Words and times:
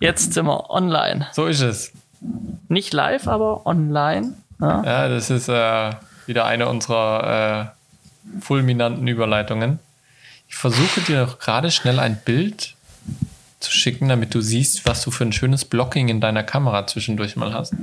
Jetzt 0.00 0.32
sind 0.32 0.46
wir 0.46 0.70
online. 0.70 1.28
So 1.32 1.46
ist 1.46 1.60
es. 1.60 1.92
Nicht 2.68 2.92
live, 2.92 3.28
aber 3.28 3.66
online. 3.66 4.34
Ja, 4.60 4.82
Ja, 4.84 5.08
das 5.08 5.30
ist 5.30 5.48
äh, 5.48 5.90
wieder 6.26 6.46
eine 6.46 6.68
unserer 6.68 7.72
äh, 8.34 8.40
fulminanten 8.40 9.06
Überleitungen. 9.06 9.78
Ich 10.48 10.56
versuche 10.56 11.00
dir 11.02 11.26
noch 11.26 11.38
gerade 11.38 11.70
schnell 11.70 11.98
ein 12.00 12.20
Bild 12.24 12.74
zu 13.60 13.70
schicken, 13.70 14.08
damit 14.08 14.34
du 14.34 14.40
siehst, 14.40 14.86
was 14.86 15.02
du 15.02 15.10
für 15.10 15.24
ein 15.24 15.32
schönes 15.32 15.64
Blocking 15.64 16.08
in 16.08 16.20
deiner 16.20 16.42
Kamera 16.42 16.86
zwischendurch 16.86 17.36
mal 17.36 17.52
hast. 17.52 17.74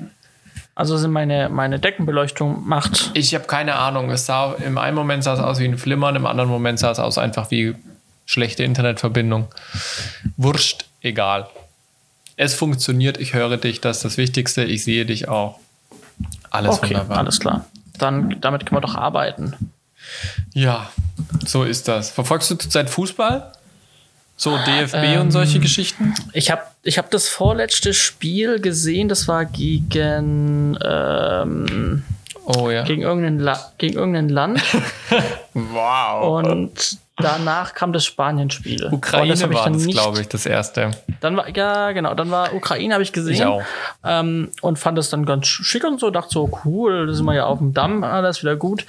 Also 0.75 0.97
sind 0.97 1.11
meine, 1.11 1.49
meine 1.49 1.79
Deckenbeleuchtung 1.79 2.67
macht. 2.67 3.11
Ich 3.13 3.33
habe 3.33 3.45
keine 3.45 3.75
Ahnung. 3.75 4.09
Es 4.11 4.25
sah, 4.25 4.53
Im 4.53 4.77
einen 4.77 4.95
Moment 4.95 5.23
sah 5.23 5.33
es 5.33 5.39
aus 5.39 5.59
wie 5.59 5.65
ein 5.65 5.77
Flimmern, 5.77 6.15
im 6.15 6.25
anderen 6.25 6.49
Moment 6.49 6.79
sah 6.79 6.91
es 6.91 6.99
aus 6.99 7.17
einfach 7.17 7.49
wie 7.51 7.75
schlechte 8.25 8.63
Internetverbindung. 8.63 9.47
Wurscht, 10.35 10.85
egal. 11.01 11.47
Es 12.37 12.53
funktioniert, 12.53 13.17
ich 13.17 13.33
höre 13.33 13.57
dich, 13.57 13.81
das 13.81 13.97
ist 13.97 14.05
das 14.05 14.17
Wichtigste. 14.17 14.63
Ich 14.63 14.83
sehe 14.83 15.05
dich 15.05 15.27
auch. 15.27 15.59
Alles 16.49 16.77
Okay, 16.77 16.91
wunderbar. 16.91 17.17
alles 17.17 17.39
klar. 17.39 17.65
Dann 17.97 18.39
damit 18.41 18.65
können 18.65 18.77
wir 18.77 18.81
doch 18.87 18.95
arbeiten. 18.95 19.53
Ja, 20.53 20.89
so 21.45 21.63
ist 21.63 21.87
das. 21.87 22.11
Verfolgst 22.11 22.49
du 22.51 22.55
zurzeit 22.55 22.89
Fußball? 22.89 23.51
So 24.39 24.55
DFB 24.55 24.93
Ähm, 24.95 25.21
und 25.21 25.31
solche 25.31 25.59
Geschichten? 25.59 26.13
Ich 26.31 26.51
habe 26.51 26.61
ich 26.83 26.99
hab 26.99 27.09
das 27.09 27.27
vorletzte 27.27 27.93
Spiel 27.95 28.59
gesehen, 28.61 29.09
das 29.09 29.27
war 29.27 29.45
gegen, 29.45 30.77
ähm, 30.85 32.03
Oh 32.45 32.69
ja. 32.69 32.83
gegen, 32.83 33.01
irgendein, 33.01 33.39
La 33.39 33.71
gegen 33.79 33.95
irgendein 33.97 34.29
Land. 34.29 34.61
Wow. 35.55 36.43
Und 36.45 36.99
danach 37.17 37.73
kam 37.73 37.93
das 37.93 38.05
Spanien-Spiel. 38.05 38.85
Und 38.85 38.93
Ukraine 38.93 39.29
das 39.29 39.41
war 39.41 39.63
dann 39.65 39.73
das, 39.73 39.87
glaube 39.87 40.21
ich, 40.21 40.27
das 40.27 40.45
erste. 40.45 40.91
Dann 41.19 41.35
war, 41.35 41.55
ja, 41.55 41.91
genau, 41.91 42.13
dann 42.13 42.31
war 42.31 42.53
Ukraine, 42.53 42.93
habe 42.93 43.03
ich 43.03 43.11
gesehen. 43.11 43.33
Ich 43.33 43.45
auch. 43.45 43.63
Ähm, 44.03 44.51
und 44.61 44.77
fand 44.79 44.97
das 44.97 45.09
dann 45.09 45.25
ganz 45.25 45.47
schick 45.47 45.83
und 45.83 45.99
so, 45.99 46.11
dachte 46.11 46.29
so, 46.31 46.49
cool, 46.63 47.07
da 47.07 47.13
sind 47.13 47.25
wir 47.25 47.33
ja 47.33 47.45
auf 47.45 47.57
dem 47.57 47.73
Damm, 47.73 48.03
alles 48.03 48.41
wieder 48.41 48.55
gut. 48.55 48.85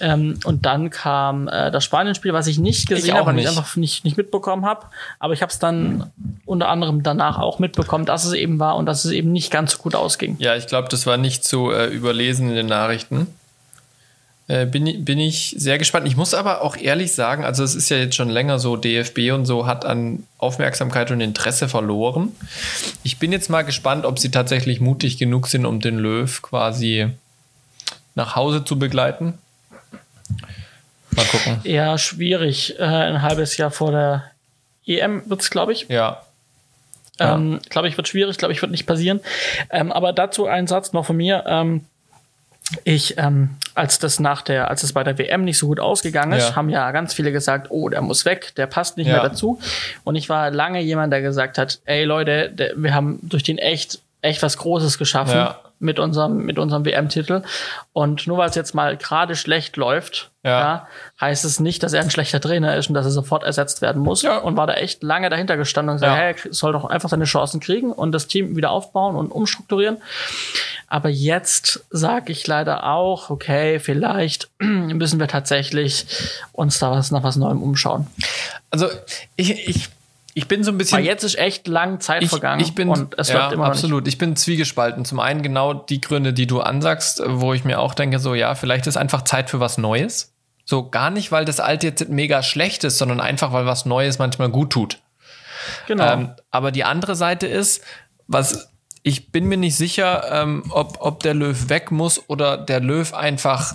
Ähm, 0.00 0.38
und 0.44 0.66
dann 0.66 0.90
kam 0.90 1.48
äh, 1.48 1.70
das 1.70 1.84
Spanien-Spiel, 1.84 2.32
was 2.32 2.46
ich 2.46 2.58
nicht 2.58 2.88
gesehen 2.88 3.14
habe, 3.14 3.26
weil 3.26 3.38
ich 3.38 3.48
einfach 3.48 3.76
nicht, 3.76 4.04
nicht 4.04 4.16
mitbekommen 4.16 4.66
habe. 4.66 4.86
Aber 5.18 5.32
ich 5.32 5.42
habe 5.42 5.52
es 5.52 5.58
dann 5.58 6.10
unter 6.46 6.68
anderem 6.68 7.02
danach 7.02 7.38
auch 7.38 7.58
mitbekommen, 7.58 8.04
dass 8.04 8.24
es 8.24 8.32
eben 8.32 8.58
war 8.58 8.76
und 8.76 8.86
dass 8.86 9.04
es 9.04 9.12
eben 9.12 9.32
nicht 9.32 9.50
ganz 9.50 9.72
so 9.72 9.78
gut 9.78 9.94
ausging. 9.94 10.36
Ja, 10.38 10.56
ich 10.56 10.66
glaube, 10.66 10.88
das 10.88 11.06
war 11.06 11.16
nicht 11.16 11.44
zu 11.44 11.70
äh, 11.70 11.86
überlesen 11.86 12.48
in 12.48 12.56
den 12.56 12.66
Nachrichten. 12.66 13.28
Äh, 14.50 14.66
bin, 14.66 14.84
ich- 14.84 15.04
bin 15.04 15.20
ich 15.20 15.54
sehr 15.58 15.78
gespannt. 15.78 16.08
Ich 16.08 16.16
muss 16.16 16.34
aber 16.34 16.62
auch 16.62 16.76
ehrlich 16.76 17.12
sagen, 17.12 17.44
also 17.44 17.62
es 17.62 17.76
ist 17.76 17.88
ja 17.88 17.98
jetzt 17.98 18.16
schon 18.16 18.28
länger 18.28 18.58
so, 18.58 18.76
DFB 18.76 19.30
und 19.32 19.46
so 19.46 19.64
hat 19.66 19.84
an 19.84 20.24
Aufmerksamkeit 20.38 21.12
und 21.12 21.20
Interesse 21.20 21.68
verloren. 21.68 22.34
Ich 23.04 23.18
bin 23.18 23.30
jetzt 23.30 23.48
mal 23.48 23.62
gespannt, 23.62 24.04
ob 24.04 24.18
sie 24.18 24.32
tatsächlich 24.32 24.80
mutig 24.80 25.18
genug 25.18 25.46
sind, 25.46 25.66
um 25.66 25.78
den 25.78 25.98
Löw 25.98 26.42
quasi 26.42 27.08
nach 28.16 28.34
Hause 28.34 28.64
zu 28.64 28.76
begleiten. 28.76 29.38
Mal 31.12 31.24
gucken. 31.26 31.60
Eher 31.62 31.96
schwierig, 31.98 32.76
äh, 32.78 32.82
ein 32.82 33.22
halbes 33.22 33.56
Jahr 33.56 33.70
vor 33.70 33.92
der 33.92 34.24
EM 34.84 35.22
wird's, 35.30 35.50
glaube 35.50 35.72
ich. 35.72 35.86
Ja. 35.88 36.22
Ja. 37.20 37.34
Ähm, 37.36 37.60
glaube 37.68 37.86
ich, 37.86 37.96
wird 37.96 38.08
schwierig, 38.08 38.36
glaube 38.38 38.52
ich, 38.52 38.62
wird 38.62 38.72
nicht 38.72 38.86
passieren. 38.86 39.20
Ähm, 39.70 39.92
aber 39.92 40.12
dazu 40.12 40.46
ein 40.46 40.66
Satz 40.66 40.92
noch 40.92 41.04
von 41.06 41.16
mir. 41.16 41.44
Ähm, 41.46 41.84
ich, 42.84 43.16
ähm, 43.18 43.50
als 43.74 43.98
das 43.98 44.20
nach 44.20 44.42
der, 44.42 44.68
als 44.70 44.82
es 44.82 44.92
bei 44.92 45.02
der 45.04 45.18
WM 45.18 45.44
nicht 45.44 45.58
so 45.58 45.66
gut 45.66 45.80
ausgegangen 45.80 46.32
ist, 46.32 46.50
Ja. 46.50 46.56
haben 46.56 46.68
ja 46.70 46.90
ganz 46.92 47.14
viele 47.14 47.32
gesagt, 47.32 47.68
oh, 47.70 47.88
der 47.88 48.02
muss 48.02 48.24
weg, 48.24 48.52
der 48.56 48.66
passt 48.66 48.96
nicht 48.96 49.06
Ja. 49.06 49.14
mehr 49.14 49.22
dazu. 49.22 49.58
Und 50.04 50.16
ich 50.16 50.28
war 50.28 50.50
lange 50.50 50.80
jemand, 50.80 51.12
der 51.12 51.22
gesagt 51.22 51.58
hat, 51.58 51.80
ey 51.84 52.04
Leute, 52.04 52.50
der, 52.50 52.72
wir 52.76 52.94
haben 52.94 53.18
durch 53.22 53.42
den 53.42 53.58
echt, 53.58 54.00
echt 54.22 54.42
was 54.42 54.56
Großes 54.58 54.98
geschaffen 54.98 55.34
Ja. 55.36 55.58
mit 55.78 55.98
unserem, 55.98 56.44
mit 56.44 56.58
unserem 56.58 56.84
WM-Titel. 56.84 57.42
Und 57.94 58.26
nur 58.26 58.36
weil 58.38 58.50
es 58.50 58.54
jetzt 58.54 58.74
mal 58.74 58.96
gerade 58.98 59.34
schlecht 59.34 59.76
läuft, 59.76 60.30
heißt 61.20 61.44
es 61.44 61.60
nicht, 61.60 61.82
dass 61.82 61.92
er 61.92 62.00
ein 62.02 62.10
schlechter 62.10 62.40
Trainer 62.40 62.74
ist 62.76 62.88
und 62.88 62.94
dass 62.94 63.04
er 63.06 63.10
sofort 63.12 63.42
ersetzt 63.44 63.82
werden 63.82 64.00
muss. 64.02 64.24
Und 64.24 64.56
war 64.56 64.66
da 64.66 64.72
echt 64.74 65.02
lange 65.02 65.28
dahinter 65.30 65.56
gestanden 65.58 65.90
und 65.90 65.96
gesagt, 66.00 66.16
hey, 66.18 66.34
er 66.46 66.52
soll 66.54 66.72
doch 66.72 66.84
einfach 66.86 67.08
seine 67.10 67.24
Chancen 67.24 67.60
kriegen 67.60 67.92
und 67.92 68.12
das 68.12 68.26
Team 68.26 68.56
wieder 68.56 68.70
aufbauen 68.70 69.16
und 69.16 69.30
umstrukturieren. 69.32 69.98
Aber 70.90 71.08
jetzt 71.08 71.86
sage 71.90 72.32
ich 72.32 72.44
leider 72.48 72.84
auch, 72.84 73.30
okay, 73.30 73.78
vielleicht 73.78 74.50
müssen 74.58 75.20
wir 75.20 75.28
tatsächlich 75.28 76.04
uns 76.52 76.80
da 76.80 76.90
was 76.90 77.12
nach 77.12 77.22
was 77.22 77.36
Neuem 77.36 77.62
umschauen. 77.62 78.08
Also 78.70 78.88
ich, 79.36 79.68
ich, 79.68 79.88
ich 80.34 80.48
bin 80.48 80.64
so 80.64 80.72
ein 80.72 80.78
bisschen. 80.78 80.98
Weil 80.98 81.04
jetzt 81.04 81.22
ist 81.22 81.38
echt 81.38 81.68
lang 81.68 82.00
Zeit 82.00 82.24
ich, 82.24 82.28
vergangen 82.28 82.60
ich 82.60 82.74
bin, 82.74 82.88
und 82.88 83.16
es 83.16 83.28
ja, 83.28 83.38
läuft 83.38 83.52
immer 83.52 83.64
noch 83.66 83.70
absolut. 83.70 84.08
Ich 84.08 84.18
bin 84.18 84.34
zwiegespalten. 84.34 85.04
Zum 85.04 85.20
einen 85.20 85.42
genau 85.42 85.74
die 85.74 86.00
Gründe, 86.00 86.32
die 86.32 86.48
du 86.48 86.60
ansagst, 86.60 87.22
wo 87.24 87.54
ich 87.54 87.64
mir 87.64 87.78
auch 87.78 87.94
denke, 87.94 88.18
so 88.18 88.34
ja, 88.34 88.56
vielleicht 88.56 88.88
ist 88.88 88.96
einfach 88.96 89.22
Zeit 89.22 89.48
für 89.48 89.60
was 89.60 89.78
Neues. 89.78 90.34
So 90.64 90.90
gar 90.90 91.10
nicht, 91.10 91.30
weil 91.30 91.44
das 91.44 91.60
Alte 91.60 91.86
jetzt 91.86 92.08
mega 92.08 92.42
schlecht 92.42 92.82
ist, 92.82 92.98
sondern 92.98 93.20
einfach, 93.20 93.52
weil 93.52 93.64
was 93.64 93.86
Neues 93.86 94.18
manchmal 94.18 94.48
gut 94.48 94.70
tut. 94.70 94.98
Genau. 95.86 96.12
Ähm, 96.12 96.30
aber 96.50 96.72
die 96.72 96.82
andere 96.82 97.14
Seite 97.14 97.46
ist, 97.46 97.84
was 98.26 98.69
ich 99.02 99.32
bin 99.32 99.46
mir 99.46 99.56
nicht 99.56 99.76
sicher, 99.76 100.24
ähm, 100.30 100.64
ob, 100.70 100.98
ob 101.00 101.22
der 101.22 101.34
Löw 101.34 101.68
weg 101.68 101.90
muss 101.90 102.28
oder 102.28 102.56
der 102.56 102.80
Löw 102.80 103.12
einfach 103.14 103.74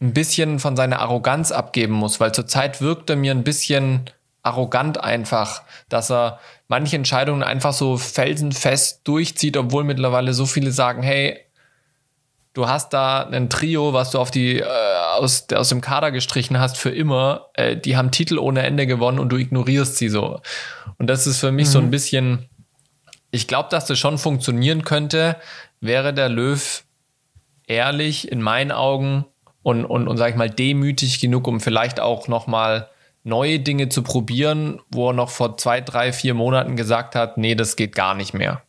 ein 0.00 0.12
bisschen 0.12 0.58
von 0.58 0.76
seiner 0.76 1.00
Arroganz 1.00 1.52
abgeben 1.52 1.94
muss, 1.94 2.20
weil 2.20 2.32
zurzeit 2.32 2.80
wirkt 2.80 3.08
er 3.08 3.16
mir 3.16 3.32
ein 3.32 3.44
bisschen 3.44 4.10
arrogant 4.42 5.02
einfach, 5.02 5.62
dass 5.88 6.10
er 6.10 6.40
manche 6.68 6.96
Entscheidungen 6.96 7.42
einfach 7.42 7.72
so 7.72 7.96
felsenfest 7.96 9.02
durchzieht, 9.04 9.56
obwohl 9.56 9.84
mittlerweile 9.84 10.34
so 10.34 10.46
viele 10.46 10.72
sagen, 10.72 11.02
hey, 11.02 11.38
du 12.52 12.66
hast 12.66 12.92
da 12.92 13.22
ein 13.22 13.48
Trio, 13.48 13.92
was 13.92 14.10
du 14.10 14.18
auf 14.18 14.30
die 14.30 14.58
äh, 14.58 14.64
aus, 15.16 15.46
aus 15.54 15.68
dem 15.68 15.80
Kader 15.80 16.10
gestrichen 16.10 16.58
hast 16.58 16.76
für 16.76 16.90
immer, 16.90 17.46
äh, 17.54 17.76
die 17.76 17.96
haben 17.96 18.10
Titel 18.10 18.38
ohne 18.38 18.62
Ende 18.62 18.86
gewonnen 18.86 19.20
und 19.20 19.28
du 19.28 19.36
ignorierst 19.36 19.96
sie 19.96 20.08
so. 20.08 20.40
Und 20.98 21.06
das 21.06 21.26
ist 21.26 21.38
für 21.38 21.52
mich 21.52 21.68
so 21.70 21.78
ein 21.78 21.90
bisschen, 21.90 22.48
ich 23.32 23.48
glaube, 23.48 23.68
dass 23.70 23.86
das 23.86 23.98
schon 23.98 24.18
funktionieren 24.18 24.84
könnte, 24.84 25.36
wäre 25.80 26.14
der 26.14 26.28
Löw 26.28 26.84
ehrlich 27.66 28.30
in 28.30 28.40
meinen 28.40 28.70
Augen 28.70 29.24
und, 29.62 29.84
und, 29.84 30.06
und 30.06 30.16
sag 30.18 30.30
ich 30.30 30.36
mal, 30.36 30.50
demütig 30.50 31.18
genug, 31.20 31.48
um 31.48 31.60
vielleicht 31.60 31.98
auch 31.98 32.28
noch 32.28 32.46
mal 32.46 32.88
neue 33.24 33.58
Dinge 33.60 33.88
zu 33.88 34.02
probieren, 34.02 34.80
wo 34.90 35.10
er 35.10 35.12
noch 35.14 35.30
vor 35.30 35.56
zwei, 35.56 35.80
drei, 35.80 36.12
vier 36.12 36.34
Monaten 36.34 36.76
gesagt 36.76 37.14
hat, 37.14 37.38
nee, 37.38 37.54
das 37.54 37.76
geht 37.76 37.94
gar 37.94 38.14
nicht 38.14 38.34
mehr. 38.34 38.62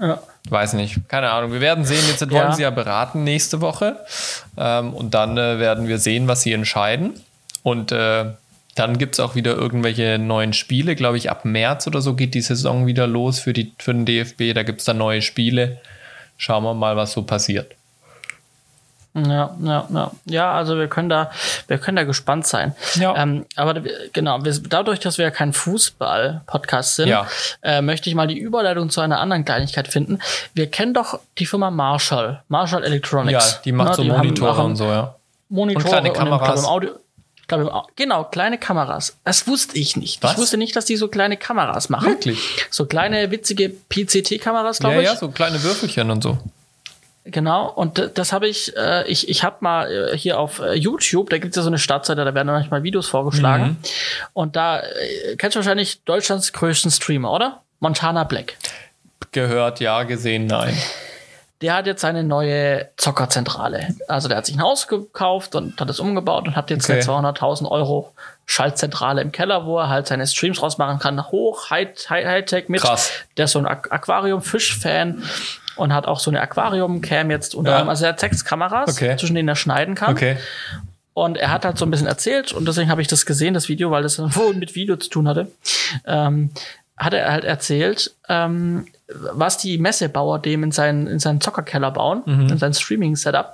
ja. 0.00 0.20
Weiß 0.48 0.74
nicht, 0.74 1.08
keine 1.08 1.30
Ahnung. 1.32 1.50
Wir 1.52 1.60
werden 1.60 1.84
sehen. 1.84 2.04
Jetzt 2.06 2.20
wollen 2.30 2.50
Ja. 2.50 2.52
sie 2.52 2.62
ja 2.62 2.70
beraten 2.70 3.24
nächste 3.24 3.60
Woche. 3.60 3.98
Ähm, 4.56 4.94
und 4.94 5.12
dann 5.14 5.36
äh, 5.36 5.58
werden 5.58 5.88
wir 5.88 5.98
sehen, 5.98 6.28
was 6.28 6.42
sie 6.42 6.52
entscheiden. 6.52 7.20
Und 7.64 7.90
äh, 7.90 8.26
dann 8.76 8.98
gibt 8.98 9.14
es 9.14 9.20
auch 9.20 9.34
wieder 9.34 9.54
irgendwelche 9.56 10.18
neuen 10.18 10.52
Spiele. 10.52 10.94
Glaube 10.94 11.16
ich, 11.16 11.30
ab 11.30 11.44
März 11.44 11.86
oder 11.88 12.00
so 12.00 12.14
geht 12.14 12.34
die 12.34 12.40
Saison 12.42 12.86
wieder 12.86 13.06
los 13.06 13.40
für, 13.40 13.52
die, 13.52 13.72
für 13.78 13.92
den 13.92 14.06
DFB. 14.06 14.54
Da 14.54 14.62
gibt 14.62 14.78
es 14.80 14.84
dann 14.84 14.98
neue 14.98 15.22
Spiele. 15.22 15.80
Schauen 16.36 16.62
wir 16.62 16.74
mal, 16.74 16.96
was 16.96 17.12
so 17.12 17.22
passiert. 17.22 17.72
Ja, 19.14 19.56
ja, 19.62 19.88
ja. 19.94 20.10
Ja, 20.26 20.52
also 20.52 20.76
wir 20.76 20.88
können 20.88 21.08
da, 21.08 21.30
wir 21.68 21.78
können 21.78 21.96
da 21.96 22.04
gespannt 22.04 22.46
sein. 22.46 22.74
Ja. 22.96 23.16
Ähm, 23.16 23.46
aber 23.56 23.80
genau, 24.12 24.44
wir, 24.44 24.52
dadurch, 24.68 25.00
dass 25.00 25.16
wir 25.16 25.24
ja 25.24 25.30
kein 25.30 25.54
Fußball-Podcast 25.54 26.96
sind, 26.96 27.08
Ja. 27.08 27.26
äh, 27.62 27.80
möchte 27.80 28.10
ich 28.10 28.14
mal 28.14 28.26
die 28.26 28.38
Überleitung 28.38 28.90
zu 28.90 29.00
einer 29.00 29.18
anderen 29.20 29.46
Kleinigkeit 29.46 29.88
finden. 29.88 30.18
Wir 30.52 30.70
kennen 30.70 30.92
doch 30.92 31.18
die 31.38 31.46
Firma 31.46 31.70
Marshall, 31.70 32.42
Marshall 32.48 32.80
Ja, 32.82 32.86
Electronics. 32.88 33.62
die 33.64 33.72
macht 33.72 33.88
Na, 33.90 33.94
so 33.94 34.02
haben- 34.02 34.18
Monitore 34.18 34.50
machen 34.52 34.64
und 34.66 34.76
so, 34.76 34.84
ja. 34.84 35.14
Monitore 35.48 35.84
Und 35.84 35.90
kleine 35.90 36.08
im- 36.08 36.12
glaub, 36.14 36.28
Kameras. 36.28 36.60
im 36.60 36.66
Audio, 36.66 36.90
ich 37.46 37.48
glaub, 37.48 37.60
im 37.60 37.68
Au- 37.68 37.86
genau, 37.94 38.24
kleine 38.24 38.58
Kameras. 38.58 39.16
Das 39.24 39.46
wusste 39.46 39.78
ich 39.78 39.96
nicht. 39.96 40.20
Was? 40.22 40.32
Ich 40.32 40.38
wusste 40.38 40.56
nicht, 40.56 40.74
dass 40.74 40.84
die 40.84 40.96
so 40.96 41.06
kleine 41.06 41.36
Kameras 41.36 41.88
machen. 41.88 42.08
Wirklich? 42.08 42.40
So 42.70 42.86
kleine, 42.86 43.30
witzige 43.30 43.68
PCT-Kameras, 43.70 44.78
Ja, 44.80 44.88
glaube 44.88 45.02
ich. 45.02 45.06
ja, 45.08 45.14
so 45.16 45.28
kleine 45.30 45.62
Würfelchen 45.62 46.10
und 46.10 46.22
so. 46.24 46.38
Genau, 47.24 47.68
und 47.70 48.12
das 48.14 48.32
habe 48.32 48.46
ich, 48.48 48.76
äh, 48.76 49.04
ich, 49.08 49.28
ich 49.28 49.42
habe 49.42 49.56
mal 49.60 49.90
äh, 50.12 50.16
hier 50.18 50.38
auf 50.38 50.60
äh, 50.60 50.74
YouTube, 50.74 51.30
da 51.30 51.38
gibt 51.38 51.52
es 51.52 51.56
ja 51.56 51.62
so 51.62 51.68
eine 51.68 51.78
Startseite, 51.78 52.24
da 52.24 52.34
werden 52.34 52.46
manchmal 52.48 52.82
Videos 52.84 53.08
vorgeschlagen. 53.08 53.64
Mhm. 53.64 53.76
Und 54.32 54.54
da 54.56 54.80
äh, 54.80 55.36
kennst 55.36 55.56
du 55.56 55.58
wahrscheinlich 55.58 56.02
Deutschlands 56.04 56.52
größten 56.52 56.90
Streamer, 56.92 57.32
oder? 57.32 57.62
Montana 57.80 58.22
Black. 58.24 58.56
Gehört, 59.32 59.80
ja, 59.80 60.04
gesehen, 60.04 60.46
nein. 60.46 60.76
Der 61.62 61.74
hat 61.74 61.86
jetzt 61.86 62.02
seine 62.02 62.22
neue 62.22 62.88
Zockerzentrale. 62.98 63.94
Also 64.08 64.28
der 64.28 64.36
hat 64.36 64.46
sich 64.46 64.56
ein 64.56 64.62
Haus 64.62 64.88
gekauft 64.88 65.54
und 65.54 65.80
hat 65.80 65.88
es 65.88 66.00
umgebaut 66.00 66.46
und 66.46 66.54
hat 66.56 66.68
jetzt 66.70 66.84
Okay. 66.84 66.94
eine 67.00 67.02
200.000 67.02 67.70
Euro 67.70 68.12
Schaltzentrale 68.44 69.22
im 69.22 69.32
Keller, 69.32 69.64
wo 69.64 69.78
er 69.78 69.88
halt 69.88 70.06
seine 70.06 70.26
Streams 70.26 70.62
rausmachen 70.62 70.98
kann. 70.98 71.30
Hoch, 71.30 71.70
High- 71.70 71.94
High- 72.10 72.26
Hightech 72.26 72.68
mit. 72.68 72.82
Krass. 72.82 73.10
Der 73.38 73.46
ist 73.46 73.52
so 73.52 73.58
ein 73.58 73.66
Aqu- 73.66 73.90
Aquarium-Fisch-Fan 73.90 75.22
und 75.76 75.92
hat 75.94 76.06
auch 76.06 76.20
so 76.20 76.30
eine 76.30 76.40
Aquarium-Cam 76.42 77.30
jetzt 77.30 77.54
unter 77.54 77.70
Ja. 77.78 77.86
Also 77.88 78.04
er 78.04 78.10
hat 78.12 78.20
sechs 78.20 78.44
Kameras, 78.44 78.90
Okay. 78.96 79.16
zwischen 79.16 79.34
denen 79.34 79.48
er 79.48 79.56
schneiden 79.56 79.94
kann. 79.94 80.12
Okay. 80.12 80.36
Und 81.14 81.38
er 81.38 81.50
hat 81.50 81.64
halt 81.64 81.78
so 81.78 81.86
ein 81.86 81.90
bisschen 81.90 82.06
erzählt 82.06 82.52
und 82.52 82.68
deswegen 82.68 82.90
habe 82.90 83.00
ich 83.00 83.08
das 83.08 83.24
gesehen, 83.24 83.54
das 83.54 83.68
Video, 83.70 83.90
weil 83.90 84.02
das 84.02 84.18
wohl 84.36 84.54
mit 84.54 84.74
Video 84.74 84.96
zu 84.96 85.08
tun 85.08 85.26
hatte. 85.26 85.50
Ähm, 86.06 86.50
hat 86.98 87.14
er 87.14 87.30
halt 87.32 87.44
erzählt, 87.44 88.14
ähm, 88.28 88.86
was 89.08 89.58
die 89.58 89.78
Messebauer 89.78 90.38
dem 90.40 90.62
in 90.64 90.72
seinen, 90.72 91.06
in 91.06 91.18
seinen 91.18 91.40
Zockerkeller 91.40 91.90
bauen, 91.90 92.22
Mhm. 92.26 92.48
in 92.48 92.58
sein 92.58 92.74
Streaming-Setup. 92.74 93.52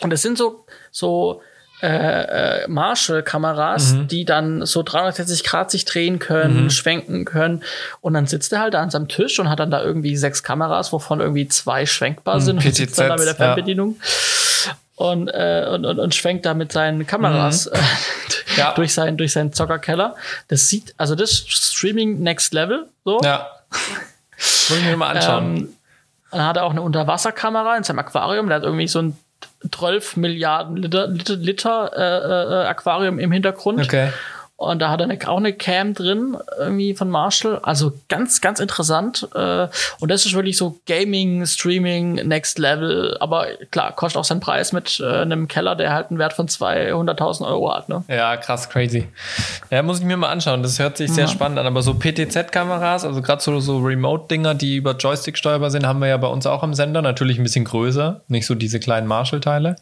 Und 0.00 0.12
es 0.12 0.22
sind 0.22 0.38
so, 0.38 0.64
so 0.90 1.42
äh, 1.82 2.62
äh, 2.64 2.68
Marshall-Kameras, 2.68 3.92
Mhm. 3.94 4.08
die 4.08 4.24
dann 4.26 4.66
so 4.66 4.82
360 4.82 5.44
Grad 5.44 5.70
sich 5.70 5.86
drehen 5.86 6.18
können, 6.18 6.68
schwenken 6.70 7.24
können. 7.24 7.62
Und 8.02 8.12
dann 8.12 8.26
sitzt 8.26 8.52
er 8.52 8.60
halt 8.60 8.74
da 8.74 8.82
an 8.82 8.90
seinem 8.90 9.08
Tisch 9.08 9.38
und 9.40 9.48
hat 9.48 9.60
dann 9.60 9.70
da 9.70 9.82
irgendwie 9.82 10.14
sechs 10.16 10.42
Kameras, 10.42 10.92
wovon 10.92 11.20
irgendwie 11.20 11.48
zwei 11.48 11.86
schwenkbar 11.86 12.40
sind. 12.42 12.64
Und 12.64 12.74
sitzt 12.74 12.98
dann 12.98 13.08
da 13.08 13.16
mit 13.16 13.26
der 13.26 13.32
PTZs, 13.32 13.38
ja. 13.40 13.44
Fernbedienung. 13.46 13.96
Und, 14.96 15.28
äh, 15.28 15.66
und, 15.72 15.86
und, 15.86 15.98
und 15.98 16.14
schwenkt 16.14 16.44
da 16.44 16.52
mit 16.52 16.70
seinen 16.72 17.06
Kameras 17.06 17.66
äh, 17.66 17.78
Mhm. 17.78 17.82
Ja. 18.56 18.74
durch, 18.74 18.92
seinen, 18.92 19.16
durch 19.16 19.32
seinen 19.32 19.52
Zockerkeller. 19.54 20.16
Das 20.48 20.68
sieht, 20.68 20.92
also 20.98 21.14
das 21.14 21.30
Streaming 21.48 22.20
Next 22.20 22.52
Level, 22.52 22.88
so. 23.04 23.20
Ja. 23.22 23.46
Muss 24.40 24.78
ich 24.78 24.84
mir 24.84 24.96
mal 24.96 25.16
anschauen. 25.16 25.56
Ähm, 25.56 25.68
dann 26.30 26.46
hat 26.46 26.56
er 26.56 26.64
auch 26.64 26.70
eine 26.70 26.82
Unterwasserkamera 26.82 27.76
in 27.76 27.84
seinem 27.84 27.98
Aquarium. 27.98 28.46
Der 28.46 28.56
hat 28.56 28.64
irgendwie 28.64 28.88
so 28.88 29.02
ein 29.02 29.18
12 29.70 30.16
Milliarden 30.16 30.76
Liter, 30.76 31.08
Liter, 31.08 31.36
Liter 31.36 31.92
äh, 31.94 32.64
äh, 32.64 32.66
Aquarium 32.66 33.18
im 33.18 33.32
Hintergrund. 33.32 33.80
okay. 33.80 34.10
Und 34.60 34.78
da 34.80 34.90
hat 34.90 35.00
er 35.00 35.04
eine, 35.04 35.18
auch 35.26 35.38
eine 35.38 35.54
Cam 35.54 35.94
drin, 35.94 36.36
irgendwie 36.58 36.92
von 36.94 37.08
Marshall. 37.08 37.60
Also 37.62 37.94
ganz, 38.10 38.42
ganz 38.42 38.60
interessant. 38.60 39.26
Äh, 39.34 39.68
und 40.00 40.10
das 40.10 40.26
ist 40.26 40.34
wirklich 40.34 40.58
so 40.58 40.78
Gaming, 40.86 41.46
Streaming, 41.46 42.16
Next 42.28 42.58
Level. 42.58 43.16
Aber 43.20 43.46
klar, 43.70 43.96
kostet 43.96 44.20
auch 44.20 44.24
seinen 44.24 44.40
Preis 44.40 44.74
mit 44.74 45.00
äh, 45.00 45.22
einem 45.22 45.48
Keller, 45.48 45.76
der 45.76 45.94
halt 45.94 46.10
einen 46.10 46.18
Wert 46.18 46.34
von 46.34 46.46
200.000 46.46 47.46
Euro 47.46 47.74
hat. 47.74 47.88
Ne? 47.88 48.04
Ja, 48.08 48.36
krass, 48.36 48.68
crazy. 48.68 49.08
Ja, 49.70 49.82
muss 49.82 50.00
ich 50.00 50.04
mir 50.04 50.18
mal 50.18 50.28
anschauen. 50.28 50.62
Das 50.62 50.78
hört 50.78 50.98
sich 50.98 51.10
sehr 51.10 51.26
spannend 51.26 51.58
an. 51.58 51.66
Aber 51.66 51.80
so 51.80 51.94
PTZ-Kameras, 51.94 53.06
also 53.06 53.22
gerade 53.22 53.40
so, 53.40 53.60
so 53.60 53.78
Remote-Dinger, 53.78 54.54
die 54.54 54.76
über 54.76 54.94
Joystick 54.94 55.38
steuerbar 55.38 55.70
sind, 55.70 55.86
haben 55.86 56.00
wir 56.00 56.08
ja 56.08 56.18
bei 56.18 56.28
uns 56.28 56.44
auch 56.44 56.62
am 56.62 56.74
Sender. 56.74 57.00
Natürlich 57.00 57.38
ein 57.38 57.44
bisschen 57.44 57.64
größer, 57.64 58.20
nicht 58.28 58.44
so 58.44 58.54
diese 58.54 58.78
kleinen 58.78 59.06
Marshall-Teile. 59.06 59.76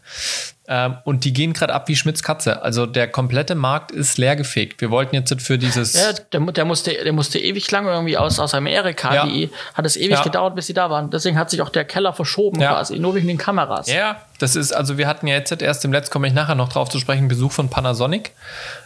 Ähm, 0.71 0.99
und 1.05 1.25
die 1.25 1.33
gehen 1.33 1.55
gerade 1.55 1.73
ab 1.73 1.89
wie 1.89 1.97
Schmitz 1.97 2.23
Katze. 2.23 2.61
Also 2.63 2.85
der 2.85 3.09
komplette 3.09 3.55
Markt 3.55 3.91
ist 3.91 4.19
leergefegt. 4.19 4.83
Wir 4.83 4.91
wollten 4.91 5.15
jetzt 5.15 5.41
für 5.41 5.57
dieses. 5.57 5.95
Ja, 5.95 6.13
der, 6.13 6.41
der, 6.41 6.65
musste, 6.67 6.93
der 6.93 7.13
musste 7.15 7.39
ewig 7.39 7.71
lang 7.71 7.87
irgendwie 7.87 8.19
aus, 8.19 8.39
aus 8.39 8.53
Amerika. 8.55 9.15
Ja. 9.15 9.27
Die 9.27 9.51
hat 9.73 9.87
es 9.87 9.97
ewig 9.97 10.19
Ja. 10.19 10.23
gedauert, 10.23 10.55
bis 10.55 10.67
sie 10.67 10.75
da 10.75 10.91
waren. 10.91 11.11
Deswegen 11.11 11.39
hat 11.39 11.49
sich 11.49 11.63
auch 11.63 11.71
der 11.71 11.87
Keller 11.87 12.13
verschoben 12.13 12.61
Ja. 12.61 12.73
quasi, 12.73 12.99
nur 12.99 13.15
wegen 13.15 13.29
den 13.29 13.39
Kameras. 13.39 13.91
Ja, 13.91 14.21
das 14.41 14.57
ist, 14.57 14.73
also 14.73 14.99
wir 14.99 15.07
hatten 15.09 15.27
ja 15.27 15.37
jetzt 15.37 15.51
erst 15.63 15.85
im 15.87 15.93
Letzt, 15.93 16.11
komme 16.11 16.29
ich 16.29 16.35
nachher 16.35 16.55
noch 16.55 16.69
drauf 16.69 16.91
zu 16.91 16.99
sprechen, 16.99 17.29
Besuch 17.29 17.53
von 17.53 17.71
Panasonic. 17.71 18.33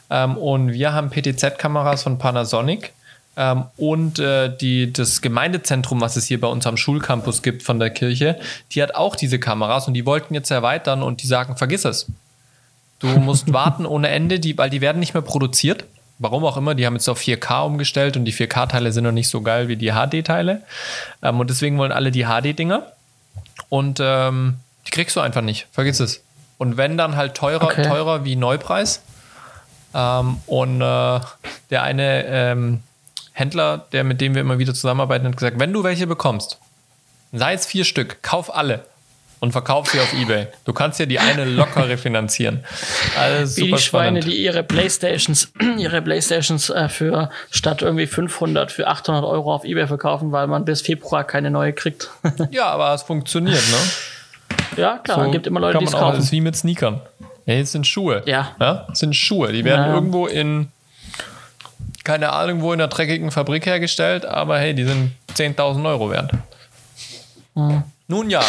Ähm, 0.08 0.36
und 0.36 0.72
wir 0.72 0.92
haben 0.92 1.10
PTZ-Kameras 1.10 2.04
von 2.04 2.18
Panasonic. 2.18 2.92
Ähm, 3.36 3.64
und 3.76 4.18
äh, 4.18 4.54
die, 4.54 4.92
das 4.92 5.22
Gemeindezentrum, 5.22 6.00
was 6.00 6.16
es 6.16 6.26
hier 6.26 6.40
bei 6.40 6.48
uns 6.48 6.66
am 6.66 6.76
Schulcampus 6.76 7.42
gibt 7.42 7.62
von 7.62 7.78
der 7.78 7.90
Kirche, 7.90 8.38
die 8.72 8.82
hat 8.82 8.94
auch 8.94 9.16
diese 9.16 9.38
Kameras 9.38 9.88
und 9.88 9.94
die 9.94 10.04
wollten 10.04 10.34
jetzt 10.34 10.50
erweitern 10.50 11.02
und 11.02 11.22
die 11.22 11.26
sagen, 11.26 11.56
vergiss 11.56 11.84
es. 11.84 12.06
Du 12.98 13.06
musst 13.20 13.52
warten 13.52 13.86
ohne 13.86 14.08
Ende, 14.08 14.38
die, 14.38 14.56
weil 14.58 14.70
die 14.70 14.80
werden 14.80 15.00
nicht 15.00 15.14
mehr 15.14 15.22
produziert. 15.22 15.84
Warum 16.18 16.44
auch 16.44 16.56
immer, 16.56 16.74
die 16.74 16.86
haben 16.86 16.94
jetzt 16.94 17.08
auf 17.08 17.20
4K 17.20 17.64
umgestellt 17.64 18.16
und 18.16 18.26
die 18.26 18.34
4K-Teile 18.34 18.92
sind 18.92 19.04
noch 19.04 19.12
nicht 19.12 19.28
so 19.28 19.40
geil 19.40 19.68
wie 19.68 19.76
die 19.76 19.92
HD-Teile. 19.92 20.62
Ähm, 21.22 21.40
und 21.40 21.48
deswegen 21.50 21.78
wollen 21.78 21.90
alle 21.90 22.10
die 22.10 22.26
HD-Dinger. 22.26 22.86
Und 23.70 23.98
ähm, 24.00 24.56
die 24.86 24.90
kriegst 24.90 25.16
du 25.16 25.20
einfach 25.20 25.40
nicht. 25.40 25.66
Vergiss 25.72 26.00
es. 26.00 26.22
Und 26.58 26.76
wenn 26.76 26.96
dann 26.96 27.16
halt 27.16 27.34
teurer, 27.34 27.64
Okay. 27.64 27.82
teurer 27.82 28.24
wie 28.24 28.36
Neupreis. 28.36 29.02
Ähm, 29.94 30.36
und 30.46 30.80
äh, 30.80 31.20
der 31.70 31.82
eine 31.82 32.24
ähm, 32.26 32.80
Händler, 33.32 33.86
der 33.92 34.04
mit 34.04 34.20
dem 34.20 34.34
wir 34.34 34.40
immer 34.42 34.58
wieder 34.58 34.74
zusammenarbeiten, 34.74 35.26
hat 35.26 35.36
gesagt, 35.36 35.58
wenn 35.58 35.72
du 35.72 35.82
welche 35.84 36.06
bekommst, 36.06 36.58
sei 37.32 37.54
es 37.54 37.66
vier 37.66 37.84
Stück, 37.84 38.22
kauf 38.22 38.54
alle 38.54 38.84
und 39.40 39.52
verkauf 39.52 39.88
sie 39.90 39.98
auf 40.00 40.12
Ebay. 40.12 40.46
Du 40.64 40.72
kannst 40.72 41.00
ja 41.00 41.06
die 41.06 41.18
eine 41.18 41.44
locker 41.44 41.88
refinanzieren. 41.88 42.64
Also 43.18 43.56
Wie 43.56 43.60
super 43.62 43.76
die 43.76 43.82
Schweine, 43.82 44.20
spannend. 44.22 44.24
die 44.38 44.44
ihre 44.44 44.62
Playstations, 44.62 45.50
ihre 45.78 46.00
Playstations 46.02 46.70
äh, 46.70 46.88
für 46.88 47.30
statt 47.50 47.82
irgendwie 47.82 48.06
500 48.06 48.70
für 48.70 48.86
800 48.86 49.24
Euro 49.24 49.52
auf 49.54 49.64
eBay 49.64 49.86
verkaufen, 49.88 50.30
weil 50.30 50.46
man 50.46 50.64
bis 50.64 50.82
Februar 50.82 51.24
keine 51.24 51.50
neue 51.50 51.72
kriegt. 51.72 52.10
Ja, 52.50 52.66
aber 52.66 52.92
es 52.94 53.02
funktioniert, 53.02 53.62
ne? 53.70 54.80
ja, 54.82 54.98
klar, 54.98 55.30
gibt 55.30 55.46
immer 55.46 55.58
Leute, 55.60 55.72
kann 55.74 55.80
die 55.80 55.86
es 55.86 55.92
kaufen. 55.92 56.16
Das 56.16 56.24
ist 56.26 56.32
wie 56.32 56.40
mit 56.40 56.54
Sneakern. 56.56 57.00
Ja, 57.46 57.54
es 57.54 57.72
sind 57.72 57.86
Schuhe. 57.86 58.22
Ja. 58.26 58.52
ja. 58.60 58.86
Es 58.92 59.00
sind 59.00 59.16
Schuhe. 59.16 59.52
Die 59.52 59.64
werden 59.64 59.86
Ja. 59.86 59.94
irgendwo 59.94 60.26
in, 60.28 60.68
keine 62.04 62.32
Ahnung, 62.32 62.62
wo 62.62 62.72
in 62.72 62.80
einer 62.80 62.88
dreckigen 62.88 63.30
Fabrik 63.30 63.66
hergestellt, 63.66 64.24
aber 64.24 64.58
hey, 64.58 64.74
die 64.74 64.84
sind 64.84 65.12
10.000 65.34 65.86
Euro 65.86 66.10
wert. 66.10 66.32
Hm. 67.54 67.82
Nun 68.08 68.30
ja. 68.30 68.42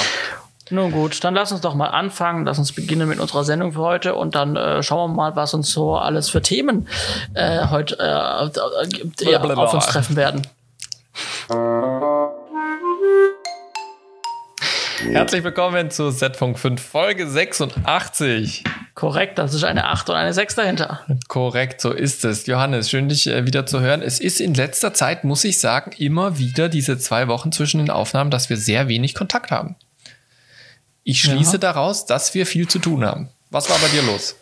Nun 0.69 0.91
gut, 0.91 1.23
dann 1.23 1.35
lass 1.35 1.51
uns 1.51 1.61
doch 1.61 1.75
mal 1.75 1.88
anfangen. 1.88 2.45
Lass 2.45 2.57
uns 2.57 2.71
beginnen 2.71 3.07
mit 3.07 3.19
unserer 3.19 3.44
Sendung 3.44 3.73
für 3.73 3.81
heute 3.81 4.15
und 4.15 4.33
dann 4.33 4.55
äh, 4.55 4.81
schauen 4.81 5.11
wir 5.11 5.15
mal, 5.15 5.35
was 5.35 5.53
uns 5.53 5.71
so 5.71 5.97
alles 5.97 6.29
für 6.29 6.41
Themen 6.41 6.88
äh, 7.33 7.67
heute 7.67 8.00
äh, 8.00 8.45
äh, 8.45 9.05
Blablabla. 9.05 9.63
auf 9.63 9.73
uns 9.73 9.85
treffen 9.85 10.15
werden. 10.15 10.47
Herzlich 15.01 15.43
willkommen 15.43 15.89
zu 15.91 16.11
Z-Funk 16.11 16.57
5, 16.59 16.81
Folge 16.81 17.27
86. 17.29 18.63
Korrekt, 18.95 19.37
das 19.37 19.53
ist 19.53 19.63
eine 19.63 19.85
8 19.85 20.09
und 20.09 20.15
eine 20.15 20.33
6 20.33 20.55
dahinter. 20.55 21.01
Korrekt, 21.27 21.81
so 21.81 21.91
ist 21.91 22.23
es. 22.25 22.45
Johannes, 22.45 22.89
schön 22.89 23.09
dich 23.09 23.27
äh, 23.27 23.45
wieder 23.45 23.65
zu 23.65 23.81
hören. 23.81 24.01
Es 24.01 24.19
ist 24.19 24.39
in 24.39 24.53
letzter 24.53 24.93
Zeit, 24.93 25.23
muss 25.23 25.43
ich 25.43 25.59
sagen, 25.59 25.91
immer 25.97 26.37
wieder 26.37 26.69
diese 26.69 26.97
zwei 26.97 27.27
Wochen 27.27 27.51
zwischen 27.51 27.79
den 27.79 27.89
Aufnahmen, 27.89 28.29
dass 28.31 28.49
wir 28.49 28.57
sehr 28.57 28.87
wenig 28.87 29.15
Kontakt 29.15 29.51
haben. 29.51 29.75
Ich 31.03 31.21
schließe 31.21 31.53
Ja. 31.53 31.57
daraus, 31.59 32.05
dass 32.05 32.33
wir 32.33 32.45
viel 32.45 32.67
zu 32.67 32.79
tun 32.79 33.03
haben. 33.03 33.29
Was 33.49 33.69
war 33.69 33.79
bei 33.79 33.87
dir 33.89 34.03
los? 34.03 34.35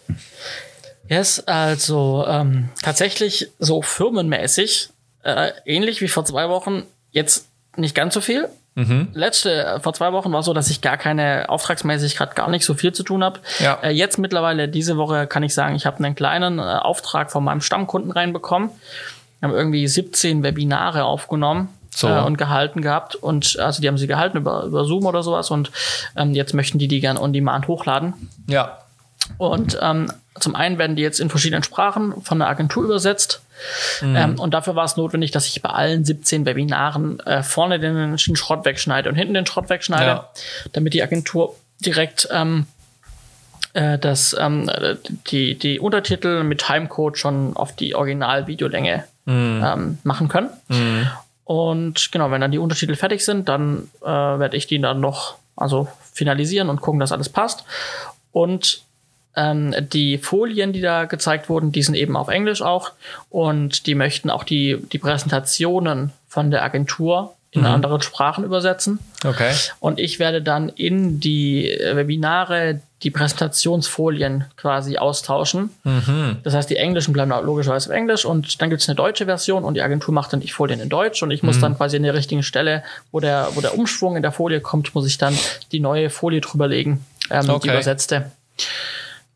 Yes, 1.09 1.39
also 1.48 2.25
ähm, 2.27 2.69
tatsächlich 2.83 3.50
so 3.57 3.81
firmenmäßig, 3.81 4.89
äh, 5.24 5.51
ähnlich 5.65 6.01
wie 6.01 6.07
vor 6.07 6.25
zwei 6.25 6.50
Wochen, 6.50 6.83
jetzt 7.12 7.48
nicht 7.77 7.95
ganz 7.95 8.13
so 8.13 8.21
viel. 8.21 8.48
Letzte, 9.14 9.66
äh, 9.66 9.80
vor 9.82 9.94
zwei 9.94 10.14
Wochen 10.14 10.32
war 10.32 10.44
so, 10.44 10.54
dass 10.54 10.70
ich 10.70 10.82
gar 10.82 10.98
keine, 10.98 11.50
auftragsmäßig 11.50 12.16
gerade 12.16 12.34
gar 12.36 12.50
nicht 12.50 12.64
so 12.66 12.74
viel 12.74 12.94
zu 12.94 13.04
tun 13.04 13.24
habe. 13.24 13.40
Ja. 13.60 13.80
Äh, 13.84 13.92
jetzt 13.92 14.18
mittlerweile, 14.18 14.70
diese 14.70 14.96
Woche 14.98 15.28
kann 15.28 15.44
ich 15.44 15.54
sagen, 15.54 15.76
ich 15.76 15.86
habe 15.86 15.98
einen 16.04 16.16
kleinen 16.16 16.58
äh, 16.60 16.62
Auftrag 16.62 17.32
von 17.32 17.44
meinem 17.44 17.62
Stammkunden 17.62 18.12
reinbekommen. 18.12 18.70
Wir 19.40 19.50
haben 19.50 19.56
irgendwie 19.56 19.88
17 19.88 20.42
Webinare 20.44 21.04
aufgenommen. 21.04 21.70
So. 21.94 22.08
Äh, 22.08 22.22
und 22.22 22.38
gehalten 22.38 22.82
gehabt 22.82 23.16
und 23.16 23.60
also 23.60 23.82
die 23.82 23.90
haben 23.90 23.98
sie 23.98 24.08
gehalten 24.08 24.38
über, 24.38 24.63
über 24.63 24.86
Zoom 24.86 25.06
oder 25.06 25.24
sowas 25.24 25.51
und 25.51 25.72
ähm, 26.16 26.32
jetzt 26.32 26.54
möchten 26.54 26.80
die 26.80 26.88
die 26.88 27.01
gern 27.01 27.18
on 27.18 27.34
demand 27.34 27.68
hochladen 27.68 28.13
Ja. 28.48 28.78
und 29.38 29.78
ähm, 29.82 30.10
zum 30.40 30.56
einen 30.56 30.78
werden 30.78 30.96
die 30.96 31.02
jetzt 31.02 31.20
in 31.20 31.30
verschiedenen 31.30 31.64
Sprachen 31.64 32.22
von 32.22 32.40
der 32.40 32.48
Agentur 32.48 32.84
übersetzt. 32.86 33.42
Ähm, 34.02 34.40
und 34.40 34.54
dafür 34.54 34.76
war 34.76 34.86
es 34.86 34.98
notwendig, 34.98 35.32
dass 35.32 35.46
ich 35.46 35.62
bei 35.62 35.70
allen 35.70 36.04
17 36.06 36.46
Webinaren 36.46 37.20
äh, 37.22 37.44
vorne 37.44 37.80
den 37.80 38.18
Schrott 38.18 38.66
wegschneide 38.66 39.10
und 39.10 39.16
hinten 39.16 39.34
den 39.34 39.46
Schrott 39.46 39.70
wegschneide, 39.70 40.06
Ja. 40.06 40.30
damit 40.72 40.94
die 40.94 41.04
Agentur 41.04 41.56
direkt 41.86 42.28
ähm, 42.32 42.66
äh, 43.74 44.00
das, 44.00 44.36
ähm, 44.40 44.68
äh, 44.70 44.96
die, 45.28 45.58
die 45.60 45.80
Untertitel 45.80 46.44
mit 46.44 46.62
Timecode 46.66 47.18
schon 47.18 47.56
auf 47.56 47.76
die 47.76 47.94
Original-Videolänge 47.96 49.04
ähm, 49.28 49.98
machen 50.04 50.28
können. 50.28 50.50
Und 51.44 52.12
genau, 52.12 52.32
wenn 52.32 52.42
dann 52.42 52.52
die 52.52 52.58
Untertitel 52.58 52.96
fertig 52.96 53.24
sind, 53.24 53.48
dann 53.50 53.90
äh, 54.02 54.06
werde 54.08 54.58
ich 54.58 54.66
die 54.68 54.80
dann 54.80 55.00
noch 55.00 55.36
also 55.56 55.88
finalisieren 56.14 56.70
und 56.70 56.82
gucken, 56.82 57.00
dass 57.00 57.12
alles 57.12 57.30
passt. 57.30 57.64
Und 58.32 58.82
ähm, 59.36 59.74
die 59.92 60.18
Folien, 60.18 60.74
die 60.74 60.82
da 60.82 61.06
gezeigt 61.06 61.50
wurden, 61.50 61.72
die 61.72 61.84
sind 61.84 61.96
eben 61.96 62.16
auf 62.18 62.28
Englisch 62.28 62.62
auch. 62.62 62.92
Und 63.30 63.88
die 63.88 63.96
möchten 63.96 64.30
auch 64.30 64.44
die, 64.44 64.78
die 64.92 64.98
Präsentationen 65.00 66.12
von 66.28 66.52
der 66.52 66.64
Agentur 66.64 67.34
in 67.54 67.66
andere 67.66 68.02
Sprachen 68.02 68.46
übersetzen. 68.46 69.00
Okay. 69.26 69.52
Und 69.82 70.00
ich 70.00 70.20
werde 70.20 70.42
dann 70.42 70.70
in 70.70 71.20
die 71.20 71.78
Webinare 71.94 72.80
die 73.04 73.12
Präsentationsfolien 73.12 74.46
quasi 74.56 74.98
austauschen. 74.98 75.70
Das 76.44 76.54
heißt, 76.54 76.70
die 76.70 76.78
englischen 76.78 77.12
bleiben 77.12 77.32
logischerweise 77.44 77.90
auf 77.90 77.96
Englisch 77.96 78.24
und 78.24 78.62
dann 78.62 78.70
gibt 78.70 78.82
es 78.82 78.88
eine 78.88 78.96
deutsche 78.96 79.26
Version 79.26 79.66
und 79.66 79.74
die 79.74 79.82
Agentur 79.82 80.14
macht 80.14 80.32
dann 80.32 80.40
die 80.40 80.48
Folien 80.50 80.80
in 80.80 80.88
Deutsch 80.88 81.22
und 81.24 81.32
ich 81.32 81.44
muss 81.44 81.60
dann 81.60 81.76
quasi 81.76 81.98
an 81.98 82.04
der 82.04 82.14
richtigen 82.14 82.44
Stelle, 82.44 82.84
wo 83.12 83.20
der, 83.20 83.50
wo 83.56 83.60
der 83.60 83.78
Umschwung 83.78 84.16
in 84.16 84.22
der 84.22 84.32
Folie 84.32 84.62
kommt, 84.62 84.96
muss 84.96 85.06
ich 85.06 85.18
dann 85.18 85.38
die 85.74 85.82
neue 85.82 86.10
Folie 86.10 86.40
drüberlegen, 86.40 87.04
ähm, 87.30 87.50
Okay. 87.50 87.60
die 87.64 87.70
übersetzte. 87.70 88.32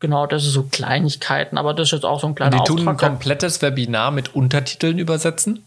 Genau, 0.00 0.26
das 0.26 0.44
ist 0.44 0.52
so 0.52 0.64
Kleinigkeiten, 0.64 1.56
aber 1.56 1.72
das 1.72 1.88
ist 1.88 1.92
jetzt 1.92 2.04
auch 2.04 2.20
so 2.20 2.26
ein 2.26 2.34
kleiner 2.34 2.58
Die 2.58 2.64
tun 2.64 2.80
ein 2.80 2.88
Auftrag. 2.88 3.10
komplettes 3.10 3.62
Webinar 3.62 4.10
mit 4.10 4.34
Untertiteln 4.34 4.98
übersetzen. 4.98 5.64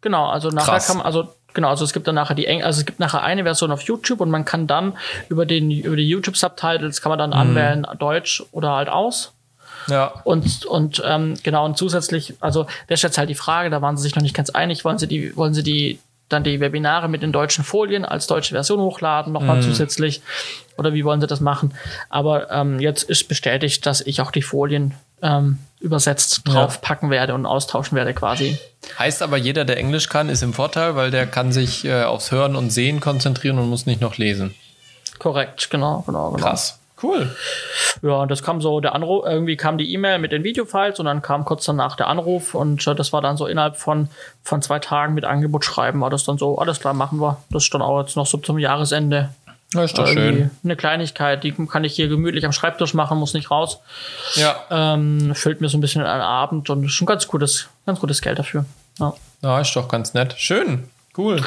Genau, 0.00 0.26
also 0.28 0.48
nachher 0.48 0.72
Krass. 0.72 0.86
kann 0.86 0.96
man, 0.98 1.06
also 1.06 1.28
genau, 1.52 1.68
also 1.68 1.84
es 1.84 1.92
gibt 1.92 2.06
dann 2.06 2.14
nachher 2.14 2.34
die 2.34 2.46
Eng 2.46 2.62
also 2.62 2.80
es 2.80 2.86
gibt 2.86 3.00
nachher 3.00 3.22
eine 3.22 3.42
Version 3.42 3.70
auf 3.70 3.82
YouTube 3.82 4.20
und 4.20 4.30
man 4.30 4.44
kann 4.44 4.66
dann 4.66 4.94
über 5.28 5.46
den 5.46 5.70
über 5.70 5.96
die 5.96 6.08
YouTube 6.08 6.36
Subtitles 6.36 7.00
kann 7.00 7.10
man 7.10 7.18
dann 7.18 7.32
anwählen 7.32 7.86
Deutsch 7.98 8.42
oder 8.52 8.72
halt 8.72 8.88
aus. 8.88 9.32
Ja. 9.88 10.12
Und, 10.24 10.64
und 10.64 11.02
ähm, 11.04 11.34
genau, 11.42 11.64
und 11.66 11.76
zusätzlich, 11.76 12.34
also 12.40 12.64
das 12.88 13.00
ist 13.00 13.02
jetzt 13.02 13.18
halt 13.18 13.28
die 13.28 13.34
Frage, 13.34 13.68
da 13.70 13.82
waren 13.82 13.96
sie 13.96 14.02
sich 14.02 14.14
noch 14.14 14.22
nicht 14.22 14.34
ganz 14.34 14.50
einig, 14.50 14.84
wollen 14.84 14.98
sie 14.98 15.06
die, 15.06 15.36
wollen 15.36 15.52
sie 15.52 15.62
die 15.62 15.98
dann 16.28 16.44
die 16.44 16.60
Webinare 16.60 17.08
mit 17.08 17.22
den 17.22 17.32
deutschen 17.32 17.64
Folien 17.64 18.04
als 18.04 18.26
deutsche 18.26 18.54
Version 18.54 18.80
hochladen, 18.80 19.32
nochmal 19.32 19.56
mhm. 19.56 19.62
zusätzlich. 19.62 20.22
Oder 20.76 20.94
wie 20.94 21.04
wollen 21.04 21.20
sie 21.20 21.26
das 21.26 21.40
machen? 21.40 21.74
Aber 22.08 22.50
ähm, 22.50 22.80
jetzt 22.80 23.02
ist 23.04 23.28
bestätigt, 23.28 23.84
dass 23.86 24.00
ich 24.00 24.20
auch 24.20 24.30
die 24.30 24.42
Folien 24.42 24.94
ähm, 25.22 25.58
übersetzt 25.80 26.42
draufpacken 26.46 27.08
ja. 27.08 27.16
werde 27.16 27.34
und 27.34 27.46
austauschen 27.46 27.96
werde 27.96 28.14
quasi. 28.14 28.58
Heißt 28.98 29.22
aber, 29.22 29.36
jeder, 29.36 29.64
der 29.64 29.76
Englisch 29.76 30.08
kann, 30.08 30.28
ist 30.28 30.42
im 30.42 30.52
Vorteil, 30.52 30.96
weil 30.96 31.10
der 31.10 31.26
kann 31.26 31.52
sich 31.52 31.84
äh, 31.84 32.04
aufs 32.04 32.30
Hören 32.30 32.56
und 32.56 32.70
Sehen 32.70 33.00
konzentrieren 33.00 33.58
und 33.58 33.68
muss 33.68 33.86
nicht 33.86 34.00
noch 34.00 34.16
lesen. 34.16 34.54
Korrekt, 35.18 35.70
genau, 35.70 36.02
genau, 36.06 36.30
genau. 36.30 36.44
Krass. 36.44 36.80
Cool. 37.04 37.36
Ja, 38.02 38.22
und 38.22 38.30
das 38.30 38.42
kam 38.42 38.60
so, 38.60 38.80
der 38.80 38.94
Anruf, 38.94 39.24
irgendwie 39.26 39.56
kam 39.56 39.78
die 39.78 39.92
E-Mail 39.92 40.18
mit 40.18 40.32
den 40.32 40.42
Videofiles 40.42 40.98
und 40.98 41.06
dann 41.06 41.22
kam 41.22 41.44
kurz 41.44 41.64
danach 41.64 41.96
der 41.96 42.08
Anruf 42.08 42.54
und 42.54 42.86
äh, 42.86 42.94
das 42.94 43.12
war 43.12 43.20
dann 43.20 43.36
so 43.36 43.46
innerhalb 43.46 43.76
von, 43.76 44.08
von 44.42 44.62
zwei 44.62 44.78
Tagen 44.78 45.14
mit 45.14 45.24
Angebot 45.24 45.64
schreiben, 45.64 46.00
war 46.00 46.10
das 46.10 46.24
dann 46.24 46.38
so, 46.38 46.58
alles 46.58 46.80
klar, 46.80 46.94
machen 46.94 47.20
wir. 47.20 47.38
Das 47.50 47.64
ist 47.64 47.74
dann 47.74 47.82
auch 47.82 48.00
jetzt 48.00 48.16
noch 48.16 48.26
so 48.26 48.38
zum 48.38 48.58
Jahresende. 48.58 49.30
Ja, 49.74 49.82
ist 49.82 49.98
doch 49.98 50.06
schön. 50.06 50.50
Eine 50.62 50.76
Kleinigkeit, 50.76 51.42
die 51.42 51.52
kann 51.52 51.82
ich 51.82 51.94
hier 51.94 52.08
gemütlich 52.08 52.46
am 52.46 52.52
Schreibtisch 52.52 52.94
machen, 52.94 53.18
muss 53.18 53.34
nicht 53.34 53.50
raus. 53.50 53.80
Ja. 54.36 54.56
Ähm, 54.70 55.34
füllt 55.34 55.60
mir 55.60 55.68
so 55.68 55.76
ein 55.76 55.80
bisschen 55.80 56.02
einen 56.02 56.22
Abend 56.22 56.70
und 56.70 56.84
ist 56.84 56.92
schon 56.92 57.06
ganz 57.06 57.26
gutes, 57.26 57.68
ganz 57.84 57.98
gutes 57.98 58.22
Geld 58.22 58.38
dafür. 58.38 58.64
Ja. 59.00 59.14
ja, 59.42 59.60
ist 59.60 59.74
doch 59.74 59.88
ganz 59.88 60.14
nett. 60.14 60.34
Schön. 60.38 60.88
Cool. 61.16 61.40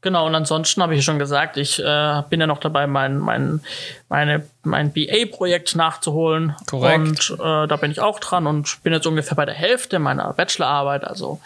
Genau, 0.00 0.26
und 0.26 0.34
ansonsten 0.34 0.82
habe 0.82 0.96
ich 0.96 1.04
schon 1.04 1.20
gesagt, 1.20 1.56
ich 1.56 1.78
äh, 1.78 2.22
bin 2.28 2.40
ja 2.40 2.48
noch 2.48 2.58
dabei, 2.58 2.88
mein, 2.88 3.18
mein, 3.18 3.60
meine, 4.08 4.44
mein 4.64 4.92
BA-Projekt 4.92 5.76
nachzuholen. 5.76 6.56
Korrekt. 6.66 7.30
Und 7.30 7.38
äh, 7.38 7.68
da 7.68 7.76
bin 7.76 7.92
ich 7.92 8.00
auch 8.00 8.18
dran 8.18 8.48
und 8.48 8.82
bin 8.82 8.92
jetzt 8.92 9.06
ungefähr 9.06 9.36
bei 9.36 9.44
der 9.44 9.54
Hälfte 9.54 10.00
meiner 10.00 10.32
Bachelorarbeit. 10.32 11.04
Also 11.04 11.40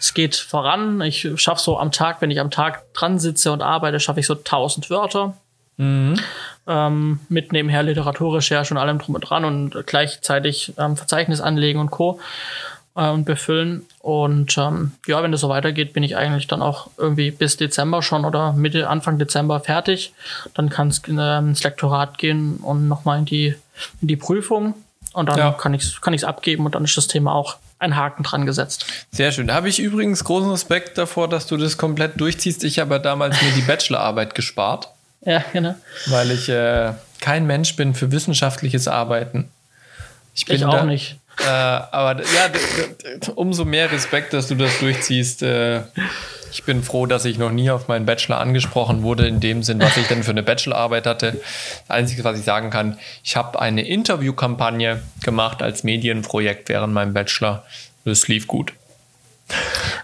es 0.00 0.14
geht 0.14 0.36
voran. 0.36 1.02
Ich 1.02 1.28
schaffe 1.36 1.60
so 1.60 1.78
am 1.78 1.92
Tag, 1.92 2.22
wenn 2.22 2.30
ich 2.30 2.40
am 2.40 2.50
Tag 2.50 2.92
dran 2.94 3.18
sitze 3.18 3.52
und 3.52 3.60
arbeite, 3.60 4.00
schaffe 4.00 4.20
ich 4.20 4.26
so 4.26 4.34
1000 4.34 4.88
Wörter. 4.88 5.34
Mhm. 5.76 6.18
Ähm, 6.66 7.20
mit 7.28 7.52
nebenher 7.52 7.82
Literaturrecherche 7.82 8.74
und 8.74 8.78
allem 8.78 8.98
drum 8.98 9.14
und 9.14 9.20
dran 9.20 9.44
und 9.44 9.86
gleichzeitig 9.86 10.72
ähm, 10.76 10.96
Verzeichnis 10.96 11.40
anlegen 11.40 11.78
und 11.78 11.90
Co 11.90 12.20
äh, 12.98 13.08
und 13.08 13.24
befüllen. 13.24 13.86
Und 14.00 14.58
ähm, 14.58 14.92
ja, 15.06 15.22
wenn 15.22 15.32
das 15.32 15.40
so 15.40 15.48
weitergeht, 15.48 15.92
bin 15.92 16.02
ich 16.02 16.16
eigentlich 16.16 16.48
dann 16.48 16.60
auch 16.60 16.90
irgendwie 16.98 17.30
bis 17.30 17.56
Dezember 17.56 18.02
schon 18.02 18.24
oder 18.24 18.52
Mitte, 18.52 18.88
Anfang 18.88 19.18
Dezember 19.18 19.60
fertig. 19.60 20.12
Dann 20.54 20.68
kann 20.68 20.88
es 20.88 21.00
äh, 21.06 21.38
ins 21.38 21.62
Lektorat 21.62 22.18
gehen 22.18 22.56
und 22.56 22.88
nochmal 22.88 23.20
in 23.20 23.24
die, 23.24 23.54
in 24.02 24.08
die 24.08 24.16
Prüfung. 24.16 24.74
Und 25.14 25.28
dann 25.28 25.38
ja. 25.38 25.52
kann 25.52 25.72
ich 25.72 25.82
es 25.82 26.00
kann 26.00 26.12
ich's 26.12 26.24
abgeben 26.24 26.66
und 26.66 26.74
dann 26.74 26.84
ist 26.84 26.96
das 26.96 27.06
Thema 27.06 27.34
auch 27.34 27.56
ein 27.78 27.96
Haken 27.96 28.24
dran 28.24 28.44
gesetzt. 28.44 28.84
Sehr 29.10 29.32
schön. 29.32 29.46
Da 29.46 29.54
habe 29.54 29.68
ich 29.68 29.78
übrigens 29.78 30.24
großen 30.24 30.50
Respekt 30.50 30.98
davor, 30.98 31.28
dass 31.28 31.46
du 31.46 31.56
das 31.56 31.78
komplett 31.78 32.20
durchziehst. 32.20 32.62
Ich 32.64 32.78
habe 32.78 33.00
damals 33.00 33.40
mir 33.40 33.52
die 33.52 33.62
Bachelorarbeit 33.62 34.34
gespart. 34.34 34.88
Ja, 35.22 35.42
genau. 35.52 35.74
Weil 36.06 36.30
ich 36.30 36.48
äh, 36.48 36.92
kein 37.20 37.46
Mensch 37.46 37.74
bin 37.76 37.94
für 37.94 38.12
wissenschaftliches 38.12 38.86
Arbeiten. 38.86 39.48
Ich 40.34 40.46
bin 40.46 40.56
ich 40.56 40.64
auch 40.64 40.72
da, 40.72 40.84
nicht. 40.84 41.16
Äh, 41.40 41.44
aber 41.46 42.22
ja, 42.22 42.50
umso 43.34 43.64
mehr 43.64 43.90
Respekt, 43.90 44.32
dass 44.32 44.48
du 44.48 44.54
das 44.54 44.78
durchziehst. 44.80 45.42
Äh, 45.42 45.82
ich 46.50 46.64
bin 46.64 46.82
froh, 46.82 47.06
dass 47.06 47.24
ich 47.24 47.38
noch 47.38 47.50
nie 47.50 47.70
auf 47.70 47.88
meinen 47.88 48.06
Bachelor 48.06 48.40
angesprochen 48.40 49.02
wurde, 49.02 49.26
in 49.26 49.40
dem 49.40 49.62
Sinn, 49.62 49.80
was 49.80 49.96
ich 49.96 50.06
denn 50.06 50.22
für 50.22 50.30
eine 50.30 50.42
Bachelorarbeit 50.42 51.06
hatte. 51.06 51.32
Das 51.32 51.96
Einzige, 51.96 52.24
was 52.24 52.38
ich 52.38 52.44
sagen 52.44 52.70
kann, 52.70 52.98
ich 53.22 53.36
habe 53.36 53.60
eine 53.60 53.86
Interviewkampagne 53.86 55.02
gemacht 55.22 55.62
als 55.62 55.84
Medienprojekt 55.84 56.68
während 56.68 56.94
meinem 56.94 57.12
Bachelor. 57.12 57.64
Das 58.04 58.28
lief 58.28 58.46
gut. 58.46 58.72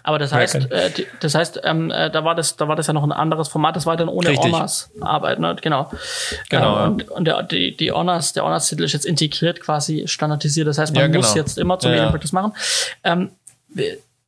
Aber 0.02 0.18
das 0.18 0.32
heißt, 0.32 0.70
äh, 0.70 0.90
das 1.20 1.34
heißt, 1.34 1.60
ähm, 1.64 1.90
äh, 1.90 2.10
da 2.10 2.24
war 2.24 2.34
das, 2.34 2.56
da 2.56 2.68
war 2.68 2.76
das 2.76 2.86
ja 2.86 2.92
noch 2.92 3.02
ein 3.02 3.12
anderes 3.12 3.48
Format. 3.48 3.76
Das 3.76 3.86
war 3.86 3.96
dann 3.96 4.08
ohne 4.08 4.28
Richtig. 4.28 4.52
Honors 4.52 4.90
Arbeit, 5.00 5.38
ne? 5.38 5.56
Genau. 5.60 5.90
Genau. 6.50 6.84
Ähm, 6.84 6.92
und, 6.92 7.10
und 7.10 7.24
der, 7.24 7.42
die, 7.42 7.76
die 7.76 7.92
Honors, 7.92 8.32
der 8.32 8.44
Honors 8.44 8.68
Titel 8.68 8.84
ist 8.84 8.92
jetzt 8.92 9.06
integriert, 9.06 9.60
quasi 9.60 10.06
standardisiert. 10.06 10.66
Das 10.68 10.78
heißt, 10.78 10.94
man 10.94 11.00
ja, 11.00 11.06
genau. 11.06 11.18
muss 11.18 11.34
jetzt 11.34 11.58
immer 11.58 11.78
zum 11.78 11.90
ja, 11.90 11.96
Medienprojekt 11.96 12.32
machen. 12.32 12.52
Ähm, 13.02 13.30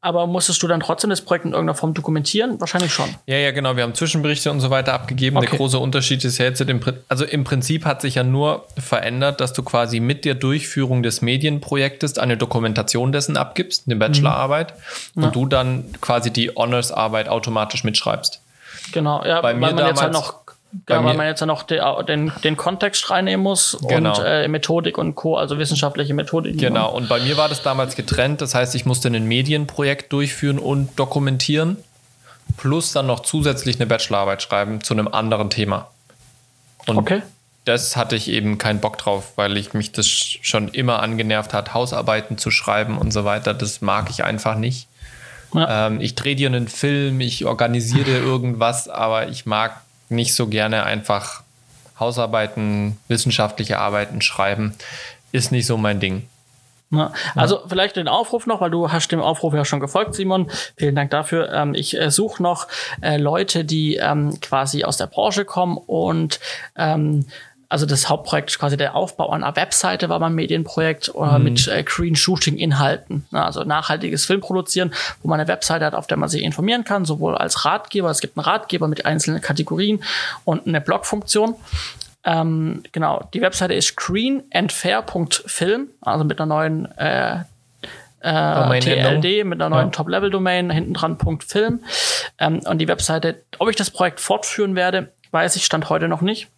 aber 0.07 0.29
musstest 0.29 0.63
du 0.63 0.69
dann 0.69 0.79
trotzdem 0.79 1.11
das 1.11 1.21
Projekt 1.21 1.47
in 1.47 1.51
irgendeiner 1.51 1.77
Form 1.77 1.93
dokumentieren? 1.93 2.61
Wahrscheinlich 2.61 2.93
schon. 2.93 3.09
Ja, 3.27 3.39
ja, 3.39 3.51
genau. 3.51 3.75
Wir 3.75 3.83
haben 3.83 3.95
Zwischenberichte 3.95 4.53
und 4.53 4.61
so 4.61 4.71
weiter 4.71 4.95
abgegeben. 4.95 5.37
Okay. 5.37 5.49
Der 5.51 5.59
große 5.59 5.81
Unterschied 5.81 6.25
ist 6.25 6.39
ja 6.39 6.45
jetzt, 6.45 6.61
im, 6.61 6.81
also 7.09 7.25
im 7.25 7.43
Prinzip 7.43 7.85
hat 7.85 8.03
sich 8.03 8.15
ja 8.15 8.23
nur 8.23 8.67
verändert, 8.79 9.41
dass 9.41 9.53
du 9.53 9.65
quasi 9.65 9.99
mit 9.99 10.25
der 10.25 10.37
Durchführung 10.37 11.03
des 11.03 11.23
Medienprojektes 11.23 12.19
eine 12.19 12.37
Dokumentation 12.37 13.11
dessen 13.11 13.37
abgibst, 13.37 13.83
eine 13.87 13.97
Bachelorarbeit, 13.97 14.75
mhm. 15.17 15.25
und 15.25 15.35
du 15.35 15.47
dann 15.47 15.85
quasi 16.01 16.31
die 16.31 16.51
Honors-Arbeit 16.51 17.29
automatisch 17.29 17.83
mitschreibst. 17.83 18.41
Genau, 18.93 19.25
ja, 19.25 19.41
Bei 19.41 19.55
mir 19.55 19.63
weil 19.63 19.75
man 19.75 19.77
damals, 19.79 19.91
jetzt 19.91 20.03
halt 20.03 20.13
noch 20.13 20.46
ja, 20.89 21.05
weil 21.05 21.15
man 21.15 21.27
jetzt 21.27 21.41
ja 21.41 21.47
noch 21.47 21.63
den, 21.63 22.33
den 22.45 22.57
Kontext 22.57 23.11
reinnehmen 23.11 23.43
muss 23.43 23.79
genau. 23.89 24.19
und 24.19 24.25
äh, 24.25 24.49
Methodik 24.49 24.99
und 24.99 25.15
Co., 25.15 25.37
also 25.37 25.59
wissenschaftliche 25.59 26.15
Methodik. 26.15 26.59
Genau, 26.59 26.93
und 26.93 27.09
bei 27.09 27.21
mir 27.21 27.37
war 27.37 27.49
das 27.49 27.63
damals 27.63 27.97
getrennt. 27.97 28.41
Das 28.41 28.55
heißt, 28.55 28.75
ich 28.75 28.85
musste 28.85 29.09
ein 29.09 29.27
Medienprojekt 29.27 30.13
durchführen 30.13 30.59
und 30.59 30.99
dokumentieren, 30.99 31.77
plus 32.57 32.93
dann 32.93 33.07
noch 33.07 33.21
zusätzlich 33.21 33.77
eine 33.77 33.87
Bachelorarbeit 33.87 34.43
schreiben 34.43 34.83
zu 34.83 34.95
einem 34.95 35.09
anderen 35.09 35.51
Thema. 35.51 35.91
Und 36.87 36.99
okay. 36.99 37.23
das 37.65 37.97
hatte 37.97 38.17
ich 38.17 38.29
eben 38.29 38.59
keinen 38.59 38.81
Bock 38.81 38.99
drauf, 38.99 39.33
weil 39.37 39.57
ich 39.57 39.73
mich 39.73 39.93
das 39.93 40.07
schon 40.07 40.69
immer 40.69 41.03
angenervt 41.03 41.55
hat, 41.55 41.75
Hausarbeiten 41.75 42.39
zu 42.39 42.51
schreiben 42.51 42.99
und 42.99 43.13
so 43.13 43.25
weiter. 43.25 43.55
Das 43.55 43.81
mag 43.81 44.11
ich 44.11 44.25
einfach 44.25 44.57
nicht. 44.57 44.89
Ja. 45.55 45.87
Ähm, 45.87 46.01
ich 46.01 46.15
drehe 46.15 46.37
dir 46.37 46.49
einen 46.49 46.69
Film, 46.69 47.21
ich 47.21 47.47
organisiere 47.47 48.19
irgendwas, 48.19 48.89
aber 48.89 49.29
ich 49.29 49.47
mag 49.47 49.81
nicht 50.09 50.35
so 50.35 50.47
gerne 50.47 50.85
einfach 50.85 51.43
Hausarbeiten, 51.99 52.99
wissenschaftliche 53.09 53.79
Arbeiten 53.79 54.21
schreiben. 54.21 54.75
Ist 55.33 55.53
nicht 55.53 55.67
so 55.67 55.77
mein 55.77 56.01
Ding. 56.01 56.29
Ja, 56.91 57.13
also 57.35 57.63
vielleicht 57.67 57.97
den 57.97 58.07
Aufruf 58.07 58.47
noch, 58.47 58.61
weil 58.61 58.71
du 58.71 58.93
hast 58.93 59.11
dem 59.11 59.21
Aufruf 59.21 59.55
ja 59.55 59.65
schon 59.65 59.81
gefolgt, 59.81 60.15
Simon. 60.15 60.49
Vielen 60.77 60.95
Dank 60.95 61.11
dafür. 61.11 61.53
Ähm, 61.53 61.75
ich 61.75 61.99
äh, 61.99 62.11
suche 62.11 62.41
noch 62.43 62.69
äh, 63.03 63.17
Leute, 63.17 63.65
die 63.65 63.97
ähm, 63.97 64.39
quasi 64.41 64.85
aus 64.85 64.97
der 64.97 65.09
Branche 65.09 65.45
kommen 65.45 65.79
und 65.79 66.39
ähm, 66.77 67.27
also 67.69 67.87
das 67.87 68.09
Hauptprojekt, 68.09 68.59
quasi 68.59 68.77
der 68.77 68.95
Aufbau 68.95 69.31
einer 69.31 69.55
Webseite 69.57 70.09
war 70.09 70.19
mein 70.19 70.35
Medienprojekt 70.35 71.13
äh, 71.15 71.39
mhm. 71.39 71.45
mit 71.45 71.69
äh, 71.69 71.83
Green 71.83 72.17
Shooting 72.17 72.57
Inhalten. 72.57 73.27
Also 73.33 73.65
nachhaltiges 73.65 74.25
Film 74.27 74.41
produzieren, 74.41 74.93
wo 75.23 75.29
man 75.29 75.41
eine 75.41 75.49
Webseite 75.49 75.85
hat, 75.85 75.95
auf 75.95 76.07
der 76.07 76.17
man 76.17 76.29
sich 76.29 76.43
informieren 76.43 76.85
kann, 76.85 77.05
sowohl 77.05 77.37
als 77.37 77.65
Ratgeber, 77.65 78.11
es 78.11 78.21
gibt 78.21 78.37
einen 78.37 78.45
Ratgeber 78.45 78.89
mit 78.89 79.07
einzelnen 79.07 79.41
Kategorien 79.41 80.03
und 80.45 80.67
eine 80.67 80.81
Blogfunktion. 80.81 81.55
Ähm, 82.25 82.83
genau, 82.93 83.29
die 83.35 83.41
Webseite 83.41 83.75
ist 83.75 83.97
greenandfair.film, 83.97 85.89
also 86.01 86.25
mit 86.25 86.41
einer 86.41 86.47
neuen 86.47 86.87
äh, 86.99 87.41
äh, 88.21 88.81
TLD 88.81 89.45
mit 89.45 89.61
einer 89.61 89.71
neuen 89.71 89.87
ja. 89.87 89.91
Top-Level-Domain, 89.91 90.71
hinten 90.71 90.95
dran 90.95 91.19
.film. 91.47 91.81
Ähm, 92.39 92.61
und 92.61 92.79
die 92.79 92.89
Webseite, 92.89 93.43
ob 93.59 93.69
ich 93.69 93.77
das 93.77 93.91
Projekt 93.91 94.21
fortführen 94.21 94.75
werde, 94.75 95.13
weiß 95.31 95.57
ich 95.57 95.65
Stand 95.65 95.89
heute 95.89 96.09
noch 96.09 96.23
nicht. 96.23 96.49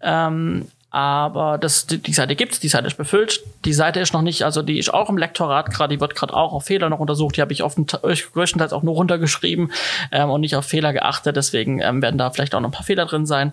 Ähm, 0.00 0.66
aber 0.92 1.56
das, 1.56 1.86
die, 1.86 1.98
die 1.98 2.12
Seite 2.12 2.34
gibt's, 2.34 2.58
die 2.58 2.68
Seite 2.68 2.88
ist 2.88 2.96
befüllt. 2.96 3.40
Die 3.64 3.72
Seite 3.72 4.00
ist 4.00 4.12
noch 4.12 4.22
nicht, 4.22 4.42
also 4.42 4.60
die 4.60 4.76
ist 4.76 4.92
auch 4.92 5.08
im 5.08 5.18
Lektorat 5.18 5.70
gerade, 5.70 5.94
die 5.94 6.00
wird 6.00 6.16
gerade 6.16 6.34
auch 6.34 6.52
auf 6.52 6.64
Fehler 6.64 6.88
noch 6.88 6.98
untersucht. 6.98 7.36
Die 7.36 7.40
habe 7.40 7.52
ich 7.52 7.62
offen, 7.62 7.86
größtenteils 7.86 8.72
auch 8.72 8.82
nur 8.82 8.94
runtergeschrieben 8.94 9.70
ähm, 10.10 10.30
und 10.30 10.40
nicht 10.40 10.56
auf 10.56 10.64
Fehler 10.64 10.92
geachtet. 10.92 11.36
Deswegen 11.36 11.80
ähm, 11.80 12.02
werden 12.02 12.18
da 12.18 12.30
vielleicht 12.30 12.56
auch 12.56 12.60
noch 12.60 12.70
ein 12.70 12.72
paar 12.72 12.84
Fehler 12.84 13.06
drin 13.06 13.24
sein. 13.24 13.52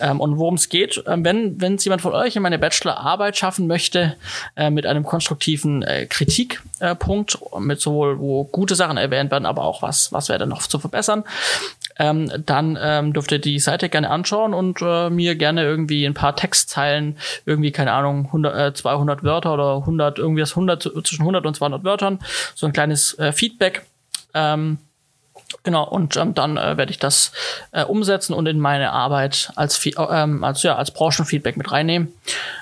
Ähm, 0.00 0.18
und 0.18 0.38
worum 0.38 0.54
es 0.54 0.68
geht, 0.68 1.04
ähm, 1.06 1.24
wenn 1.24 1.60
wenn 1.60 1.76
jemand 1.76 2.02
von 2.02 2.14
euch 2.14 2.34
in 2.34 2.42
meine 2.42 2.58
Bachelorarbeit 2.58 3.36
schaffen 3.36 3.68
möchte 3.68 4.16
äh, 4.56 4.70
mit 4.70 4.84
einem 4.84 5.04
konstruktiven 5.04 5.82
äh, 5.82 6.06
Kritikpunkt, 6.06 7.38
äh, 7.52 7.60
mit 7.60 7.80
sowohl 7.80 8.18
wo 8.18 8.42
gute 8.44 8.74
Sachen 8.74 8.96
erwähnt 8.96 9.30
werden, 9.30 9.46
aber 9.46 9.62
auch 9.62 9.82
was 9.82 10.12
was 10.12 10.28
wäre 10.28 10.48
noch 10.48 10.62
zu 10.62 10.80
verbessern, 10.80 11.22
ähm, 11.98 12.30
dann 12.46 12.78
ähm, 12.80 13.12
dürft 13.12 13.32
ihr 13.32 13.38
die 13.38 13.58
Seite 13.58 13.88
gerne 13.88 14.10
anschauen 14.10 14.54
und 14.54 14.80
äh, 14.82 15.10
mir 15.10 15.34
gerne 15.34 15.64
irgendwie 15.64 16.04
ein 16.04 16.14
paar 16.14 16.36
Textzeilen, 16.36 17.18
irgendwie, 17.46 17.72
keine 17.72 17.92
Ahnung, 17.92 18.26
100, 18.26 18.56
äh, 18.56 18.74
200 18.74 19.22
Wörter 19.24 19.54
oder 19.54 19.76
100, 19.76 20.18
irgendwie 20.18 20.40
das 20.40 20.52
100, 20.52 20.82
zwischen 20.82 21.22
100 21.22 21.46
und 21.46 21.56
200 21.56 21.84
Wörtern, 21.84 22.18
so 22.54 22.66
ein 22.66 22.72
kleines 22.72 23.18
äh, 23.18 23.32
Feedback. 23.32 23.82
Ähm, 24.34 24.78
Genau, 25.64 25.84
und 25.84 26.16
ähm, 26.16 26.34
dann 26.34 26.56
äh, 26.56 26.76
werde 26.76 26.90
ich 26.90 26.98
das 26.98 27.32
äh, 27.72 27.84
umsetzen 27.84 28.34
und 28.34 28.46
in 28.46 28.58
meine 28.58 28.92
Arbeit 28.92 29.52
als, 29.54 29.80
ähm, 29.86 30.44
als, 30.44 30.62
ja, 30.62 30.76
als 30.76 30.90
Branchenfeedback 30.90 31.56
mit 31.56 31.70
reinnehmen. 31.70 32.12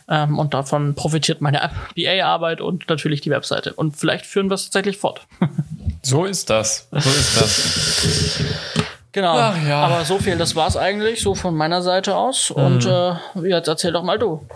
Ähm, 0.09 0.39
und 0.39 0.55
davon 0.55 0.95
profitiert 0.95 1.41
meine 1.41 1.71
BA-Arbeit 1.95 2.61
und 2.61 2.89
natürlich 2.89 3.21
die 3.21 3.31
Webseite. 3.31 3.75
Und 3.75 3.97
vielleicht 3.97 4.27
führen 4.27 4.51
wir 4.51 4.55
es 4.55 4.65
tatsächlich 4.65 4.99
fort. 4.99 5.27
so 6.03 6.25
ist 6.25 6.51
das. 6.51 6.89
So 6.91 7.11
ist 7.11 7.41
das. 7.41 8.80
Genau. 9.13 9.37
Ach, 9.37 9.57
ja. 9.67 9.83
Aber 9.83 10.05
so 10.05 10.19
viel, 10.19 10.37
das 10.37 10.55
war's 10.55 10.77
eigentlich, 10.77 11.21
so 11.21 11.35
von 11.35 11.55
meiner 11.55 11.83
Seite 11.83 12.17
aus. 12.17 12.51
Mhm. 12.51 12.63
Und 12.63 12.87
äh, 12.87 13.49
jetzt 13.49 13.69
erzähl 13.69 13.93
doch 13.93 14.03
mal 14.03 14.19
du. 14.19 14.47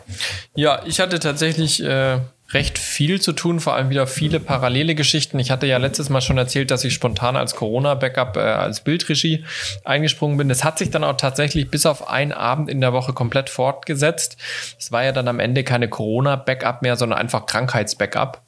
Ja, 0.55 0.81
ich 0.85 1.01
hatte 1.01 1.19
tatsächlich 1.19 1.83
äh, 1.83 2.19
recht 2.53 2.79
viel 2.79 3.21
zu 3.21 3.33
tun, 3.33 3.59
vor 3.59 3.75
allem 3.75 3.91
wieder 3.91 4.07
viele 4.07 4.39
parallele 4.39 4.95
Geschichten. 4.95 5.39
Ich 5.41 5.51
hatte 5.51 5.67
ja 5.67 5.79
letztes 5.79 6.09
Mal 6.09 6.21
schon 6.21 6.39
erzählt, 6.39 6.71
dass 6.71 6.85
ich 6.85 6.95
spontan 6.95 7.37
als 7.37 7.57
Corona-Backup, 7.57 8.37
äh, 8.37 8.41
als 8.41 8.83
Bildregie 8.85 9.45
eingesprungen 9.85 10.37
bin. 10.37 10.49
Das 10.49 10.63
hat 10.63 10.79
sich 10.79 10.91
dann 10.91 11.03
auch 11.03 11.17
tatsächlich 11.17 11.69
bis 11.71 11.85
auf 11.85 12.09
einen 12.09 12.33
Abend 12.33 12.71
in 12.71 12.81
der 12.81 12.93
Woche 12.93 13.13
komplett 13.13 13.51
fortgesetzt. 13.51 14.37
Es 14.79 14.93
war 14.93 15.05
ja 15.05 15.13
dann 15.13 15.27
am 15.27 15.41
Ende 15.41 15.65
keine 15.65 15.89
Corona-Backup 15.89 16.83
mehr, 16.83 16.97
sondern 16.97 17.19
einfach 17.19 17.47
Krankheits-Backup, 17.47 18.41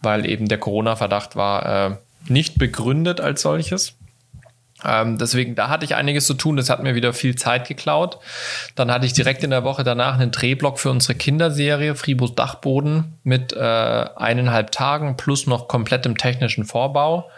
weil 0.00 0.26
eben 0.26 0.48
der 0.48 0.58
Corona-Verdacht 0.58 1.36
war 1.36 1.90
äh, 1.90 1.96
nicht 2.26 2.58
begründet 2.58 3.20
als 3.20 3.42
solches. 3.42 3.94
Ähm, 4.84 5.18
deswegen, 5.18 5.54
da 5.54 5.68
hatte 5.68 5.84
ich 5.84 5.94
einiges 5.94 6.26
zu 6.26 6.34
tun. 6.34 6.56
Das 6.56 6.70
hat 6.70 6.82
mir 6.82 6.94
wieder 6.94 7.12
viel 7.12 7.36
Zeit 7.36 7.68
geklaut. 7.68 8.18
Dann 8.74 8.90
hatte 8.90 9.06
ich 9.06 9.12
direkt 9.12 9.44
in 9.44 9.50
der 9.50 9.64
Woche 9.64 9.84
danach 9.84 10.14
einen 10.14 10.30
Drehblock 10.30 10.78
für 10.78 10.90
unsere 10.90 11.14
Kinderserie 11.14 11.94
Fribus 11.94 12.34
Dachboden 12.34 13.18
mit 13.22 13.52
äh, 13.52 13.58
eineinhalb 13.60 14.72
Tagen 14.72 15.16
plus 15.16 15.46
noch 15.46 15.68
komplettem 15.68 16.16
technischen 16.16 16.64
Vorbau. 16.64 17.30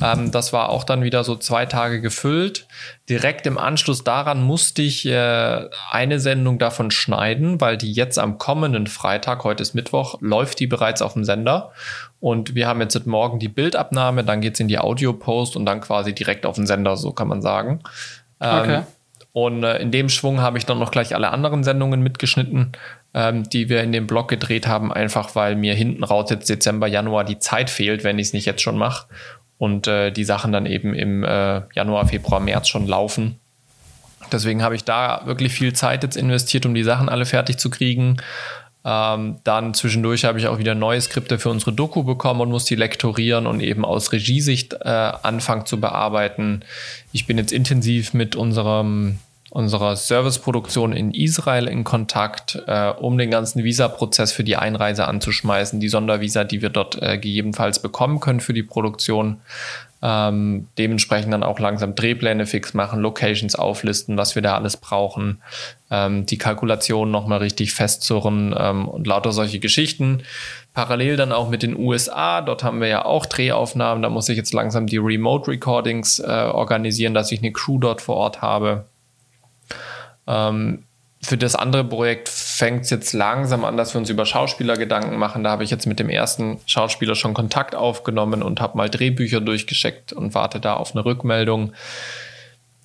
Ähm, 0.00 0.30
das 0.30 0.52
war 0.52 0.70
auch 0.70 0.84
dann 0.84 1.02
wieder 1.02 1.24
so 1.24 1.36
zwei 1.36 1.66
Tage 1.66 2.00
gefüllt. 2.00 2.66
Direkt 3.08 3.46
im 3.46 3.58
Anschluss 3.58 4.04
daran 4.04 4.42
musste 4.42 4.82
ich 4.82 5.06
äh, 5.06 5.68
eine 5.90 6.18
Sendung 6.18 6.58
davon 6.58 6.90
schneiden, 6.90 7.60
weil 7.60 7.76
die 7.76 7.92
jetzt 7.92 8.18
am 8.18 8.38
kommenden 8.38 8.86
Freitag, 8.86 9.44
heute 9.44 9.62
ist 9.62 9.74
Mittwoch, 9.74 10.16
läuft 10.20 10.60
die 10.60 10.66
bereits 10.66 11.02
auf 11.02 11.12
dem 11.12 11.24
Sender. 11.24 11.72
Und 12.20 12.54
wir 12.54 12.66
haben 12.68 12.80
jetzt 12.80 13.06
morgen 13.06 13.38
die 13.38 13.48
Bildabnahme, 13.48 14.24
dann 14.24 14.40
geht's 14.40 14.60
in 14.60 14.68
die 14.68 14.78
Audio-Post 14.78 15.56
und 15.56 15.66
dann 15.66 15.80
quasi 15.80 16.14
direkt 16.14 16.46
auf 16.46 16.56
den 16.56 16.66
Sender, 16.66 16.96
so 16.96 17.12
kann 17.12 17.28
man 17.28 17.42
sagen. 17.42 17.80
Ähm, 18.40 18.58
okay. 18.58 18.82
Und 19.32 19.64
äh, 19.64 19.78
in 19.78 19.90
dem 19.90 20.08
Schwung 20.10 20.40
habe 20.40 20.58
ich 20.58 20.66
dann 20.66 20.78
noch 20.78 20.90
gleich 20.90 21.14
alle 21.14 21.30
anderen 21.30 21.64
Sendungen 21.64 22.02
mitgeschnitten, 22.02 22.72
ähm, 23.14 23.48
die 23.48 23.70
wir 23.70 23.82
in 23.82 23.90
dem 23.90 24.06
Blog 24.06 24.28
gedreht 24.28 24.66
haben, 24.66 24.92
einfach 24.92 25.34
weil 25.34 25.56
mir 25.56 25.74
hinten 25.74 26.04
raus 26.04 26.28
jetzt 26.30 26.50
Dezember, 26.50 26.86
Januar 26.86 27.24
die 27.24 27.38
Zeit 27.38 27.70
fehlt, 27.70 28.04
wenn 28.04 28.18
ich 28.18 28.28
es 28.28 28.32
nicht 28.34 28.44
jetzt 28.44 28.60
schon 28.60 28.76
mache. 28.76 29.06
Und 29.62 29.86
äh, 29.86 30.10
die 30.10 30.24
Sachen 30.24 30.50
dann 30.50 30.66
eben 30.66 30.92
im 30.92 31.22
äh, 31.22 31.62
Januar, 31.72 32.08
Februar, 32.08 32.40
März 32.40 32.66
schon 32.66 32.88
laufen. 32.88 33.36
Deswegen 34.32 34.60
habe 34.60 34.74
ich 34.74 34.82
da 34.82 35.22
wirklich 35.24 35.52
viel 35.52 35.72
Zeit 35.72 36.02
jetzt 36.02 36.16
investiert, 36.16 36.66
um 36.66 36.74
die 36.74 36.82
Sachen 36.82 37.08
alle 37.08 37.26
fertig 37.26 37.58
zu 37.58 37.70
kriegen. 37.70 38.16
Ähm, 38.84 39.36
dann 39.44 39.72
zwischendurch 39.72 40.24
habe 40.24 40.40
ich 40.40 40.48
auch 40.48 40.58
wieder 40.58 40.74
neue 40.74 41.00
Skripte 41.00 41.38
für 41.38 41.48
unsere 41.48 41.72
Doku 41.72 42.02
bekommen 42.02 42.40
und 42.40 42.50
muss 42.50 42.64
die 42.64 42.74
lektorieren 42.74 43.46
und 43.46 43.60
eben 43.60 43.84
aus 43.84 44.10
Regiesicht 44.10 44.72
äh, 44.80 44.88
anfangen 44.88 45.64
zu 45.64 45.80
bearbeiten. 45.80 46.64
Ich 47.12 47.28
bin 47.28 47.38
jetzt 47.38 47.52
intensiv 47.52 48.14
mit 48.14 48.34
unserem 48.34 49.20
unserer 49.52 49.96
Serviceproduktion 49.96 50.94
in 50.94 51.12
Israel 51.12 51.68
in 51.68 51.84
Kontakt, 51.84 52.62
äh, 52.66 52.88
um 52.88 53.18
den 53.18 53.30
ganzen 53.30 53.62
Visa-Prozess 53.62 54.32
für 54.32 54.44
die 54.44 54.56
Einreise 54.56 55.06
anzuschmeißen, 55.06 55.78
die 55.78 55.90
Sondervisa, 55.90 56.44
die 56.44 56.62
wir 56.62 56.70
dort 56.70 57.02
äh, 57.02 57.18
gegebenenfalls 57.18 57.82
bekommen 57.82 58.18
können 58.18 58.40
für 58.40 58.54
die 58.54 58.62
Produktion. 58.62 59.42
Ähm, 60.00 60.68
dementsprechend 60.78 61.34
dann 61.34 61.42
auch 61.42 61.58
langsam 61.58 61.94
Drehpläne 61.94 62.46
fix 62.46 62.72
machen, 62.72 63.00
Locations 63.00 63.54
auflisten, 63.54 64.16
was 64.16 64.34
wir 64.34 64.40
da 64.40 64.56
alles 64.56 64.78
brauchen, 64.78 65.42
ähm, 65.90 66.24
die 66.24 66.38
Kalkulation 66.38 67.10
nochmal 67.10 67.40
richtig 67.40 67.74
festzurren 67.74 68.54
ähm, 68.58 68.88
und 68.88 69.06
lauter 69.06 69.32
solche 69.32 69.60
Geschichten. 69.60 70.22
Parallel 70.72 71.16
dann 71.16 71.30
auch 71.30 71.50
mit 71.50 71.62
den 71.62 71.78
USA, 71.78 72.40
dort 72.40 72.64
haben 72.64 72.80
wir 72.80 72.88
ja 72.88 73.04
auch 73.04 73.26
Drehaufnahmen, 73.26 74.02
da 74.02 74.08
muss 74.08 74.30
ich 74.30 74.38
jetzt 74.38 74.54
langsam 74.54 74.86
die 74.86 74.96
Remote 74.96 75.50
Recordings 75.50 76.20
äh, 76.20 76.24
organisieren, 76.24 77.12
dass 77.12 77.30
ich 77.30 77.40
eine 77.40 77.52
Crew 77.52 77.78
dort 77.78 78.00
vor 78.00 78.16
Ort 78.16 78.40
habe. 78.40 78.86
Ähm, 80.26 80.84
für 81.24 81.38
das 81.38 81.54
andere 81.54 81.84
Projekt 81.84 82.28
fängt 82.28 82.84
es 82.84 82.90
jetzt 82.90 83.12
langsam 83.12 83.64
an, 83.64 83.76
dass 83.76 83.94
wir 83.94 84.00
uns 84.00 84.10
über 84.10 84.26
Schauspieler 84.26 84.76
Gedanken 84.76 85.16
machen. 85.18 85.44
Da 85.44 85.50
habe 85.50 85.62
ich 85.62 85.70
jetzt 85.70 85.86
mit 85.86 86.00
dem 86.00 86.08
ersten 86.08 86.58
Schauspieler 86.66 87.14
schon 87.14 87.32
Kontakt 87.32 87.76
aufgenommen 87.76 88.42
und 88.42 88.60
habe 88.60 88.76
mal 88.76 88.90
Drehbücher 88.90 89.40
durchgeschickt 89.40 90.12
und 90.12 90.34
warte 90.34 90.58
da 90.58 90.74
auf 90.74 90.92
eine 90.94 91.04
Rückmeldung. 91.04 91.72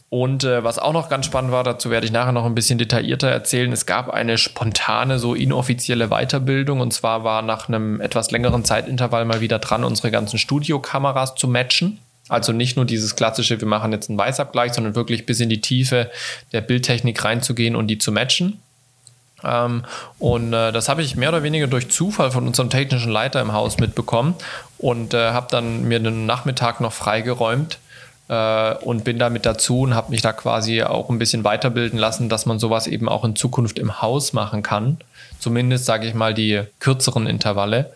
Und 0.10 0.44
äh, 0.44 0.64
was 0.64 0.80
auch 0.80 0.94
noch 0.94 1.10
ganz 1.10 1.26
spannend 1.26 1.52
war, 1.52 1.64
dazu 1.64 1.90
werde 1.90 2.06
ich 2.06 2.14
nachher 2.14 2.32
noch 2.32 2.46
ein 2.46 2.56
bisschen 2.56 2.78
detaillierter 2.78 3.28
erzählen. 3.28 3.72
Es 3.74 3.86
gab 3.86 4.10
eine 4.10 4.38
spontane, 4.38 5.20
so 5.20 5.34
inoffizielle 5.34 6.08
Weiterbildung. 6.08 6.80
Und 6.80 6.94
zwar 6.94 7.24
war 7.24 7.42
nach 7.42 7.68
einem 7.68 8.00
etwas 8.00 8.32
längeren 8.32 8.64
Zeitintervall 8.64 9.26
mal 9.26 9.42
wieder 9.42 9.60
dran, 9.60 9.84
unsere 9.84 10.12
ganzen 10.12 10.38
Studiokameras 10.38 11.36
zu 11.36 11.48
matchen. 11.48 12.00
Also 12.30 12.52
nicht 12.52 12.76
nur 12.76 12.86
dieses 12.86 13.16
klassische, 13.16 13.60
wir 13.60 13.68
machen 13.68 13.92
jetzt 13.92 14.10
einen 14.10 14.18
Weißabgleich, 14.18 14.74
sondern 14.74 14.96
wirklich 14.96 15.26
bis 15.26 15.40
in 15.40 15.50
die 15.50 15.62
Tiefe 15.62 16.12
der 16.52 16.62
Bildtechnik 16.62 17.24
reinzugehen 17.24 17.76
und 17.76 17.88
die 17.88 17.98
zu 17.98 18.12
matchen. 18.12 18.60
Ähm, 19.44 19.84
und 20.20 20.54
äh, 20.54 20.72
das 20.72 20.90
habe 20.90 21.02
ich 21.02 21.16
mehr 21.16 21.30
oder 21.30 21.44
weniger 21.44 21.68
durch 21.68 21.90
Zufall 21.90 22.32
von 22.32 22.48
unserem 22.48 22.70
technischen 22.70 23.12
Leiter 23.12 23.40
im 23.42 23.54
Haus 23.54 23.78
mitbekommen 23.78 24.36
und 24.78 25.14
äh, 25.14 25.32
habe 25.32 25.48
dann 25.52 25.84
mir 25.84 26.00
den 26.00 26.26
Nachmittag 26.26 26.82
noch 26.82 26.94
freigeräumt 26.94 27.78
äh, 28.30 28.74
und 28.76 29.04
bin 29.04 29.20
damit 29.20 29.46
dazu 29.46 29.82
und 29.82 29.96
habe 29.96 30.10
mich 30.12 30.22
da 30.22 30.34
quasi 30.34 30.84
auch 30.84 31.10
ein 31.10 31.20
bisschen 31.20 31.44
weiterbilden 31.44 32.00
lassen, 32.00 32.30
dass 32.30 32.46
man 32.46 32.60
sowas 32.60 32.88
eben 32.88 33.08
auch 33.08 33.24
in 33.24 33.36
Zukunft 33.36 33.80
im 33.80 34.02
Haus 34.02 34.34
machen 34.34 34.64
kann. 34.64 34.98
Zumindest 35.40 35.86
sage 35.86 36.08
ich 36.08 36.14
mal 36.14 36.34
die 36.34 36.64
kürzeren 36.80 37.28
Intervalle. 37.28 37.94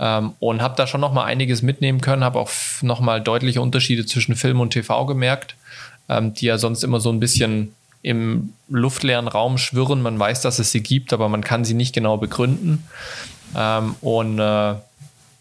Ähm, 0.00 0.32
und 0.40 0.62
habe 0.62 0.74
da 0.76 0.86
schon 0.86 1.02
noch 1.02 1.12
mal 1.12 1.24
einiges 1.24 1.60
mitnehmen 1.60 2.00
können, 2.00 2.24
habe 2.24 2.38
auch 2.38 2.50
noch 2.80 3.00
mal 3.00 3.20
deutliche 3.20 3.60
Unterschiede 3.60 4.06
zwischen 4.06 4.34
Film 4.34 4.60
und 4.60 4.70
TV 4.70 5.04
gemerkt, 5.04 5.56
ähm, 6.08 6.32
die 6.32 6.46
ja 6.46 6.56
sonst 6.56 6.82
immer 6.82 7.00
so 7.00 7.10
ein 7.10 7.20
bisschen 7.20 7.74
im 8.02 8.54
luftleeren 8.68 9.28
Raum 9.28 9.58
schwirren. 9.58 10.00
Man 10.00 10.18
weiß, 10.18 10.40
dass 10.40 10.58
es 10.58 10.72
sie 10.72 10.82
gibt, 10.82 11.12
aber 11.12 11.28
man 11.28 11.44
kann 11.44 11.66
sie 11.66 11.74
nicht 11.74 11.94
genau 11.94 12.16
begründen. 12.16 12.84
Ähm, 13.54 13.94
und 14.00 14.38
äh, 14.38 14.40
da 14.40 14.80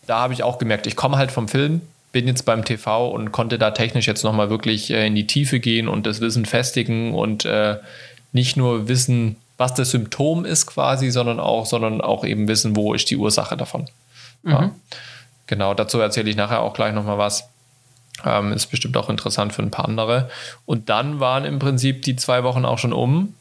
habe 0.09 0.33
ich 0.33 0.43
auch 0.43 0.57
gemerkt, 0.57 0.87
ich 0.87 0.97
komme 0.97 1.17
halt 1.17 1.31
vom 1.31 1.47
Film, 1.47 1.79
bin 2.11 2.27
jetzt 2.27 2.43
beim 2.43 2.65
TV 2.65 3.09
und 3.09 3.31
konnte 3.31 3.57
da 3.59 3.71
technisch 3.71 4.07
jetzt 4.07 4.23
noch 4.23 4.33
mal 4.33 4.49
wirklich 4.49 4.91
äh, 4.91 5.07
in 5.07 5.15
die 5.15 5.27
Tiefe 5.27 5.61
gehen 5.61 5.87
und 5.87 6.05
das 6.05 6.19
Wissen 6.19 6.45
festigen 6.45 7.13
und 7.13 7.45
äh, 7.45 7.77
nicht 8.33 8.57
nur 8.57 8.89
wissen, 8.89 9.37
was 9.57 9.73
das 9.73 9.91
Symptom 9.91 10.43
ist 10.43 10.65
quasi, 10.65 11.11
sondern 11.11 11.39
auch, 11.39 11.65
sondern 11.65 12.01
auch 12.01 12.25
eben 12.25 12.47
wissen, 12.49 12.75
wo 12.75 12.93
ist 12.93 13.09
die 13.09 13.17
Ursache 13.17 13.55
davon. 13.55 13.87
Mhm. 14.43 14.51
Ja. 14.51 14.71
Genau, 15.47 15.73
dazu 15.73 15.99
erzähle 15.99 16.29
ich 16.29 16.35
nachher 16.35 16.61
auch 16.61 16.73
gleich 16.73 16.93
nochmal 16.93 17.17
was. 17.17 17.49
Ähm, 18.23 18.51
ist 18.51 18.67
bestimmt 18.67 18.97
auch 18.97 19.09
interessant 19.09 19.53
für 19.53 19.61
ein 19.61 19.71
paar 19.71 19.85
andere. 19.85 20.29
Und 20.65 20.89
dann 20.89 21.19
waren 21.19 21.45
im 21.45 21.57
Prinzip 21.57 22.03
die 22.03 22.15
zwei 22.15 22.43
Wochen 22.43 22.65
auch 22.65 22.77
schon 22.77 22.93
um. 22.93 23.33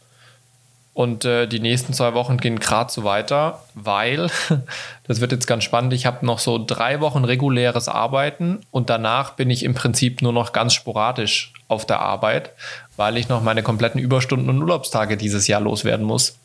Und 0.94 1.24
äh, 1.24 1.46
die 1.46 1.60
nächsten 1.60 1.92
zwei 1.92 2.14
Wochen 2.14 2.38
gehen 2.38 2.58
gerade 2.58 2.90
so 2.90 3.04
weiter, 3.04 3.62
weil, 3.74 4.30
das 5.06 5.20
wird 5.20 5.30
jetzt 5.30 5.46
ganz 5.46 5.62
spannend, 5.62 5.92
ich 5.92 6.06
habe 6.06 6.26
noch 6.26 6.40
so 6.40 6.58
drei 6.64 7.00
Wochen 7.00 7.24
reguläres 7.24 7.86
Arbeiten 7.86 8.62
und 8.72 8.90
danach 8.90 9.34
bin 9.34 9.48
ich 9.48 9.62
im 9.62 9.74
Prinzip 9.74 10.22
nur 10.22 10.32
noch 10.32 10.52
ganz 10.52 10.74
sporadisch 10.74 11.52
auf 11.68 11.86
der 11.86 12.00
Arbeit, 12.00 12.50
weil 12.96 13.16
ich 13.16 13.28
noch 13.28 13.42
meine 13.42 13.62
kompletten 13.62 14.00
Überstunden 14.00 14.48
und 14.48 14.60
Urlaubstage 14.60 15.16
dieses 15.16 15.46
Jahr 15.46 15.60
loswerden 15.60 16.04
muss. 16.04 16.36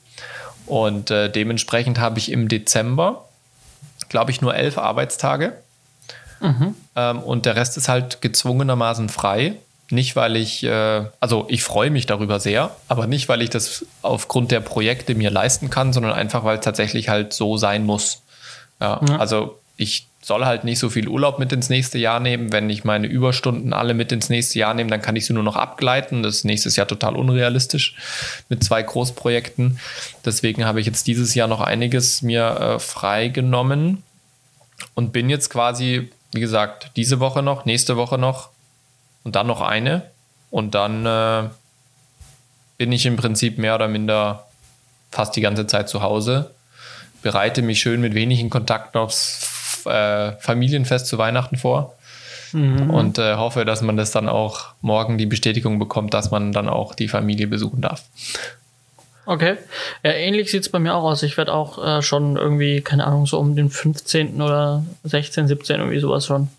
Und 0.68 1.10
äh, 1.10 1.32
dementsprechend 1.32 2.00
habe 2.00 2.20
ich 2.20 2.32
im 2.32 2.48
Dezember 2.48 3.26
glaube 4.14 4.30
ich, 4.30 4.42
nur 4.42 4.54
elf 4.54 4.78
Arbeitstage. 4.78 5.54
Mhm. 6.40 6.76
Ähm, 6.96 7.20
und 7.20 7.48
der 7.48 7.56
Rest 7.56 7.78
ist 7.78 7.90
halt 7.90 8.22
gezwungenermaßen 8.22 9.10
frei. 9.10 9.56
Nicht, 9.90 10.16
weil 10.16 10.36
ich, 10.36 10.64
äh, 10.64 11.06
also 11.20 11.48
ich 11.50 11.64
freue 11.64 11.90
mich 11.90 12.06
darüber 12.06 12.40
sehr, 12.40 12.70
aber 12.88 13.08
nicht, 13.08 13.28
weil 13.28 13.42
ich 13.42 13.50
das 13.50 13.88
aufgrund 14.04 14.52
der 14.52 14.60
Projekte 14.60 15.16
mir 15.16 15.32
leisten 15.32 15.72
kann, 15.72 15.94
sondern 15.94 16.14
einfach, 16.14 16.44
weil 16.44 16.60
es 16.60 16.64
tatsächlich 16.64 17.10
halt 17.10 17.34
so 17.34 17.58
sein 17.58 17.86
muss. 17.86 18.22
Ja, 18.80 19.02
ja. 19.08 19.18
Also 19.18 19.60
ich 19.78 20.08
soll 20.24 20.46
halt 20.46 20.64
nicht 20.64 20.80
so 20.80 20.90
viel 20.90 21.10
Urlaub 21.10 21.38
mit 21.38 21.52
ins 21.52 21.70
nächste 21.70 21.98
Jahr 21.98 22.22
nehmen. 22.22 22.54
Wenn 22.54 22.70
ich 22.70 22.86
meine 22.86 23.08
Überstunden 23.08 23.74
alle 23.74 23.94
mit 23.94 24.12
ins 24.14 24.30
nächste 24.30 24.58
Jahr 24.58 24.74
nehme, 24.74 24.90
dann 24.90 25.02
kann 25.02 25.18
ich 25.18 25.26
sie 25.26 25.34
nur 25.34 25.44
noch 25.44 25.58
abgleiten. 25.58 26.24
Das 26.24 26.36
ist 26.36 26.46
nächstes 26.46 26.78
Jahr 26.78 26.88
total 26.88 27.18
unrealistisch 27.18 27.96
mit 28.48 28.64
zwei 28.64 28.82
Großprojekten. 28.82 29.80
Deswegen 30.24 30.64
habe 30.64 30.80
ich 30.80 30.86
jetzt 30.86 31.08
dieses 31.08 31.36
Jahr 31.36 31.50
noch 31.50 31.60
einiges 31.60 32.22
mir 32.22 32.46
äh, 32.46 32.80
freigenommen 32.80 34.02
und 34.94 35.12
bin 35.12 35.30
jetzt 35.30 35.50
quasi, 35.50 36.10
wie 36.32 36.40
gesagt, 36.40 36.92
diese 36.96 37.20
Woche 37.20 37.44
noch, 37.44 37.66
nächste 37.66 37.98
Woche 37.98 38.18
noch 38.18 38.50
und 39.24 39.36
dann 39.36 39.48
noch 39.48 39.62
eine. 39.62 40.04
Und 40.52 40.74
dann 40.74 41.06
äh, 41.06 41.50
bin 42.78 42.94
ich 42.94 43.06
im 43.06 43.18
Prinzip 43.18 43.58
mehr 43.58 43.76
oder 43.76 43.90
minder 43.90 44.46
fast 45.12 45.36
die 45.36 45.42
ganze 45.42 45.68
Zeit 45.68 45.90
zu 45.90 46.02
Hause, 46.02 46.52
bereite 47.22 47.62
mich 47.62 47.80
schön 47.80 48.02
mit 48.02 48.14
wenigen 48.14 48.50
Kontakten 48.50 49.00
aufs 49.00 49.53
äh, 49.86 50.34
Familienfest 50.40 51.08
zu 51.08 51.18
Weihnachten 51.18 51.58
vor. 51.58 51.96
Mhm. 52.54 52.90
Und 52.90 53.18
äh, 53.18 53.36
hoffe, 53.36 53.66
dass 53.66 53.82
man 53.82 53.98
das 53.98 54.12
dann 54.12 54.30
auch 54.30 54.74
morgen 54.82 55.18
die 55.18 55.26
Bestätigung 55.26 55.80
bekommt, 55.80 56.14
dass 56.14 56.32
man 56.32 56.52
dann 56.52 56.70
auch 56.70 56.94
die 56.94 57.08
Familie 57.08 57.48
besuchen 57.48 57.82
darf. 57.82 58.04
Okay. 59.26 59.58
Ja, 60.04 60.12
ähnlich 60.12 60.52
sieht 60.52 60.64
es 60.64 60.70
bei 60.70 60.80
mir 60.80 60.94
auch 60.94 61.04
aus. 61.04 61.24
Ich 61.24 61.38
werde 61.38 61.54
auch 61.54 61.84
äh, 61.84 62.02
schon 62.02 62.36
irgendwie, 62.36 62.82
keine 62.82 63.06
Ahnung, 63.06 63.26
so 63.26 63.40
um 63.40 63.56
den 63.56 63.70
15. 63.70 64.42
oder 64.42 64.84
16, 65.04 65.48
17, 65.48 65.80
irgendwie 65.80 66.00
sowas 66.00 66.26
schon. 66.26 66.50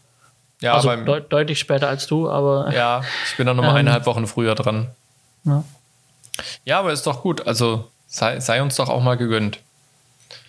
Ja, 0.60 0.74
also 0.74 0.88
beim, 0.88 1.04
deut 1.04 1.32
deutlich 1.32 1.58
später 1.58 1.88
als 1.88 2.06
du, 2.06 2.28
aber. 2.30 2.70
Ja, 2.74 3.02
ich 3.30 3.37
bin 3.37 3.46
dann 3.46 3.56
nochmal 3.56 3.72
ähm, 3.72 3.80
eineinhalb 3.80 4.06
Wochen 4.06 4.26
früher 4.26 4.54
dran. 4.54 4.88
Ja. 5.44 5.64
ja, 6.64 6.78
aber 6.78 6.92
ist 6.92 7.06
doch 7.06 7.22
gut. 7.22 7.46
Also 7.46 7.90
sei, 8.06 8.40
sei 8.40 8.62
uns 8.62 8.76
doch 8.76 8.88
auch 8.88 9.02
mal 9.02 9.16
gegönnt. 9.16 9.60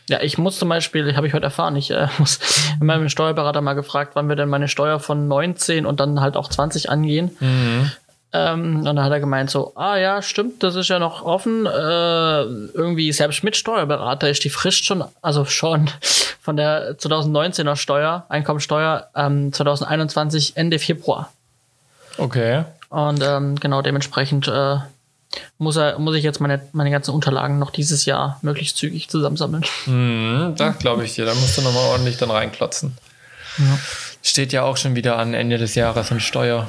Ja, 0.07 0.21
ich 0.21 0.37
muss 0.37 0.59
zum 0.59 0.69
Beispiel, 0.69 1.15
habe 1.15 1.27
ich 1.27 1.33
heute 1.33 1.45
erfahren, 1.45 1.75
ich 1.75 1.91
äh, 1.91 2.07
muss 2.17 2.39
in 2.79 2.85
meinem 2.85 3.09
Steuerberater 3.09 3.61
mal 3.61 3.73
gefragt, 3.73 4.11
wann 4.15 4.29
wir 4.29 4.35
denn 4.35 4.49
meine 4.49 4.67
Steuer 4.67 4.99
von 4.99 5.27
19 5.27 5.85
und 5.85 5.99
dann 5.99 6.21
halt 6.21 6.37
auch 6.37 6.49
20 6.49 6.89
angehen. 6.89 7.35
Mhm. 7.39 7.91
Ähm, 8.33 8.77
und 8.77 8.85
dann 8.85 9.01
hat 9.01 9.11
er 9.11 9.19
gemeint 9.19 9.49
so, 9.49 9.73
ah 9.75 9.95
ja, 9.97 10.21
stimmt, 10.21 10.61
das 10.61 10.75
ist 10.75 10.89
ja 10.89 10.99
noch 10.99 11.23
offen. 11.23 11.65
Äh, 11.65 11.69
irgendwie 11.71 13.11
selbst 13.13 13.43
mit 13.43 13.55
Steuerberater 13.55 14.29
ist 14.29 14.43
die 14.43 14.49
Frist 14.49 14.85
schon, 14.85 15.03
also 15.21 15.45
schon 15.45 15.89
von 16.41 16.57
der 16.57 16.97
2019er 16.97 17.75
Steuer, 17.77 18.25
Einkommensteuer, 18.29 19.07
ähm, 19.15 19.53
2021 19.53 20.57
Ende 20.57 20.79
Februar. 20.79 21.31
Okay. 22.17 22.65
Und 22.89 23.23
ähm, 23.23 23.55
genau 23.55 23.81
dementsprechend 23.81 24.47
äh, 24.47 24.77
muss, 25.57 25.75
er, 25.75 25.99
muss 25.99 26.15
ich 26.15 26.23
jetzt 26.23 26.39
meine, 26.39 26.61
meine 26.73 26.91
ganzen 26.91 27.11
Unterlagen 27.11 27.59
noch 27.59 27.71
dieses 27.71 28.05
Jahr 28.05 28.39
möglichst 28.41 28.77
zügig 28.77 29.09
zusammensammeln. 29.09 29.65
Mhm, 29.85 30.53
das 30.57 30.77
glaube 30.79 31.05
ich 31.05 31.15
dir. 31.15 31.25
Da 31.25 31.33
musst 31.33 31.57
du 31.57 31.61
nochmal 31.61 31.85
ordentlich 31.85 32.17
dann 32.17 32.31
reinklotzen. 32.31 32.97
Ja. 33.57 33.79
Steht 34.21 34.53
ja 34.53 34.63
auch 34.63 34.77
schon 34.77 34.95
wieder 34.95 35.17
an 35.17 35.33
Ende 35.33 35.57
des 35.57 35.75
Jahres 35.75 36.11
in 36.11 36.19
Steuer 36.19 36.67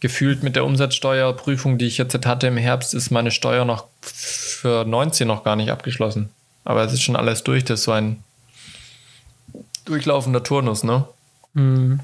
gefühlt 0.00 0.42
mit 0.42 0.56
der 0.56 0.64
Umsatzsteuerprüfung, 0.64 1.78
die 1.78 1.86
ich 1.86 1.98
jetzt 1.98 2.26
hatte 2.26 2.46
im 2.46 2.56
Herbst, 2.56 2.94
ist 2.94 3.10
meine 3.10 3.30
Steuer 3.30 3.64
noch 3.64 3.86
für 4.02 4.84
19 4.84 5.26
noch 5.26 5.42
gar 5.42 5.56
nicht 5.56 5.70
abgeschlossen. 5.70 6.30
Aber 6.64 6.84
es 6.84 6.92
ist 6.92 7.02
schon 7.02 7.16
alles 7.16 7.44
durch. 7.44 7.64
Das 7.64 7.80
ist 7.80 7.84
so 7.84 7.92
ein 7.92 8.22
durchlaufender 9.84 10.42
Turnus, 10.42 10.84
ne? 10.84 11.04
Mhm. 11.54 12.00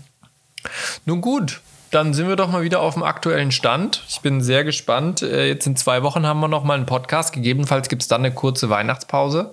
Nun 1.05 1.21
gut, 1.21 1.61
dann 1.93 2.15
sind 2.15 2.27
wir 2.27 2.37
doch 2.37 2.49
mal 2.49 2.63
wieder 2.63 2.81
auf 2.81 2.95
dem 2.95 3.03
aktuellen 3.03 3.53
Stand. 3.53 4.03
Ich 4.09 4.21
bin 4.23 4.41
sehr 4.41 4.65
gespannt. 4.65 5.21
Äh, 5.21 5.47
jetzt 5.47 5.67
in 5.67 5.77
zwei 5.77 6.03
Wochen 6.03 6.27
haben 6.27 6.41
wir 6.41 6.49
noch 6.49 6.65
mal 6.65 6.75
einen 6.75 6.87
Podcast. 6.87 7.35
Gegebenenfalls 7.35 7.89
gibt 7.89 8.03
es 8.03 8.09
dann 8.09 8.23
eine 8.23 8.35
kurze 8.35 8.71
Weihnachtspause, 8.71 9.53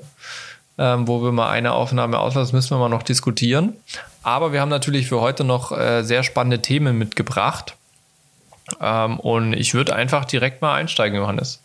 ähm, 0.77 1.07
wo 1.07 1.21
wir 1.21 1.33
mal 1.33 1.49
eine 1.49 1.73
Aufnahme 1.73 2.17
auslassen. 2.17 2.55
Müssen 2.55 2.71
wir 2.71 2.79
mal 2.79 2.89
noch 2.89 3.03
diskutieren. 3.03 3.75
Aber 4.23 4.53
wir 4.53 4.61
haben 4.61 4.69
natürlich 4.69 5.07
für 5.07 5.19
heute 5.19 5.43
noch 5.43 5.77
äh, 5.77 6.01
sehr 6.03 6.23
spannende 6.23 6.61
Themen 6.61 6.97
mitgebracht. 6.97 7.75
Ähm, 8.79 9.19
und 9.19 9.51
ich 9.51 9.73
würde 9.73 9.93
einfach 9.93 10.23
direkt 10.23 10.61
mal 10.61 10.75
einsteigen, 10.75 11.17
Johannes. 11.17 11.61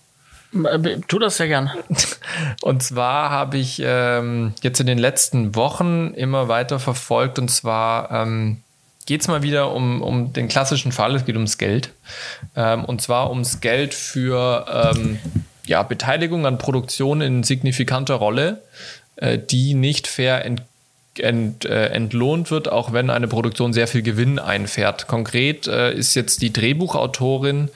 Äh, 0.52 0.98
tu 1.06 1.20
das 1.20 1.36
sehr 1.36 1.48
gern. 1.48 1.70
Und 2.62 2.82
zwar 2.82 3.30
habe 3.30 3.58
ich 3.58 3.80
ähm, 3.84 4.54
jetzt 4.62 4.80
in 4.80 4.86
den 4.86 4.98
letzten 4.98 5.54
Wochen 5.54 6.14
immer 6.14 6.48
weiter 6.48 6.80
verfolgt. 6.80 7.38
Und 7.38 7.48
zwar 7.48 8.10
geht 9.06 9.20
es 9.20 9.28
mal 9.28 9.42
wieder 9.42 9.72
um, 9.72 10.02
um 10.02 10.32
den 10.32 10.48
klassischen 10.48 10.92
Fall. 10.92 11.14
Es 11.14 11.24
geht 11.24 11.36
ums 11.36 11.58
Geld. 11.58 11.90
Ähm, 12.56 12.84
und 12.84 13.02
zwar 13.02 13.30
ums 13.30 13.60
Geld 13.60 13.94
für 13.94 14.92
ähm, 14.96 15.18
ja, 15.66 15.82
Beteiligung 15.82 16.46
an 16.46 16.58
Produktion 16.58 17.20
in 17.20 17.42
signifikanter 17.42 18.14
Rolle, 18.14 18.62
äh, 19.16 19.38
die 19.38 19.74
nicht 19.74 20.06
fair 20.06 20.44
entgegen 20.44 20.68
ent, 21.18 21.64
äh, 21.64 21.86
entlohnt 21.88 22.50
wird, 22.50 22.68
auch 22.70 22.92
wenn 22.92 23.10
eine 23.10 23.28
Produktion 23.28 23.72
sehr 23.72 23.86
viel 23.86 24.02
Gewinn 24.02 24.38
einfährt. 24.38 25.06
Konkret 25.06 25.66
äh, 25.66 25.92
ist 25.92 26.14
jetzt 26.14 26.42
die 26.42 26.52
Drehbuchautorin 26.52 27.68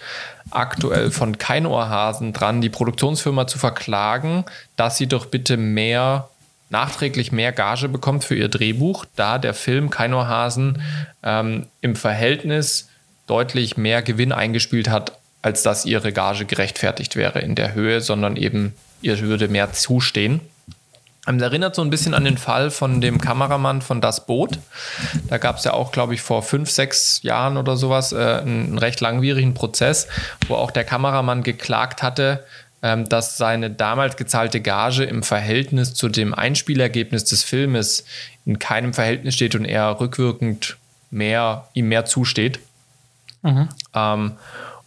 aktuell 0.50 1.10
von 1.10 1.38
Keinohrhasen 1.38 2.32
dran, 2.32 2.60
die 2.60 2.70
Produktionsfirma 2.70 3.46
zu 3.46 3.58
verklagen, 3.58 4.44
dass 4.76 4.96
sie 4.96 5.06
doch 5.06 5.26
bitte 5.26 5.56
mehr 5.56 6.28
nachträglich 6.70 7.32
mehr 7.32 7.52
Gage 7.52 7.88
bekommt 7.88 8.24
für 8.24 8.34
ihr 8.34 8.48
Drehbuch, 8.48 9.04
da 9.16 9.38
der 9.38 9.54
Film 9.54 9.90
Keinohrhasen 9.90 10.82
ähm, 11.22 11.66
im 11.80 11.96
Verhältnis 11.96 12.88
deutlich 13.26 13.76
mehr 13.76 14.02
Gewinn 14.02 14.32
eingespielt 14.32 14.88
hat, 14.88 15.12
als 15.42 15.62
dass 15.62 15.84
ihre 15.84 16.12
Gage 16.12 16.44
gerechtfertigt 16.44 17.16
wäre 17.16 17.40
in 17.40 17.54
der 17.54 17.74
Höhe, 17.74 18.00
sondern 18.00 18.36
eben 18.36 18.74
ihr 19.00 19.18
würde 19.20 19.48
mehr 19.48 19.72
zustehen. 19.72 20.40
Das 21.26 21.42
erinnert 21.42 21.74
so 21.74 21.82
ein 21.82 21.90
bisschen 21.90 22.14
an 22.14 22.24
den 22.24 22.38
Fall 22.38 22.70
von 22.70 23.02
dem 23.02 23.20
Kameramann 23.20 23.82
von 23.82 24.00
Das 24.00 24.24
Boot. 24.24 24.58
Da 25.28 25.36
gab 25.36 25.58
es 25.58 25.64
ja 25.64 25.74
auch, 25.74 25.92
glaube 25.92 26.14
ich, 26.14 26.22
vor 26.22 26.42
fünf, 26.42 26.70
sechs 26.70 27.22
Jahren 27.22 27.58
oder 27.58 27.76
sowas 27.76 28.12
äh, 28.12 28.16
einen 28.16 28.78
recht 28.78 29.00
langwierigen 29.02 29.52
Prozess, 29.52 30.08
wo 30.46 30.54
auch 30.54 30.70
der 30.70 30.84
Kameramann 30.84 31.42
geklagt 31.42 32.02
hatte, 32.02 32.44
ähm, 32.44 32.67
dass 32.80 33.36
seine 33.36 33.70
damals 33.70 34.16
gezahlte 34.16 34.60
Gage 34.60 35.04
im 35.04 35.22
Verhältnis 35.22 35.94
zu 35.94 36.08
dem 36.08 36.34
Einspielergebnis 36.34 37.24
des 37.24 37.42
Filmes 37.42 38.04
in 38.46 38.58
keinem 38.58 38.94
Verhältnis 38.94 39.34
steht 39.34 39.54
und 39.54 39.64
er 39.64 40.00
rückwirkend 40.00 40.76
mehr, 41.10 41.68
ihm 41.74 41.88
mehr 41.88 42.04
zusteht. 42.04 42.60
Mhm. 43.42 43.68
Ähm, 43.94 44.32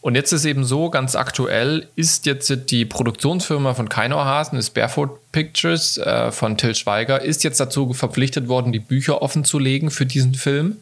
und 0.01 0.15
jetzt 0.15 0.31
ist 0.31 0.45
eben 0.45 0.63
so, 0.63 0.89
ganz 0.89 1.15
aktuell 1.15 1.87
ist 1.95 2.25
jetzt 2.25 2.71
die 2.71 2.85
Produktionsfirma 2.85 3.75
von 3.75 3.87
Keinauhasen, 3.87 4.57
ist 4.57 4.71
Barefoot 4.71 5.19
Pictures 5.31 5.99
äh, 5.99 6.31
von 6.31 6.57
Till 6.57 6.73
Schweiger, 6.73 7.21
ist 7.21 7.43
jetzt 7.43 7.59
dazu 7.59 7.93
verpflichtet 7.93 8.47
worden, 8.47 8.71
die 8.71 8.79
Bücher 8.79 9.21
offen 9.21 9.45
zu 9.45 9.59
legen 9.59 9.91
für 9.91 10.07
diesen 10.07 10.33
Film. 10.33 10.77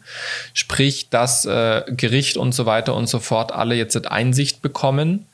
Sprich, 0.54 1.10
dass 1.10 1.44
äh, 1.44 1.82
Gericht 1.88 2.38
und 2.38 2.52
so 2.52 2.64
weiter 2.64 2.94
und 2.94 3.08
so 3.08 3.18
fort 3.18 3.52
alle 3.52 3.74
jetzt 3.74 4.10
Einsicht 4.10 4.62
bekommen, 4.62 5.26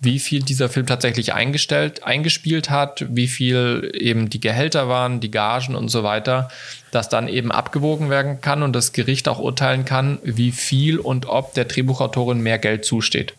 wie 0.00 0.18
viel 0.20 0.42
dieser 0.42 0.68
Film 0.68 0.86
tatsächlich 0.86 1.34
eingestellt, 1.34 2.04
eingespielt 2.04 2.70
hat, 2.70 3.04
wie 3.08 3.26
viel 3.26 3.90
eben 3.94 4.30
die 4.30 4.40
Gehälter 4.40 4.88
waren, 4.88 5.18
die 5.18 5.30
Gagen 5.30 5.74
und 5.74 5.88
so 5.88 6.04
weiter, 6.04 6.50
dass 6.92 7.08
dann 7.08 7.26
eben 7.26 7.50
abgewogen 7.50 8.08
werden 8.08 8.40
kann 8.40 8.62
und 8.62 8.72
das 8.74 8.92
Gericht 8.92 9.28
auch 9.28 9.40
urteilen 9.40 9.84
kann, 9.84 10.18
wie 10.22 10.52
viel 10.52 10.98
und 10.98 11.26
ob 11.26 11.54
der 11.54 11.64
Drehbuchautorin 11.64 12.40
mehr 12.40 12.58
Geld 12.58 12.84
zusteht. 12.84 13.34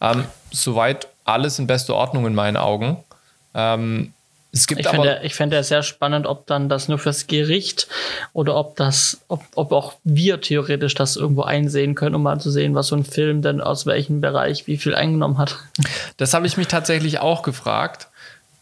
Ähm, 0.00 0.24
soweit 0.50 1.06
alles 1.24 1.58
in 1.58 1.68
bester 1.68 1.94
Ordnung 1.94 2.26
in 2.26 2.34
meinen 2.34 2.56
Augen. 2.56 2.96
Ähm, 3.54 4.12
es 4.52 4.66
gibt 4.66 4.80
ich 4.80 4.88
aber 4.88 4.96
fände, 4.96 5.20
ich 5.22 5.34
fände 5.34 5.56
es 5.56 5.68
sehr 5.68 5.82
spannend, 5.82 6.26
ob 6.26 6.46
dann 6.46 6.68
das 6.68 6.88
nur 6.88 6.98
fürs 6.98 7.26
Gericht 7.28 7.86
oder 8.32 8.56
ob 8.56 8.76
das, 8.76 9.20
ob, 9.28 9.42
ob 9.54 9.72
auch 9.72 9.94
wir 10.02 10.40
theoretisch 10.40 10.94
das 10.94 11.16
irgendwo 11.16 11.42
einsehen 11.42 11.94
können, 11.94 12.16
um 12.16 12.22
mal 12.22 12.40
zu 12.40 12.50
sehen, 12.50 12.74
was 12.74 12.88
so 12.88 12.96
ein 12.96 13.04
Film 13.04 13.42
denn 13.42 13.60
aus 13.60 13.86
welchem 13.86 14.20
Bereich 14.20 14.66
wie 14.66 14.76
viel 14.76 14.94
eingenommen 14.94 15.38
hat. 15.38 15.56
Das 16.16 16.34
habe 16.34 16.46
ich 16.46 16.56
mich 16.56 16.66
tatsächlich 16.66 17.20
auch 17.20 17.42
gefragt. 17.42 18.08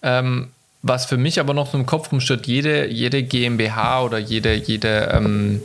Ähm, 0.03 0.51
was 0.83 1.07
für 1.07 1.17
mich 1.17 1.41
aber 1.41 1.55
noch 1.55 1.71
so 1.71 1.79
im 1.79 1.87
Kopf 1.87 2.13
rumsteht, 2.13 2.47
jede, 2.47 2.87
jede 2.87 3.23
GmbH 3.23 4.03
oder 4.03 4.19
jede, 4.19 4.55
jede, 4.55 5.11
ähm, 5.13 5.63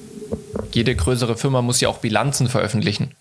jede 0.72 0.96
größere 0.96 1.38
Firma 1.38 1.62
muss 1.62 1.82
ja 1.82 1.90
auch 1.90 2.00
Bilanzen 2.00 2.48
veröffentlichen. 2.48 3.12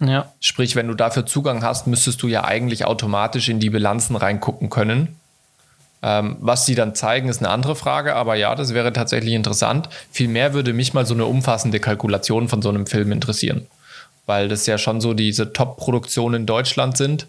Ja. 0.00 0.32
Sprich, 0.40 0.74
wenn 0.74 0.88
du 0.88 0.94
dafür 0.94 1.26
Zugang 1.26 1.62
hast, 1.62 1.86
müsstest 1.86 2.22
du 2.22 2.28
ja 2.28 2.44
eigentlich 2.44 2.84
automatisch 2.84 3.48
in 3.48 3.60
die 3.60 3.70
Bilanzen 3.70 4.16
reingucken 4.16 4.70
können. 4.70 5.16
Ähm, 6.06 6.36
was 6.40 6.66
sie 6.66 6.74
dann 6.74 6.94
zeigen, 6.94 7.30
ist 7.30 7.38
eine 7.38 7.48
andere 7.48 7.74
Frage, 7.74 8.14
aber 8.14 8.34
ja, 8.34 8.54
das 8.54 8.74
wäre 8.74 8.92
tatsächlich 8.92 9.32
interessant. 9.32 9.88
Vielmehr 10.12 10.52
würde 10.52 10.74
mich 10.74 10.92
mal 10.92 11.06
so 11.06 11.14
eine 11.14 11.24
umfassende 11.24 11.80
Kalkulation 11.80 12.48
von 12.48 12.60
so 12.60 12.68
einem 12.68 12.86
Film 12.86 13.10
interessieren, 13.10 13.66
weil 14.26 14.48
das 14.48 14.66
ja 14.66 14.76
schon 14.76 15.00
so 15.00 15.14
diese 15.14 15.54
Top-Produktionen 15.54 16.42
in 16.42 16.46
Deutschland 16.46 16.98
sind 16.98 17.26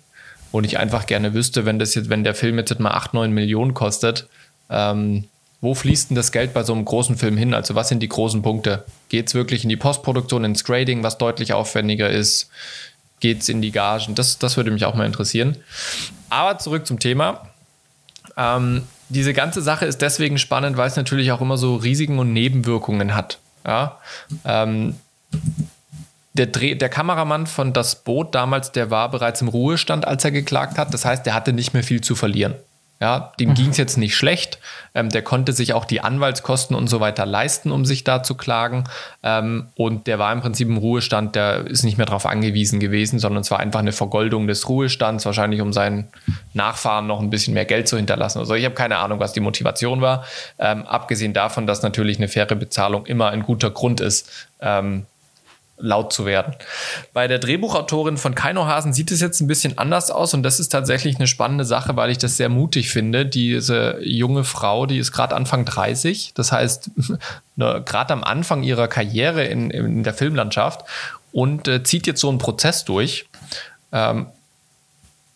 und 0.52 0.66
ich 0.66 0.78
einfach 0.78 1.06
gerne 1.06 1.34
wüsste, 1.34 1.66
wenn 1.66 1.80
das 1.80 1.96
jetzt, 1.96 2.10
wenn 2.10 2.26
der 2.26 2.36
Film 2.36 2.58
jetzt 2.58 2.78
mal 2.82 2.92
8, 2.92 3.14
9 3.14 3.32
Millionen 3.32 3.74
kostet, 3.74 4.28
ähm, 4.70 5.24
wo 5.62 5.74
fließt 5.74 6.10
denn 6.10 6.16
das 6.16 6.34
Geld 6.34 6.54
bei 6.54 6.64
so 6.64 6.74
einem 6.74 6.84
großen 6.84 7.18
Film 7.18 7.38
hin? 7.38 7.54
Also 7.54 7.76
was 7.76 7.88
sind 7.88 8.04
die 8.04 8.10
großen 8.10 8.42
Punkte? 8.42 8.84
Geht 9.08 9.28
es 9.28 9.36
wirklich 9.36 9.64
in 9.64 9.70
die 9.70 9.78
Postproduktion, 9.78 10.44
ins 10.44 10.66
Grading, 10.66 11.02
was 11.02 11.18
deutlich 11.18 11.54
aufwendiger 11.54 12.10
ist? 12.10 12.50
Geht 13.22 13.42
es 13.42 13.48
in 13.48 13.62
die 13.62 13.72
Gagen? 13.72 14.16
Das, 14.16 14.38
das 14.38 14.58
würde 14.58 14.72
mich 14.72 14.84
auch 14.84 14.96
mal 14.96 15.06
interessieren. 15.06 15.56
Aber 16.30 16.58
zurück 16.58 16.86
zum 16.86 17.00
Thema. 17.00 17.55
Ähm, 18.38 18.84
diese 19.10 19.34
ganze 19.34 19.62
Sache 19.62 19.86
ist 19.86 20.02
deswegen 20.02 20.38
spannend, 20.38 20.78
weil 20.78 20.88
es 20.88 20.96
natürlich 20.96 21.32
auch 21.32 21.42
immer 21.42 21.58
so 21.58 21.76
Risiken 21.76 22.20
und 22.20 22.34
Nebenwirkungen 22.34 23.16
hat. 23.16 23.40
Ja? 23.66 24.00
Ähm, 24.44 24.96
der, 26.34 26.48
Dreh, 26.48 26.76
der 26.76 26.90
Kameramann 26.90 27.48
von 27.48 27.72
Das 27.72 28.04
Boot 28.04 28.36
damals, 28.36 28.72
der 28.72 28.92
war 28.92 29.10
bereits 29.10 29.42
im 29.42 29.48
Ruhestand, 29.48 30.06
als 30.06 30.26
er 30.26 30.32
geklagt 30.32 30.78
hat. 30.78 30.94
Das 30.94 31.06
heißt, 31.06 31.26
der 31.26 31.34
hatte 31.34 31.54
nicht 31.54 31.74
mehr 31.74 31.84
viel 31.84 32.02
zu 32.02 32.16
verlieren. 32.16 32.56
Ja, 33.02 33.34
dem 33.42 33.50
mhm. 33.50 33.54
ging 33.56 33.70
es 33.72 33.78
jetzt 33.78 33.98
nicht 33.98 34.16
schlecht. 34.16 34.58
Ähm, 34.94 35.10
der 35.10 35.22
konnte 35.22 35.52
sich 35.52 35.74
auch 35.74 35.84
die 35.84 36.00
Anwaltskosten 36.00 36.78
und 36.78 36.88
so 36.88 37.02
weiter 37.02 37.26
leisten, 37.26 37.72
um 37.72 37.84
sich 37.84 38.06
da 38.06 38.24
zu 38.24 38.36
klagen. 38.36 38.86
Ähm, 39.22 39.68
und 39.76 40.08
der 40.08 40.18
war 40.18 40.32
im 40.32 40.40
Prinzip 40.40 40.70
im 40.70 40.78
Ruhestand, 40.78 41.36
der 41.36 41.68
ist 41.68 41.84
nicht 41.84 41.98
mehr 41.98 42.06
darauf 42.06 42.26
angewiesen 42.26 42.80
gewesen, 42.80 43.20
sondern 43.20 43.42
es 43.42 43.52
war 43.52 43.60
einfach 43.60 43.82
eine 43.82 43.92
Vergoldung 43.92 44.48
des 44.48 44.70
Ruhestands, 44.70 45.26
wahrscheinlich 45.26 45.60
um 45.60 45.74
seinen 45.74 46.08
Nachfahren 46.54 47.06
noch 47.06 47.20
ein 47.20 47.30
bisschen 47.30 47.54
mehr 47.54 47.66
Geld 47.66 47.90
zu 47.90 47.98
hinterlassen. 47.98 48.40
Also 48.40 48.56
ich 48.56 48.64
habe 48.64 48.76
keine 48.76 48.98
Ahnung, 48.98 49.20
was 49.20 49.34
die 49.34 49.42
Motivation 49.42 50.00
war. 50.00 50.24
Ähm, 50.58 50.84
abgesehen 50.84 51.34
davon, 51.34 51.68
dass 51.68 51.84
natürlich 51.84 52.18
eine 52.18 52.30
faire 52.30 52.56
Bezahlung 52.56 53.06
immer 53.08 53.30
ein 53.30 53.44
guter 53.44 53.72
Grund 53.72 54.00
ist, 54.00 54.48
ähm, 54.62 55.06
laut 55.78 56.14
zu 56.14 56.26
werden. 56.26 56.56
Bei 57.14 57.28
der 57.28 57.40
Drehbuchautorin 57.40 58.18
von 58.18 58.34
Keinohasen 58.34 58.94
sieht 58.94 59.12
es 59.12 59.20
jetzt 59.20 59.42
ein 59.42 59.48
bisschen 59.48 59.78
anders 59.78 60.10
aus 60.10 60.34
und 60.34 60.44
das 60.44 60.60
ist 60.60 60.70
tatsächlich 60.70 61.18
eine 61.18 61.28
spannende 61.28 61.66
Sache, 61.66 61.96
weil 61.96 62.10
ich 62.10 62.18
das 62.18 62.38
sehr 62.38 62.50
mutig 62.50 62.90
finde. 62.90 63.26
Diese 63.26 64.00
junge 64.02 64.44
Frau, 64.44 64.86
die 64.86 64.98
ist 64.98 65.12
gerade 65.12 65.36
Anfang 65.36 65.66
30, 65.66 66.34
das 66.34 66.52
heißt 66.52 66.92
ne, 67.56 67.84
gerade 67.86 68.14
am 68.14 68.24
Anfang 68.24 68.64
ihrer 68.64 68.88
Karriere 68.88 69.44
in, 69.44 69.70
in 69.70 70.04
der 70.04 70.14
Filmlandschaft 70.14 70.86
und 71.32 71.68
äh, 71.68 71.84
zieht 71.84 72.08
jetzt 72.08 72.22
so 72.22 72.30
einen 72.30 72.38
Prozess 72.38 72.86
durch. 72.86 73.26
Ähm, 73.92 74.28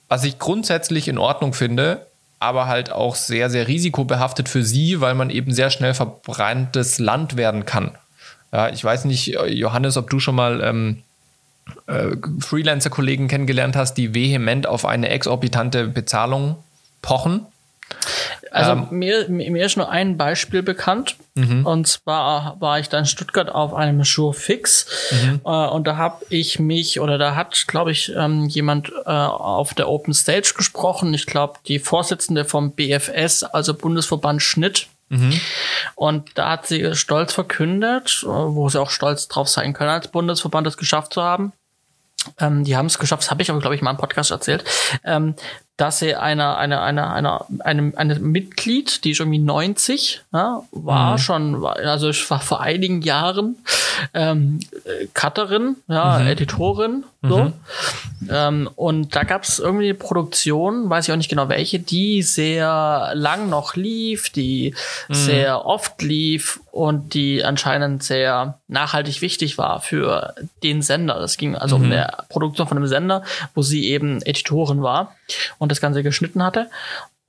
was 0.07 0.23
ich 0.23 0.39
grundsätzlich 0.39 1.07
in 1.07 1.17
Ordnung 1.17 1.53
finde, 1.53 2.07
aber 2.39 2.67
halt 2.67 2.91
auch 2.91 3.15
sehr, 3.15 3.49
sehr 3.49 3.67
risikobehaftet 3.67 4.49
für 4.49 4.63
sie, 4.63 5.01
weil 5.01 5.13
man 5.13 5.29
eben 5.29 5.53
sehr 5.53 5.69
schnell 5.69 5.93
verbranntes 5.93 6.97
Land 6.97 7.35
werden 7.35 7.65
kann. 7.65 7.97
Ja, 8.51 8.69
ich 8.69 8.83
weiß 8.83 9.05
nicht, 9.05 9.27
Johannes, 9.27 9.97
ob 9.97 10.09
du 10.09 10.19
schon 10.19 10.35
mal 10.35 10.61
ähm, 10.63 11.03
äh, 11.87 12.15
Freelancer-Kollegen 12.39 13.27
kennengelernt 13.27 13.75
hast, 13.75 13.95
die 13.95 14.13
vehement 14.13 14.67
auf 14.67 14.85
eine 14.85 15.09
exorbitante 15.09 15.87
Bezahlung 15.87 16.57
pochen. 17.01 17.45
Also 18.51 18.71
ähm, 18.71 18.87
mir, 18.91 19.29
mir 19.29 19.65
ist 19.65 19.77
nur 19.77 19.89
ein 19.89 20.17
Beispiel 20.17 20.63
bekannt. 20.63 21.15
Mhm. 21.35 21.65
Und 21.65 21.87
zwar 21.87 22.57
war 22.59 22.79
ich 22.79 22.89
da 22.89 22.99
in 22.99 23.05
Stuttgart 23.05 23.49
auf 23.49 23.73
einem 23.73 24.03
Show 24.03 24.31
Fix. 24.31 24.87
Mhm. 25.11 25.41
Äh, 25.45 25.49
und 25.49 25.85
da 25.87 25.97
habe 25.97 26.25
ich 26.29 26.59
mich, 26.59 26.99
oder 26.99 27.17
da 27.17 27.35
hat, 27.35 27.65
glaube 27.67 27.91
ich, 27.91 28.11
ähm, 28.15 28.45
jemand 28.45 28.91
äh, 29.05 29.09
auf 29.09 29.73
der 29.73 29.87
Open 29.87 30.13
Stage 30.13 30.53
gesprochen. 30.55 31.13
Ich 31.13 31.25
glaube, 31.25 31.59
die 31.67 31.79
Vorsitzende 31.79 32.45
vom 32.45 32.71
BFS, 32.71 33.43
also 33.43 33.73
Bundesverband 33.73 34.41
Schnitt. 34.41 34.87
Mhm. 35.09 35.39
Und 35.95 36.37
da 36.37 36.51
hat 36.51 36.67
sie 36.67 36.95
stolz 36.95 37.33
verkündet, 37.33 38.21
äh, 38.23 38.27
wo 38.27 38.69
sie 38.69 38.79
auch 38.79 38.91
stolz 38.91 39.27
drauf 39.27 39.49
sein 39.49 39.73
können, 39.73 39.89
als 39.89 40.07
Bundesverband 40.07 40.65
das 40.65 40.77
geschafft 40.77 41.13
zu 41.13 41.21
haben. 41.21 41.51
Ähm, 42.37 42.63
die 42.63 42.75
haben 42.75 42.85
es 42.85 42.99
geschafft, 42.99 43.23
das 43.23 43.31
habe 43.31 43.41
ich 43.41 43.49
aber, 43.49 43.59
glaube 43.59 43.75
ich, 43.75 43.81
mal 43.81 43.91
im 43.91 43.97
Podcast 43.97 44.31
erzählt, 44.31 44.63
ähm, 45.03 45.35
dass 45.79 45.99
sie 45.99 46.13
einer 46.13 46.57
eine, 46.57 46.81
eine, 46.81 47.09
eine, 47.09 47.39
eine, 47.59 47.93
eine 47.95 48.19
Mitglied, 48.19 49.05
die 49.05 49.11
ist 49.11 49.21
irgendwie 49.21 49.39
90, 49.39 50.21
ja, 50.33 50.61
war 50.71 51.13
mhm. 51.13 51.17
schon, 51.19 51.65
also 51.65 52.09
ich 52.09 52.29
war 52.29 52.41
vor 52.41 52.59
einigen 52.59 53.01
Jahren 53.01 53.55
ähm, 54.13 54.59
Cutterin, 55.13 55.77
ja, 55.87 56.19
mhm. 56.19 56.27
Editorin, 56.27 57.03
so. 57.21 57.37
Mhm. 57.37 57.53
Ähm, 58.29 58.69
und 58.75 59.15
da 59.15 59.23
gab 59.23 59.43
es 59.43 59.59
irgendwie 59.59 59.85
eine 59.85 59.93
Produktion, 59.93 60.89
weiß 60.89 61.07
ich 61.07 61.11
auch 61.11 61.17
nicht 61.17 61.29
genau 61.29 61.49
welche, 61.49 61.79
die 61.79 62.21
sehr 62.21 63.11
lang 63.13 63.49
noch 63.49 63.75
lief, 63.75 64.29
die 64.29 64.73
mhm. 65.07 65.13
sehr 65.13 65.65
oft 65.65 66.01
lief 66.01 66.59
und 66.71 67.13
die 67.13 67.43
anscheinend 67.43 68.03
sehr 68.03 68.59
nachhaltig 68.67 69.21
wichtig 69.21 69.57
war 69.57 69.81
für 69.81 70.33
den 70.63 70.81
Sender. 70.81 71.19
Das 71.19 71.37
ging 71.37 71.55
also 71.55 71.75
um 71.75 71.87
mhm. 71.87 71.91
eine 71.91 72.13
Produktion 72.29 72.67
von 72.67 72.77
einem 72.77 72.87
Sender, 72.87 73.23
wo 73.53 73.61
sie 73.61 73.89
eben 73.89 74.21
Editorin 74.21 74.81
war 74.81 75.15
und 75.57 75.68
das 75.69 75.81
Ganze 75.81 76.03
geschnitten 76.03 76.43
hatte. 76.43 76.69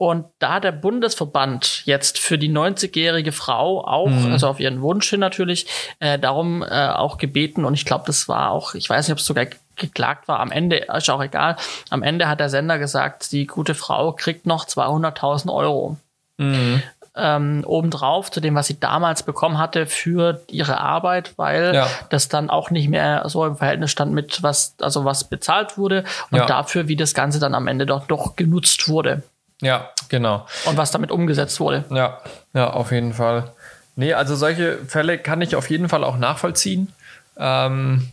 Und 0.01 0.25
da 0.39 0.55
hat 0.55 0.65
der 0.65 0.73
Bundesverband 0.73 1.83
jetzt 1.85 2.19
für 2.19 2.39
die 2.39 2.51
90-jährige 2.51 3.33
Frau 3.33 3.87
auch, 3.87 4.09
mhm. 4.09 4.33
also 4.33 4.49
auf 4.49 4.59
ihren 4.59 4.81
Wunsch 4.81 5.11
hin 5.11 5.21
natürlich, 5.21 5.67
äh, 5.99 6.19
darum 6.19 6.63
äh, 6.63 6.89
auch 6.89 7.19
gebeten. 7.19 7.67
Und 7.67 7.75
ich 7.75 7.85
glaube, 7.85 8.05
das 8.07 8.27
war 8.27 8.51
auch, 8.51 8.75
ich 8.75 8.89
weiß 8.89 9.07
nicht, 9.07 9.13
ob 9.13 9.19
es 9.19 9.27
sogar 9.27 9.47
geklagt 9.77 10.27
war. 10.27 10.41
Am 10.41 10.53
Ende 10.53 10.77
ist 10.77 11.11
auch 11.11 11.23
egal. 11.23 11.57
Am 11.91 12.03
Ende 12.03 12.29
hat 12.29 12.41
der 12.41 12.49
Sender 12.49 12.79
gesagt, 12.79 13.31
die 13.33 13.47
gute 13.47 13.75
Frau 13.75 14.13
kriegt 14.13 14.47
noch 14.47 14.67
200.000 14.67 15.53
Euro. 15.53 15.99
Mhm. 16.39 16.83
Ähm, 17.17 17.65
obendrauf 17.67 18.31
zu 18.31 18.41
dem, 18.41 18.55
was 18.55 18.69
sie 18.69 18.79
damals 18.79 19.25
bekommen 19.25 19.59
hatte 19.59 19.87
für 19.87 20.43
ihre 20.49 20.79
Arbeit, 20.79 21.33
weil 21.37 21.75
ja. 21.75 21.89
das 22.09 22.29
dann 22.29 22.51
auch 22.51 22.71
nicht 22.71 22.89
mehr 22.89 23.25
so 23.27 23.45
im 23.45 23.57
Verhältnis 23.57 23.91
stand 23.91 24.13
mit 24.13 24.45
was, 24.45 24.77
also 24.81 25.05
was 25.05 25.25
bezahlt 25.25 25.77
wurde 25.77 26.05
und 26.31 26.39
ja. 26.39 26.47
dafür, 26.47 26.87
wie 26.87 26.95
das 26.95 27.13
Ganze 27.13 27.41
dann 27.41 27.55
am 27.55 27.67
Ende 27.67 27.85
doch, 27.85 28.07
doch 28.07 28.37
genutzt 28.37 28.89
wurde. 28.89 29.25
Ja, 29.61 29.91
genau. 30.09 30.47
Und 30.67 30.77
was 30.77 30.93
damit 30.93 31.11
umgesetzt 31.11 31.59
wurde. 31.59 31.85
Ja, 31.91 32.19
ja, 32.55 32.71
auf 32.71 32.93
jeden 32.93 33.13
Fall. 33.13 33.51
Nee, 33.97 34.15
also 34.15 34.37
solche 34.37 34.79
Fälle 34.87 35.19
kann 35.19 35.43
ich 35.43 35.57
auf 35.57 35.69
jeden 35.69 35.89
Fall 35.89 36.05
auch 36.05 36.17
nachvollziehen. 36.17 36.93
Ähm, 37.37 38.09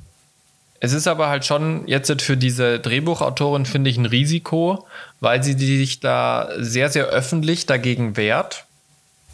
es 0.80 0.94
ist 0.94 1.08
aber 1.08 1.30
halt 1.30 1.46
schon 1.46 1.88
jetzt 1.88 2.22
für 2.22 2.38
diese 2.38 2.80
Drehbuchautorin, 2.80 3.66
finde 3.66 3.90
ich, 3.90 3.98
ein 3.98 4.06
Risiko, 4.06 4.86
weil 5.20 5.42
sie 5.42 5.54
sich 5.54 6.00
da 6.00 6.50
sehr, 6.58 6.90
sehr 6.90 7.06
öffentlich 7.06 7.66
dagegen 7.66 8.16
wehrt, 8.16 8.66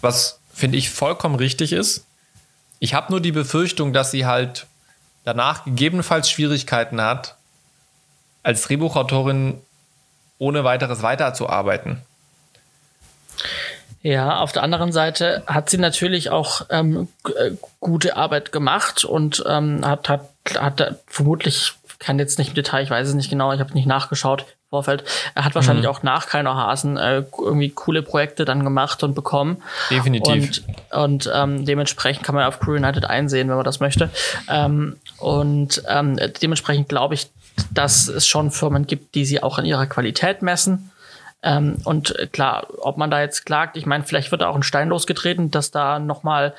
was, 0.03 0.39
finde 0.53 0.77
ich, 0.77 0.89
vollkommen 0.89 1.35
richtig 1.35 1.73
ist. 1.73 2.05
Ich 2.79 2.93
habe 2.93 3.11
nur 3.11 3.21
die 3.21 3.31
Befürchtung, 3.31 3.93
dass 3.93 4.11
sie 4.11 4.25
halt 4.25 4.67
danach 5.23 5.63
gegebenenfalls 5.63 6.29
Schwierigkeiten 6.29 7.01
hat, 7.01 7.37
als 8.43 8.63
Drehbuchautorin 8.63 9.61
ohne 10.37 10.63
weiteres 10.65 11.01
weiterzuarbeiten. 11.01 12.01
Ja, 14.01 14.39
auf 14.39 14.51
der 14.51 14.63
anderen 14.63 14.91
Seite 14.91 15.43
hat 15.47 15.69
sie 15.69 15.77
natürlich 15.77 16.29
auch 16.29 16.65
ähm, 16.69 17.07
äh, 17.37 17.51
gute 17.79 18.17
Arbeit 18.17 18.51
gemacht 18.51 19.05
und 19.05 19.41
ähm, 19.47 19.85
hat, 19.85 20.09
hat, 20.09 20.29
hat 20.59 20.99
vermutlich, 21.07 21.71
kann 21.99 22.19
jetzt 22.19 22.37
nicht 22.37 22.49
im 22.49 22.55
Detail, 22.55 22.83
ich 22.83 22.89
weiß 22.89 23.07
es 23.07 23.13
nicht 23.13 23.29
genau, 23.29 23.53
ich 23.53 23.61
habe 23.61 23.73
nicht 23.73 23.87
nachgeschaut 23.87 24.45
Vorfeld. 24.73 25.03
Er 25.35 25.45
hat 25.45 25.53
wahrscheinlich 25.53 25.85
mhm. 25.85 25.91
auch 25.91 26.01
nach 26.01 26.25
Keiner 26.25 26.55
Hasen 26.55 26.97
äh, 26.97 27.23
irgendwie 27.37 27.69
coole 27.69 28.01
Projekte 28.01 28.43
dann 28.43 28.63
gemacht 28.63 29.03
und 29.03 29.13
bekommen. 29.13 29.61
Definitiv. 29.91 30.63
Und, 30.91 31.27
und 31.27 31.31
ähm, 31.31 31.63
dementsprechend 31.63 32.25
kann 32.25 32.33
man 32.33 32.45
auf 32.45 32.59
Crew 32.59 32.73
United 32.73 33.05
einsehen, 33.05 33.49
wenn 33.49 33.55
man 33.55 33.65
das 33.65 33.79
möchte. 33.79 34.09
Ähm, 34.49 34.97
und 35.19 35.83
ähm, 35.87 36.17
dementsprechend 36.41 36.89
glaube 36.89 37.13
ich, 37.13 37.29
dass 37.71 38.07
es 38.07 38.25
schon 38.25 38.49
Firmen 38.49 38.87
gibt, 38.87 39.13
die 39.13 39.25
sie 39.25 39.43
auch 39.43 39.59
an 39.59 39.65
ihrer 39.65 39.85
Qualität 39.85 40.41
messen. 40.41 40.89
Ähm, 41.43 41.77
und 41.83 42.15
klar, 42.31 42.65
ob 42.79 42.97
man 42.97 43.11
da 43.11 43.21
jetzt 43.21 43.45
klagt, 43.45 43.77
ich 43.77 43.85
meine, 43.85 44.03
vielleicht 44.05 44.31
wird 44.31 44.41
da 44.41 44.47
auch 44.47 44.55
ein 44.55 44.63
Stein 44.63 44.89
losgetreten, 44.89 45.51
dass 45.51 45.69
da 45.69 45.99
nochmal 45.99 46.55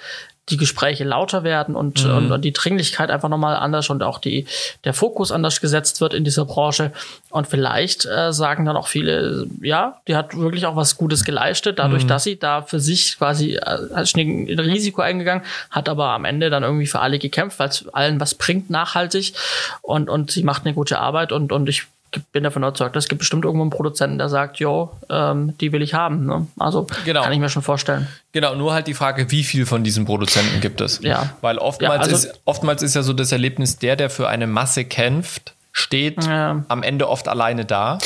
die 0.50 0.56
Gespräche 0.58 1.04
lauter 1.04 1.42
werden 1.42 1.74
und, 1.74 2.04
mhm. 2.04 2.14
und, 2.14 2.32
und, 2.32 2.44
die 2.44 2.52
Dringlichkeit 2.52 3.10
einfach 3.10 3.30
nochmal 3.30 3.56
anders 3.56 3.88
und 3.88 4.02
auch 4.02 4.18
die, 4.18 4.46
der 4.84 4.92
Fokus 4.92 5.32
anders 5.32 5.60
gesetzt 5.60 6.00
wird 6.00 6.12
in 6.12 6.24
dieser 6.24 6.44
Branche. 6.44 6.92
Und 7.30 7.46
vielleicht 7.46 8.04
äh, 8.04 8.32
sagen 8.32 8.66
dann 8.66 8.76
auch 8.76 8.88
viele, 8.88 9.46
ja, 9.62 10.00
die 10.06 10.16
hat 10.16 10.36
wirklich 10.36 10.66
auch 10.66 10.76
was 10.76 10.96
Gutes 10.96 11.24
geleistet, 11.24 11.78
dadurch, 11.78 12.04
mhm. 12.04 12.08
dass 12.08 12.24
sie 12.24 12.38
da 12.38 12.62
für 12.62 12.78
sich 12.78 13.16
quasi 13.16 13.54
äh, 13.54 13.78
ein 13.94 14.60
Risiko 14.60 15.00
eingegangen, 15.00 15.44
hat 15.70 15.88
aber 15.88 16.10
am 16.10 16.26
Ende 16.26 16.50
dann 16.50 16.62
irgendwie 16.62 16.86
für 16.86 17.00
alle 17.00 17.18
gekämpft, 17.18 17.58
weil 17.58 17.70
es 17.70 17.88
allen 17.94 18.20
was 18.20 18.34
bringt 18.34 18.68
nachhaltig 18.68 19.32
und, 19.80 20.10
und 20.10 20.30
sie 20.30 20.42
macht 20.42 20.66
eine 20.66 20.74
gute 20.74 20.98
Arbeit 20.98 21.32
und, 21.32 21.52
und 21.52 21.68
ich 21.68 21.86
bin 22.32 22.44
davon 22.44 22.62
überzeugt, 22.62 22.96
es 22.96 23.08
gibt 23.08 23.20
bestimmt 23.20 23.44
irgendwo 23.44 23.62
einen 23.62 23.70
Produzenten, 23.70 24.18
der 24.18 24.28
sagt, 24.28 24.58
jo, 24.58 24.90
ähm, 25.10 25.56
die 25.58 25.72
will 25.72 25.82
ich 25.82 25.94
haben. 25.94 26.26
Ne? 26.26 26.46
Also 26.58 26.86
genau. 27.04 27.22
kann 27.22 27.32
ich 27.32 27.38
mir 27.38 27.48
schon 27.48 27.62
vorstellen. 27.62 28.08
Genau, 28.32 28.54
nur 28.54 28.72
halt 28.72 28.86
die 28.86 28.94
Frage, 28.94 29.30
wie 29.30 29.44
viel 29.44 29.66
von 29.66 29.84
diesen 29.84 30.04
Produzenten 30.04 30.60
gibt 30.60 30.80
es? 30.80 31.00
Ja. 31.02 31.30
Weil 31.40 31.58
oftmals, 31.58 32.06
ja, 32.06 32.12
also, 32.12 32.28
ist, 32.28 32.40
oftmals 32.44 32.82
ist 32.82 32.94
ja 32.94 33.02
so 33.02 33.12
das 33.12 33.32
Erlebnis, 33.32 33.78
der, 33.78 33.96
der 33.96 34.10
für 34.10 34.28
eine 34.28 34.46
Masse 34.46 34.84
kämpft, 34.84 35.54
steht 35.72 36.24
ja. 36.24 36.64
am 36.68 36.82
Ende 36.82 37.08
oft 37.08 37.28
alleine 37.28 37.64
da. 37.64 37.98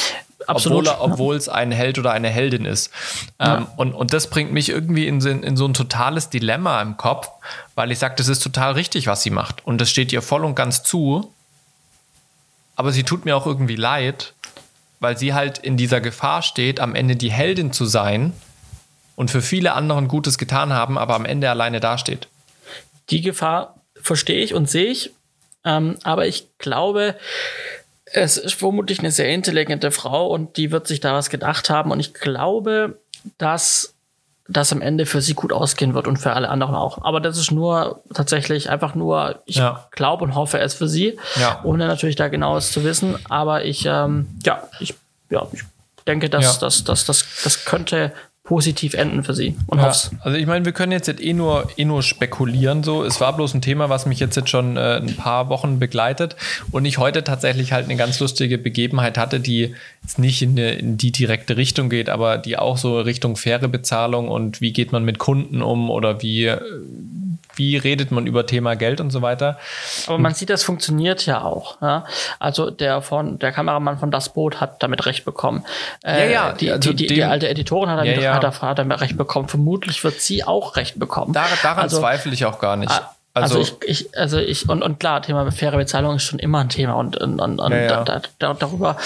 Absolut. 0.47 0.89
Obwohl, 1.01 1.37
es 1.37 1.49
ein 1.49 1.73
Held 1.73 1.99
oder 1.99 2.13
eine 2.13 2.29
Heldin 2.29 2.65
ist. 2.65 2.91
Ähm, 3.39 3.67
und, 3.77 3.93
und 3.93 4.15
das 4.15 4.29
bringt 4.29 4.53
mich 4.53 4.71
irgendwie 4.71 5.07
in, 5.07 5.21
in 5.21 5.57
so 5.57 5.67
ein 5.67 5.75
totales 5.75 6.31
Dilemma 6.31 6.81
im 6.81 6.97
Kopf, 6.97 7.29
weil 7.75 7.91
ich 7.91 7.99
sage, 7.99 8.15
das 8.17 8.29
ist 8.29 8.43
total 8.43 8.73
richtig, 8.73 9.07
was 9.07 9.23
sie 9.23 9.31
macht. 9.31 9.67
Und 9.67 9.81
das 9.81 9.91
steht 9.91 10.13
ihr 10.13 10.23
voll 10.23 10.45
und 10.45 10.55
ganz 10.55 10.83
zu 10.83 11.33
aber 12.79 12.93
sie 12.93 13.03
tut 13.03 13.25
mir 13.25 13.37
auch 13.37 13.45
irgendwie 13.45 13.75
leid, 13.75 14.35
weil 15.01 15.19
sie 15.19 15.35
halt 15.35 15.59
in 15.59 15.77
dieser 15.77 16.01
Gefahr 16.01 16.43
steht, 16.43 16.79
am 16.79 16.95
Ende 16.95 17.17
die 17.17 17.33
Heldin 17.33 17.73
zu 17.73 17.87
sein 17.87 18.33
und 19.17 19.33
für 19.33 19.43
viele 19.43 19.73
anderen 19.73 20.07
Gutes 20.07 20.39
getan 20.39 20.73
haben, 20.73 20.97
aber 20.97 21.17
am 21.17 21.25
Ende 21.25 21.51
alleine 21.51 21.81
dasteht. 21.81 22.29
Die 23.11 23.21
Gefahr 23.21 23.75
verstehe 24.01 24.45
ich 24.45 24.55
und 24.55 24.71
sehe 24.71 24.93
ich, 24.93 25.11
ähm, 25.65 25.97
aber 26.05 26.29
ich 26.29 26.47
glaube, 26.59 27.17
es 28.05 28.37
ist 28.37 28.55
vermutlich 28.55 29.01
eine 29.01 29.11
sehr 29.11 29.31
intelligente 29.31 29.91
Frau 29.91 30.29
und 30.29 30.57
die 30.57 30.71
wird 30.71 30.87
sich 30.87 31.01
da 31.01 31.15
was 31.15 31.31
gedacht 31.31 31.71
haben 31.71 31.91
und 31.91 31.99
ich 31.99 32.15
glaube, 32.15 33.01
dass 33.39 33.93
das 34.49 34.73
am 34.73 34.81
Ende 34.81 35.05
für 35.05 35.21
sie 35.21 35.35
gut 35.35 35.53
ausgehen 35.53 35.95
wird 35.95 36.07
und 36.07 36.17
für 36.17 36.33
alle 36.33 36.49
anderen 36.49 36.75
auch. 36.75 37.03
Aber 37.03 37.21
das 37.21 37.37
ist 37.37 37.51
nur 37.51 38.03
tatsächlich 38.15 38.71
einfach 38.71 38.95
nur, 38.95 39.43
ich 39.45 39.57
ja. 39.57 39.87
glaube 39.91 40.25
und 40.25 40.35
hoffe 40.35 40.59
es 40.59 40.75
für 40.75 40.89
sie, 40.89 41.19
ja. 41.39 41.61
ohne 41.65 41.87
natürlich 41.87 42.17
da 42.17 42.29
genaues 42.29 42.73
zu 42.73 42.83
wissen. 42.83 43.17
Aber 43.29 43.65
ich, 43.65 43.85
ähm, 43.85 44.27
ja, 44.45 44.63
ich, 44.81 44.95
ja, 45.29 45.47
ich 45.53 45.63
denke, 46.07 46.31
dass 46.31 46.45
ja. 46.45 46.61
das, 46.61 46.83
das, 46.83 47.05
das, 47.05 47.27
das 47.45 47.65
könnte 47.67 48.13
positiv 48.49 48.95
enden 48.95 49.23
für 49.25 49.35
sie 49.35 49.55
und 49.67 49.79
ja, 49.79 49.93
Also 50.23 50.39
ich 50.39 50.47
meine, 50.47 50.65
wir 50.65 50.73
können 50.73 50.91
jetzt, 50.91 51.07
jetzt 51.07 51.23
eh 51.23 51.35
nur 51.35 51.69
eh 51.77 51.85
nur 51.85 52.03
spekulieren 52.03 52.83
so. 52.83 53.05
Es 53.05 53.21
war 53.21 53.37
bloß 53.37 53.53
ein 53.53 53.61
Thema, 53.61 53.91
was 53.91 54.07
mich 54.07 54.21
jetzt 54.21 54.37
jetzt 54.37 54.49
schon 54.49 54.79
äh, 54.79 55.03
ein 55.03 55.17
paar 55.17 55.51
Wochen 55.51 55.79
begleitet 55.79 56.35
und 56.71 56.87
ich 56.87 56.97
heute 56.97 57.25
tatsächlich 57.25 57.73
halt 57.73 57.85
eine 57.85 57.97
ganz 57.97 58.19
lustige 58.21 58.57
Begebenheit 58.57 59.19
hatte, 59.19 59.39
die 59.39 59.75
jetzt 60.03 60.19
nicht 60.19 60.41
in, 60.41 60.53
eine, 60.53 60.71
in 60.77 60.97
die 60.97 61.13
direkte 61.13 61.59
Richtung 61.59 61.91
geht, 61.91 62.09
aber 62.09 62.39
die 62.39 62.57
auch 62.57 62.79
so 62.79 62.99
Richtung 62.99 63.37
faire 63.37 63.69
Bezahlung 63.69 64.29
und 64.29 64.63
wie 64.63 64.73
geht 64.73 64.93
man 64.93 65.05
mit 65.05 65.19
Kunden 65.19 65.61
um 65.61 65.91
oder 65.91 66.23
wie 66.23 66.47
äh, 66.47 66.59
wie 67.59 67.77
redet 67.77 68.11
man 68.11 68.27
über 68.27 68.47
Thema 68.47 68.77
Geld 68.77 69.01
und 69.01 69.11
so 69.11 69.23
weiter. 69.23 69.59
Aber 70.07 70.19
man 70.19 70.35
sieht, 70.35 70.51
das 70.51 70.63
funktioniert 70.63 71.27
ja 71.27 71.43
auch. 71.43 71.81
Ja? 71.83 72.05
Also 72.39 72.71
der 72.71 73.03
von 73.03 73.39
der 73.39 73.53
Kameramann 73.53 73.99
von 73.99 74.11
Das 74.11 74.33
Boot 74.33 74.61
hat 74.61 74.83
damit 74.83 75.05
recht 75.07 75.25
bekommen. 75.25 75.65
Äh, 76.05 76.27
ja, 76.27 76.49
ja. 76.49 76.53
Die, 76.53 76.71
also 76.71 76.93
die, 76.93 77.07
die, 77.07 77.15
die, 77.15 77.25
alte 77.25 77.49
Editorin 77.49 77.91
hat 77.91 77.99
damit, 77.99 78.17
ja, 78.17 78.23
ja. 78.23 78.43
Hat, 78.43 78.63
hat 78.63 78.79
damit 78.79 79.01
recht 79.01 79.17
bekommen. 79.17 79.49
Vermutlich 79.49 80.03
wird 80.05 80.21
sie 80.21 80.45
auch 80.45 80.77
recht 80.77 80.99
bekommen. 80.99 81.33
Dar 81.33 81.47
daran 81.63 81.85
also, 81.85 81.99
zweifle 81.99 82.33
ich 82.33 82.45
auch 82.45 82.59
gar 82.59 82.77
nicht. 82.77 82.91
Also, 83.35 83.59
also 83.59 83.61
ich, 83.61 84.07
ich, 84.07 84.19
also 84.19 84.39
ich, 84.39 84.69
und, 84.69 84.83
und 84.83 84.99
klar, 84.99 85.23
Thema 85.23 85.51
faire 85.53 85.77
Bezahlung 85.77 86.17
ist 86.17 86.25
schon 86.25 86.39
immer 86.39 86.61
ein 86.61 86.69
Thema 86.69 86.95
und, 86.95 87.17
und, 87.17 87.41
und, 87.41 87.61
und 87.61 87.73
ja, 87.73 87.83
ja. 87.83 88.05
Da, 88.05 88.23
da, 88.39 88.55
darüber 88.55 88.97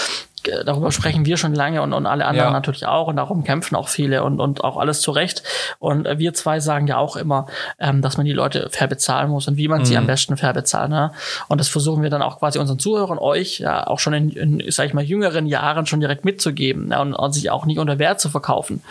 darüber 0.65 0.91
sprechen 0.91 1.25
wir 1.25 1.37
schon 1.37 1.53
lange 1.53 1.81
und, 1.81 1.93
und 1.93 2.05
alle 2.05 2.25
anderen 2.25 2.49
Ja. 2.49 2.53
natürlich 2.53 2.85
auch 2.85 3.07
und 3.07 3.15
darum 3.17 3.43
kämpfen 3.43 3.75
auch 3.75 3.87
viele 3.87 4.23
und, 4.23 4.39
und 4.39 4.63
auch 4.63 4.77
alles 4.77 5.01
zu 5.01 5.11
Recht. 5.11 5.43
Und 5.79 6.05
äh, 6.05 6.17
wir 6.19 6.33
zwei 6.33 6.59
sagen 6.59 6.87
ja 6.87 6.97
auch 6.97 7.15
immer, 7.15 7.47
ähm, 7.79 8.01
dass 8.01 8.17
man 8.17 8.25
die 8.25 8.33
Leute 8.33 8.69
fair 8.71 8.87
bezahlen 8.87 9.29
muss 9.29 9.47
und 9.47 9.57
wie 9.57 9.67
man 9.67 9.81
Mhm. 9.81 9.85
sie 9.85 9.97
am 9.97 10.07
besten 10.07 10.37
fair 10.37 10.53
bezahlt. 10.53 10.89
Ne? 10.89 11.11
Und 11.47 11.59
das 11.59 11.67
versuchen 11.69 12.03
wir 12.03 12.09
dann 12.09 12.21
auch 12.21 12.39
quasi 12.39 12.59
unseren 12.59 12.79
Zuhörern, 12.79 13.17
euch, 13.17 13.59
ja, 13.59 13.87
auch 13.87 13.99
schon 13.99 14.13
in, 14.13 14.29
in 14.31 14.63
sag 14.71 14.85
ich 14.87 14.93
mal, 14.93 15.03
jüngeren 15.03 15.45
Jahren 15.45 15.85
schon 15.85 15.99
direkt 15.99 16.25
mitzugeben 16.25 16.87
ne? 16.89 16.99
und, 17.01 17.13
und 17.13 17.33
sich 17.33 17.49
auch 17.51 17.65
nicht 17.65 17.79
unter 17.79 17.99
Wert 17.99 18.19
zu 18.19 18.29
verkaufen. 18.29 18.81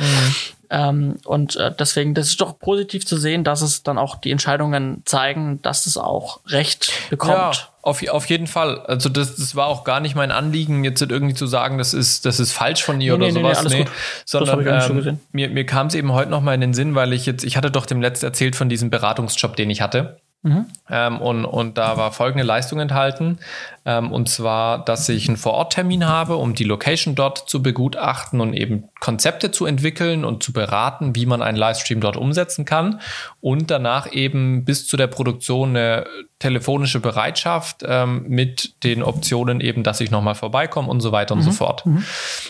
Ähm, 0.71 1.17
und 1.25 1.57
äh, 1.57 1.71
deswegen, 1.79 2.15
das 2.15 2.29
ist 2.29 2.41
doch 2.41 2.59
positiv 2.59 3.07
zu 3.07 3.17
sehen, 3.19 3.45
dass 3.45 3.61
es 3.61 3.83
dann 3.83 3.99
auch 3.99 4.17
die 4.17 4.31
Entscheidungen 4.31 5.03
zeigen, 5.05 5.61
dass 5.62 5.85
es 5.87 5.99
auch 5.99 6.41
Recht 6.49 6.93
bekommt. 7.11 7.33
Ja, 7.33 7.53
auf, 7.83 8.07
auf 8.09 8.27
jeden 8.27 8.47
Fall. 8.47 8.81
Also 8.87 9.09
das, 9.09 9.35
das 9.35 9.57
war 9.57 9.66
auch 9.66 9.83
gar 9.83 9.99
nicht 9.99 10.14
mein 10.14 10.31
Anliegen, 10.31 10.85
jetzt 10.85 11.03
irgendwie 11.03 11.35
zu 11.35 11.47
sagen, 11.47 11.79
das 11.79 11.95
ist, 11.95 12.25
das 12.25 12.38
ist 12.38 12.53
falsch 12.53 12.85
von 12.85 13.01
dir 13.01 13.18
Nee, 13.18 13.25
oder 13.25 13.27
nee, 13.27 13.33
nee, 13.33 13.55
sowas. 13.55 13.64
Das 13.64 13.75
hab 13.75 13.88
Sondern 14.25 15.07
ähm, 15.07 15.18
mir, 15.33 15.49
mir 15.51 15.66
kam 15.66 15.88
es 15.88 15.95
eben 15.97 16.12
heute 16.12 16.31
noch 16.31 16.40
mal 16.40 16.55
in 16.55 16.61
den 16.61 16.75
Sinn, 16.75 16.95
weil 16.95 17.12
ich 17.12 17.27
jetzt, 17.27 17.42
ich 17.42 17.57
hatte 17.57 17.73
doch 17.73 17.85
dem 17.85 18.01
Letzt 18.01 18.23
erzählt 18.23 18.55
von 18.55 18.68
diesem 18.68 18.88
Beratungsjob, 18.88 19.57
den 19.57 19.68
ich 19.68 19.83
hatte. 19.83 20.21
Mhm. 20.44 20.66
Ähm, 20.90 21.20
und, 21.20 21.44
und 21.44 21.78
da 21.78 21.96
war 21.96 22.11
folgende 22.11 22.42
Leistung 22.44 22.81
enthalten. 22.81 23.38
Ähm, 23.85 24.11
und 24.11 24.28
zwar, 24.28 24.85
dass 24.85 25.09
ich 25.09 25.28
einen 25.28 25.37
Vororttermin 25.37 26.07
habe, 26.07 26.37
um 26.37 26.55
die 26.57 26.64
Location 26.64 27.14
dort 27.14 27.48
zu 27.48 27.62
begutachten 27.62 28.40
und 28.40 28.52
eben 28.52 28.88
Konzepte 28.98 29.52
zu 29.52 29.66
entwickeln 29.66 30.24
und 30.24 30.42
zu 30.42 30.52
beraten, 30.52 31.14
wie 31.14 31.26
man 31.26 31.42
einen 31.42 31.57
Livestream 31.57 32.00
dort 32.00 32.16
umsetzen 32.16 32.64
kann. 32.64 33.00
Und 33.40 33.70
danach 33.70 34.12
eben 34.12 34.64
bis 34.64 34.88
zu 34.88 34.96
der 34.96 35.07
Produktion 35.07 35.70
eine 35.70 36.07
telefonische 36.40 36.98
Bereitschaft 36.98 37.85
ähm, 37.87 38.24
mit 38.26 38.83
den 38.83 39.05
Optionen 39.05 39.61
eben, 39.61 39.85
dass 39.85 40.00
ich 40.00 40.11
nochmal 40.11 40.35
vorbeikomme 40.35 40.88
und 40.88 41.00
so 41.00 41.12
weiter 41.12 41.35
und 41.35 41.42
so 41.42 41.52
fort. 41.52 41.85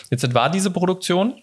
Jetzt 0.09 0.33
war 0.33 0.49
diese 0.49 0.71
Produktion. 0.71 1.35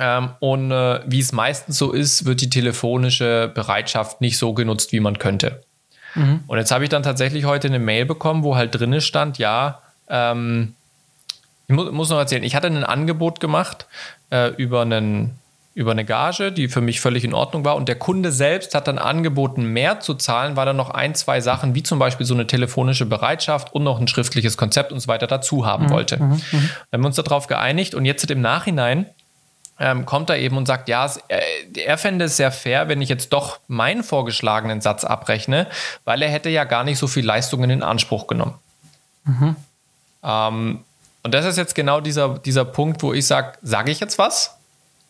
Ähm, 0.00 0.30
und 0.40 0.70
äh, 0.70 1.00
wie 1.06 1.18
es 1.20 1.32
meistens 1.32 1.78
so 1.78 1.92
ist, 1.92 2.24
wird 2.24 2.40
die 2.40 2.50
telefonische 2.50 3.50
Bereitschaft 3.52 4.20
nicht 4.20 4.38
so 4.38 4.54
genutzt, 4.54 4.92
wie 4.92 5.00
man 5.00 5.18
könnte. 5.18 5.62
Und 6.46 6.58
jetzt 6.58 6.70
habe 6.70 6.84
ich 6.84 6.90
dann 6.90 7.02
tatsächlich 7.02 7.44
heute 7.44 7.68
eine 7.68 7.78
Mail 7.78 8.06
bekommen, 8.06 8.42
wo 8.42 8.56
halt 8.56 8.74
drinne 8.74 9.00
stand, 9.00 9.38
ja, 9.38 9.82
ähm, 10.08 10.74
ich 11.68 11.74
mu 11.74 11.84
muss 11.92 12.08
noch 12.08 12.18
erzählen, 12.18 12.42
ich 12.42 12.54
hatte 12.54 12.66
ein 12.66 12.82
Angebot 12.82 13.40
gemacht 13.40 13.86
äh, 14.30 14.48
über, 14.54 14.82
einen, 14.82 15.38
über 15.74 15.90
eine 15.90 16.06
Gage, 16.06 16.50
die 16.50 16.68
für 16.68 16.80
mich 16.80 17.00
völlig 17.00 17.24
in 17.24 17.34
Ordnung 17.34 17.64
war. 17.64 17.76
Und 17.76 17.88
der 17.88 17.96
Kunde 17.96 18.32
selbst 18.32 18.74
hat 18.74 18.88
dann 18.88 18.96
angeboten, 18.96 19.64
mehr 19.64 20.00
zu 20.00 20.14
zahlen, 20.14 20.56
weil 20.56 20.66
er 20.66 20.72
noch 20.72 20.88
ein, 20.90 21.14
zwei 21.14 21.42
Sachen, 21.42 21.74
wie 21.74 21.82
zum 21.82 21.98
Beispiel 21.98 22.24
so 22.24 22.32
eine 22.32 22.46
telefonische 22.46 23.04
Bereitschaft 23.04 23.74
und 23.74 23.84
noch 23.84 24.00
ein 24.00 24.08
schriftliches 24.08 24.56
Konzept 24.56 24.92
und 24.92 25.00
so 25.00 25.08
weiter 25.08 25.26
dazu 25.26 25.66
haben 25.66 25.90
wollte. 25.90 26.16
Dann 26.16 26.40
haben 26.92 27.02
wir 27.02 27.06
uns 27.06 27.16
darauf 27.16 27.48
geeinigt 27.48 27.94
und 27.94 28.06
jetzt 28.06 28.28
im 28.30 28.40
Nachhinein 28.40 29.06
ähm, 29.80 30.06
kommt 30.06 30.30
er 30.30 30.38
eben 30.38 30.56
und 30.56 30.66
sagt, 30.66 30.88
ja, 30.88 31.04
es, 31.04 31.20
er, 31.28 31.42
er 31.76 31.98
fände 31.98 32.26
es 32.26 32.36
sehr 32.36 32.52
fair, 32.52 32.88
wenn 32.88 33.00
ich 33.00 33.08
jetzt 33.08 33.32
doch 33.32 33.60
meinen 33.68 34.02
vorgeschlagenen 34.02 34.80
Satz 34.80 35.04
abrechne, 35.04 35.66
weil 36.04 36.22
er 36.22 36.30
hätte 36.30 36.48
ja 36.48 36.64
gar 36.64 36.84
nicht 36.84 36.98
so 36.98 37.06
viel 37.06 37.24
Leistungen 37.24 37.70
in 37.70 37.82
Anspruch 37.82 38.26
genommen. 38.26 38.54
Ähm, 40.22 40.84
und 41.22 41.34
das 41.34 41.44
ist 41.44 41.56
jetzt 41.56 41.74
genau 41.74 42.00
dieser, 42.00 42.38
dieser 42.38 42.64
Punkt, 42.64 43.02
wo 43.02 43.12
ich 43.12 43.26
sage, 43.26 43.58
sage 43.62 43.90
ich 43.90 44.00
jetzt 44.00 44.18
was 44.18 44.56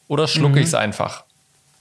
oder 0.09 0.27
schlucke 0.27 0.61
ich 0.61 0.67
es 0.67 0.75
einfach? 0.75 1.25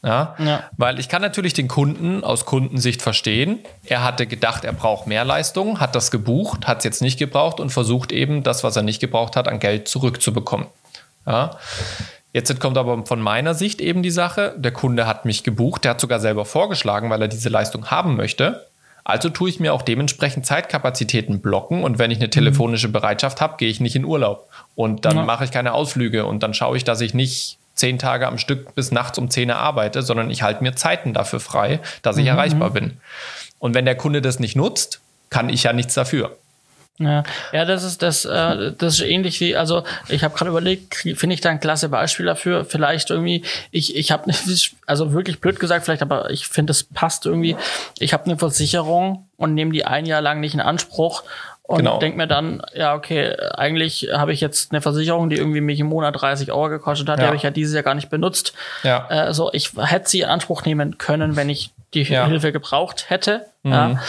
Ja? 0.03 0.35
Ja. 0.37 0.63
Weil 0.77 0.99
ich 0.99 1.09
kann 1.09 1.21
natürlich 1.21 1.53
den 1.53 1.67
Kunden 1.67 2.23
aus 2.23 2.45
Kundensicht 2.45 3.01
verstehen. 3.01 3.59
Er 3.83 4.03
hatte 4.03 4.27
gedacht, 4.27 4.63
er 4.63 4.73
braucht 4.73 5.07
mehr 5.07 5.25
Leistung, 5.25 5.79
hat 5.79 5.95
das 5.95 6.11
gebucht, 6.11 6.67
hat 6.67 6.79
es 6.79 6.83
jetzt 6.83 7.01
nicht 7.01 7.17
gebraucht 7.17 7.59
und 7.59 7.71
versucht 7.71 8.11
eben 8.11 8.43
das, 8.43 8.63
was 8.63 8.75
er 8.75 8.83
nicht 8.83 8.99
gebraucht 8.99 9.35
hat, 9.35 9.47
an 9.47 9.59
Geld 9.59 9.87
zurückzubekommen. 9.87 10.67
Ja? 11.25 11.57
Jetzt 12.37 12.59
kommt 12.59 12.77
aber 12.77 13.03
von 13.07 13.19
meiner 13.19 13.55
Sicht 13.55 13.81
eben 13.81 14.03
die 14.03 14.11
Sache, 14.11 14.53
der 14.57 14.71
Kunde 14.71 15.07
hat 15.07 15.25
mich 15.25 15.43
gebucht, 15.43 15.83
der 15.83 15.91
hat 15.91 15.99
sogar 15.99 16.19
selber 16.19 16.45
vorgeschlagen, 16.45 17.09
weil 17.09 17.19
er 17.19 17.27
diese 17.27 17.49
Leistung 17.49 17.87
haben 17.87 18.15
möchte. 18.15 18.67
Also 19.03 19.29
tue 19.29 19.49
ich 19.49 19.59
mir 19.59 19.73
auch 19.73 19.81
dementsprechend 19.81 20.45
Zeitkapazitäten 20.45 21.41
blocken 21.41 21.83
und 21.83 21.97
wenn 21.97 22.11
ich 22.11 22.19
eine 22.19 22.29
telefonische 22.29 22.89
Bereitschaft 22.89 23.41
habe, 23.41 23.55
gehe 23.57 23.69
ich 23.69 23.79
nicht 23.79 23.95
in 23.95 24.05
Urlaub 24.05 24.47
und 24.75 25.03
dann 25.05 25.15
Ja. 25.17 25.23
mache 25.23 25.45
ich 25.45 25.51
keine 25.51 25.73
Ausflüge 25.73 26.27
und 26.27 26.43
dann 26.43 26.53
schaue 26.53 26.77
ich, 26.77 26.83
dass 26.83 27.01
ich 27.01 27.15
nicht 27.15 27.57
zehn 27.73 27.97
Tage 27.97 28.27
am 28.27 28.37
Stück 28.37 28.75
bis 28.75 28.91
nachts 28.91 29.17
um 29.17 29.31
10 29.31 29.49
Uhr 29.49 29.55
arbeite, 29.55 30.03
sondern 30.03 30.29
ich 30.29 30.43
halte 30.43 30.61
mir 30.61 30.75
Zeiten 30.75 31.15
dafür 31.15 31.39
frei, 31.39 31.79
dass 32.03 32.17
ich 32.17 32.27
erreichbar 32.27 32.69
bin. 32.69 32.97
Und 33.57 33.73
wenn 33.73 33.85
der 33.85 33.95
Kunde 33.97 34.21
das 34.21 34.39
nicht 34.39 34.55
nutzt, 34.55 34.99
kann 35.31 35.49
ich 35.49 35.63
ja 35.63 35.73
nichts 35.73 35.95
dafür. 35.95 36.37
Ja, 36.99 37.23
ja, 37.53 37.63
das 37.65 37.83
ist 37.83 38.01
das, 38.01 38.25
äh, 38.25 38.73
das 38.75 38.95
ist 38.95 39.01
ähnlich 39.01 39.39
wie, 39.39 39.55
also 39.55 39.83
ich 40.09 40.23
habe 40.23 40.35
gerade 40.35 40.49
überlegt, 40.49 40.95
finde 40.95 41.35
ich 41.35 41.41
da 41.41 41.49
ein 41.49 41.59
klasse 41.59 41.89
Beispiel 41.89 42.25
dafür. 42.25 42.65
Vielleicht 42.65 43.11
irgendwie, 43.11 43.43
ich 43.69 43.95
ich 43.95 44.11
habe 44.11 44.31
also 44.87 45.13
wirklich 45.13 45.39
blöd 45.39 45.59
gesagt, 45.59 45.85
vielleicht, 45.85 46.01
aber 46.01 46.31
ich 46.31 46.47
finde, 46.47 46.71
es 46.71 46.83
passt 46.83 47.27
irgendwie. 47.27 47.55
Ich 47.99 48.13
habe 48.13 48.25
eine 48.25 48.37
Versicherung 48.37 49.27
und 49.37 49.53
nehme 49.53 49.73
die 49.73 49.85
ein 49.85 50.07
Jahr 50.07 50.21
lang 50.21 50.39
nicht 50.39 50.55
in 50.55 50.59
Anspruch 50.59 51.23
und 51.67 51.77
Genau. 51.79 51.99
denk 51.99 52.15
mir 52.17 52.27
dann, 52.27 52.61
ja 52.73 52.95
okay, 52.95 53.35
eigentlich 53.55 54.09
habe 54.13 54.33
ich 54.33 54.41
jetzt 54.41 54.71
eine 54.71 54.81
Versicherung, 54.81 55.29
die 55.29 55.35
irgendwie 55.37 55.61
mich 55.61 55.79
im 55.79 55.87
Monat 55.87 56.19
30 56.19 56.51
Euro 56.51 56.69
gekostet 56.69 57.07
hat, 57.09 57.17
die 57.19 57.21
Ja. 57.21 57.27
habe 57.27 57.35
ich 57.37 57.43
ja 57.43 57.51
dieses 57.51 57.73
Jahr 57.73 57.83
gar 57.83 57.93
nicht 57.93 58.09
benutzt. 58.09 58.53
Ja. 58.83 59.07
Äh, 59.09 59.33
so, 59.33 59.51
ich 59.53 59.71
hätte 59.77 60.09
sie 60.09 60.21
in 60.21 60.29
Anspruch 60.29 60.63
nehmen 60.65 60.97
können, 60.97 61.35
wenn 61.35 61.49
ich 61.49 61.71
die 61.93 62.03
Ja. 62.03 62.25
Mhm. 62.25 62.29
Hilfe 62.31 62.51
gebraucht 62.51 63.09
hätte. 63.09 63.45
Ja. 63.63 63.99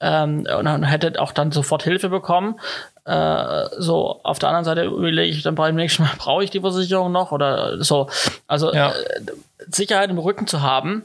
Ähm, 0.00 0.46
und 0.56 0.64
dann 0.64 0.82
hätte 0.84 1.20
auch 1.20 1.32
dann 1.32 1.50
sofort 1.52 1.82
Hilfe 1.82 2.08
bekommen. 2.08 2.58
Äh, 3.04 3.64
so, 3.78 4.20
auf 4.22 4.38
der 4.38 4.50
anderen 4.50 4.64
Seite 4.64 4.84
überlege 4.84 5.30
ich 5.36 5.42
dann 5.42 5.54
beim 5.56 5.74
nächsten 5.74 6.02
Mal, 6.04 6.10
brauche 6.18 6.44
ich 6.44 6.50
die 6.50 6.60
Versicherung 6.60 7.10
noch 7.10 7.32
oder 7.32 7.82
so. 7.82 8.08
Also 8.46 8.72
Ja. 8.72 8.90
äh, 8.90 8.92
Sicherheit 9.70 10.10
im 10.10 10.18
Rücken 10.18 10.46
zu 10.46 10.62
haben, 10.62 11.02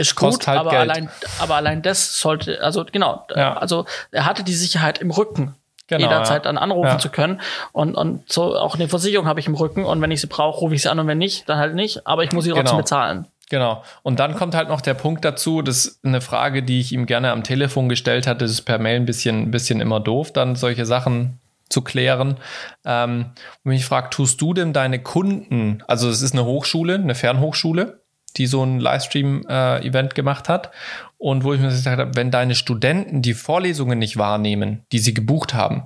ist 0.00 0.16
gut, 0.16 0.46
halt 0.46 0.58
aber 0.58 0.70
Geld. 0.70 0.82
allein, 0.82 1.10
aber 1.38 1.56
allein 1.56 1.82
das 1.82 2.18
sollte, 2.18 2.62
also 2.62 2.84
genau, 2.90 3.26
Ja. 3.34 3.56
also 3.56 3.84
er 4.10 4.24
hatte 4.26 4.42
die 4.44 4.54
Sicherheit 4.54 4.98
im 4.98 5.10
Rücken. 5.10 5.54
Genau, 5.86 6.04
jederzeit 6.04 6.44
ja. 6.44 6.52
dann 6.52 6.56
anrufen 6.58 6.86
Ja. 6.86 6.98
zu 6.98 7.08
können. 7.08 7.40
Und, 7.72 7.96
und 7.96 8.30
so 8.32 8.56
auch 8.56 8.76
eine 8.76 8.88
Versicherung 8.88 9.26
habe 9.26 9.40
ich 9.40 9.48
im 9.48 9.56
Rücken. 9.56 9.84
Und 9.84 10.00
wenn 10.00 10.12
ich 10.12 10.20
sie 10.20 10.28
brauche, 10.28 10.60
rufe 10.60 10.74
ich 10.76 10.82
sie 10.82 10.88
an 10.88 11.00
und 11.00 11.08
wenn 11.08 11.18
nicht, 11.18 11.48
dann 11.48 11.58
halt 11.58 11.74
nicht. 11.74 12.06
Aber 12.06 12.22
ich 12.22 12.30
muss 12.30 12.44
sie 12.44 12.50
trotzdem 12.50 12.66
Genau. 12.66 12.76
bezahlen. 12.78 13.26
Genau. 13.50 13.82
Und 14.04 14.20
dann 14.20 14.36
kommt 14.36 14.54
halt 14.54 14.68
noch 14.68 14.80
der 14.82 14.94
Punkt 14.94 15.24
dazu, 15.24 15.62
das 15.62 15.84
ist 15.86 16.04
eine 16.04 16.20
Frage, 16.20 16.62
die 16.62 16.78
ich 16.78 16.92
ihm 16.92 17.06
gerne 17.06 17.32
am 17.32 17.42
Telefon 17.42 17.88
gestellt 17.88 18.28
hatte, 18.28 18.44
das 18.44 18.52
ist 18.52 18.62
per 18.62 18.78
Mail 18.78 18.96
ein 19.00 19.04
bisschen, 19.06 19.42
ein 19.42 19.50
bisschen 19.50 19.80
immer 19.80 19.98
doof, 19.98 20.32
dann 20.32 20.54
solche 20.54 20.86
Sachen 20.86 21.40
zu 21.68 21.82
klären. 21.82 22.36
Ähm, 22.84 23.26
und 23.64 23.68
mich 23.72 23.84
fragt, 23.84 24.14
tust 24.14 24.40
du 24.40 24.54
denn 24.54 24.72
deine 24.72 25.00
Kunden, 25.00 25.82
also 25.88 26.08
es 26.08 26.22
ist 26.22 26.32
eine 26.34 26.44
Hochschule, 26.44 26.94
eine 26.94 27.16
Fernhochschule, 27.16 27.99
die 28.36 28.46
so 28.46 28.62
ein 28.64 28.80
Livestream-Event 28.80 30.14
gemacht 30.14 30.48
hat. 30.48 30.70
Und 31.18 31.44
wo 31.44 31.52
ich 31.52 31.60
mir 31.60 31.68
gesagt 31.68 31.98
habe, 31.98 32.16
wenn 32.16 32.30
deine 32.30 32.54
Studenten 32.54 33.20
die 33.22 33.34
Vorlesungen 33.34 33.98
nicht 33.98 34.16
wahrnehmen, 34.16 34.84
die 34.92 34.98
sie 34.98 35.12
gebucht 35.14 35.52
haben, 35.54 35.84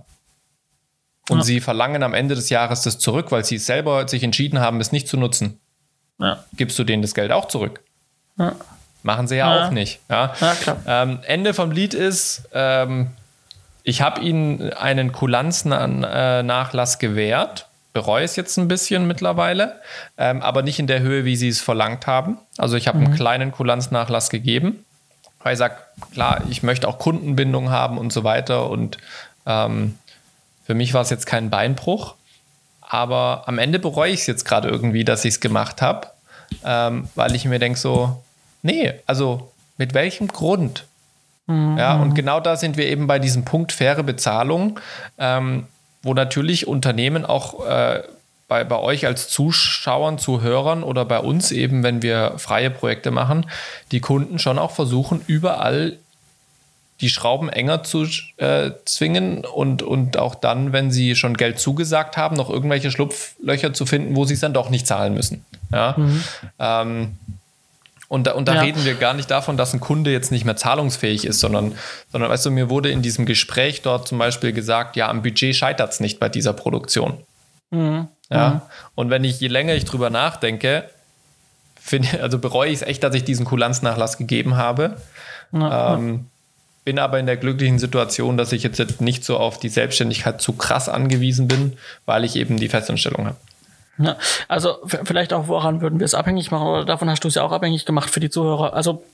und 1.31 1.39
Ja. 1.39 1.45
sie 1.45 1.61
verlangen 1.61 2.03
am 2.03 2.13
Ende 2.15 2.35
des 2.35 2.51
Jahres 2.51 2.83
das 2.83 2.99
zurück, 2.99 3.33
weil 3.33 3.45
sie 3.47 3.57
selber 3.59 4.07
sich 4.07 4.23
entschieden 4.23 4.61
haben, 4.61 4.79
es 4.81 4.93
nicht 4.93 5.09
zu 5.09 5.17
nutzen, 5.17 5.59
Ja. 6.19 6.45
gibst 6.57 6.79
du 6.79 6.85
denen 6.85 7.03
das 7.03 7.15
Geld 7.15 7.33
auch 7.33 7.49
zurück. 7.49 7.81
Ja. 8.39 8.55
Machen 9.03 9.27
sie 9.27 9.37
ja, 9.37 9.67
auch 9.67 9.71
nicht. 9.71 10.01
Ähm, 10.87 11.19
Ende 11.27 11.53
vom 11.55 11.71
Lied 11.71 11.95
ist, 11.95 12.49
ähm, 12.53 13.09
ich 13.83 14.01
habe 14.03 14.21
ihnen 14.23 14.73
einen 14.73 15.13
Kulanznachlass 15.13 16.99
gewährt. 16.99 17.69
Bereue 17.95 18.25
es 18.25 18.35
jetzt 18.35 18.59
ein 18.59 18.67
bisschen 18.67 19.07
mittlerweile, 19.07 19.81
ähm, 20.19 20.43
aber 20.43 20.63
nicht 20.63 20.81
in 20.81 20.89
der 20.89 21.01
Höhe, 21.01 21.25
wie 21.25 21.37
sie 21.37 21.49
es 21.49 21.61
verlangt 21.61 22.07
haben. 22.09 22.39
Also 22.59 22.77
ich 22.77 22.89
habe 22.89 22.99
einen 22.99 23.15
kleinen 23.15 23.53
Kulanznachlass 23.53 24.31
gegeben, 24.31 24.85
weil 25.43 25.53
ich 25.53 25.59
sage, 25.59 25.77
klar, 26.13 26.43
ich 26.51 26.65
möchte 26.65 26.89
auch 26.89 26.99
Kundenbindung 26.99 27.71
haben 27.71 27.97
und 27.97 28.13
so 28.13 28.25
weiter. 28.25 28.69
Und 28.69 28.99
ähm, 29.47 29.97
für 30.65 30.75
mich 30.75 30.93
war 30.93 31.03
es 31.03 31.11
jetzt 31.11 31.27
kein 31.27 31.51
Beinbruch, 31.51 32.17
aber 32.81 33.45
am 33.47 33.59
Ende 33.59 33.79
bereue 33.79 34.11
ich 34.11 34.21
es 34.21 34.27
jetzt 34.27 34.45
gerade 34.45 34.69
irgendwie, 34.69 35.05
dass 35.05 35.25
ich 35.25 35.35
es 35.35 35.41
gemacht 35.41 35.81
habe, 35.81 36.09
ähm, 36.65 37.09
weil 37.15 37.35
ich 37.37 37.45
mir 37.45 37.61
denke 37.61 37.79
so, 37.79 38.23
nee, 38.63 38.93
also 39.07 39.53
mit 39.77 39.95
welchem 39.95 40.29
Grund? 40.29 40.85
Ja, 41.47 41.97
und 42.01 42.15
genau 42.15 42.41
da 42.41 42.57
sind 42.57 42.79
wir 42.79 42.87
eben 42.87 43.07
bei 43.07 43.19
diesem 43.19 43.45
Punkt 43.45 43.71
faire 43.73 44.03
Bezahlung, 44.03 44.81
ähm, 45.19 45.67
wo 46.05 46.15
natürlich 46.15 46.67
Unternehmen 46.69 47.25
auch 47.25 47.67
äh, 47.67 48.03
bei, 48.47 48.63
bei 48.63 48.79
euch 48.79 49.07
als 49.07 49.29
Zuschauern, 49.29 50.19
Zuhörern 50.19 50.83
oder 50.83 51.05
bei 51.05 51.19
uns 51.19 51.51
eben, 51.51 51.83
wenn 51.83 52.03
wir 52.03 52.35
freie 52.37 52.71
Projekte 52.71 53.11
machen, 53.11 53.47
die 53.91 54.01
Kunden 54.01 54.39
schon 54.39 54.59
auch 54.59 54.71
versuchen, 54.71 55.23
überall 55.27 55.99
die 57.01 57.09
Schrauben 57.09 57.49
enger 57.49 57.83
zu 57.83 58.07
äh, 58.37 58.71
zwingen 58.85 59.45
und, 59.45 59.83
und 59.83 60.17
auch 60.17 60.35
dann, 60.35 60.73
wenn 60.73 60.93
sie 60.93 61.17
schon 61.17 61.37
Geld 61.37 61.59
zugesagt 61.59 62.17
haben, 62.17 62.37
noch 62.37 62.51
irgendwelche 62.51 62.91
Schlupflöcher 62.91 63.75
zu 63.75 63.85
finden, 63.85 64.15
wo 64.15 64.25
sie 64.25 64.35
es 64.35 64.41
dann 64.41 64.55
doch 64.55 64.71
nicht 64.71 64.87
zahlen 64.87 65.15
müssen. 65.15 65.45
Ja. 65.73 65.97
Ähm, 66.61 67.19
und 68.15 68.29
da, 68.29 68.33
und 68.35 68.47
da 68.47 68.55
Ja. 68.55 68.61
reden 68.61 68.85
wir 68.85 68.95
gar 68.95 69.13
nicht 69.13 69.29
davon, 69.29 69.57
dass 69.57 69.75
ein 69.75 69.81
Kunde 69.81 70.13
jetzt 70.13 70.31
nicht 70.31 70.45
mehr 70.45 70.55
zahlungsfähig 70.55 71.25
ist, 71.27 71.41
sondern, 71.41 71.77
sondern 72.13 72.31
weißt 72.31 72.47
du, 72.47 72.53
mir 72.53 72.71
wurde 72.71 72.89
in 72.89 73.03
diesem 73.03 73.27
Gespräch 73.27 73.83
dort 73.83 74.07
zum 74.07 74.19
Beispiel 74.19 74.53
gesagt, 74.53 74.95
ja, 74.95 75.09
am 75.09 75.23
Budget 75.23 75.57
scheitert 75.57 75.91
es 75.93 75.99
nicht 75.99 76.21
bei 76.21 76.29
dieser 76.29 76.53
Produktion. 76.53 77.19
Mhm. 77.71 78.07
Ja. 78.31 78.49
Mhm. 78.49 78.61
Und 78.95 79.11
wenn 79.11 79.25
ich, 79.25 79.41
je 79.41 79.49
länger 79.49 79.75
ich 79.75 79.85
drüber 79.85 80.11
nachdenke, 80.11 80.89
finde, 81.81 82.09
also 82.23 82.39
bereue 82.39 82.71
ich 82.71 82.77
es 82.77 82.83
echt, 82.83 83.03
dass 83.03 83.17
ich 83.17 83.25
diesen 83.25 83.45
Kulanznachlass 83.45 84.17
gegeben 84.17 84.57
habe. 84.57 84.97
Ja, 85.51 85.95
ähm, 85.95 86.27
bin 86.85 87.01
aber 87.01 87.19
in 87.19 87.27
der 87.27 87.37
glücklichen 87.37 87.81
Situation, 87.81 88.37
dass 88.37 88.53
ich 88.53 88.63
jetzt 88.63 89.01
nicht 89.01 89.25
so 89.25 89.39
auf 89.39 89.59
die 89.59 89.71
Selbstständigkeit 89.71 90.41
zu 90.41 90.53
krass 90.53 90.89
angewiesen 90.89 91.49
bin, 91.49 91.79
weil 92.07 92.25
ich 92.25 92.37
eben 92.37 92.59
die 92.59 92.69
Festanstellung 92.69 93.27
habe. 93.27 93.37
Ja, 93.99 94.17
also 94.49 94.79
vielleicht 94.85 95.33
auch, 95.33 95.49
woran 95.49 95.81
würden 95.81 96.01
wir 96.01 96.05
es 96.05 96.15
abhängig 96.15 96.51
machen? 96.51 96.67
Oder 96.67 96.85
davon 96.85 97.09
hast 97.09 97.23
du 97.25 97.29
es 97.29 97.37
ja 97.37 97.43
auch 97.43 97.53
abhängig 97.53 97.87
gemacht 97.87 98.11
für 98.11 98.21
die 98.21 98.31
Zuhörer. 98.31 98.75
Also 98.75 99.05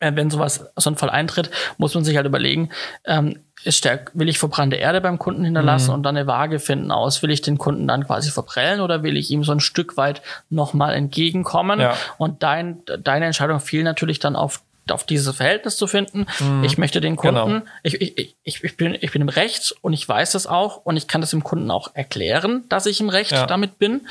äh, 0.00 0.12
wenn 0.14 0.30
sowas, 0.30 0.66
so 0.76 0.90
ein 0.90 0.96
Fall 0.96 1.10
eintritt, 1.10 1.50
muss 1.78 1.94
man 1.94 2.04
sich 2.04 2.16
halt 2.16 2.26
überlegen, 2.26 2.70
ähm, 3.04 3.38
ist 3.64 3.84
der, 3.84 4.04
will 4.14 4.28
ich 4.28 4.38
verbrannte 4.38 4.76
Erde 4.76 5.00
beim 5.00 5.18
Kunden 5.18 5.44
hinterlassen 5.44 5.88
mhm. 5.88 5.94
und 5.94 6.02
dann 6.02 6.16
eine 6.16 6.26
Waage 6.26 6.58
finden 6.58 6.90
aus? 6.90 7.22
Will 7.22 7.30
ich 7.30 7.42
den 7.42 7.58
Kunden 7.58 7.86
dann 7.86 8.06
quasi 8.06 8.30
verprellen 8.30 8.80
oder 8.80 9.02
will 9.02 9.16
ich 9.16 9.30
ihm 9.30 9.44
so 9.44 9.52
ein 9.52 9.60
Stück 9.60 9.96
weit 9.96 10.22
nochmal 10.50 10.94
entgegenkommen? 10.94 11.80
Ja. 11.80 11.94
Und 12.18 12.42
dein, 12.42 12.82
deine 13.00 13.26
Entscheidung 13.26 13.60
fiel 13.60 13.84
natürlich 13.84 14.18
dann 14.18 14.34
auf 14.34 14.62
auf 14.90 15.04
dieses 15.04 15.36
Verhältnis 15.36 15.76
zu 15.76 15.86
finden. 15.86 16.26
Mhm. 16.40 16.64
Ich 16.64 16.78
möchte 16.78 17.00
den 17.00 17.16
Kunden, 17.16 17.46
genau. 17.46 17.64
ich, 17.82 18.00
ich, 18.00 18.36
ich, 18.42 18.64
ich, 18.64 18.76
bin, 18.76 18.96
ich 19.00 19.12
bin 19.12 19.22
im 19.22 19.28
Recht 19.28 19.74
und 19.80 19.92
ich 19.92 20.08
weiß 20.08 20.32
das 20.32 20.46
auch 20.46 20.84
und 20.84 20.96
ich 20.96 21.08
kann 21.08 21.20
das 21.20 21.30
dem 21.30 21.44
Kunden 21.44 21.70
auch 21.70 21.94
erklären, 21.94 22.64
dass 22.68 22.86
ich 22.86 23.00
im 23.00 23.08
Recht 23.08 23.32
ja. 23.32 23.46
damit 23.46 23.78
bin. 23.78 24.06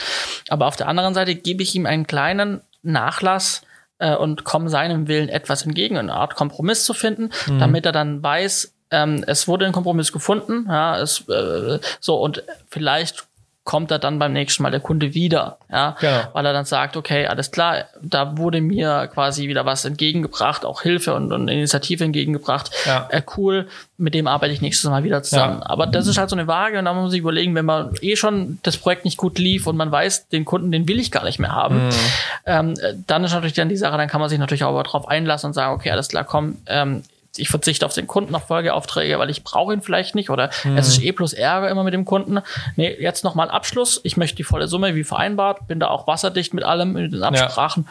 Aber 0.50 0.68
auf 0.68 0.76
der 0.76 0.88
anderen 0.88 1.14
Seite 1.14 1.36
gebe 1.36 1.64
ich 1.64 1.76
ihm 1.76 1.86
einen 1.86 2.08
kleinen 2.08 2.62
Nachlass, 2.84 3.62
äh, 4.02 4.16
und 4.16 4.44
komme 4.44 4.70
seinem 4.70 5.08
Willen 5.08 5.30
etwas 5.30 5.64
entgegen, 5.64 5.98
eine 5.98 6.14
Art 6.14 6.36
Kompromiss 6.36 6.86
zu 6.86 6.94
finden, 6.94 7.30
mhm. 7.46 7.60
damit 7.60 7.86
er 7.86 7.92
dann 7.92 8.22
weiß, 8.22 8.74
ähm, 8.90 9.24
es 9.28 9.48
wurde 9.48 9.66
ein 9.66 9.72
Kompromiss 9.72 10.12
gefunden, 10.12 10.66
ja, 10.68 11.00
es, 11.00 11.28
äh, 11.30 11.80
so 12.00 12.20
und 12.20 12.44
vielleicht 12.70 13.28
kommt 13.64 13.92
er 13.92 14.00
dann 14.00 14.18
beim 14.18 14.34
nächsten 14.34 14.64
Mal 14.64 14.72
der 14.72 14.80
Kunde 14.80 15.14
wieder, 15.14 15.58
ja, 15.72 15.96
genau. 16.00 16.22
weil 16.34 16.46
er 16.48 16.54
dann 16.54 16.66
sagt, 16.66 16.98
okay, 16.98 17.28
alles 17.28 17.52
klar, 17.52 17.86
da 18.02 18.38
wurde 18.38 18.60
mir 18.60 19.08
quasi 19.14 19.48
wieder 19.48 19.66
was 19.66 19.86
entgegengebracht, 19.86 20.66
auch 20.66 20.82
Hilfe 20.82 21.14
und, 21.14 21.32
und 21.32 21.48
Initiative 21.48 22.04
entgegengebracht, 22.04 22.72
ja. 22.86 23.08
Äh, 23.12 23.22
cool, 23.38 23.68
mit 23.98 24.16
dem 24.16 24.28
arbeite 24.28 24.52
ich 24.52 24.62
nächstes 24.62 24.90
Mal 24.90 25.04
wieder 25.04 25.22
zusammen. 25.22 25.60
Ja. 25.60 25.70
Aber 25.70 25.86
das 25.86 26.08
ist 26.08 26.18
halt 26.18 26.32
so 26.32 26.36
eine 26.36 26.48
Waage 26.48 26.80
und 26.80 26.86
da 26.86 26.94
muss 26.94 27.04
man 27.04 27.12
sich 27.12 27.20
überlegen, 27.20 27.54
wenn 27.54 27.66
man 27.66 27.94
eh 28.02 28.16
schon 28.16 28.58
das 28.64 28.78
Projekt 28.78 29.06
nicht 29.06 29.18
gut 29.18 29.38
lief 29.38 29.68
und 29.68 29.78
man 29.78 29.92
weiß, 29.92 30.30
den 30.30 30.44
Kunden, 30.44 30.72
den 30.72 30.88
will 30.88 31.00
ich 31.00 31.12
gar 31.12 31.24
nicht 31.24 31.38
mehr 31.38 31.54
haben, 31.54 31.86
mhm. 31.86 31.92
ähm, 32.48 32.74
dann 33.06 33.24
ist 33.24 33.32
natürlich 33.32 33.54
dann 33.54 33.70
die 33.70 33.78
Sache, 33.78 33.96
dann 33.96 34.08
kann 34.08 34.22
man 34.22 34.30
sich 34.30 34.40
natürlich 34.40 34.64
auch 34.64 34.82
darauf 34.82 35.08
einlassen 35.08 35.50
und 35.50 35.54
sagen, 35.54 35.76
okay, 35.76 35.92
alles 35.92 36.08
klar, 36.08 36.24
komm, 36.24 36.58
ähm, 36.66 37.04
ich 37.38 37.50
verzichte 37.50 37.86
auf 37.86 37.94
den 37.94 38.08
Kunden 38.08 38.36
auf 38.36 38.48
Folgeaufträge, 38.48 39.18
weil 39.20 39.30
ich 39.30 39.44
brauche 39.44 39.74
ihn 39.74 39.82
vielleicht 39.82 40.16
nicht 40.16 40.30
oder 40.30 40.50
mhm. 40.64 40.78
es 40.78 40.88
ist 40.88 41.02
eh 41.02 41.12
plus 41.12 41.34
Ärger 41.34 41.70
immer 41.70 41.84
mit 41.84 41.94
dem 41.94 42.06
Kunden. 42.06 42.40
Nee, 42.76 42.96
jetzt 43.00 43.24
nochmal 43.24 43.50
Abschluss. 43.50 44.02
Ich 44.04 44.18
möchte 44.18 44.36
die 44.36 44.44
volle 44.44 44.68
Summe 44.68 44.96
wie 44.96 45.04
vereinbart, 45.04 45.68
bin 45.68 45.80
da 45.80 45.88
auch 45.88 46.08
wasserdicht 46.08 46.54
mit 46.54 46.64
allem, 46.64 46.94
mit 46.94 47.14
den 47.14 47.24
Absprachen, 47.24 47.88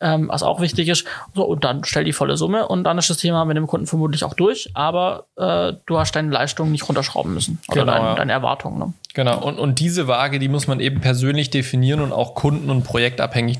ja. 0.00 0.14
ähm, 0.14 0.28
was 0.28 0.42
auch 0.42 0.60
wichtig 0.60 0.88
ist. 0.88 1.06
So, 1.34 1.44
und 1.44 1.64
dann 1.64 1.84
stell 1.84 2.04
die 2.04 2.12
volle 2.12 2.36
Summe 2.36 2.68
und 2.68 2.84
dann 2.84 2.98
ist 2.98 3.08
das 3.08 3.16
Thema 3.16 3.44
mit 3.44 3.56
dem 3.56 3.66
Kunden 3.66 3.86
vermutlich 3.86 4.24
auch 4.24 4.34
durch, 4.34 4.70
aber 4.74 5.26
äh, 5.36 5.72
du 5.86 5.98
hast 5.98 6.14
deine 6.14 6.30
Leistung 6.30 6.70
nicht 6.70 6.88
runterschrauben 6.88 7.32
müssen 7.32 7.60
oder 7.68 7.82
genau, 7.82 7.92
dein, 7.92 8.02
ja. 8.02 8.14
deine 8.14 8.32
Erwartungen. 8.32 8.78
Ne? 8.78 8.92
Genau, 9.14 9.42
und, 9.42 9.58
und 9.58 9.78
diese 9.78 10.06
Waage, 10.08 10.38
die 10.38 10.48
muss 10.48 10.66
man 10.66 10.80
eben 10.80 11.00
persönlich 11.00 11.50
definieren 11.50 12.00
und 12.00 12.12
auch 12.12 12.34
kunden- 12.34 12.70
und 12.70 12.84
projektabhängig 12.84 13.58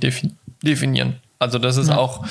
definieren. 0.63 1.21
Also 1.43 1.59
das 1.59 1.77
ist 1.77 1.89
ja. 1.89 1.99
auch 1.99 2.25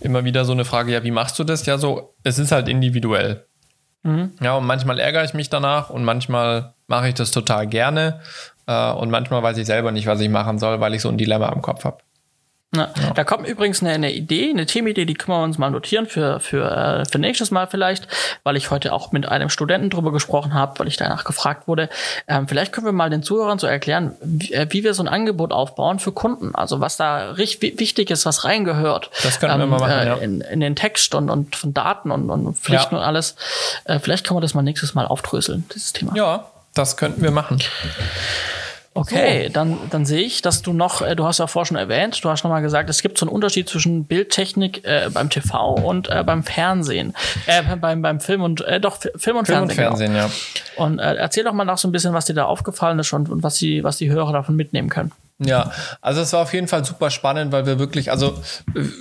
immer 0.00 0.24
wieder 0.24 0.44
so 0.44 0.52
eine 0.52 0.64
Frage, 0.64 0.92
ja, 0.92 1.02
wie 1.02 1.10
machst 1.10 1.38
du 1.38 1.44
das? 1.44 1.66
Ja, 1.66 1.78
so, 1.78 2.14
es 2.22 2.38
ist 2.38 2.52
halt 2.52 2.68
individuell. 2.68 3.46
Mhm. 4.02 4.32
Ja, 4.40 4.56
und 4.56 4.66
manchmal 4.66 4.98
ärgere 4.98 5.24
ich 5.24 5.34
mich 5.34 5.50
danach 5.50 5.90
und 5.90 6.04
manchmal 6.04 6.74
mache 6.86 7.08
ich 7.08 7.14
das 7.14 7.30
total 7.30 7.66
gerne 7.66 8.20
äh, 8.66 8.92
und 8.92 9.10
manchmal 9.10 9.42
weiß 9.42 9.58
ich 9.58 9.66
selber 9.66 9.92
nicht, 9.92 10.06
was 10.06 10.20
ich 10.20 10.28
machen 10.28 10.58
soll, 10.58 10.80
weil 10.80 10.94
ich 10.94 11.02
so 11.02 11.08
ein 11.08 11.18
Dilemma 11.18 11.48
am 11.48 11.62
Kopf 11.62 11.84
habe. 11.84 11.98
Na, 12.72 12.88
ja. 13.02 13.10
Da 13.14 13.24
kommt 13.24 13.48
übrigens 13.48 13.82
eine, 13.82 13.90
eine 13.90 14.12
Idee, 14.12 14.50
eine 14.50 14.64
Themenidee, 14.64 15.04
die 15.04 15.14
können 15.14 15.36
wir 15.36 15.42
uns 15.42 15.58
mal 15.58 15.72
notieren 15.72 16.06
für, 16.06 16.38
für, 16.38 16.70
äh, 16.70 17.04
für 17.04 17.18
nächstes 17.18 17.50
Mal 17.50 17.66
vielleicht, 17.66 18.06
weil 18.44 18.56
ich 18.56 18.70
heute 18.70 18.92
auch 18.92 19.10
mit 19.10 19.26
einem 19.26 19.48
Studenten 19.48 19.90
drüber 19.90 20.12
gesprochen 20.12 20.54
habe, 20.54 20.78
weil 20.78 20.86
ich 20.86 20.96
danach 20.96 21.24
gefragt 21.24 21.66
wurde. 21.66 21.88
Ähm, 22.28 22.46
vielleicht 22.46 22.72
können 22.72 22.86
wir 22.86 22.92
mal 22.92 23.10
den 23.10 23.24
Zuhörern 23.24 23.58
so 23.58 23.66
erklären, 23.66 24.14
wie, 24.22 24.52
äh, 24.52 24.68
wie 24.70 24.84
wir 24.84 24.94
so 24.94 25.02
ein 25.02 25.08
Angebot 25.08 25.52
aufbauen 25.52 25.98
für 25.98 26.12
Kunden. 26.12 26.54
Also 26.54 26.80
was 26.80 26.96
da 26.96 27.32
richtig 27.32 27.80
wichtig 27.80 28.08
ist, 28.10 28.24
was 28.24 28.44
reingehört. 28.44 29.10
Das 29.24 29.40
können 29.40 29.54
ähm, 29.54 29.60
wir 29.60 29.66
mal 29.66 29.80
machen, 29.80 29.92
äh, 29.92 30.06
ja. 30.06 30.14
in, 30.14 30.40
in 30.40 30.60
den 30.60 30.76
Text 30.76 31.16
und, 31.16 31.28
und 31.28 31.56
von 31.56 31.74
Daten 31.74 32.12
und, 32.12 32.30
und 32.30 32.56
Pflichten 32.56 32.94
ja. 32.94 33.00
und 33.00 33.04
alles. 33.04 33.34
Äh, 33.84 33.98
vielleicht 33.98 34.24
können 34.24 34.36
wir 34.36 34.42
das 34.42 34.54
mal 34.54 34.62
nächstes 34.62 34.94
Mal 34.94 35.06
aufdröseln, 35.06 35.64
dieses 35.74 35.92
Thema. 35.92 36.12
Ja, 36.14 36.44
das 36.74 36.96
könnten 36.96 37.20
wir 37.20 37.32
machen. 37.32 37.58
Okay, 39.00 39.46
so. 39.46 39.52
dann, 39.54 39.78
dann 39.88 40.04
sehe 40.04 40.20
ich, 40.20 40.42
dass 40.42 40.60
du 40.60 40.74
noch, 40.74 41.00
äh, 41.00 41.16
du 41.16 41.24
hast 41.24 41.38
ja 41.38 41.46
vorher 41.46 41.66
schon 41.66 41.78
erwähnt, 41.78 42.22
du 42.22 42.28
hast 42.28 42.44
nochmal 42.44 42.60
gesagt, 42.60 42.90
es 42.90 43.00
gibt 43.00 43.16
so 43.16 43.24
einen 43.24 43.34
Unterschied 43.34 43.66
zwischen 43.66 44.04
Bildtechnik 44.04 44.84
äh, 44.84 45.08
beim 45.10 45.30
TV 45.30 45.72
und 45.74 46.08
äh, 46.10 46.22
beim 46.22 46.42
Fernsehen. 46.42 47.14
Äh, 47.46 47.76
beim, 47.76 48.02
beim 48.02 48.20
Film 48.20 48.42
und, 48.42 48.60
äh, 48.60 48.78
doch, 48.78 48.98
Film 49.16 49.38
und 49.38 49.46
Film 49.46 49.68
Fernsehen. 49.68 49.70
Und 49.70 49.74
Fernsehen, 49.74 50.12
genau. 50.12 50.26
ja. 50.26 50.84
Und 50.84 50.98
äh, 50.98 51.14
erzähl 51.14 51.44
doch 51.44 51.54
mal 51.54 51.64
noch 51.64 51.78
so 51.78 51.88
ein 51.88 51.92
bisschen, 51.92 52.12
was 52.12 52.26
dir 52.26 52.34
da 52.34 52.44
aufgefallen 52.44 52.98
ist 52.98 53.10
und, 53.14 53.30
und 53.30 53.42
was, 53.42 53.56
die, 53.56 53.82
was 53.82 53.96
die 53.96 54.10
Hörer 54.10 54.34
davon 54.34 54.54
mitnehmen 54.54 54.90
können. 54.90 55.12
Ja, 55.42 55.72
also 56.02 56.20
es 56.20 56.34
war 56.34 56.42
auf 56.42 56.52
jeden 56.52 56.68
Fall 56.68 56.84
super 56.84 57.10
spannend, 57.10 57.50
weil 57.50 57.64
wir 57.64 57.78
wirklich, 57.78 58.10
also 58.10 58.38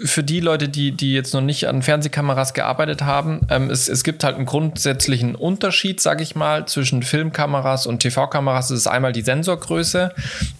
für 0.06 0.24
die 0.24 0.40
Leute, 0.40 0.70
die, 0.70 0.94
die 0.94 1.14
jetzt 1.14 1.34
noch 1.34 1.42
nicht 1.42 1.68
an 1.68 1.82
Fernsehkameras 1.82 2.54
gearbeitet 2.54 3.02
haben, 3.02 3.42
ähm, 3.50 3.70
es, 3.70 3.90
es 3.90 4.06
gibt 4.06 4.24
halt 4.24 4.38
einen 4.38 4.46
grundsätzlichen 4.46 5.36
Unterschied, 5.36 6.00
sage 6.00 6.24
ich 6.24 6.36
mal, 6.36 6.66
zwischen 6.66 7.04
Filmkameras 7.04 7.88
und 7.88 8.00
TV-Kameras. 8.00 8.72
Es 8.72 8.80
ist 8.80 8.88
einmal 8.88 9.12
die 9.12 9.22
Sensorgröße, 9.22 10.14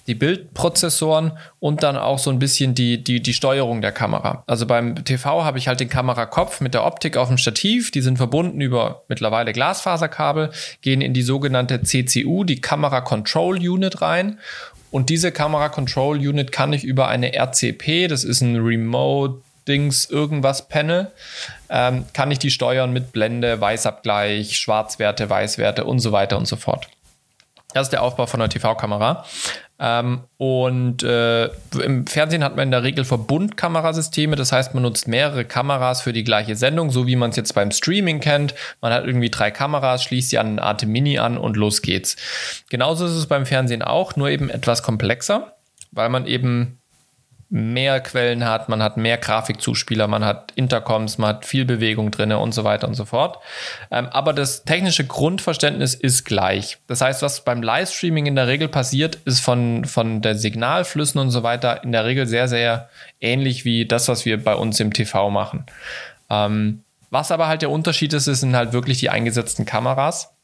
die 0.08 0.16
Bildprozessoren 0.16 1.38
und 1.60 1.82
dann 1.82 1.96
auch 1.96 2.20
so 2.20 2.30
ein 2.30 2.40
bisschen 2.40 2.76
die, 2.76 3.02
die, 3.02 3.22
die 3.22 3.34
Steuerung 3.34 3.82
der 3.82 3.94
Kamera. 3.94 4.44
Also 4.48 4.66
beim 4.66 5.06
TV 5.06 5.46
habe 5.46 5.60
ich 5.60 5.70
halt 5.70 5.80
den 5.80 5.90
Kamerakopf 5.90 6.60
mit 6.60 6.74
der 6.74 6.84
Optik 6.84 7.16
auf 7.16 7.30
dem 7.30 7.38
Stativ, 7.38 7.92
die 7.92 8.02
sind 8.02 8.18
verbunden 8.18 8.60
über 8.60 9.04
mittlerweile 9.08 9.54
Glasfaserkabel, 9.54 10.52
gehen 10.82 11.00
in 11.00 11.14
die 11.14 11.22
sogenannte 11.22 11.82
CCU, 11.84 12.44
die 12.44 12.60
Kamera 12.60 13.00
Control 13.00 13.56
Unit 13.56 14.02
rein 14.02 14.40
und 14.92 15.10
diese 15.10 15.32
Kamera 15.32 15.70
Control 15.70 16.18
Unit 16.18 16.52
kann 16.52 16.74
ich 16.74 16.84
über 16.84 17.08
eine 17.08 17.34
RCP, 17.34 18.08
das 18.08 18.24
ist 18.24 18.42
ein 18.42 18.56
Remote 18.56 19.42
Dings 19.68 20.10
irgendwas 20.10 20.68
Panel, 20.68 21.12
ähm, 21.70 22.06
kann 22.14 22.32
ich 22.32 22.40
die 22.40 22.50
steuern 22.50 22.92
mit 22.92 23.12
Blende, 23.12 23.62
Weißabgleich, 23.62 24.58
Schwarzwerte, 24.58 25.30
Weißwerte 25.30 25.86
und 25.86 26.00
so 26.00 26.12
weiter 26.12 26.38
und 26.38 26.48
so 26.48 26.56
fort. 26.56 26.88
Das 27.74 27.88
ist 27.88 27.94
der 27.94 28.02
Aufbau 28.02 28.26
von 28.26 28.42
einer 28.42 28.50
TV-Kamera. 28.50 29.26
Ähm, 29.82 30.24
und 30.38 31.04
äh, 31.04 31.46
im 31.82 32.06
Fernsehen 32.08 32.44
hat 32.44 32.56
man 32.56 32.64
in 32.64 32.72
der 32.72 32.84
Regel 32.84 33.06
Verbundkamerasysteme, 33.06 34.36
das 34.36 34.52
heißt, 34.52 34.74
man 34.74 34.84
nutzt 34.84 35.08
mehrere 35.08 35.46
Kameras 35.46 36.02
für 36.02 36.12
die 36.12 36.26
gleiche 36.26 36.56
Sendung, 36.56 36.90
so 36.90 37.08
wie 37.08 37.16
man 37.16 37.30
es 37.30 37.38
jetzt 37.38 37.54
beim 37.54 37.72
Streaming 37.72 38.20
kennt. 38.20 38.56
Man 38.82 38.92
hat 38.92 39.06
irgendwie 39.06 39.30
drei 39.30 39.52
Kameras, 39.52 40.04
schließt 40.04 40.32
sie 40.32 40.40
an 40.40 40.56
ein 40.56 40.60
Arte 40.60 40.86
Mini 40.86 41.20
an 41.20 41.38
und 41.38 41.56
los 41.56 41.82
geht's. 41.82 42.18
Genauso 42.70 43.06
ist 43.06 43.14
es 43.14 43.28
beim 43.28 43.46
Fernsehen 43.46 43.82
auch, 43.82 44.16
nur 44.16 44.30
eben 44.30 44.50
etwas 44.50 44.84
komplexer, 44.84 45.56
weil 45.92 46.10
man 46.10 46.26
eben 46.26 46.79
mehr 47.52 48.00
Quellen 48.00 48.46
hat, 48.46 48.70
man 48.70 48.84
hat 48.84 48.96
mehr 48.98 49.18
Grafikzuspieler, 49.18 50.08
man 50.08 50.24
hat 50.24 50.52
Intercoms, 50.56 51.18
man 51.18 51.30
hat 51.30 51.46
viel 51.46 51.66
Bewegung 51.66 52.12
drin 52.12 52.32
und 52.32 52.54
so 52.54 52.64
weiter 52.64 52.88
und 52.88 52.94
so 52.94 53.06
fort. 53.06 53.40
Ähm, 53.90 54.08
aber 54.08 54.34
das 54.34 54.64
technische 54.64 55.06
Grundverständnis 55.06 55.96
ist 55.96 56.26
gleich. 56.26 56.78
Das 56.86 57.02
heißt, 57.02 57.24
was 57.24 57.44
beim 57.44 57.64
Livestreaming 57.64 58.28
in 58.28 58.36
der 58.36 58.48
Regel 58.48 58.68
passiert, 58.68 59.16
ist 59.26 59.40
von, 59.40 59.86
von 59.86 60.22
der 60.22 60.36
Signalflüssen 60.36 61.20
und 61.20 61.32
so 61.32 61.42
weiter 61.42 61.84
in 61.84 61.92
der 61.92 62.06
Regel 62.06 62.28
sehr, 62.28 62.48
sehr 62.48 62.90
ähnlich 63.20 63.66
wie 63.66 63.88
das, 63.88 64.08
was 64.08 64.26
wir 64.26 64.44
bei 64.44 64.54
uns 64.54 64.80
im 64.80 64.94
TV 64.94 65.32
machen. 65.32 65.66
Ähm, 66.30 66.84
was 67.10 67.32
aber 67.32 67.48
halt 67.48 67.64
der 67.64 67.72
Unterschied 67.72 68.14
ist, 68.14 68.26
sind 68.26 68.56
halt 68.56 68.74
wirklich 68.74 69.00
die 69.00 69.10
eingesetzten 69.10 69.66
Kameras. 69.66 70.36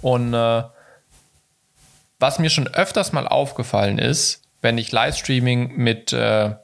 Und 0.00 0.32
äh, 0.32 0.62
was 2.20 2.38
mir 2.38 2.50
schon 2.50 2.68
öfters 2.68 3.12
mal 3.12 3.26
aufgefallen 3.26 3.98
ist, 3.98 4.42
wenn 4.62 4.78
ich 4.78 4.92
Livestreaming 4.92 5.76
mit 5.76 6.12
äh, 6.12 6.54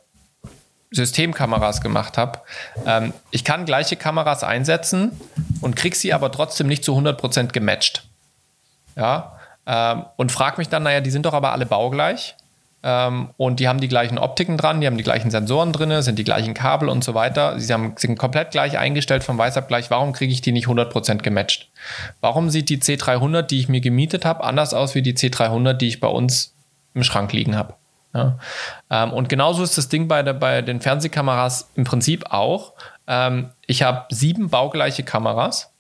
Systemkameras 0.91 1.81
gemacht 1.81 2.19
habe. 2.19 2.41
Ähm, 2.87 3.13
ich 3.31 3.45
kann 3.45 3.65
gleiche 3.65 3.97
Kameras 3.97 4.45
einsetzen 4.45 5.21
und 5.61 5.77
kriege 5.77 5.97
sie 5.97 6.13
aber 6.13 6.31
trotzdem 6.31 6.67
nicht 6.67 6.85
zu 6.85 6.97
100% 6.97 7.53
gematcht. 7.53 8.07
Ja, 8.97 9.39
ähm, 9.67 10.05
und 10.17 10.33
frage 10.33 10.59
mich 10.59 10.69
dann, 10.69 10.85
naja, 10.85 11.01
die 11.01 11.11
sind 11.11 11.27
doch 11.27 11.35
aber 11.35 11.53
alle 11.53 11.67
baugleich. 11.67 12.37
Ähm, 12.83 13.31
und 13.37 13.59
die 13.59 13.69
haben 13.69 13.81
die 13.81 13.89
gleichen 13.89 14.17
Optiken 14.17 14.57
dran, 14.57 14.81
die 14.81 14.87
haben 14.87 14.97
die 14.97 15.03
gleichen 15.03 15.31
Sensoren 15.31 15.73
drin, 15.73 16.03
sind 16.03 16.19
die 16.19 16.25
gleichen 16.25 16.55
Kabel 16.55 16.89
und 16.89 17.03
so 17.03 17.15
weiter. 17.15 17.59
Sie 17.59 17.73
haben, 17.73 17.95
sind 17.97 18.17
komplett 18.17 18.53
gleich 18.53 18.79
eingestellt 18.79 19.25
vom 19.25 19.37
Weißabgleich. 19.39 19.91
Warum 19.91 20.13
kriege 20.13 20.33
ich 20.33 20.41
die 20.41 20.53
nicht 20.53 20.69
100% 20.69 21.19
gematcht? 21.19 21.69
Warum 22.21 22.49
sieht 22.49 22.69
die 22.69 22.79
C300, 22.79 23.43
die 23.43 23.59
ich 23.59 23.69
mir 23.69 23.81
gemietet 23.81 24.25
habe, 24.25 24.45
anders 24.45 24.73
aus 24.73 24.95
wie 24.95 25.03
die 25.03 25.15
C300, 25.15 25.73
die 25.73 25.89
ich 25.89 26.01
bei 26.01 26.09
uns 26.09 26.55
im 26.95 27.03
Schrank 27.03 27.33
liegen 27.33 27.57
habe? 27.57 27.75
Ja. 28.17 28.39
Ähm, 28.91 29.13
und 29.13 29.29
genauso 29.29 29.63
ist 29.63 29.77
das 29.77 29.89
Ding 29.89 30.09
bei, 30.09 30.23
der, 30.23 30.33
bei 30.33 30.63
den 30.63 30.81
Fernsehkameras 30.81 31.71
im 31.75 31.85
Prinzip 31.85 32.31
auch. 32.31 32.73
Ähm, 33.07 33.51
ich 33.67 33.83
habe 33.83 34.07
sieben 34.09 34.49
baugleiche 34.49 35.03
Kameras, 35.03 35.71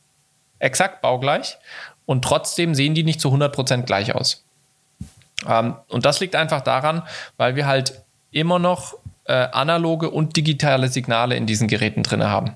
exakt 0.59 1.01
baugleich, 1.01 1.57
und 2.05 2.23
trotzdem 2.23 2.75
sehen 2.75 2.95
die 2.95 3.03
nicht 3.05 3.21
zu 3.21 3.29
100% 3.29 3.83
gleich 3.83 4.15
aus. 4.15 4.45
Ähm, 5.49 5.77
und 5.89 6.05
das 6.05 6.21
liegt 6.21 6.37
einfach 6.37 6.61
daran, 6.61 7.03
weil 7.37 7.57
wir 7.57 7.67
halt 7.67 8.01
immer 8.31 8.59
noch 8.59 8.95
äh, 9.25 9.33
analoge 9.33 10.11
und 10.11 10.37
digitale 10.37 10.89
Signale 10.89 11.37
in 11.37 11.47
diesen 11.47 11.69
Geräten 11.69 12.03
drin 12.03 12.25
haben. 12.25 12.53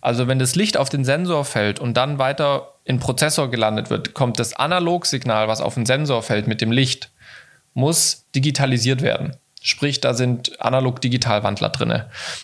Also 0.00 0.28
wenn 0.28 0.38
das 0.38 0.54
Licht 0.54 0.76
auf 0.76 0.90
den 0.90 1.04
Sensor 1.04 1.44
fällt 1.44 1.80
und 1.80 1.94
dann 1.96 2.18
weiter 2.18 2.72
in 2.84 3.00
Prozessor 3.00 3.50
gelandet 3.50 3.88
wird, 3.88 4.14
kommt 4.14 4.38
das 4.38 4.54
Analogsignal, 4.54 5.48
was 5.48 5.60
auf 5.60 5.74
den 5.74 5.86
Sensor 5.86 6.22
fällt 6.22 6.46
mit 6.46 6.60
dem 6.60 6.70
Licht, 6.70 7.10
muss 7.74 8.24
digitalisiert 8.34 9.02
werden. 9.02 9.36
Sprich, 9.66 10.00
da 10.00 10.12
sind 10.12 10.60
Analog-Digital-Wandler 10.60 11.70
drin. 11.70 12.02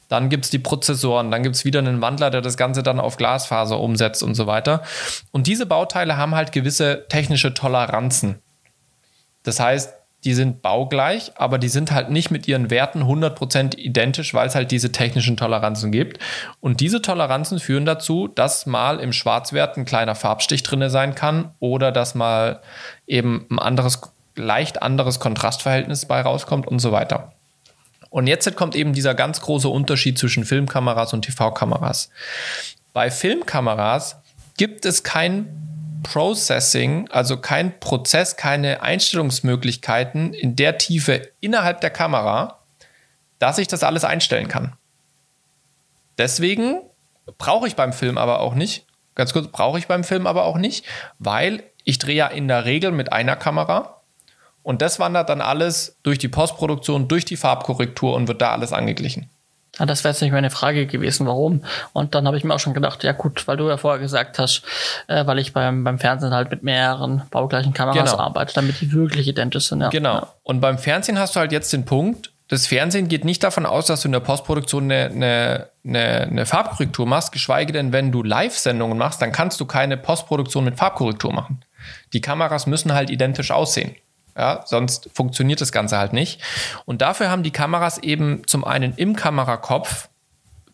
Dann 0.09 0.31
gibt 0.31 0.47
es 0.47 0.51
die 0.51 0.59
Prozessoren, 0.59 1.31
dann 1.31 1.43
gibt 1.43 1.55
es 1.55 1.66
wieder 1.66 1.78
einen 1.78 2.01
Wandler, 2.01 2.31
der 2.31 2.41
das 2.41 2.57
Ganze 2.57 2.83
dann 2.83 2.99
auf 2.99 3.18
Glasfaser 3.18 3.78
umsetzt 3.78 4.22
und 4.22 4.35
so 4.35 4.47
weiter. 4.47 4.83
Und 5.31 5.47
diese 5.47 5.66
Bauteile 5.66 6.16
haben 6.16 6.35
halt 6.35 6.53
gewisse 6.53 7.05
technische 7.11 7.53
Toleranzen. 7.53 8.39
Das 9.43 9.61
heißt, 9.61 9.93
die 10.24 10.35
sind 10.35 10.61
baugleich, 10.62 11.33
aber 11.37 11.59
die 11.59 11.68
sind 11.68 11.93
halt 11.93 12.11
nicht 12.11 12.31
mit 12.31 12.47
ihren 12.47 12.70
Werten 12.70 13.03
100% 13.03 13.76
identisch, 13.76 14.35
weil 14.35 14.47
es 14.47 14.55
halt 14.55 14.70
diese 14.70 14.93
technischen 14.93 15.37
Toleranzen 15.37 15.93
gibt. 15.93 16.18
Und 16.61 16.81
diese 16.81 17.01
Toleranzen 17.01 17.59
führen 17.59 17.87
dazu, 17.87 18.28
dass 18.28 18.66
mal 18.66 19.01
im 19.01 19.12
Schwarzwert 19.12 19.76
ein 19.76 19.87
kleiner 19.87 20.14
Farbstich 20.14 20.62
drin 20.62 20.89
sein 20.91 21.14
kann 21.14 21.55
oder 21.59 21.91
dass 21.91 22.14
mal 22.14 22.61
eben 23.07 23.47
ein 23.51 23.59
anderes 23.59 24.01
leicht 24.37 24.83
anderes 24.83 25.20
Kontrastverhältnis 25.20 26.07
bei 26.07 26.20
rauskommt 26.20 26.66
und 26.66 26.78
so 26.78 26.93
weiter. 26.93 27.33
Und 28.11 28.26
jetzt 28.26 28.55
kommt 28.57 28.74
eben 28.74 28.93
dieser 28.93 29.14
ganz 29.14 29.41
große 29.41 29.68
Unterschied 29.68 30.18
zwischen 30.18 30.45
Filmkameras 30.45 31.12
und 31.12 31.22
TV-Kameras. 31.22 32.11
Bei 32.93 33.11
Filmkameras 33.11 34.16
gibt 34.57 34.85
es 34.85 35.05
kein 35.05 35.49
Processing, 36.03 37.09
also 37.11 37.37
kein 37.37 37.78
Prozess, 37.78 38.37
keine 38.37 38.83
Einstellungsmöglichkeiten 38.83 40.35
in 40.35 40.57
der 40.57 40.78
Tiefe 40.78 41.28
innerhalb 41.41 41.81
der 41.83 41.91
Kamera, 41.91 42.59
dass 43.39 43.59
ich 43.59 43.68
das 43.68 43.83
alles 43.83 44.05
einstellen 44.05 44.49
kann. 44.49 44.72
Deswegen 46.18 46.81
brauche 47.39 47.68
ich 47.68 47.76
beim 47.76 47.93
Film 47.93 48.18
aber 48.18 48.41
auch 48.41 48.55
nicht, 48.55 48.87
ganz 49.14 49.33
kurz, 49.33 49.49
brauche 49.49 49.78
ich 49.78 49.87
beim 49.87 50.05
Film 50.05 50.26
aber 50.26 50.45
auch 50.45 50.59
nicht, 50.59 50.85
weil 51.18 51.62
ich 51.85 51.99
drehe 51.99 52.16
ja 52.16 52.26
in 52.26 52.49
der 52.49 52.64
Regel 52.64 52.91
mit 52.91 53.12
einer 53.12 53.37
Kamera 53.37 53.99
und 54.63 54.83
das 54.83 54.99
wandert 54.99 55.29
dann 55.29 55.41
alles 55.41 55.97
durch 56.03 56.19
die 56.19 56.29
Postproduktion, 56.29 57.09
durch 57.09 57.25
die 57.25 57.37
Farbkorrektur 57.37 58.15
und 58.15 58.29
wird 58.29 58.43
da 58.43 58.53
alles 58.53 58.73
angeglichen. 58.73 59.29
Ja, 59.79 59.87
das 59.87 60.05
wäre 60.05 60.13
jetzt 60.13 60.21
nicht 60.21 60.33
meine 60.33 60.51
Frage 60.51 60.87
gewesen, 60.87 61.27
warum. 61.27 61.65
Und 61.93 62.15
dann 62.15 62.27
habe 62.27 62.37
ich 62.37 62.45
mir 62.45 62.55
auch 62.55 62.59
schon 62.59 62.75
gedacht, 62.75 63.05
ja 63.05 63.13
gut, 63.13 63.47
weil 63.47 63.57
du 63.57 63.69
ja 63.69 63.77
vorher 63.77 64.01
gesagt 64.01 64.39
hast, 64.39 64.63
äh, 65.07 65.25
weil 65.27 65.39
ich 65.39 65.53
beim, 65.53 65.85
beim 65.85 65.99
Fernsehen 65.99 66.35
halt 66.35 66.51
mit 66.51 66.63
mehreren 66.63 67.23
baugleichen 67.31 67.73
Kameras 67.73 68.11
genau. 68.11 68.23
arbeite, 68.23 68.53
damit 68.55 68.81
die 68.81 68.93
wirklich 68.93 69.29
identisch 69.29 69.69
sind. 69.69 69.81
Ja. 69.81 69.89
Genau. 69.89 70.15
Ja. 70.15 70.35
Und 70.43 70.61
beim 70.61 70.77
Fernsehen 70.77 71.19
hast 71.19 71.37
du 71.37 71.41
halt 71.41 71.53
jetzt 71.53 71.73
den 71.73 71.85
Punkt, 71.85 72.33
das 72.49 72.67
Fernsehen 72.67 73.07
geht 73.07 73.25
nicht 73.25 73.45
davon 73.45 73.65
aus, 73.65 73.87
dass 73.87 74.03
du 74.03 74.09
in 74.09 74.13
der 74.13 74.21
Postproduktion 74.21 74.91
eine, 74.91 75.05
eine, 75.07 75.69
eine, 75.87 76.23
eine 76.23 76.47
Farbkorrektur 76.47 77.07
machst, 77.07 77.31
geschweige 77.31 77.73
denn, 77.73 77.93
wenn 77.93 78.11
du 78.11 78.25
Live-Sendungen 78.25 78.99
machst, 78.99 79.23
dann 79.23 79.31
kannst 79.31 79.61
du 79.61 79.67
keine 79.67 79.97
Postproduktion 79.97 80.65
mit 80.65 80.77
Farbkorrektur 80.77 81.33
machen. 81.33 81.65
Die 82.13 82.21
Kameras 82.21 82.67
müssen 82.67 82.93
halt 82.93 83.09
identisch 83.09 83.53
aussehen. 83.53 83.95
Ja, 84.37 84.62
sonst 84.66 85.11
funktioniert 85.12 85.61
das 85.61 85.72
Ganze 85.72 85.99
halt 85.99 86.12
nicht. 86.12 86.41
Und 86.85 87.03
dafür 87.03 87.31
haben 87.31 87.43
die 87.43 87.51
Kameras 87.51 87.99
eben 87.99 88.43
zum 88.47 88.64
einen 88.64 88.95
im 88.97 89.16
Kamerakopf 89.16 90.09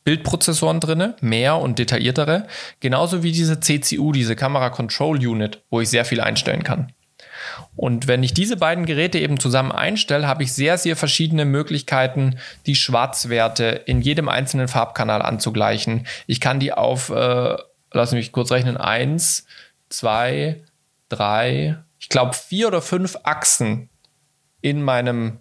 Bildprozessoren 0.04 0.78
drin, 0.78 1.14
mehr 1.20 1.57
und 1.57 1.80
detailliertere, 1.80 2.46
genauso 2.78 3.24
wie 3.24 3.32
diese 3.32 3.59
CCU, 3.59 4.12
diese 4.12 4.36
Kamera 4.36 4.70
Control 4.70 5.16
Unit, 5.16 5.62
wo 5.68 5.80
ich 5.80 5.88
sehr 5.88 6.04
viel 6.04 6.20
einstellen 6.20 6.62
kann. 6.62 6.92
Und 7.74 8.07
wenn 8.07 8.22
ich 8.22 8.32
diese 8.32 8.57
beiden 8.57 8.86
Geräte 8.86 9.18
eben 9.18 9.40
zusammen 9.40 9.72
einstelle, 9.72 10.28
habe 10.28 10.44
ich 10.44 10.52
sehr, 10.52 10.78
sehr 10.78 10.94
verschiedene 10.94 11.44
Möglichkeiten, 11.44 12.38
die 12.66 12.76
Schwarzwerte 12.76 13.82
in 13.86 14.00
jedem 14.00 14.28
einzelnen 14.28 14.68
Farbkanal 14.68 15.22
anzugleichen. 15.22 16.07
Ich 16.28 16.40
kann 16.40 16.61
die 16.61 16.72
auf, 16.72 17.11
äh, 17.11 17.57
lass 17.92 18.12
mich 18.12 18.30
kurz 18.30 18.52
rechnen, 18.52 18.76
eins, 18.76 19.46
zwei, 19.88 20.62
drei, 21.09 21.78
ich 22.07 22.11
glaube, 22.11 22.34
vier 22.34 22.68
oder 22.68 22.82
fünf 22.82 23.16
Achsen 23.24 23.90
in 24.61 24.80
meinem 24.80 25.40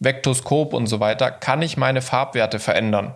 Vektoskop 0.00 0.74
und 0.74 0.86
so 0.86 1.00
weiter, 1.00 1.30
kann 1.30 1.62
ich 1.62 1.78
meine 1.78 2.02
Farbwerte 2.02 2.58
verändern. 2.58 3.14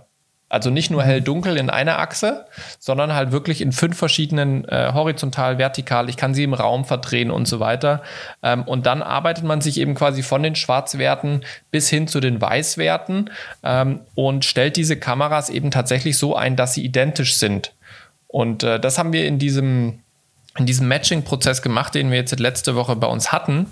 Also 0.48 0.70
nicht 0.70 0.90
nur 0.90 1.02
hell-dunkel 1.02 1.58
in 1.58 1.68
einer 1.68 1.98
Achse, 1.98 2.46
sondern 2.78 3.12
halt 3.12 3.30
wirklich 3.30 3.60
in 3.60 3.72
fünf 3.72 3.98
verschiedenen 3.98 4.64
äh, 4.64 4.92
horizontal, 4.94 5.58
vertikal. 5.58 6.08
Ich 6.08 6.16
kann 6.16 6.32
sie 6.32 6.44
im 6.44 6.54
Raum 6.54 6.86
verdrehen 6.86 7.30
und 7.30 7.46
so 7.46 7.60
weiter. 7.60 8.02
Ähm, 8.42 8.62
und 8.62 8.86
dann 8.86 9.02
arbeitet 9.02 9.44
man 9.44 9.60
sich 9.60 9.78
eben 9.78 9.94
quasi 9.94 10.22
von 10.22 10.42
den 10.42 10.54
Schwarzwerten 10.54 11.44
bis 11.70 11.90
hin 11.90 12.08
zu 12.08 12.20
den 12.20 12.40
Weißwerten 12.40 13.28
ähm, 13.64 14.00
und 14.14 14.46
stellt 14.46 14.76
diese 14.76 14.98
Kameras 14.98 15.50
eben 15.50 15.70
tatsächlich 15.70 16.16
so 16.16 16.34
ein, 16.34 16.56
dass 16.56 16.72
sie 16.72 16.86
identisch 16.86 17.36
sind. 17.36 17.74
Und 18.28 18.62
äh, 18.62 18.80
das 18.80 18.96
haben 18.96 19.12
wir 19.12 19.26
in 19.26 19.38
diesem 19.38 20.00
in 20.58 20.66
diesem 20.66 20.88
Matching-Prozess 20.88 21.62
gemacht, 21.62 21.94
den 21.94 22.10
wir 22.10 22.18
jetzt 22.18 22.38
letzte 22.38 22.74
Woche 22.74 22.96
bei 22.96 23.06
uns 23.06 23.32
hatten. 23.32 23.66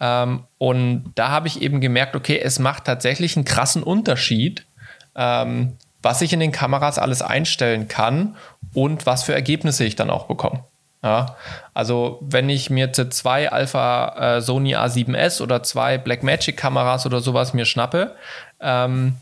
Ähm, 0.00 0.44
und 0.58 1.12
da 1.14 1.28
habe 1.28 1.48
ich 1.48 1.62
eben 1.62 1.80
gemerkt, 1.80 2.16
okay, 2.16 2.38
es 2.38 2.58
macht 2.58 2.84
tatsächlich 2.84 3.36
einen 3.36 3.44
krassen 3.44 3.82
Unterschied, 3.82 4.66
ähm, 5.14 5.76
was 6.02 6.20
ich 6.20 6.32
in 6.32 6.40
den 6.40 6.52
Kameras 6.52 6.98
alles 6.98 7.22
einstellen 7.22 7.88
kann 7.88 8.36
und 8.74 9.06
was 9.06 9.22
für 9.22 9.34
Ergebnisse 9.34 9.84
ich 9.84 9.96
dann 9.96 10.10
auch 10.10 10.26
bekomme. 10.26 10.64
Ja, 11.02 11.36
also 11.74 12.18
wenn 12.22 12.48
ich 12.48 12.70
mir 12.70 12.86
jetzt 12.86 13.12
zwei 13.12 13.52
Alpha 13.52 14.36
äh, 14.36 14.40
Sony 14.40 14.74
A7S 14.74 15.42
oder 15.42 15.62
zwei 15.62 15.98
Blackmagic 15.98 16.56
Kameras 16.56 17.04
oder 17.04 17.20
sowas 17.20 17.52
mir 17.52 17.66
schnappe, 17.66 18.16
ähm, 18.58 19.16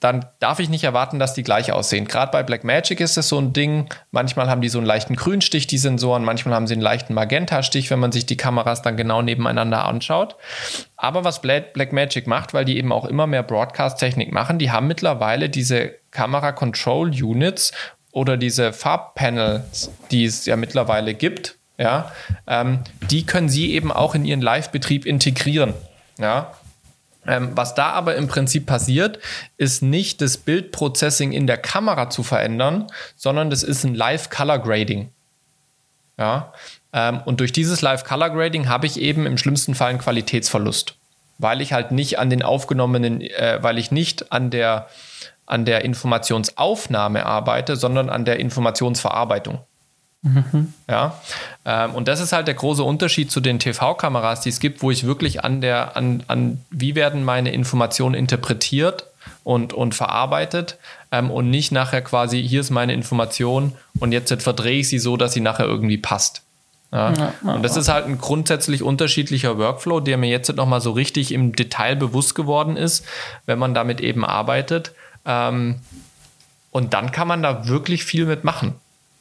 dann 0.00 0.26
darf 0.40 0.60
ich 0.60 0.68
nicht 0.68 0.84
erwarten, 0.84 1.18
dass 1.18 1.34
die 1.34 1.42
gleich 1.42 1.72
aussehen. 1.72 2.06
Gerade 2.06 2.30
bei 2.30 2.42
Blackmagic 2.42 3.00
ist 3.00 3.16
es 3.16 3.28
so 3.28 3.38
ein 3.38 3.52
Ding, 3.52 3.88
manchmal 4.10 4.48
haben 4.50 4.60
die 4.60 4.68
so 4.68 4.78
einen 4.78 4.86
leichten 4.86 5.16
Grünstich, 5.16 5.66
die 5.66 5.78
Sensoren, 5.78 6.24
manchmal 6.24 6.54
haben 6.54 6.66
sie 6.66 6.74
einen 6.74 6.82
leichten 6.82 7.14
Magenta-Stich, 7.14 7.90
wenn 7.90 7.98
man 7.98 8.12
sich 8.12 8.26
die 8.26 8.36
Kameras 8.36 8.82
dann 8.82 8.96
genau 8.96 9.22
nebeneinander 9.22 9.84
anschaut. 9.84 10.36
Aber 10.96 11.24
was 11.24 11.40
Blackmagic 11.40 12.26
macht, 12.26 12.52
weil 12.52 12.64
die 12.64 12.76
eben 12.76 12.92
auch 12.92 13.06
immer 13.06 13.26
mehr 13.26 13.42
Broadcast-Technik 13.42 14.32
machen, 14.32 14.58
die 14.58 14.70
haben 14.70 14.86
mittlerweile 14.86 15.48
diese 15.48 15.94
Kamera-Control-Units 16.10 17.72
oder 18.12 18.36
diese 18.36 18.72
Farbpanels, 18.72 19.90
die 20.10 20.24
es 20.24 20.46
ja 20.46 20.56
mittlerweile 20.56 21.14
gibt, 21.14 21.58
ja, 21.78 22.12
ähm, 22.46 22.80
die 23.10 23.26
können 23.26 23.48
sie 23.48 23.72
eben 23.72 23.92
auch 23.92 24.14
in 24.14 24.24
ihren 24.24 24.40
Live-Betrieb 24.40 25.04
integrieren. 25.04 25.74
Ja, 26.18 26.52
was 27.54 27.74
da 27.74 27.90
aber 27.90 28.16
im 28.16 28.28
Prinzip 28.28 28.66
passiert, 28.66 29.18
ist 29.56 29.82
nicht 29.82 30.20
das 30.20 30.36
Bildprocessing 30.36 31.32
in 31.32 31.46
der 31.46 31.58
Kamera 31.58 32.10
zu 32.10 32.22
verändern, 32.22 32.86
sondern 33.16 33.50
das 33.50 33.62
ist 33.62 33.84
ein 33.84 33.94
Live-Color-Grading. 33.94 35.10
Ja, 36.18 36.52
ähm, 36.92 37.20
und 37.24 37.40
durch 37.40 37.52
dieses 37.52 37.82
Live-Color-Grading 37.82 38.68
habe 38.68 38.86
ich 38.86 39.00
eben 39.00 39.26
im 39.26 39.36
schlimmsten 39.36 39.74
Fall 39.74 39.90
einen 39.90 39.98
Qualitätsverlust, 39.98 40.96
weil 41.38 41.60
ich 41.60 41.72
halt 41.72 41.92
nicht 41.92 42.18
an 42.18 42.30
den 42.30 42.42
aufgenommenen, 42.42 43.20
äh, 43.20 43.58
weil 43.60 43.78
ich 43.78 43.90
nicht 43.90 44.32
an 44.32 44.50
der, 44.50 44.88
an 45.44 45.64
der 45.66 45.84
Informationsaufnahme 45.84 47.26
arbeite, 47.26 47.76
sondern 47.76 48.08
an 48.08 48.24
der 48.24 48.40
Informationsverarbeitung. 48.40 49.60
Mhm. 50.22 50.72
Ja, 50.88 51.20
ähm, 51.64 51.94
und 51.94 52.08
das 52.08 52.20
ist 52.20 52.32
halt 52.32 52.48
der 52.48 52.54
große 52.54 52.82
Unterschied 52.82 53.30
zu 53.30 53.40
den 53.40 53.58
TV-Kameras, 53.58 54.40
die 54.40 54.48
es 54.48 54.60
gibt, 54.60 54.82
wo 54.82 54.90
ich 54.90 55.04
wirklich 55.04 55.44
an 55.44 55.60
der, 55.60 55.96
an, 55.96 56.24
an 56.26 56.64
wie 56.70 56.94
werden 56.94 57.24
meine 57.24 57.52
Informationen 57.52 58.14
interpretiert 58.14 59.06
und, 59.44 59.72
und 59.72 59.94
verarbeitet 59.94 60.78
ähm, 61.12 61.30
und 61.30 61.50
nicht 61.50 61.70
nachher 61.70 62.02
quasi, 62.02 62.42
hier 62.42 62.60
ist 62.60 62.70
meine 62.70 62.92
Information 62.92 63.72
und 64.00 64.12
jetzt 64.12 64.42
verdrehe 64.42 64.80
ich 64.80 64.88
sie 64.88 64.98
so, 64.98 65.16
dass 65.16 65.32
sie 65.32 65.40
nachher 65.40 65.66
irgendwie 65.66 65.98
passt. 65.98 66.42
Ja. 66.92 67.32
Und 67.42 67.62
das 67.62 67.76
ist 67.76 67.88
halt 67.88 68.06
ein 68.06 68.18
grundsätzlich 68.18 68.82
unterschiedlicher 68.82 69.58
Workflow, 69.58 70.00
der 70.00 70.16
mir 70.16 70.30
jetzt 70.30 70.54
nochmal 70.54 70.80
so 70.80 70.92
richtig 70.92 71.32
im 71.32 71.54
Detail 71.54 71.96
bewusst 71.96 72.34
geworden 72.34 72.76
ist, 72.76 73.04
wenn 73.44 73.58
man 73.58 73.74
damit 73.74 74.00
eben 74.00 74.24
arbeitet. 74.24 74.92
Ähm, 75.24 75.80
und 76.70 76.94
dann 76.94 77.10
kann 77.10 77.28
man 77.28 77.42
da 77.42 77.68
wirklich 77.68 78.04
viel 78.04 78.26
mitmachen. 78.26 78.74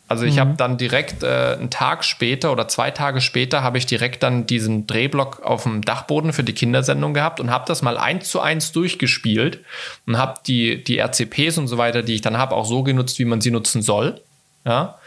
Also 0.07 0.25
ich 0.25 0.35
mhm. 0.35 0.39
habe 0.39 0.53
dann 0.57 0.77
direkt 0.77 1.23
äh, 1.23 1.55
einen 1.57 1.71
Tag 1.71 2.03
später 2.03 2.51
oder 2.51 2.67
zwei 2.67 2.91
Tage 2.91 3.21
später 3.21 3.63
habe 3.63 3.79
ich 3.79 3.87
direkt 3.87 4.21
dann 4.21 4.45
diesen 4.45 4.85
Drehblock 4.85 5.41
auf 5.41 5.63
dem 5.63 5.81
Dachboden 5.81 6.31
für 6.31 6.43
die 6.43 6.53
Kindersendung 6.53 7.15
gehabt 7.15 7.39
und 7.39 7.49
habe 7.49 7.65
das 7.67 7.81
mal 7.81 7.97
eins 7.97 8.29
zu 8.29 8.39
eins 8.39 8.71
durchgespielt 8.71 9.59
und 10.05 10.17
habe 10.17 10.39
die, 10.45 10.83
die 10.83 10.99
RCPs 10.99 11.57
und 11.57 11.67
so 11.67 11.79
weiter, 11.79 12.03
die 12.03 12.13
ich 12.13 12.21
dann 12.21 12.37
habe, 12.37 12.55
auch 12.55 12.65
so 12.65 12.83
genutzt, 12.83 13.17
wie 13.17 13.25
man 13.25 13.41
sie 13.41 13.49
nutzen 13.49 13.81
soll. 13.81 14.21
Ja. 14.63 14.99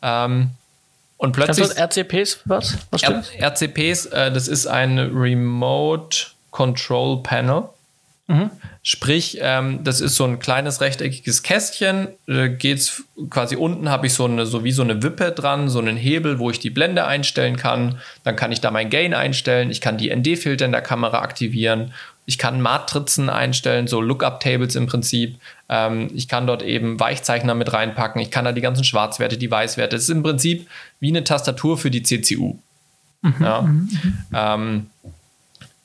Ähm, 0.00 0.50
und 1.18 1.32
plötzlich. 1.32 1.68
Also 1.68 2.00
RCPs, 2.00 2.40
was? 2.46 2.78
was 2.90 3.02
R 3.02 3.22
RCPs, 3.38 4.06
äh, 4.06 4.32
das 4.32 4.48
ist 4.48 4.66
ein 4.66 4.98
Remote 4.98 6.28
Control 6.50 7.22
Panel. 7.22 7.64
Mhm. 8.28 8.50
Sprich, 8.82 9.38
ähm, 9.40 9.84
das 9.84 10.00
ist 10.00 10.16
so 10.16 10.24
ein 10.24 10.40
kleines 10.40 10.80
rechteckiges 10.80 11.44
Kästchen. 11.44 12.08
Äh, 12.26 12.48
geht's 12.48 13.04
quasi 13.30 13.54
unten 13.56 13.88
habe 13.88 14.08
ich 14.08 14.14
so 14.14 14.24
eine, 14.24 14.46
so 14.46 14.64
wie 14.64 14.72
so 14.72 14.82
eine 14.82 15.02
Wippe 15.02 15.30
dran, 15.30 15.68
so 15.68 15.78
einen 15.78 15.96
Hebel, 15.96 16.40
wo 16.40 16.50
ich 16.50 16.58
die 16.58 16.70
Blende 16.70 17.06
einstellen 17.06 17.56
kann. 17.56 17.98
Dann 18.24 18.34
kann 18.34 18.50
ich 18.50 18.60
da 18.60 18.70
mein 18.72 18.90
Gain 18.90 19.14
einstellen. 19.14 19.70
Ich 19.70 19.80
kann 19.80 19.96
die 19.96 20.14
ND-Filter 20.14 20.64
in 20.64 20.72
der 20.72 20.82
Kamera 20.82 21.20
aktivieren. 21.20 21.92
Ich 22.28 22.38
kann 22.38 22.60
Matrizen 22.60 23.30
einstellen, 23.30 23.86
so 23.86 24.00
Lookup-Tables 24.00 24.74
im 24.74 24.86
Prinzip. 24.86 25.38
Ähm, 25.68 26.10
ich 26.12 26.26
kann 26.26 26.48
dort 26.48 26.64
eben 26.64 26.98
Weichzeichner 26.98 27.54
mit 27.54 27.72
reinpacken. 27.72 28.20
Ich 28.20 28.32
kann 28.32 28.44
da 28.44 28.50
die 28.50 28.60
ganzen 28.60 28.82
Schwarzwerte, 28.82 29.38
die 29.38 29.50
Weißwerte. 29.50 29.94
Es 29.94 30.02
ist 30.04 30.08
im 30.10 30.24
Prinzip 30.24 30.68
wie 30.98 31.08
eine 31.08 31.22
Tastatur 31.22 31.78
für 31.78 31.92
die 31.92 32.02
CCU. 32.02 32.58
Mhm, 33.22 33.34
ja. 33.40 33.62
Mhm, 33.62 33.88
mhm. 34.02 34.18
ähm, 34.32 34.86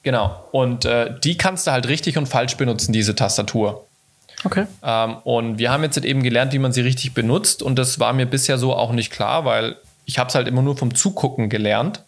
Genau. 0.04 0.48
Und 0.52 0.86
äh, 0.86 1.14
die 1.24 1.38
kannst 1.38 1.68
du 1.68 1.72
halt 1.72 1.88
richtig 1.88 2.18
und 2.18 2.28
falsch 2.28 2.58
benutzen, 2.58 2.92
diese 2.94 3.16
Tastatur. 3.16 3.86
Okay. 4.44 4.66
Ähm, 4.84 5.18
und 5.24 5.60
wir 5.60 5.72
haben 5.72 5.84
jetzt 5.84 5.96
halt 5.96 6.06
eben 6.06 6.24
gelernt, 6.24 6.54
wie 6.54 6.60
man 6.60 6.74
sie 6.74 6.82
richtig 6.82 7.14
benutzt. 7.14 7.62
Und 7.62 7.78
das 7.78 8.00
war 8.00 8.14
mir 8.14 8.26
bisher 8.26 8.58
so 8.58 8.74
auch 8.74 8.92
nicht 8.92 9.12
klar, 9.12 9.46
weil 9.46 9.76
ich 10.06 10.18
habe 10.18 10.30
es 10.30 10.36
halt 10.36 10.48
immer 10.48 10.62
nur 10.62 10.78
vom 10.78 10.96
Zugucken 10.96 11.50
gelernt. 11.50 12.04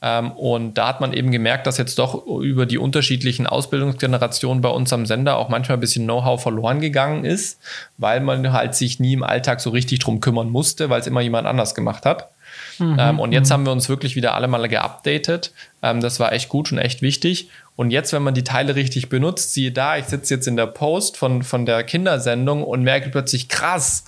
Ähm, 0.00 0.32
und 0.32 0.74
da 0.74 0.88
hat 0.88 1.00
man 1.00 1.12
eben 1.12 1.30
gemerkt, 1.30 1.66
dass 1.66 1.78
jetzt 1.78 1.98
doch 1.98 2.26
über 2.26 2.66
die 2.66 2.78
unterschiedlichen 2.78 3.46
Ausbildungsgenerationen 3.46 4.60
bei 4.60 4.68
uns 4.68 4.92
am 4.92 5.06
Sender 5.06 5.36
auch 5.36 5.48
manchmal 5.48 5.78
ein 5.78 5.80
bisschen 5.80 6.04
Know-how 6.04 6.40
verloren 6.40 6.80
gegangen 6.80 7.24
ist, 7.24 7.58
weil 7.98 8.20
man 8.20 8.52
halt 8.52 8.74
sich 8.74 9.00
nie 9.00 9.14
im 9.14 9.22
Alltag 9.22 9.60
so 9.60 9.70
richtig 9.70 10.00
drum 10.00 10.20
kümmern 10.20 10.50
musste, 10.50 10.90
weil 10.90 11.00
es 11.00 11.06
immer 11.06 11.20
jemand 11.20 11.46
anders 11.46 11.74
gemacht 11.74 12.04
hat. 12.04 12.28
Mhm. 12.78 12.96
Ähm, 12.98 13.20
und 13.20 13.32
jetzt 13.32 13.50
haben 13.50 13.64
wir 13.64 13.72
uns 13.72 13.88
wirklich 13.88 14.16
wieder 14.16 14.34
alle 14.34 14.48
mal 14.48 14.66
geupdatet. 14.68 15.52
Ähm, 15.82 16.00
das 16.00 16.20
war 16.20 16.32
echt 16.32 16.48
gut 16.48 16.72
und 16.72 16.78
echt 16.78 17.02
wichtig. 17.02 17.48
Und 17.76 17.90
jetzt, 17.90 18.12
wenn 18.12 18.22
man 18.22 18.34
die 18.34 18.44
Teile 18.44 18.74
richtig 18.74 19.08
benutzt, 19.08 19.52
siehe 19.52 19.72
da, 19.72 19.96
ich 19.96 20.06
sitze 20.06 20.34
jetzt 20.34 20.46
in 20.46 20.56
der 20.56 20.66
Post 20.66 21.16
von, 21.16 21.42
von 21.42 21.66
der 21.66 21.84
Kindersendung 21.84 22.62
und 22.62 22.82
merke 22.82 23.10
plötzlich, 23.10 23.48
krass, 23.48 24.04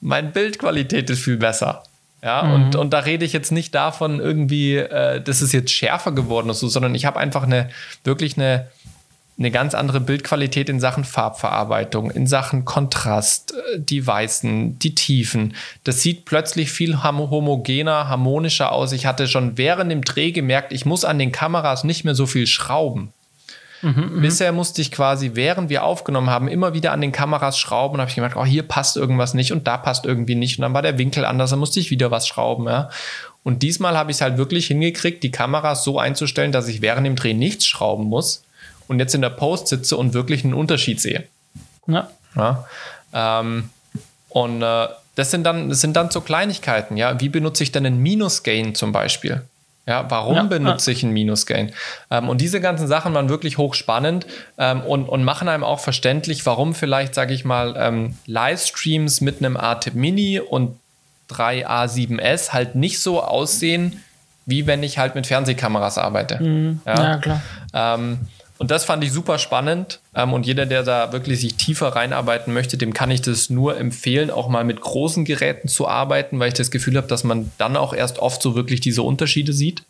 meine 0.00 0.28
Bildqualität 0.28 1.10
ist 1.10 1.20
viel 1.20 1.36
besser. 1.36 1.82
Ja, 2.22 2.42
mhm. 2.42 2.52
und, 2.52 2.76
und 2.76 2.92
da 2.92 3.00
rede 3.00 3.24
ich 3.24 3.32
jetzt 3.32 3.52
nicht 3.52 3.74
davon 3.74 4.18
irgendwie, 4.18 4.76
äh, 4.76 5.20
dass 5.20 5.40
es 5.40 5.52
jetzt 5.52 5.70
schärfer 5.70 6.12
geworden 6.12 6.50
ist, 6.50 6.60
sondern 6.60 6.94
ich 6.94 7.04
habe 7.04 7.20
einfach 7.20 7.44
eine 7.44 7.70
wirklich 8.02 8.36
eine, 8.36 8.66
eine 9.38 9.50
ganz 9.52 9.74
andere 9.74 10.00
Bildqualität 10.00 10.68
in 10.68 10.80
Sachen 10.80 11.04
Farbverarbeitung, 11.04 12.10
in 12.10 12.26
Sachen 12.26 12.64
Kontrast, 12.64 13.52
äh, 13.52 13.78
die 13.78 14.04
Weißen, 14.04 14.78
die 14.78 14.94
Tiefen. 14.94 15.54
Das 15.84 16.02
sieht 16.02 16.24
plötzlich 16.24 16.72
viel 16.72 17.02
homogener, 17.04 18.08
harmonischer 18.08 18.72
aus. 18.72 18.92
Ich 18.92 19.06
hatte 19.06 19.28
schon 19.28 19.56
während 19.56 19.92
dem 19.92 20.02
Dreh 20.02 20.32
gemerkt, 20.32 20.72
ich 20.72 20.86
muss 20.86 21.04
an 21.04 21.18
den 21.18 21.32
Kameras 21.32 21.84
nicht 21.84 22.04
mehr 22.04 22.16
so 22.16 22.26
viel 22.26 22.46
schrauben. 22.46 23.12
Mhm, 23.80 24.10
mhm. 24.16 24.22
Bisher 24.22 24.50
musste 24.50 24.82
ich 24.82 24.90
quasi, 24.90 25.32
während 25.34 25.70
wir 25.70 25.84
aufgenommen 25.84 26.30
haben, 26.30 26.48
immer 26.48 26.74
wieder 26.74 26.90
an 26.90 27.00
den 27.00 27.12
Kameras 27.12 27.60
schrauben 27.60 27.94
und 27.94 28.00
habe 28.00 28.08
ich 28.08 28.16
gemerkt, 28.16 28.36
oh, 28.36 28.44
hier 28.44 28.64
passt 28.64 28.96
irgendwas 28.96 29.34
nicht 29.34 29.52
und 29.52 29.68
da 29.68 29.76
passt 29.76 30.04
irgendwie 30.04 30.34
nicht 30.34 30.58
und 30.58 30.62
dann 30.62 30.74
war 30.74 30.82
der 30.82 30.98
Winkel 30.98 31.24
anders, 31.24 31.50
dann 31.50 31.60
musste 31.60 31.78
ich 31.78 31.92
wieder 31.92 32.10
was 32.10 32.26
schrauben, 32.26 32.66
ja. 32.66 32.90
Und 33.44 33.62
diesmal 33.62 33.96
habe 33.96 34.10
ich 34.10 34.16
es 34.16 34.20
halt 34.20 34.36
wirklich 34.36 34.66
hingekriegt, 34.66 35.22
die 35.22 35.30
Kameras 35.30 35.84
so 35.84 36.00
einzustellen, 36.00 36.50
dass 36.50 36.66
ich 36.66 36.82
während 36.82 37.06
dem 37.06 37.14
Dreh 37.14 37.34
nichts 37.34 37.66
schrauben 37.66 38.04
muss 38.04 38.42
und 38.88 38.98
jetzt 38.98 39.14
in 39.14 39.22
der 39.22 39.30
Post 39.30 39.68
sitze 39.68 39.96
und 39.96 40.14
wirklich 40.14 40.44
einen 40.44 40.54
Unterschied 40.54 41.00
sehe. 41.00 41.24
Ja. 41.86 42.10
ja 42.34 42.66
ähm, 43.12 43.70
und 44.28 44.62
äh, 44.62 44.88
das 45.14 45.30
sind 45.30 45.44
dann, 45.44 45.68
das 45.68 45.80
sind 45.80 45.96
dann 45.96 46.10
so 46.10 46.20
Kleinigkeiten, 46.20 46.96
ja. 46.96 47.20
Wie 47.20 47.28
benutze 47.28 47.62
ich 47.62 47.72
denn 47.72 47.86
einen 47.86 48.00
Minus-Gain 48.00 48.74
zum 48.74 48.92
Beispiel? 48.92 49.42
Ja, 49.86 50.04
warum 50.10 50.36
ja, 50.36 50.42
benutze 50.42 50.90
ja. 50.90 50.96
ich 50.96 51.02
einen 51.02 51.14
Minus-Gain? 51.14 51.72
Ähm, 52.10 52.28
und 52.28 52.40
diese 52.40 52.60
ganzen 52.60 52.86
Sachen 52.86 53.14
waren 53.14 53.30
wirklich 53.30 53.56
hochspannend 53.56 54.26
ähm, 54.58 54.82
und, 54.82 55.08
und 55.08 55.24
machen 55.24 55.48
einem 55.48 55.64
auch 55.64 55.80
verständlich, 55.80 56.44
warum 56.44 56.74
vielleicht, 56.74 57.14
sage 57.14 57.32
ich 57.32 57.44
mal, 57.44 57.74
ähm, 57.78 58.14
Livestreams 58.26 59.22
mit 59.22 59.38
einem 59.38 59.56
ATIP 59.56 59.94
Mini 59.94 60.40
und 60.40 60.78
3A7S 61.30 62.52
halt 62.52 62.74
nicht 62.74 63.00
so 63.00 63.22
aussehen, 63.22 64.04
wie 64.44 64.66
wenn 64.66 64.82
ich 64.82 64.98
halt 64.98 65.14
mit 65.14 65.26
Fernsehkameras 65.26 65.98
arbeite. 65.98 66.42
Mhm. 66.42 66.80
Ja? 66.86 67.02
ja, 67.02 67.16
klar. 67.16 67.42
Und 68.58 68.72
das 68.72 68.84
fand 68.84 69.04
ich 69.04 69.12
super 69.12 69.38
spannend. 69.38 70.00
Ähm, 70.14 70.32
und 70.32 70.44
jeder, 70.44 70.66
der 70.66 70.82
da 70.82 71.12
wirklich 71.12 71.40
sich 71.40 71.54
tiefer 71.54 71.88
reinarbeiten 71.88 72.52
möchte, 72.52 72.76
dem 72.76 72.92
kann 72.92 73.10
ich 73.10 73.22
das 73.22 73.50
nur 73.50 73.78
empfehlen, 73.78 74.30
auch 74.30 74.48
mal 74.48 74.64
mit 74.64 74.80
großen 74.80 75.24
Geräten 75.24 75.68
zu 75.68 75.88
arbeiten, 75.88 76.38
weil 76.40 76.48
ich 76.48 76.54
das 76.54 76.70
Gefühl 76.70 76.96
habe, 76.96 77.06
dass 77.06 77.24
man 77.24 77.52
dann 77.58 77.76
auch 77.76 77.94
erst 77.94 78.18
oft 78.18 78.42
so 78.42 78.54
wirklich 78.54 78.80
diese 78.80 79.02
Unterschiede 79.02 79.52
sieht. 79.52 79.84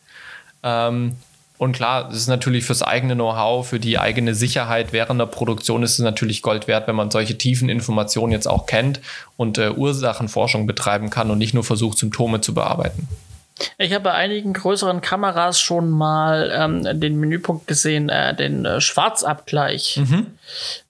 Ähm, 0.62 1.16
und 1.56 1.72
klar, 1.72 2.04
das 2.04 2.18
ist 2.18 2.28
natürlich 2.28 2.64
fürs 2.64 2.82
eigene 2.82 3.14
Know-how, 3.14 3.66
für 3.66 3.80
die 3.80 3.98
eigene 3.98 4.34
Sicherheit 4.34 4.92
während 4.92 5.20
der 5.20 5.26
Produktion 5.26 5.82
ist 5.82 5.92
es 5.92 5.98
natürlich 5.98 6.40
Gold 6.40 6.68
wert, 6.68 6.86
wenn 6.86 6.94
man 6.94 7.10
solche 7.10 7.36
tiefen 7.36 7.68
Informationen 7.68 8.32
jetzt 8.32 8.46
auch 8.46 8.66
kennt 8.66 9.00
und 9.36 9.58
äh, 9.58 9.70
Ursachenforschung 9.70 10.68
betreiben 10.68 11.10
kann 11.10 11.32
und 11.32 11.38
nicht 11.38 11.54
nur 11.54 11.64
versucht, 11.64 11.98
Symptome 11.98 12.40
zu 12.40 12.54
bearbeiten. 12.54 13.08
Ich 13.78 13.92
habe 13.92 14.04
bei 14.04 14.12
einigen 14.12 14.52
größeren 14.52 15.00
Kameras 15.00 15.60
schon 15.60 15.90
mal 15.90 16.50
ähm, 16.54 17.00
den 17.00 17.18
Menüpunkt 17.18 17.66
gesehen, 17.66 18.08
äh, 18.08 18.34
den 18.34 18.64
äh, 18.64 18.80
Schwarzabgleich 18.80 19.96
mhm. 19.96 20.26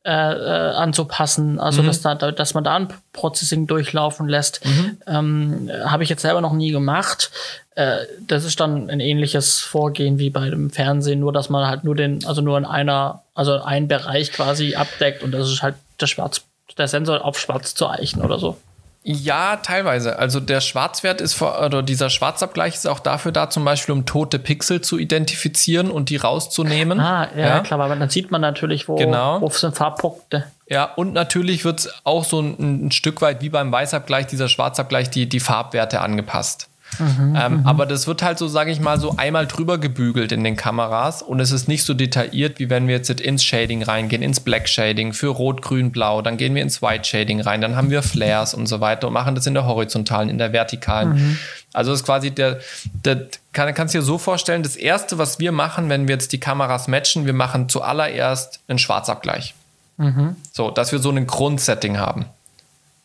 äh, 0.05 0.11
äh, 0.11 0.75
anzupassen. 0.75 1.59
Also, 1.59 1.83
mhm. 1.83 1.87
dass, 1.87 2.03
da, 2.03 2.15
dass 2.15 2.55
man 2.55 2.65
da 2.65 2.77
ein 2.77 2.89
Processing 3.13 3.67
durchlaufen 3.67 4.29
lässt. 4.29 4.65
Mhm. 4.65 4.99
Ähm, 5.07 5.71
habe 5.85 6.03
ich 6.03 6.09
jetzt 6.09 6.23
selber 6.23 6.41
noch 6.41 6.53
nie 6.53 6.71
gemacht. 6.71 7.31
Äh, 7.75 8.07
das 8.27 8.45
ist 8.45 8.59
dann 8.59 8.91
ein 8.91 8.99
ähnliches 8.99 9.61
Vorgehen 9.61 10.19
wie 10.19 10.31
bei 10.31 10.51
dem 10.51 10.71
Fernsehen, 10.71 11.21
nur 11.21 11.33
dass 11.33 11.49
man 11.49 11.69
halt 11.69 11.85
nur 11.85 11.95
den, 11.95 12.25
also 12.27 12.43
nur 12.43 12.59
in 12.59 12.65
einer, 12.65 13.23
also 13.35 13.63
einen 13.63 13.87
Bereich 13.87 14.33
quasi 14.33 14.75
abdeckt 14.75 15.23
und 15.23 15.31
das 15.31 15.49
ist 15.49 15.63
halt 15.63 15.77
der 16.01 16.09
Schwarz, 16.09 16.43
der 16.77 16.89
Sensor 16.89 17.25
auf 17.25 17.39
schwarz 17.39 17.77
zu 17.77 17.89
eichen 17.89 18.21
oder 18.21 18.39
so. 18.39 18.57
Ja, 19.03 19.57
teilweise. 19.57 20.19
Also 20.19 20.41
der 20.41 20.61
Schwarzwert 20.61 21.21
ist 21.21 21.35
vor, 21.35 21.63
oder 21.65 21.83
dieser 21.83 22.11
Schwarzabgleich 22.11 22.75
ist 22.75 22.87
auch 22.87 23.01
dafür 23.01 23.33
da, 23.33 23.49
zum 23.49 23.65
Beispiel 23.65 23.95
um 23.95 24.05
tote 24.05 24.39
Pixel 24.39 24.81
zu 24.81 24.99
identifizieren 24.99 25.91
und 25.91 26.11
die 26.11 26.17
rauszunehmen. 26.17 27.01
Ah, 27.01 27.29
ja, 27.35 27.41
ja. 27.41 27.61
klar, 27.61 27.81
aber 27.81 27.97
dann 27.97 28.11
sieht 28.11 28.31
man 28.31 28.41
natürlich, 28.41 28.89
wo, 28.89 28.97
genau. 28.97 29.41
wo 29.41 29.49
sind 29.49 29.77
Farbpunkte. 29.77 30.45
Ja, 30.69 30.85
und 30.85 31.15
natürlich 31.15 31.65
wird 31.65 31.81
es 31.81 31.95
auch 32.05 32.25
so 32.25 32.41
ein, 32.41 32.87
ein, 32.87 32.91
Stück 32.91 33.23
weit 33.23 33.41
wie 33.41 33.49
beim 33.49 33.73
Weißabgleich, 33.73 34.27
dieser 34.27 34.49
Schwarzabgleich, 34.49 35.09
die, 35.09 35.27
die 35.27 35.41
Farbwerte 35.41 36.01
angepasst. 36.01 36.68
Mhm, 36.99 37.37
ähm, 37.37 37.53
mhm. 37.61 37.67
aber 37.67 37.87
das 37.87 38.07
wird 38.07 38.23
halt 38.23 38.39
so, 38.39 38.49
sage 38.49 38.71
ich 38.71 38.81
mal, 38.81 38.99
so 38.99 39.17
einmal 39.17 39.47
drüber 39.47 39.79
gebügelt 39.79 40.33
in 40.33 40.43
den 40.43 40.57
Kameras 40.57 41.23
und 41.23 41.39
es 41.41 41.53
ist 41.53 41.69
nicht 41.69 41.85
so 41.85 41.95
detailliert, 41.95 42.59
wie 42.59 42.71
wenn 42.71 42.89
wir 42.89 42.97
jetzt 42.97 43.11
ins 43.11 43.45
Shading 43.45 43.83
reingehen, 43.83 44.23
ins 44.23 44.41
Black 44.41 44.69
Shading 44.69 45.13
für 45.13 45.29
Rot, 45.29 45.63
Grün, 45.63 45.93
Blau, 45.93 46.23
dann 46.23 46.37
gehen 46.37 46.55
wir 46.55 46.63
ins 46.63 46.83
White 46.83 47.05
Shading 47.05 47.41
rein, 47.41 47.61
dann 47.61 47.77
haben 47.77 47.91
wir 47.91 48.03
Flares 48.03 48.55
und 48.55 48.67
so 48.67 48.81
weiter 48.81 49.09
und 49.09 49.13
machen 49.13 49.35
das 49.35 49.47
in 49.47 49.55
der 49.55 49.67
horizontalen, 49.67 50.29
in 50.29 50.39
der 50.39 50.53
vertikalen. 50.53 51.11
Mhm. 51.11 51.39
Also 51.73 51.91
das 51.91 52.01
ist 52.01 52.07
quasi 52.07 52.31
der, 52.31 52.61
der 53.05 53.29
kann, 53.53 53.73
kannst 53.75 53.95
dir 53.95 54.03
so 54.03 54.19
vorstellen, 54.19 54.63
das 54.63 54.77
erste, 54.77 55.19
was 55.19 55.39
wir 55.39 55.53
machen, 55.53 55.89
wenn 55.89 56.09
wir 56.09 56.15
jetzt 56.15 56.33
die 56.33 56.41
Kameras 56.41 56.89
matchen, 56.89 57.27
wir 57.27 57.35
machen 57.35 57.69
zuallererst 57.69 58.61
einen 58.69 58.79
Schwarzabgleich. 58.79 59.55
Mhm. 59.99 60.37
So, 60.53 60.71
dass 60.71 60.93
wir 60.93 60.99
so 61.01 61.11
ein 61.11 61.27
Grundsetting 61.27 61.99
haben. 61.99 62.27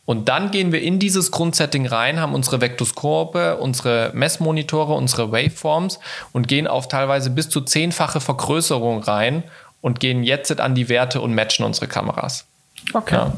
Und 0.06 0.28
dann 0.28 0.50
gehen 0.50 0.72
wir 0.72 0.82
in 0.82 0.98
dieses 0.98 1.30
Grundsetting 1.30 1.86
rein, 1.86 2.20
haben 2.20 2.34
unsere 2.34 2.60
Vektoskope, 2.60 3.56
unsere 3.56 4.10
Messmonitore, 4.12 4.92
unsere 4.92 5.32
Waveforms 5.32 5.98
und 6.32 6.46
gehen 6.46 6.66
auf 6.66 6.88
teilweise 6.88 7.30
bis 7.30 7.48
zu 7.48 7.62
zehnfache 7.62 8.20
Vergrößerung 8.20 9.02
rein 9.02 9.44
und 9.80 10.00
gehen 10.00 10.22
jetzt 10.22 10.60
an 10.60 10.74
die 10.74 10.88
Werte 10.88 11.20
und 11.20 11.34
matchen 11.34 11.64
unsere 11.64 11.88
Kameras. 11.88 12.46
Okay. 12.92 13.14
Ja. 13.14 13.32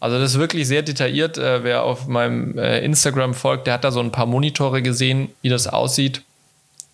Also 0.00 0.18
das 0.18 0.32
ist 0.32 0.38
wirklich 0.40 0.66
sehr 0.66 0.82
detailliert. 0.82 1.38
Äh, 1.38 1.62
wer 1.62 1.84
auf 1.84 2.08
meinem 2.08 2.58
äh, 2.58 2.80
Instagram 2.80 3.34
folgt, 3.34 3.68
der 3.68 3.74
hat 3.74 3.84
da 3.84 3.92
so 3.92 4.00
ein 4.00 4.10
paar 4.10 4.26
Monitore 4.26 4.82
gesehen, 4.82 5.30
wie 5.42 5.48
das 5.48 5.68
aussieht. 5.68 6.22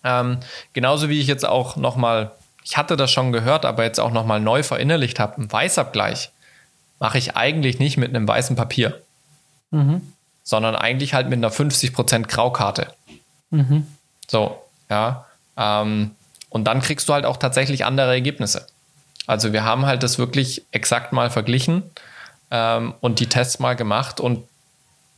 Ähm, 0.04 0.38
genauso 0.74 1.08
wie 1.08 1.18
ich 1.18 1.26
jetzt 1.26 1.46
auch 1.48 1.76
nochmal, 1.76 2.32
ich 2.62 2.76
hatte 2.76 2.96
das 2.96 3.10
schon 3.10 3.32
gehört, 3.32 3.64
aber 3.64 3.84
jetzt 3.84 4.00
auch 4.00 4.10
nochmal 4.10 4.40
neu 4.40 4.62
verinnerlicht 4.62 5.18
habe, 5.18 5.40
ein 5.40 5.50
Weißabgleich 5.50 6.30
mache 6.98 7.16
ich 7.16 7.36
eigentlich 7.36 7.78
nicht 7.78 7.96
mit 7.96 8.10
einem 8.10 8.28
weißen 8.28 8.54
Papier 8.54 9.00
mhm. 9.74 10.12
sondern 10.42 10.76
eigentlich 10.76 11.14
halt 11.14 11.28
mit 11.28 11.38
einer 11.38 11.50
50% 11.50 12.26
Graukarte. 12.26 12.88
Mhm. 13.50 13.86
So, 14.26 14.58
ja. 14.88 15.26
Ähm, 15.56 16.12
und 16.48 16.64
dann 16.64 16.80
kriegst 16.80 17.08
du 17.08 17.12
halt 17.12 17.26
auch 17.26 17.36
tatsächlich 17.36 17.84
andere 17.84 18.12
Ergebnisse. 18.12 18.66
Also 19.26 19.52
wir 19.52 19.64
haben 19.64 19.86
halt 19.86 20.02
das 20.02 20.18
wirklich 20.18 20.64
exakt 20.70 21.12
mal 21.12 21.30
verglichen 21.30 21.82
ähm, 22.50 22.94
und 23.00 23.20
die 23.20 23.26
Tests 23.26 23.58
mal 23.58 23.74
gemacht 23.74 24.20
und 24.20 24.44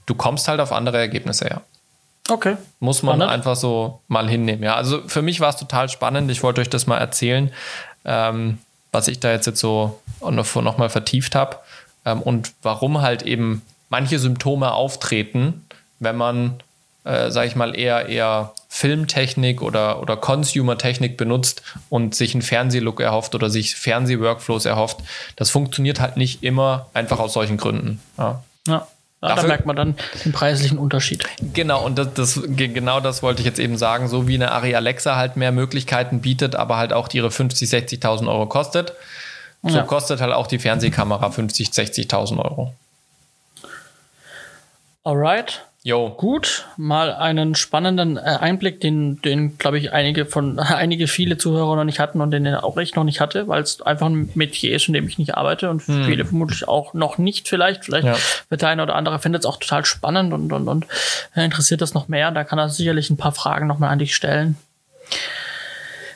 du 0.07 0.15
kommst 0.15 0.49
halt 0.49 0.61
auf 0.61 0.73
andere 0.73 0.99
Ergebnisse, 0.99 1.49
ja. 1.49 1.61
Okay. 2.29 2.57
Muss 2.81 3.03
man 3.03 3.17
Spannend. 3.17 3.33
einfach 3.33 3.55
so 3.55 4.01
mal 4.09 4.29
hinnehmen. 4.29 4.63
Ja, 4.63 4.75
also 4.75 5.07
für 5.07 5.23
mich 5.23 5.41
war 5.41 5.51
es 5.51 5.57
total 5.57 5.89
spannend. 5.89 6.29
Ich 6.31 6.43
wollte 6.43 6.61
euch 6.61 6.69
das 6.69 6.89
mal 6.89 6.99
erzählen, 6.99 7.53
ähm, 8.05 8.59
was 8.91 9.07
ich 9.07 9.21
da 9.21 9.31
jetzt, 9.31 9.47
jetzt 9.47 9.61
so 9.61 10.01
noch, 10.21 10.55
noch 10.57 10.79
mal 10.79 10.89
vertieft 10.89 11.37
habe 11.37 11.59
ähm, 12.05 12.23
und 12.23 12.53
warum 12.63 13.03
halt 13.03 13.23
eben 13.23 13.63
manche 13.89 14.19
Symptome 14.19 14.73
auftreten, 14.73 15.65
wenn 15.99 16.17
man, 16.17 16.55
äh, 17.05 17.31
sage 17.31 17.49
ich 17.49 17.57
mal, 17.57 17.77
eher, 17.79 18.09
eher 18.09 18.53
Filmtechnik 18.69 19.63
oder, 19.63 20.03
oder 20.03 20.17
Consumer-Technik 20.17 21.17
benutzt 21.17 21.63
und 21.89 22.15
sich 22.15 22.35
einen 22.35 22.43
Fernsehlook 22.43 23.01
erhofft 23.01 23.35
oder 23.35 23.49
sich 23.49 23.75
Fernsehworkflows 23.75 24.67
erhofft. 24.67 24.99
Das 25.37 25.51
funktioniert 25.51 26.01
halt 26.01 26.17
nicht 26.17 26.43
immer 26.43 26.89
einfach 26.93 27.19
aus 27.19 27.33
solchen 27.33 27.57
Gründen. 27.57 28.01
Ja. 28.19 28.43
ja. 28.67 28.87
Ja, 29.23 29.35
da 29.35 29.43
merkt 29.45 29.65
man 29.65 29.75
dann 29.75 29.95
den 30.25 30.33
preislichen 30.33 30.77
Unterschied. 30.79 31.25
Genau, 31.55 31.85
und 31.85 31.97
das, 31.97 32.13
das, 32.15 32.41
genau 32.47 33.01
das 33.01 33.23
wollte 33.23 33.41
ich 33.41 33.47
jetzt 33.47 33.59
eben 33.59 33.79
sagen. 33.79 34.09
So 34.09 34.29
wie 34.29 34.35
eine 34.35 34.53
Ari 34.53 34.75
Alexa 34.75 35.17
halt 35.17 35.37
mehr 35.37 35.53
Möglichkeiten 35.53 36.21
bietet, 36.21 36.55
aber 36.55 36.77
halt 36.77 36.93
auch 36.93 37.09
ihre 37.13 37.29
50.000, 37.29 38.03
60.000 38.03 38.29
Euro 38.29 38.47
kostet, 38.47 38.93
so 39.63 39.77
ja. 39.77 39.83
kostet 39.83 40.21
halt 40.21 40.35
auch 40.35 40.47
die 40.47 40.59
Fernsehkamera 40.59 41.29
50.000, 41.29 42.09
60.000 42.09 42.39
Euro. 42.45 42.75
Alright. 45.07 45.63
Jo. 45.85 46.11
Gut, 46.11 46.67
mal 46.77 47.15
einen 47.15 47.55
spannenden 47.55 48.17
äh, 48.17 48.23
Einblick, 48.23 48.81
den, 48.81 49.23
den 49.23 49.57
glaube 49.57 49.79
ich, 49.79 49.93
einige 49.93 50.27
von, 50.27 50.59
einige 50.59 51.07
viele 51.07 51.39
Zuhörer 51.39 51.77
noch 51.77 51.85
nicht 51.85 52.01
hatten 52.01 52.21
und 52.21 52.33
den 52.33 52.45
auch 52.57 52.77
ich 52.79 52.97
noch 52.97 53.05
nicht 53.05 53.21
hatte, 53.21 53.47
weil 53.47 53.63
es 53.63 53.81
einfach 53.83 54.09
ein 54.09 54.31
Metier 54.35 54.75
ist, 54.75 54.89
in 54.89 54.95
dem 54.95 55.07
ich 55.07 55.17
nicht 55.17 55.37
arbeite 55.37 55.71
und 55.71 55.87
hm. 55.87 56.07
viele 56.07 56.25
vermutlich 56.25 56.67
auch 56.67 56.93
noch 56.93 57.19
nicht 57.19 57.49
vielleicht. 57.49 57.85
Vielleicht 57.85 58.09
ja. 58.09 58.17
wird 58.49 58.63
der 58.63 58.69
eine 58.69 58.83
oder 58.83 58.97
andere 58.97 59.21
findet 59.21 59.43
es 59.43 59.47
auch 59.47 59.59
total 59.59 59.85
spannend 59.85 60.33
und, 60.33 60.53
und, 60.53 60.67
und 60.67 60.87
interessiert 61.37 61.83
das 61.83 61.95
noch 61.95 62.09
mehr. 62.09 62.33
Da 62.33 62.43
kann 62.43 62.59
er 62.59 62.69
sicherlich 62.69 63.09
ein 63.09 63.17
paar 63.17 63.31
Fragen 63.31 63.69
nochmal 63.69 63.91
an 63.91 64.01
dich 64.01 64.13
stellen. 64.13 64.57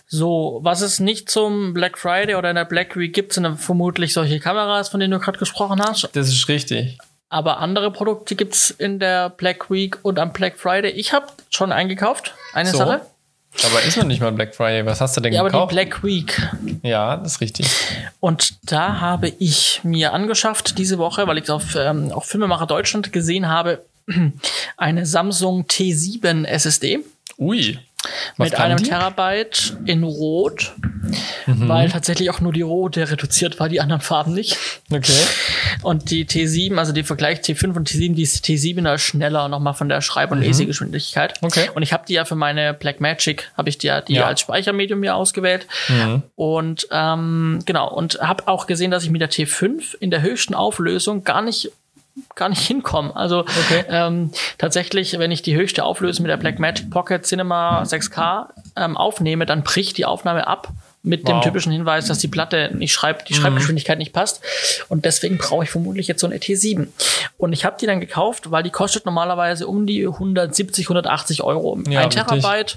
So, 0.08 0.58
was 0.64 0.80
es 0.80 0.98
nicht 0.98 1.30
zum 1.30 1.74
Black 1.74 1.96
Friday 1.96 2.34
oder 2.34 2.50
in 2.50 2.56
der 2.56 2.64
Black 2.64 2.96
Week 2.96 3.14
gibt, 3.14 3.34
sind 3.34 3.56
vermutlich 3.56 4.12
solche 4.14 4.40
Kameras, 4.40 4.88
von 4.88 4.98
denen 4.98 5.12
du 5.12 5.20
gerade 5.20 5.38
gesprochen 5.38 5.80
hast. 5.80 6.08
Das 6.14 6.26
ist 6.26 6.48
richtig. 6.48 6.98
Aber 7.30 7.58
andere 7.58 7.92
Produkte 7.92 8.34
gibt's 8.34 8.70
in 8.70 8.98
der 8.98 9.30
Black 9.30 9.70
Week 9.70 9.98
und 10.02 10.18
am 10.18 10.32
Black 10.32 10.58
Friday. 10.58 10.90
Ich 10.90 11.12
habe 11.12 11.26
schon 11.48 11.72
eingekauft, 11.72 12.34
eine 12.52 12.70
so. 12.70 12.78
Sache. 12.78 13.02
Aber 13.64 13.82
ist 13.82 13.96
noch 13.96 14.04
nicht 14.04 14.20
mal 14.20 14.32
Black 14.32 14.54
Friday. 14.54 14.84
Was 14.84 15.00
hast 15.00 15.16
du 15.16 15.20
denn 15.20 15.32
ja, 15.32 15.42
gekauft? 15.42 15.54
Ja, 15.54 15.62
aber 15.62 15.84
die 15.84 15.90
Black 15.90 16.04
Week. 16.04 16.50
Ja, 16.82 17.16
das 17.16 17.34
ist 17.34 17.40
richtig. 17.40 17.66
Und 18.20 18.70
da 18.70 19.00
habe 19.00 19.28
ich 19.38 19.80
mir 19.82 20.12
angeschafft 20.12 20.78
diese 20.78 20.98
Woche, 20.98 21.26
weil 21.26 21.38
ich 21.38 21.44
es 21.44 21.50
auf, 21.50 21.74
ähm, 21.76 22.12
auf 22.12 22.26
Filmemacher 22.26 22.66
Deutschland 22.66 23.12
gesehen 23.12 23.48
habe, 23.48 23.84
eine 24.76 25.06
Samsung 25.06 25.64
T7 25.64 26.44
SSD. 26.44 27.00
Ui. 27.38 27.78
Was 28.36 28.50
mit 28.50 28.58
einem 28.58 28.78
die? 28.78 28.84
Terabyte 28.84 29.76
in 29.84 30.04
Rot, 30.04 30.72
mhm. 31.46 31.68
weil 31.68 31.90
tatsächlich 31.90 32.30
auch 32.30 32.40
nur 32.40 32.52
die 32.52 32.62
rote 32.62 33.10
reduziert 33.10 33.60
war, 33.60 33.68
die 33.68 33.80
anderen 33.80 34.00
Farben 34.00 34.32
nicht. 34.32 34.56
Okay. 34.90 35.12
Und 35.82 36.10
die 36.10 36.24
T7, 36.24 36.76
also 36.78 36.92
die 36.92 37.02
Vergleich 37.02 37.40
T5 37.40 37.76
und 37.76 37.90
T7, 37.90 38.14
die 38.14 38.22
ist 38.22 38.44
T7er 38.44 38.96
schneller 38.96 39.48
nochmal 39.48 39.74
von 39.74 39.90
der 39.90 40.00
Schreib- 40.00 40.30
und 40.32 40.38
mhm. 40.38 40.44
Lesegeschwindigkeit. 40.44 41.34
Okay. 41.42 41.68
Und 41.74 41.82
ich 41.82 41.92
habe 41.92 42.04
die 42.08 42.14
ja 42.14 42.24
für 42.24 42.36
meine 42.36 42.72
Blackmagic, 42.72 43.50
habe 43.56 43.68
ich 43.68 43.76
die 43.76 43.88
ja, 43.88 44.00
die 44.00 44.14
ja. 44.14 44.26
als 44.26 44.40
Speichermedium 44.40 45.00
mir 45.00 45.14
ausgewählt. 45.14 45.66
Mhm. 45.88 46.22
Und 46.36 46.88
ähm, 46.90 47.58
genau, 47.66 47.92
und 47.92 48.18
habe 48.20 48.48
auch 48.48 48.66
gesehen, 48.66 48.90
dass 48.90 49.04
ich 49.04 49.10
mit 49.10 49.20
der 49.20 49.30
T5 49.30 49.96
in 50.00 50.10
der 50.10 50.22
höchsten 50.22 50.54
Auflösung 50.54 51.24
gar 51.24 51.42
nicht 51.42 51.70
gar 52.34 52.48
nicht 52.48 52.66
hinkommen. 52.66 53.12
Also 53.12 53.40
okay. 53.40 53.84
ähm, 53.88 54.30
tatsächlich, 54.58 55.18
wenn 55.18 55.30
ich 55.30 55.42
die 55.42 55.54
höchste 55.54 55.84
Auflösung 55.84 56.24
mit 56.24 56.30
der 56.30 56.36
Blackmagic 56.36 56.90
Pocket 56.90 57.24
Cinema 57.24 57.82
6K 57.82 58.48
ähm, 58.76 58.96
aufnehme, 58.96 59.46
dann 59.46 59.62
bricht 59.62 59.98
die 59.98 60.04
Aufnahme 60.04 60.46
ab 60.46 60.68
mit 61.02 61.26
wow. 61.26 61.32
dem 61.32 61.42
typischen 61.42 61.72
Hinweis, 61.72 62.06
dass 62.06 62.18
die 62.18 62.28
Platte 62.28 62.70
nicht 62.74 62.92
schreibt, 62.92 63.28
die 63.28 63.34
mhm. 63.34 63.38
Schreibgeschwindigkeit 63.38 63.98
nicht 63.98 64.12
passt. 64.12 64.42
Und 64.88 65.04
deswegen 65.04 65.38
brauche 65.38 65.64
ich 65.64 65.70
vermutlich 65.70 66.08
jetzt 66.08 66.20
so 66.20 66.26
eine 66.26 66.36
T7. 66.36 66.88
Und 67.38 67.52
ich 67.52 67.64
habe 67.64 67.76
die 67.80 67.86
dann 67.86 68.00
gekauft, 68.00 68.50
weil 68.50 68.62
die 68.62 68.70
kostet 68.70 69.06
normalerweise 69.06 69.66
um 69.66 69.86
die 69.86 70.06
170, 70.06 70.86
180 70.86 71.42
Euro. 71.42 71.78
Ja, 71.88 72.00
ein 72.00 72.10
Terabyte. 72.10 72.76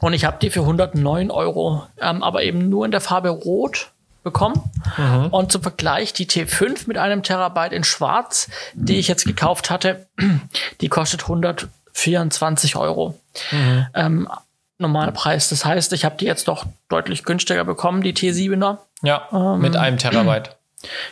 Und 0.00 0.14
ich 0.14 0.24
habe 0.24 0.38
die 0.40 0.50
für 0.50 0.60
109 0.60 1.30
Euro, 1.30 1.86
ähm, 2.00 2.22
aber 2.22 2.42
eben 2.42 2.68
nur 2.68 2.84
in 2.84 2.90
der 2.90 3.00
Farbe 3.00 3.28
Rot 3.28 3.90
bekommen. 4.22 4.70
Mhm. 4.96 5.26
Und 5.26 5.52
zum 5.52 5.62
Vergleich 5.62 6.12
die 6.12 6.26
T5 6.26 6.86
mit 6.86 6.98
einem 6.98 7.22
Terabyte 7.22 7.72
in 7.72 7.84
Schwarz, 7.84 8.48
die 8.74 8.98
ich 8.98 9.08
jetzt 9.08 9.24
gekauft 9.24 9.70
hatte, 9.70 10.06
die 10.80 10.88
kostet 10.88 11.22
124 11.22 12.76
Euro. 12.76 13.18
Mhm. 13.50 13.86
Ähm, 13.94 14.28
Normalpreis. 14.78 15.50
Das 15.50 15.64
heißt, 15.64 15.92
ich 15.92 16.04
habe 16.04 16.16
die 16.16 16.24
jetzt 16.24 16.48
doch 16.48 16.64
deutlich 16.88 17.24
günstiger 17.24 17.64
bekommen, 17.64 18.02
die 18.02 18.14
T7er. 18.14 18.78
Ja, 19.02 19.28
ähm, 19.32 19.60
mit 19.60 19.76
einem 19.76 19.98
Terabyte. 19.98 20.50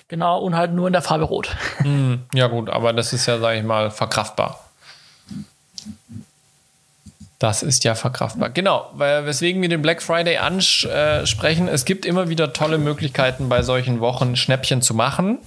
Genau, 0.08 0.38
und 0.40 0.56
halt 0.56 0.72
nur 0.72 0.86
in 0.86 0.94
der 0.94 1.02
Farbe 1.02 1.24
Rot. 1.24 1.54
Mhm. 1.84 2.22
Ja, 2.32 2.46
gut, 2.46 2.70
aber 2.70 2.94
das 2.94 3.12
ist 3.12 3.26
ja, 3.26 3.38
sage 3.38 3.58
ich 3.58 3.64
mal, 3.64 3.90
verkraftbar. 3.90 4.64
Das 7.38 7.62
ist 7.62 7.84
ja 7.84 7.94
verkraftbar. 7.94 8.50
Genau, 8.50 8.90
weil, 8.94 9.24
weswegen 9.24 9.62
wir 9.62 9.68
den 9.68 9.80
Black 9.80 10.02
Friday 10.02 10.38
ansprechen. 10.38 11.68
Es 11.68 11.84
gibt 11.84 12.04
immer 12.04 12.28
wieder 12.28 12.52
tolle 12.52 12.78
Möglichkeiten 12.78 13.48
bei 13.48 13.62
solchen 13.62 14.00
Wochen 14.00 14.34
Schnäppchen 14.34 14.82
zu 14.82 14.94
machen. 14.94 15.38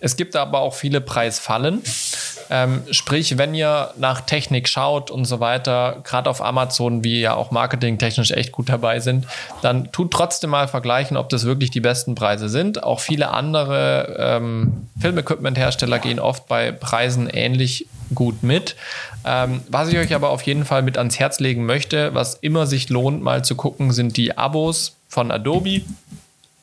Es 0.00 0.16
gibt 0.16 0.34
aber 0.36 0.60
auch 0.60 0.74
viele 0.74 1.00
Preisfallen. 1.00 1.82
Ähm, 2.52 2.82
sprich, 2.90 3.38
wenn 3.38 3.54
ihr 3.54 3.92
nach 3.96 4.22
Technik 4.22 4.68
schaut 4.68 5.10
und 5.10 5.24
so 5.24 5.38
weiter, 5.38 6.00
gerade 6.02 6.28
auf 6.28 6.42
Amazon, 6.42 7.04
wie 7.04 7.20
ja 7.20 7.34
auch 7.34 7.52
marketingtechnisch 7.52 8.32
echt 8.32 8.50
gut 8.50 8.68
dabei 8.68 8.98
sind, 8.98 9.26
dann 9.62 9.92
tut 9.92 10.10
trotzdem 10.10 10.50
mal 10.50 10.66
vergleichen, 10.66 11.16
ob 11.16 11.28
das 11.28 11.44
wirklich 11.44 11.70
die 11.70 11.80
besten 11.80 12.16
Preise 12.16 12.48
sind. 12.48 12.82
Auch 12.82 12.98
viele 12.98 13.30
andere 13.30 14.16
ähm, 14.18 14.88
Filmequipment-Hersteller 15.00 16.00
gehen 16.00 16.18
oft 16.18 16.48
bei 16.48 16.72
Preisen 16.72 17.28
ähnlich 17.30 17.86
gut 18.14 18.42
mit. 18.42 18.74
Ähm, 19.24 19.62
was 19.68 19.88
ich 19.88 19.98
euch 19.98 20.14
aber 20.14 20.30
auf 20.30 20.42
jeden 20.42 20.64
Fall 20.64 20.82
mit 20.82 20.98
ans 20.98 21.20
Herz 21.20 21.38
legen 21.38 21.66
möchte, 21.66 22.14
was 22.14 22.34
immer 22.34 22.66
sich 22.66 22.88
lohnt, 22.88 23.22
mal 23.22 23.44
zu 23.44 23.54
gucken, 23.54 23.92
sind 23.92 24.16
die 24.16 24.36
Abos 24.36 24.96
von 25.08 25.30
Adobe 25.30 25.82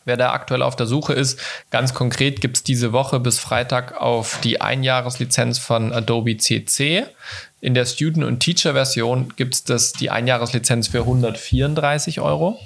wer 0.08 0.18
da 0.18 0.32
aktuell 0.32 0.64
auf 0.64 0.76
der 0.76 0.88
Suche 0.88 1.14
ist. 1.14 1.40
Ganz 1.70 1.94
konkret 1.94 2.42
gibt 2.42 2.58
es 2.58 2.64
diese 2.64 2.94
Woche 2.94 3.20
bis 3.20 3.38
Freitag 3.38 4.00
auf 4.02 4.40
die 4.44 4.62
Einjahreslizenz 4.62 5.60
von 5.60 5.94
Adobe 5.94 6.38
CC. 6.38 7.06
In 7.62 7.74
der 7.74 7.86
Student- 7.86 8.26
und 8.26 8.40
Teacher-Version 8.40 9.34
gibt 9.36 9.70
es 9.70 9.94
die 9.94 10.10
Einjahreslizenz 10.10 10.88
für 10.88 11.00
134 11.00 12.22
Euro. 12.22 12.60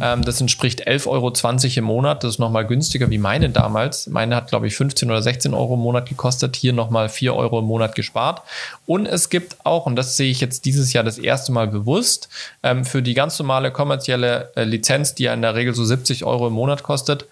Ähm, 0.00 0.22
das 0.22 0.40
entspricht 0.40 0.86
11,20 0.86 1.06
Euro 1.08 1.32
im 1.76 1.84
Monat. 1.84 2.24
Das 2.24 2.34
ist 2.34 2.38
nochmal 2.38 2.66
günstiger 2.66 3.10
wie 3.10 3.18
meine 3.18 3.50
damals. 3.50 4.06
Meine 4.08 4.36
hat, 4.36 4.48
glaube 4.48 4.66
ich, 4.66 4.76
15 4.76 5.10
oder 5.10 5.22
16 5.22 5.54
Euro 5.54 5.74
im 5.74 5.80
Monat 5.80 6.08
gekostet. 6.08 6.56
Hier 6.56 6.72
nochmal 6.72 7.08
4 7.08 7.34
Euro 7.34 7.60
im 7.60 7.66
Monat 7.66 7.94
gespart. 7.94 8.42
Und 8.86 9.06
es 9.06 9.28
gibt 9.28 9.56
auch, 9.64 9.86
und 9.86 9.96
das 9.96 10.16
sehe 10.16 10.30
ich 10.30 10.40
jetzt 10.40 10.64
dieses 10.64 10.92
Jahr 10.92 11.04
das 11.04 11.18
erste 11.18 11.52
Mal 11.52 11.68
bewusst, 11.68 12.28
ähm, 12.62 12.84
für 12.84 13.02
die 13.02 13.14
ganz 13.14 13.38
normale 13.38 13.70
kommerzielle 13.70 14.52
äh, 14.56 14.64
Lizenz, 14.64 15.14
die 15.14 15.24
ja 15.24 15.34
in 15.34 15.42
der 15.42 15.54
Regel 15.54 15.74
so 15.74 15.84
70 15.84 16.24
Euro 16.24 16.48
im 16.48 16.54
Monat 16.54 16.82
kostet, 16.82 17.26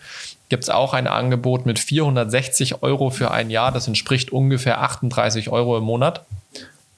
gibt 0.48 0.64
es 0.64 0.70
auch 0.70 0.92
ein 0.94 1.06
Angebot 1.06 1.64
mit 1.64 1.78
460 1.78 2.82
Euro 2.82 3.10
für 3.10 3.30
ein 3.30 3.50
Jahr. 3.50 3.72
Das 3.72 3.86
entspricht 3.86 4.32
ungefähr 4.32 4.82
38 4.82 5.48
Euro 5.48 5.78
im 5.78 5.84
Monat 5.84 6.24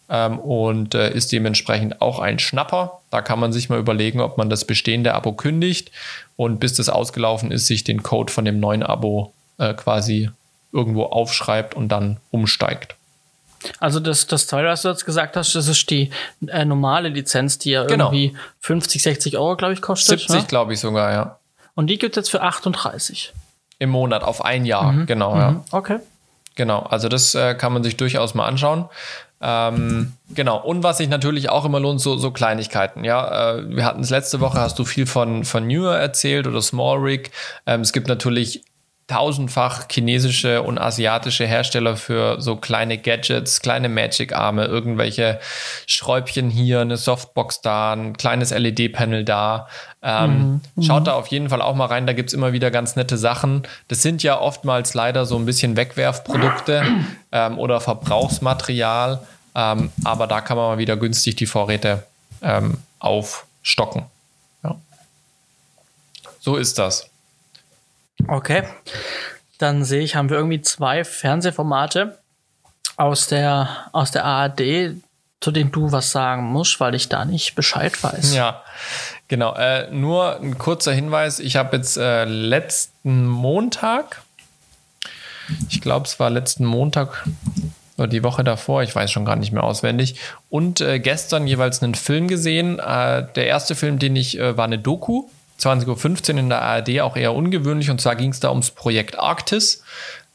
ähm, 0.09 0.38
und 0.38 0.94
äh, 0.94 1.12
ist 1.12 1.32
dementsprechend 1.32 2.00
auch 2.00 2.18
ein 2.18 2.38
Schnapper. 2.38 3.00
Da 3.11 3.22
kann 3.22 3.38
man 3.38 3.53
sich 3.53 3.68
mal 3.68 3.78
überlegen, 3.78 4.20
ob 4.20 4.38
man 4.38 4.50
das 4.50 4.64
bestehende 4.64 5.14
Abo 5.14 5.32
kündigt 5.32 5.90
und 6.36 6.61
bis 6.61 6.74
das 6.74 6.88
ausgelaufen 6.88 7.50
ist, 7.50 7.66
sich 7.66 7.84
den 7.84 8.03
Code 8.03 8.32
von 8.32 8.44
dem 8.44 8.61
neuen 8.61 8.82
Abo 8.82 9.32
äh, 9.59 9.74
quasi 9.74 10.30
irgendwo 10.72 11.05
aufschreibt 11.05 11.74
und 11.74 11.88
dann 11.88 12.18
umsteigt. 12.30 12.96
Also 13.78 14.00
das, 14.00 14.26
das 14.26 14.46
Teil, 14.46 14.64
was 14.64 14.82
du 14.82 14.88
jetzt 14.88 15.05
gesagt 15.05 15.36
hast, 15.36 15.55
das 15.55 15.68
ist 15.68 15.88
die 15.90 16.11
äh, 16.48 16.64
normale 16.64 17.09
Lizenz, 17.09 17.59
die 17.59 17.70
ja 17.70 17.84
genau. 17.84 18.07
irgendwie 18.07 18.36
50, 18.61 19.03
60 19.03 19.38
Euro, 19.38 19.57
glaube 19.57 19.74
ich, 19.74 19.82
kostet. 19.82 20.20
70, 20.20 20.36
ne? 20.36 20.46
glaube 20.46 20.72
ich 20.72 20.80
sogar, 20.80 21.12
ja. 21.12 21.38
Und 21.74 21.86
die 21.86 21.98
gibt 21.98 22.16
es 22.16 22.22
jetzt 22.22 22.30
für 22.30 22.42
38. 22.42 23.32
Im 23.78 23.90
Monat, 23.90 24.22
auf 24.22 24.44
ein 24.44 24.64
Jahr, 24.64 24.92
mhm. 24.92 25.07
genau, 25.07 25.34
mhm. 25.34 25.40
ja. 25.40 25.64
Okay. 25.70 25.98
Genau, 26.55 26.80
also 26.80 27.09
das 27.09 27.34
äh, 27.34 27.55
kann 27.55 27.72
man 27.72 27.82
sich 27.82 27.96
durchaus 27.96 28.34
mal 28.34 28.46
anschauen. 28.46 28.88
Ähm, 29.43 30.12
genau. 30.34 30.62
Und 30.62 30.82
was 30.82 30.99
sich 30.99 31.09
natürlich 31.09 31.51
auch 31.51 31.64
immer 31.64 31.80
lohnt, 31.80 32.01
so, 32.01 32.16
so 32.16 32.30
Kleinigkeiten. 32.30 33.05
Ja, 33.05 33.57
äh, 33.57 33.76
wir 33.76 33.84
hatten 33.84 34.03
es 34.03 34.11
letzte 34.11 34.40
Woche, 34.40 34.61
hast 34.61 34.78
du 34.78 34.84
viel 34.84 35.07
von, 35.07 35.45
von 35.45 35.66
Newer 35.66 35.97
erzählt 35.97 36.47
oder 36.47 36.62
Small 36.62 36.99
Rig. 36.99 37.30
Ähm, 37.66 37.80
es 37.80 37.93
gibt 37.93 38.07
natürlich 38.07 38.62
tausendfach 39.09 39.88
chinesische 39.90 40.62
und 40.62 40.78
asiatische 40.78 41.45
Hersteller 41.45 41.97
für 41.97 42.40
so 42.40 42.57
kleine 42.57 42.99
Gadgets, 42.99 43.61
kleine 43.61 43.88
Magic-Arme, 43.88 44.64
irgendwelche 44.66 45.40
Schräubchen 45.86 46.49
hier, 46.49 46.80
eine 46.80 46.97
Softbox 46.97 47.61
da, 47.61 47.93
ein 47.93 48.16
kleines 48.16 48.53
LED-Panel 48.53 49.24
da. 49.24 49.66
Ähm, 50.05 50.61
mhm. 50.74 50.82
Schaut 50.82 51.07
da 51.07 51.12
auf 51.12 51.28
jeden 51.28 51.48
Fall 51.48 51.62
auch 51.62 51.76
mal 51.76 51.86
rein, 51.86 52.07
da 52.07 52.12
gibt's 52.12 52.32
immer 52.32 52.53
wieder 52.53 52.70
ganz 52.72 52.96
nette 52.96 53.16
Sachen. 53.16 53.62
Das 53.86 54.03
sind 54.03 54.22
ja 54.22 54.38
oftmals 54.40 54.94
leider 54.94 55.26
so 55.26 55.36
ein 55.36 55.46
bisschen 55.46 55.76
Wegwerfprodukte 55.76 56.84
ähm, 57.32 57.59
oder 57.59 57.80
Verbrauchsmaterial, 57.80 59.24
ähm, 59.55 59.92
aber 60.05 60.26
da 60.26 60.40
kann 60.40 60.57
man 60.57 60.66
mal 60.66 60.78
wieder 60.78 60.96
günstig 60.96 61.36
die 61.36 61.46
Vorräte 61.46 62.05
ähm, 62.42 62.78
aufstocken. 62.98 64.07
Ja. 64.64 64.76
So 66.40 66.57
ist 66.57 66.78
das. 66.78 67.09
Okay. 68.26 68.64
Dann 69.59 69.84
sehe 69.84 70.03
ich, 70.03 70.16
haben 70.16 70.28
wir 70.28 70.36
irgendwie 70.36 70.62
zwei 70.62 71.05
Fernsehformate 71.05 72.18
aus 72.96 73.28
der, 73.28 73.68
aus 73.92 74.11
der 74.11 74.24
ARD, 74.24 74.96
zu 75.40 75.50
denen 75.50 75.70
du 75.70 75.92
was 75.92 76.11
sagen 76.11 76.44
musst, 76.44 76.80
weil 76.80 76.94
ich 76.94 77.09
da 77.09 77.24
nicht 77.24 77.55
Bescheid 77.55 78.03
weiß. 78.03 78.34
Ja, 78.34 78.62
genau. 79.29 79.55
Äh, 79.55 79.91
nur 79.91 80.41
ein 80.41 80.59
kurzer 80.59 80.93
Hinweis. 80.93 81.39
Ich 81.39 81.57
habe 81.57 81.77
jetzt 81.77 81.97
äh, 81.97 82.25
letzten 82.25 83.27
Montag, 83.27 84.23
ich 85.68 85.81
glaube, 85.81 86.07
es 86.07 86.18
war 86.20 86.31
letzten 86.31 86.64
Montag 86.64 87.27
oder 87.99 88.09
die 88.09 88.23
Woche 88.23 88.43
davor, 88.43 88.83
ich 88.83 88.95
weiß 88.95 89.11
schon 89.11 89.25
gar 89.25 89.37
nicht 89.37 89.53
mehr 89.53 89.64
auswendig, 89.64 90.16
und 90.49 90.81
äh, 90.81 90.99
gestern 90.99 91.47
jeweils 91.47 91.83
einen 91.83 91.95
Film 91.95 92.29
gesehen. 92.29 92.79
Äh, 92.79 93.27
der 93.35 93.47
erste 93.47 93.75
Film, 93.75 93.99
den 93.99 94.16
ich, 94.16 94.39
äh, 94.39 94.57
war 94.57 94.64
eine 94.64 94.79
Doku. 94.79 95.29
20.15 95.61 96.33
Uhr 96.33 96.39
in 96.41 96.49
der 96.49 96.62
ARD, 96.62 97.01
auch 97.03 97.16
eher 97.16 97.35
ungewöhnlich. 97.35 97.91
Und 97.91 98.01
zwar 98.01 98.16
ging 98.16 98.31
es 98.31 98.41
da 98.41 98.51
ums 98.51 98.70
Projekt 98.70 99.18
Arktis. 99.18 99.85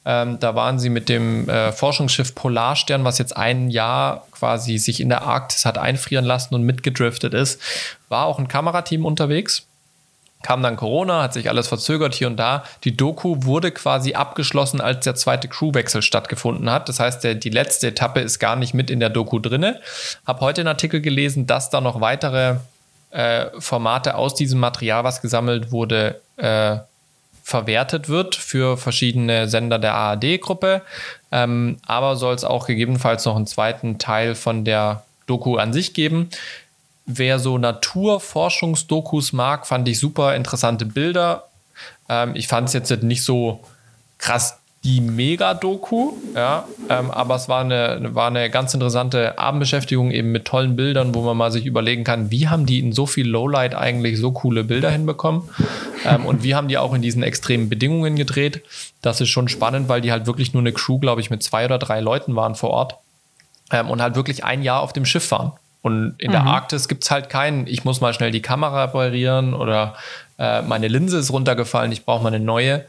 Ähm, 0.10 0.40
da 0.40 0.56
waren 0.56 0.80
sie 0.80 0.90
mit 0.90 1.10
dem 1.10 1.50
äh, 1.50 1.74
Forschungsschiff 1.74 2.34
Polarstern, 2.34 3.04
was 3.04 3.18
jetzt 3.18 3.36
ein 3.36 3.70
Jahr 3.70 4.26
quasi 4.32 4.78
sich 4.78 5.02
in 5.02 5.10
der 5.10 5.24
Arktis 5.24 5.66
hat 5.66 5.78
einfrieren 5.78 6.24
lassen 6.24 6.56
und 6.56 6.64
mitgedriftet 6.64 7.34
ist. 7.34 7.62
War 8.08 8.26
auch 8.26 8.40
ein 8.40 8.48
Kamerateam 8.48 9.06
unterwegs. 9.06 9.64
Kam 10.44 10.64
dann 10.64 10.78
Corona, 10.78 11.24
hat 11.24 11.34
sich 11.34 11.50
alles 11.50 11.68
verzögert 11.68 12.14
hier 12.14 12.28
und 12.28 12.38
da. 12.38 12.64
Die 12.86 12.96
Doku 12.96 13.44
wurde 13.44 13.72
quasi 13.72 14.14
abgeschlossen, 14.14 14.80
als 14.80 15.04
der 15.04 15.16
zweite 15.16 15.50
Crewwechsel 15.50 16.02
stattgefunden 16.02 16.72
hat. 16.72 16.88
Das 16.88 17.02
heißt, 17.02 17.26
der, 17.26 17.36
die 17.36 17.50
letzte 17.50 17.88
Etappe 17.88 18.22
ist 18.22 18.40
gar 18.40 18.56
nicht 18.56 18.74
mit 18.74 18.90
in 18.90 19.02
der 19.02 19.10
Doku 19.10 19.40
drinne. 19.40 19.82
Hab 20.26 20.40
heute 20.40 20.62
einen 20.62 20.70
Artikel 20.70 21.02
gelesen, 21.02 21.48
dass 21.48 21.70
da 21.70 21.82
noch 21.82 22.00
weitere 22.00 22.58
äh, 23.10 23.48
Formate 23.60 24.16
aus 24.16 24.36
diesem 24.36 24.62
Material, 24.62 25.04
was 25.04 25.22
gesammelt 25.22 25.74
wurde, 25.74 26.22
äh, 26.38 26.78
verwertet 27.48 28.10
wird 28.10 28.36
für 28.36 28.76
verschiedene 28.76 29.48
Sender 29.48 29.80
der 29.80 29.94
ARD-Gruppe. 29.94 30.82
Ähm, 31.32 31.78
aber 31.86 32.18
soll 32.18 32.36
es 32.36 32.44
auch 32.44 32.68
gegebenenfalls 32.68 33.24
noch 33.24 33.38
einen 33.38 33.48
zweiten 33.48 34.00
Teil 34.00 34.36
von 34.36 34.66
der 34.66 35.06
Doku 35.28 35.56
an 35.56 35.72
sich 35.72 35.94
geben. 35.94 36.30
Wer 37.06 37.40
so 37.40 37.58
Naturforschungsdokus 37.58 39.32
mag, 39.32 39.66
fand 39.66 39.88
ich 39.88 39.98
super 39.98 40.36
interessante 40.36 40.86
Bilder. 40.86 41.46
Ähm, 42.10 42.36
ich 42.36 42.50
fand 42.50 42.68
es 42.68 42.74
jetzt 42.74 42.92
nicht 43.02 43.24
so 43.24 43.64
krass 44.18 44.60
die 44.84 45.02
Mega-Doku, 45.02 46.14
ja, 46.36 46.66
ähm, 46.90 47.12
aber 47.12 47.36
es 47.36 47.50
war 47.50 47.62
eine, 47.62 48.16
war 48.16 48.28
eine 48.28 48.50
ganz 48.50 48.74
interessante 48.74 49.38
Abendbeschäftigung 49.38 50.12
eben 50.12 50.32
mit 50.32 50.46
tollen 50.46 50.76
Bildern, 50.76 51.14
wo 51.14 51.22
man 51.22 51.36
mal 51.36 51.52
sich 51.52 51.66
überlegen 51.66 52.04
kann, 52.04 52.32
wie 52.32 52.48
haben 52.48 52.66
die 52.66 52.80
in 52.80 52.94
so 52.94 53.06
viel 53.06 53.28
Lowlight 53.28 53.76
eigentlich 53.76 54.18
so 54.18 54.32
coole 54.32 54.64
Bilder 54.64 54.90
hinbekommen 54.90 55.50
ähm, 56.06 56.26
und 56.26 56.44
wie 56.44 56.56
haben 56.56 56.68
die 56.68 56.78
auch 56.78 56.94
in 56.94 57.02
diesen 57.02 57.24
extremen 57.24 57.70
Bedingungen 57.70 58.16
gedreht. 58.16 58.62
Das 59.02 59.20
ist 59.20 59.30
schon 59.30 59.50
spannend, 59.50 59.90
weil 59.90 60.02
die 60.02 60.12
halt 60.12 60.26
wirklich 60.28 60.54
nur 60.54 60.62
eine 60.62 60.72
Crew, 60.72 61.00
glaube 61.00 61.22
ich, 61.22 61.30
mit 61.30 61.44
zwei 61.44 61.66
oder 61.66 61.80
drei 61.80 62.00
Leuten 62.00 62.36
waren 62.36 62.56
vor 62.56 62.70
Ort 62.70 62.96
ähm, 63.72 63.90
und 63.90 64.02
halt 64.02 64.16
wirklich 64.16 64.44
ein 64.44 64.62
Jahr 64.62 64.82
auf 64.82 64.94
dem 64.94 65.06
Schiff 65.06 65.32
waren. 65.32 65.52
Und 65.82 66.16
in 66.18 66.30
mhm. 66.30 66.34
der 66.34 66.44
Arktis 66.44 66.88
gibt 66.88 67.04
es 67.04 67.12
halt 67.12 67.30
keinen, 67.30 67.68
ich 67.68 67.84
muss 67.84 68.02
mal 68.02 68.14
schnell 68.14 68.32
die 68.32 68.42
Kamera 68.42 68.86
reparieren 68.86 69.54
oder 69.54 69.96
äh, 70.38 70.62
meine 70.62 70.88
Linse 70.88 71.18
ist 71.18 71.32
runtergefallen, 71.32 71.92
ich 71.92 72.06
brauche 72.06 72.24
mal 72.24 72.34
eine 72.34 72.44
neue. 72.44 72.86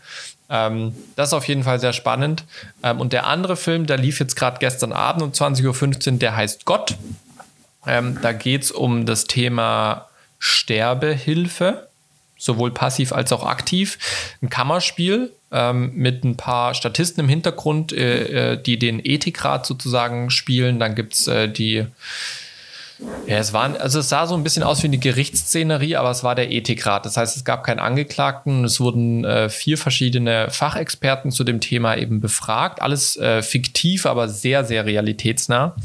Ähm, 0.50 0.94
das 1.16 1.28
ist 1.28 1.34
auf 1.34 1.46
jeden 1.46 1.64
Fall 1.64 1.78
sehr 1.78 1.92
spannend. 1.92 2.44
Ähm, 2.82 3.00
und 3.00 3.12
der 3.12 3.26
andere 3.26 3.56
Film, 3.56 3.86
der 3.86 3.98
lief 3.98 4.20
jetzt 4.20 4.36
gerade 4.36 4.58
gestern 4.58 4.92
Abend 4.92 5.22
um 5.22 5.30
20.15 5.30 6.12
Uhr, 6.12 6.18
der 6.18 6.36
heißt 6.36 6.64
Gott. 6.64 6.96
Ähm, 7.86 8.18
da 8.22 8.32
geht 8.32 8.64
es 8.64 8.70
um 8.70 9.06
das 9.06 9.24
Thema 9.24 10.08
Sterbehilfe, 10.38 11.88
sowohl 12.36 12.72
passiv 12.72 13.12
als 13.12 13.32
auch 13.32 13.44
aktiv. 13.44 13.98
Ein 14.42 14.48
Kammerspiel 14.48 15.32
ähm, 15.50 15.92
mit 15.94 16.24
ein 16.24 16.36
paar 16.36 16.74
Statisten 16.74 17.24
im 17.24 17.28
Hintergrund, 17.28 17.92
äh, 17.92 18.52
äh, 18.52 18.62
die 18.62 18.78
den 18.78 19.00
Ethikrat 19.04 19.66
sozusagen 19.66 20.30
spielen. 20.30 20.78
Dann 20.78 20.94
gibt 20.94 21.14
es 21.14 21.26
äh, 21.26 21.48
die 21.48 21.86
ja, 23.26 23.36
es 23.36 23.52
waren, 23.52 23.76
also 23.76 24.00
es 24.00 24.08
sah 24.08 24.26
so 24.26 24.34
ein 24.34 24.42
bisschen 24.42 24.64
aus 24.64 24.82
wie 24.82 24.88
eine 24.88 24.98
Gerichtsszenerie, 24.98 25.96
aber 25.96 26.10
es 26.10 26.24
war 26.24 26.34
der 26.34 26.50
Ethikrat. 26.50 27.06
Das 27.06 27.16
heißt, 27.16 27.36
es 27.36 27.44
gab 27.44 27.62
keinen 27.62 27.78
Angeklagten. 27.78 28.64
Es 28.64 28.80
wurden 28.80 29.24
äh, 29.24 29.48
vier 29.48 29.78
verschiedene 29.78 30.50
Fachexperten 30.50 31.30
zu 31.30 31.44
dem 31.44 31.60
Thema 31.60 31.96
eben 31.96 32.20
befragt. 32.20 32.82
Alles 32.82 33.16
äh, 33.16 33.42
fiktiv, 33.42 34.06
aber 34.06 34.28
sehr, 34.28 34.64
sehr 34.64 34.84
realitätsnah. 34.84 35.76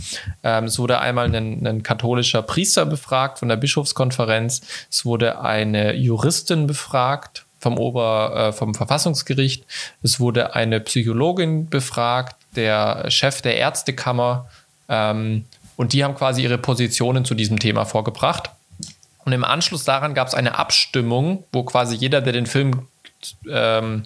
Ähm, 0.41 0.65
es 0.65 0.79
wurde 0.79 0.99
einmal 0.99 1.33
ein, 1.33 1.67
ein 1.67 1.83
katholischer 1.83 2.41
Priester 2.41 2.85
befragt 2.85 3.39
von 3.39 3.49
der 3.49 3.57
Bischofskonferenz. 3.57 4.61
Es 4.89 5.05
wurde 5.05 5.39
eine 5.39 5.93
Juristin 5.93 6.65
befragt 6.65 7.45
vom 7.59 7.77
Ober, 7.77 8.33
äh, 8.35 8.53
vom 8.53 8.73
Verfassungsgericht. 8.73 9.65
Es 10.01 10.19
wurde 10.19 10.55
eine 10.55 10.79
Psychologin 10.79 11.69
befragt, 11.69 12.35
der 12.55 13.09
Chef 13.11 13.41
der 13.41 13.57
Ärztekammer. 13.57 14.49
Ähm, 14.89 15.45
und 15.83 15.91
die 15.91 16.01
haben 16.05 16.15
quasi 16.15 16.43
ihre 16.43 16.57
Positionen 16.57 17.25
zu 17.25 17.35
diesem 17.35 17.59
Thema 17.59 17.83
vorgebracht. 17.83 18.51
Und 19.25 19.33
im 19.33 19.43
Anschluss 19.43 19.83
daran 19.83 20.13
gab 20.13 20.29
es 20.29 20.33
eine 20.33 20.57
Abstimmung, 20.57 21.43
wo 21.51 21.63
quasi 21.63 21.93
jeder, 21.97 22.21
der 22.21 22.31
den 22.31 22.45
Film 22.45 22.87
ähm, 23.51 24.05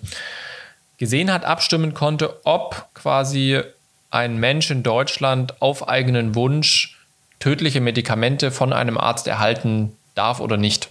gesehen 0.98 1.32
hat, 1.32 1.46
abstimmen 1.46 1.94
konnte, 1.94 2.44
ob 2.46 2.88
quasi 2.96 3.62
ein 4.10 4.40
Mensch 4.40 4.72
in 4.72 4.82
Deutschland 4.82 5.62
auf 5.62 5.88
eigenen 5.88 6.34
Wunsch 6.34 6.98
tödliche 7.38 7.80
Medikamente 7.80 8.50
von 8.50 8.74
einem 8.74 8.98
Arzt 8.98 9.28
erhalten 9.28 9.96
darf 10.16 10.40
oder 10.40 10.58
nicht. 10.58 10.90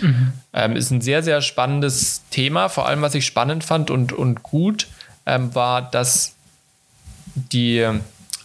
Mhm. 0.00 0.32
Ähm, 0.54 0.76
ist 0.76 0.90
ein 0.90 1.02
sehr, 1.02 1.22
sehr 1.22 1.42
spannendes 1.42 2.22
Thema. 2.30 2.70
Vor 2.70 2.88
allem, 2.88 3.02
was 3.02 3.14
ich 3.14 3.26
spannend 3.26 3.64
fand 3.64 3.90
und, 3.90 4.14
und 4.14 4.42
gut, 4.42 4.88
ähm, 5.26 5.54
war, 5.54 5.82
dass 5.82 6.32
die 7.34 7.86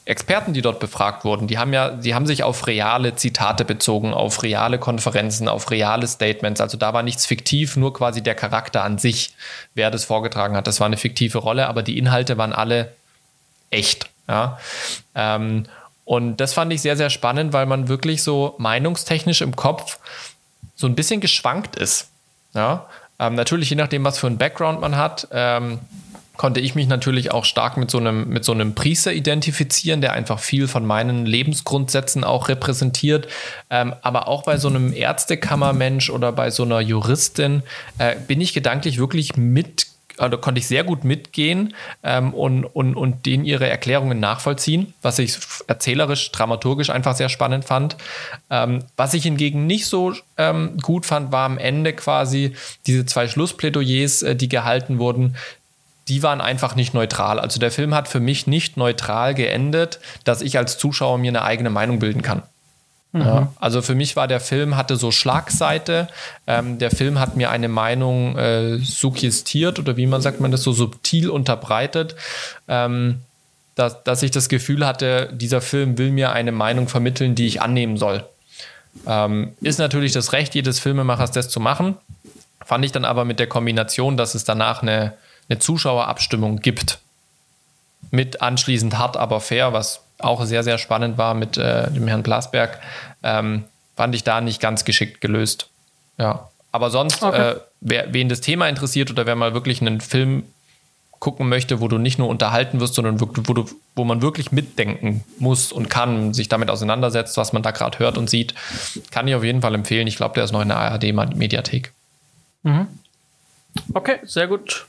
Experten, 0.08 0.54
die 0.54 0.62
dort 0.62 0.80
befragt 0.80 1.26
wurden, 1.26 1.48
die 1.48 1.58
haben 1.58 1.74
ja, 1.74 1.90
die 1.92 2.16
haben 2.16 2.26
sich 2.26 2.44
auf 2.44 2.66
reale 2.66 3.16
Zitate 3.16 3.66
bezogen, 3.66 4.14
auf 4.14 4.42
reale 4.42 4.80
Konferenzen, 4.80 5.50
auf 5.50 5.70
reale 5.70 6.08
Statements. 6.08 6.62
Also 6.62 6.78
da 6.78 6.94
war 6.94 7.04
nichts 7.04 7.26
fiktiv, 7.26 7.76
nur 7.76 7.94
quasi 7.94 8.24
der 8.24 8.34
Charakter 8.34 8.84
an 8.84 8.98
sich, 8.98 9.34
wer 9.74 9.92
das 9.92 10.06
vorgetragen 10.06 10.56
hat. 10.56 10.66
Das 10.66 10.80
war 10.80 10.88
eine 10.88 10.98
fiktive 10.98 11.40
Rolle, 11.40 11.68
aber 11.68 11.84
die 11.84 11.98
Inhalte 11.98 12.38
waren 12.38 12.54
alle 12.54 12.94
echt. 13.70 14.10
Ja. 14.30 14.60
Ähm, 15.14 15.66
und 16.06 16.38
das 16.38 16.54
fand 16.54 16.72
ich 16.72 16.82
sehr, 16.82 16.96
sehr 16.96 17.10
spannend, 17.10 17.52
weil 17.52 17.66
man 17.66 17.90
wirklich 17.90 18.24
so 18.24 18.56
meinungstechnisch 18.60 19.42
im 19.42 19.58
Kopf 19.58 20.00
so 20.76 20.88
ein 20.88 20.96
bisschen 20.96 21.20
geschwankt 21.20 21.76
ist. 21.76 22.08
Ja. 22.54 22.86
Ähm, 23.20 23.36
natürlich, 23.36 23.70
je 23.70 23.76
nachdem, 23.76 24.06
was 24.06 24.20
für 24.20 24.28
ein 24.28 24.38
Background 24.38 24.80
man 24.80 24.96
hat. 24.96 25.28
Ähm, 25.32 25.80
konnte 26.38 26.60
ich 26.60 26.76
mich 26.76 26.88
natürlich 26.88 27.32
auch 27.32 27.46
stark 27.46 27.78
mit 27.78 27.92
so 27.92 27.98
einem, 27.98 28.30
mit 28.30 28.46
so 28.46 28.52
einem 28.52 28.76
Priester 28.76 29.12
identifizieren, 29.12 30.02
der 30.02 30.14
einfach 30.14 30.40
viel 30.40 30.68
von 30.68 30.86
meinen 30.86 31.26
Lebensgrundsätzen 31.26 32.24
auch 32.24 32.48
repräsentiert. 32.48 33.28
Ähm, 33.70 33.94
aber 34.02 34.28
auch 34.28 34.44
bei 34.44 34.58
so 34.58 34.68
einem 34.70 34.94
Ärztekammermensch 34.94 36.10
oder 36.10 36.32
bei 36.32 36.52
so 36.52 36.64
einer 36.64 36.80
Juristin 36.80 37.64
äh, 37.98 38.16
bin 38.16 38.40
ich 38.40 38.54
gedanklich 38.54 38.98
wirklich 38.98 39.36
mit 39.36 39.88
also 40.18 40.38
konnte 40.38 40.60
ich 40.60 40.68
sehr 40.68 40.84
gut 40.84 41.04
mitgehen 41.04 41.74
ähm, 42.04 42.34
und, 42.34 42.66
und, 42.66 42.96
und 42.96 43.26
denen 43.26 43.46
ihre 43.46 43.70
Erklärungen 43.70 44.20
nachvollziehen, 44.20 44.94
was 45.02 45.20
ich 45.20 45.38
erzählerisch, 45.68 46.32
dramaturgisch 46.32 46.90
einfach 46.90 47.16
sehr 47.16 47.30
spannend 47.30 47.66
fand. 47.66 47.98
Ähm, 48.50 48.84
was 48.96 49.14
ich 49.14 49.24
hingegen 49.24 49.68
nicht 49.68 49.86
so 49.86 50.14
ähm, 50.38 50.78
gut 50.82 51.06
fand, 51.06 51.32
war 51.32 51.46
am 51.46 51.58
Ende 51.58 51.94
quasi 51.94 52.56
diese 52.88 53.06
zwei 53.06 53.28
Schlussplädoyers, 53.28 54.24
äh, 54.24 54.36
die 54.36 54.50
gehalten 54.50 55.00
wurden, 55.00 55.36
die 56.08 56.24
waren 56.24 56.42
einfach 56.42 56.76
nicht 56.76 56.94
neutral. 56.94 57.40
Also 57.40 57.60
der 57.60 57.72
Film 57.72 57.94
hat 57.94 58.08
für 58.08 58.20
mich 58.20 58.48
nicht 58.48 58.78
neutral 58.78 59.34
geendet, 59.34 60.00
dass 60.24 60.42
ich 60.42 60.58
als 60.58 60.78
Zuschauer 60.78 61.18
mir 61.18 61.30
eine 61.30 61.42
eigene 61.42 61.70
Meinung 61.70 62.00
bilden 62.00 62.22
kann. 62.22 62.44
Mhm. 63.12 63.22
Ja, 63.22 63.54
also 63.60 63.82
für 63.82 63.96
mich 63.96 64.16
war 64.16 64.28
der 64.28 64.40
Film, 64.40 64.78
hatte 64.78 64.96
so 64.96 65.12
Schlagseite. 65.12 66.08
Ähm, 66.46 66.78
der 66.78 66.92
Film 66.92 67.20
hat 67.20 67.36
mir 67.36 67.52
eine 67.52 67.68
Meinung 67.68 68.38
äh, 68.38 68.78
suggestiert 68.80 69.80
oder 69.80 69.98
wie 69.98 70.08
man 70.08 70.22
sagt 70.22 70.40
man 70.40 70.52
das, 70.52 70.64
so 70.64 70.72
subtil 70.72 71.30
unterbreitet, 71.30 72.16
ähm, 72.68 73.22
dass, 73.76 74.04
dass 74.04 74.24
ich 74.24 74.32
das 74.32 74.50
Gefühl 74.50 74.86
hatte, 74.86 75.30
dieser 75.34 75.62
Film 75.62 75.98
will 75.98 76.12
mir 76.12 76.32
eine 76.32 76.52
Meinung 76.52 76.88
vermitteln, 76.88 77.36
die 77.36 77.48
ich 77.48 77.62
annehmen 77.62 77.98
soll. 77.98 78.24
Ähm, 79.06 79.54
ist 79.62 79.78
natürlich 79.78 80.14
das 80.14 80.34
Recht 80.34 80.56
jedes 80.56 80.80
Filmemachers, 80.80 81.32
das 81.32 81.50
zu 81.50 81.60
machen. 81.60 81.96
Fand 82.66 82.84
ich 82.84 82.92
dann 82.92 83.06
aber 83.06 83.24
mit 83.24 83.40
der 83.40 83.48
Kombination, 83.48 84.18
dass 84.18 84.36
es 84.36 84.44
danach 84.44 84.82
eine 84.82 85.14
eine 85.50 85.60
Zuschauerabstimmung 85.60 86.60
gibt. 86.60 87.00
Mit 88.12 88.42
anschließend 88.42 88.98
hart, 88.98 89.18
aber 89.18 89.40
fair, 89.42 89.74
was 89.74 90.02
auch 90.20 90.46
sehr, 90.46 90.64
sehr 90.64 90.78
spannend 90.78 91.18
war 91.18 91.34
mit 91.34 91.58
äh, 91.58 91.92
dem 91.92 92.08
Herrn 92.08 92.24
Blasberg, 92.24 92.80
ähm, 93.24 93.64
fand 93.96 94.16
ich 94.16 94.24
da 94.24 94.42
nicht 94.42 94.62
ganz 94.62 94.86
geschickt 94.86 95.22
gelöst. 95.22 95.70
Ja. 96.18 96.50
Aber 96.72 96.90
sonst, 96.90 97.24
okay. 97.24 97.52
äh, 97.52 97.56
wer, 97.82 98.14
wen 98.14 98.30
das 98.30 98.42
Thema 98.42 98.68
interessiert 98.68 99.10
oder 99.10 99.26
wer 99.26 99.36
mal 99.36 99.54
wirklich 99.54 99.82
einen 99.82 100.02
Film 100.02 100.44
gucken 101.20 101.50
möchte, 101.50 101.82
wo 101.82 101.88
du 101.88 101.98
nicht 101.98 102.20
nur 102.20 102.28
unterhalten 102.28 102.80
wirst, 102.80 102.94
sondern 102.94 103.20
wo, 103.20 103.26
du, 103.26 103.66
wo 103.96 104.04
man 104.04 104.22
wirklich 104.22 104.52
mitdenken 104.52 105.24
muss 105.40 105.72
und 105.72 105.90
kann, 105.90 106.34
sich 106.34 106.48
damit 106.48 106.70
auseinandersetzt, 106.70 107.38
was 107.38 107.54
man 107.54 107.64
da 107.64 107.72
gerade 107.72 107.98
hört 108.00 108.18
und 108.18 108.30
sieht, 108.30 108.54
kann 109.10 109.28
ich 109.28 109.34
auf 109.34 109.44
jeden 109.44 109.62
Fall 109.62 109.74
empfehlen. 109.74 110.06
Ich 110.06 110.18
glaube, 110.18 110.36
der 110.36 110.44
ist 110.44 110.52
noch 110.52 110.62
in 110.62 110.68
der 110.68 110.78
ARD-Mediathek. 110.78 111.92
Mhm. 112.64 112.88
Okay, 113.94 114.20
sehr 114.24 114.48
gut. 114.48 114.86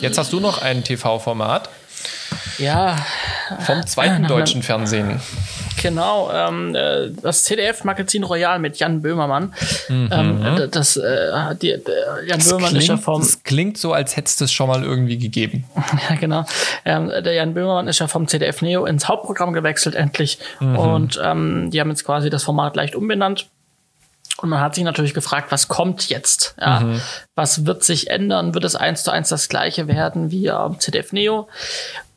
Jetzt 0.00 0.18
hast 0.18 0.32
du 0.32 0.40
noch 0.40 0.62
ein 0.62 0.84
TV-Format. 0.84 1.68
Ja. 2.58 2.96
Vom 3.60 3.86
zweiten 3.86 4.26
deutschen 4.26 4.62
Fernsehen. 4.62 5.20
Genau, 5.82 6.30
ähm, 6.32 6.74
äh, 6.74 7.10
das 7.22 7.44
CDF-Magazin 7.44 8.22
Royal 8.22 8.58
mit 8.58 8.78
Jan 8.78 9.00
Böhmermann. 9.00 9.54
Mhm. 9.88 10.08
Ähm, 10.12 10.68
das, 10.70 10.96
äh, 10.96 11.54
die, 11.60 11.68
Jan 11.68 11.80
das 12.38 12.48
Böhmermann 12.48 12.70
klingt, 12.70 12.82
ist 12.82 12.88
ja 12.88 12.96
vom. 12.98 13.20
Das 13.20 13.42
klingt 13.42 13.78
so, 13.78 13.92
als 13.92 14.16
hättest 14.16 14.40
du 14.40 14.44
es 14.44 14.52
schon 14.52 14.68
mal 14.68 14.82
irgendwie 14.84 15.18
gegeben. 15.18 15.64
ja, 16.10 16.16
genau. 16.16 16.44
Ähm, 16.84 17.08
der 17.08 17.32
Jan 17.32 17.54
Böhmermann 17.54 17.88
ist 17.88 17.98
ja 17.98 18.08
vom 18.08 18.28
CDF 18.28 18.60
Neo 18.62 18.84
ins 18.84 19.08
Hauptprogramm 19.08 19.52
gewechselt, 19.52 19.94
endlich. 19.94 20.38
Mhm. 20.60 20.76
Und 20.76 21.20
ähm, 21.22 21.70
die 21.70 21.80
haben 21.80 21.88
jetzt 21.88 22.04
quasi 22.04 22.28
das 22.28 22.44
Format 22.44 22.76
leicht 22.76 22.94
umbenannt. 22.94 23.46
Und 24.42 24.48
man 24.48 24.60
hat 24.60 24.74
sich 24.74 24.84
natürlich 24.84 25.14
gefragt, 25.14 25.52
was 25.52 25.68
kommt 25.68 26.08
jetzt? 26.08 26.54
Ja, 26.60 26.80
mhm. 26.80 27.00
Was 27.34 27.66
wird 27.66 27.84
sich 27.84 28.10
ändern? 28.10 28.54
Wird 28.54 28.64
es 28.64 28.76
eins 28.76 29.04
zu 29.04 29.10
eins 29.10 29.28
das 29.28 29.48
gleiche 29.48 29.88
werden 29.88 30.30
wie 30.30 30.50
am 30.50 30.78
CDF 30.78 31.12
Neo? 31.12 31.48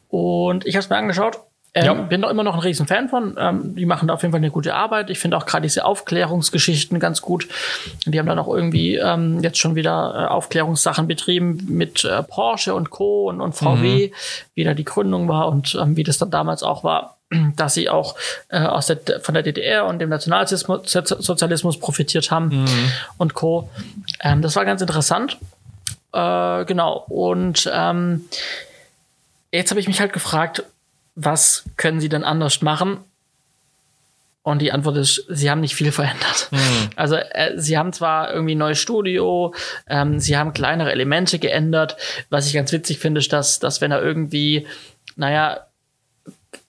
Und 0.10 0.66
ich 0.66 0.76
habe 0.76 0.84
es 0.84 0.90
mir 0.90 0.98
angeschaut. 0.98 1.40
Ähm, 1.76 1.86
ja. 1.86 1.94
Bin 1.94 2.22
da 2.22 2.30
immer 2.30 2.44
noch 2.44 2.54
ein 2.54 2.60
riesen 2.60 2.86
Fan 2.86 3.10
von. 3.10 3.36
Ähm, 3.38 3.76
die 3.76 3.86
machen 3.86 4.08
da 4.08 4.14
auf 4.14 4.22
jeden 4.22 4.32
Fall 4.32 4.40
eine 4.40 4.52
gute 4.52 4.76
Arbeit. 4.76 5.10
Ich 5.10 5.18
finde 5.18 5.38
auch 5.38 5.46
gerade 5.46 5.64
diese 5.64 5.86
Aufklärungsgeschichten 5.86 7.00
ganz 7.00 7.22
gut. 7.22 7.48
Die 8.06 8.20
haben 8.20 8.28
dann 8.28 8.38
auch 8.38 8.48
irgendwie 8.48 8.96
ähm, 8.98 9.42
jetzt 9.42 9.58
schon 9.58 9.74
wieder 9.74 10.14
äh, 10.16 10.32
Aufklärungssachen 10.32 11.08
betrieben 11.08 11.66
mit 11.68 12.06
äh, 12.06 12.22
Porsche 12.22 12.76
und 12.76 12.92
Co. 12.92 13.30
und, 13.30 13.42
und 13.42 13.54
VW, 13.54 14.10
mhm. 14.10 14.14
wie 14.54 14.64
da 14.64 14.76
die 14.76 14.84
Gründung 14.84 15.28
war 15.28 15.48
und 15.48 15.76
ähm, 15.82 15.98
wie 15.98 16.04
das 16.04 16.20
dann 16.20 16.30
damals 16.30 16.62
auch 16.62 16.84
war 16.84 17.18
dass 17.56 17.74
sie 17.74 17.90
auch 17.90 18.16
äh, 18.50 18.60
aus 18.60 18.88
der, 18.88 19.20
von 19.22 19.34
der 19.34 19.44
DDR 19.44 19.86
und 19.86 20.00
dem 20.00 20.10
Nationalsozialismus 20.10 21.80
profitiert 21.80 22.32
haben 22.32 22.64
mhm. 22.64 22.92
und 23.18 23.34
Co. 23.34 23.70
Ähm, 24.22 24.42
das 24.42 24.56
war 24.56 24.66
ganz 24.66 24.82
interessant. 24.82 25.38
Äh, 26.14 26.66
genau. 26.66 27.06
Und 27.10 27.70
ähm, 27.74 28.26
jetzt 29.52 29.72
habe 29.72 29.80
ich 29.80 29.88
mich 29.88 30.00
halt 30.00 30.14
gefragt, 30.14 30.64
was 31.16 31.64
können 31.78 32.00
sie 32.00 32.10
denn 32.10 32.24
anders 32.24 32.62
machen? 32.62 33.00
Und 34.44 34.62
die 34.62 34.74
Antwort 34.74 34.98
ist, 34.98 35.26
sie 35.30 35.50
haben 35.50 35.62
nicht 35.62 35.76
viel 35.76 35.94
verändert. 35.94 36.50
Mhm. 36.52 36.90
Also 36.98 37.16
äh, 37.16 37.54
sie 37.56 37.78
haben 37.78 37.94
zwar 37.94 38.34
irgendwie 38.34 38.56
ein 38.56 38.60
neues 38.60 38.78
Studio, 38.78 39.54
ähm, 39.88 40.20
sie 40.20 40.38
haben 40.38 40.54
kleinere 40.54 40.92
Elemente 40.92 41.40
geändert. 41.40 41.96
Was 42.30 42.48
ich 42.48 42.54
ganz 42.54 42.72
witzig 42.74 43.00
finde, 43.00 43.20
ist, 43.20 43.32
dass, 43.32 43.60
dass 43.60 43.80
wenn 43.80 43.92
er 43.92 44.02
irgendwie, 44.02 44.68
naja, 45.16 45.62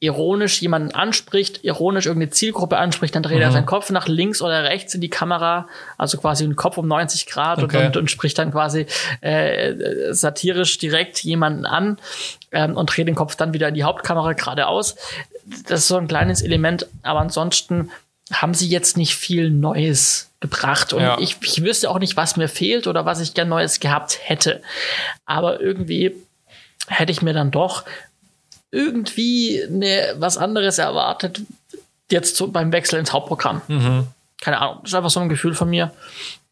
ironisch 0.01 0.61
jemanden 0.61 0.93
anspricht, 0.93 1.65
ironisch 1.65 2.07
irgendeine 2.07 2.31
Zielgruppe 2.31 2.79
anspricht, 2.79 3.15
dann 3.15 3.23
dreht 3.23 3.37
mhm. 3.37 3.43
er 3.43 3.53
seinen 3.53 3.67
Kopf 3.67 3.91
nach 3.91 4.09
links 4.09 4.43
oder 4.43 4.65
rechts 4.65 4.95
in 4.95 5.01
die 5.01 5.11
Kamera, 5.11 5.69
also 5.99 6.19
quasi 6.19 6.45
einen 6.45 6.57
Kopf 6.57 6.79
um 6.79 6.87
90 6.87 7.27
Grad 7.27 7.63
okay. 7.63 7.79
und, 7.79 7.87
und, 7.87 7.97
und, 7.97 8.11
spricht 8.11 8.39
dann 8.39 8.53
quasi 8.53 8.87
äh, 9.21 10.13
satirisch 10.13 10.79
direkt 10.79 11.23
jemanden 11.25 11.67
an 11.67 11.99
ähm, 12.53 12.77
und 12.77 12.87
dreht 12.87 13.09
den 13.09 13.15
Kopf 13.15 13.37
dann 13.37 13.53
wieder 13.53 13.69
in 13.69 13.75
die 13.75 13.85
Hauptkamera 13.85 14.33
geradeaus. 14.33 14.97
Das 15.69 15.81
ist 15.81 15.89
so 15.89 15.97
ein 15.97 16.09
kleines 16.09 16.43
Element, 16.43 16.87
aber 17.03 17.21
ansonsten 17.21 17.91
haben 18.33 18.55
sie 18.55 18.69
jetzt 18.69 18.97
nicht 18.97 19.15
viel 19.15 19.51
Neues 19.51 20.31
gebracht. 20.41 20.93
Und 20.93 21.03
ja. 21.03 21.19
ich, 21.19 21.37
ich 21.43 21.63
wüsste 21.63 21.91
auch 21.91 21.99
nicht, 21.99 22.17
was 22.17 22.37
mir 22.37 22.49
fehlt 22.49 22.87
oder 22.87 23.05
was 23.05 23.21
ich 23.21 23.35
gern 23.35 23.49
Neues 23.49 23.81
gehabt 23.81 24.19
hätte. 24.23 24.63
Aber 25.27 25.61
irgendwie 25.61 26.15
hätte 26.89 27.13
ich 27.13 27.23
mir 27.23 27.35
dann 27.35 27.51
doch 27.51 27.85
irgendwie 28.75 29.63
ne, 29.71 30.15
was 30.19 30.37
anderes 30.37 30.79
erwartet, 30.79 31.41
jetzt 32.11 32.37
so 32.37 32.49
beim 32.49 32.73
Wechsel 32.73 32.99
ins 32.99 33.13
Hauptprogramm. 33.13 33.63
Mhm. 33.69 34.09
Keine 34.41 34.61
Ahnung, 34.61 34.79
das 34.83 34.91
ist 34.91 34.95
einfach 34.95 35.11
so 35.11 35.21
ein 35.21 35.29
Gefühl 35.29 35.55
von 35.55 35.71
mir. 35.71 35.93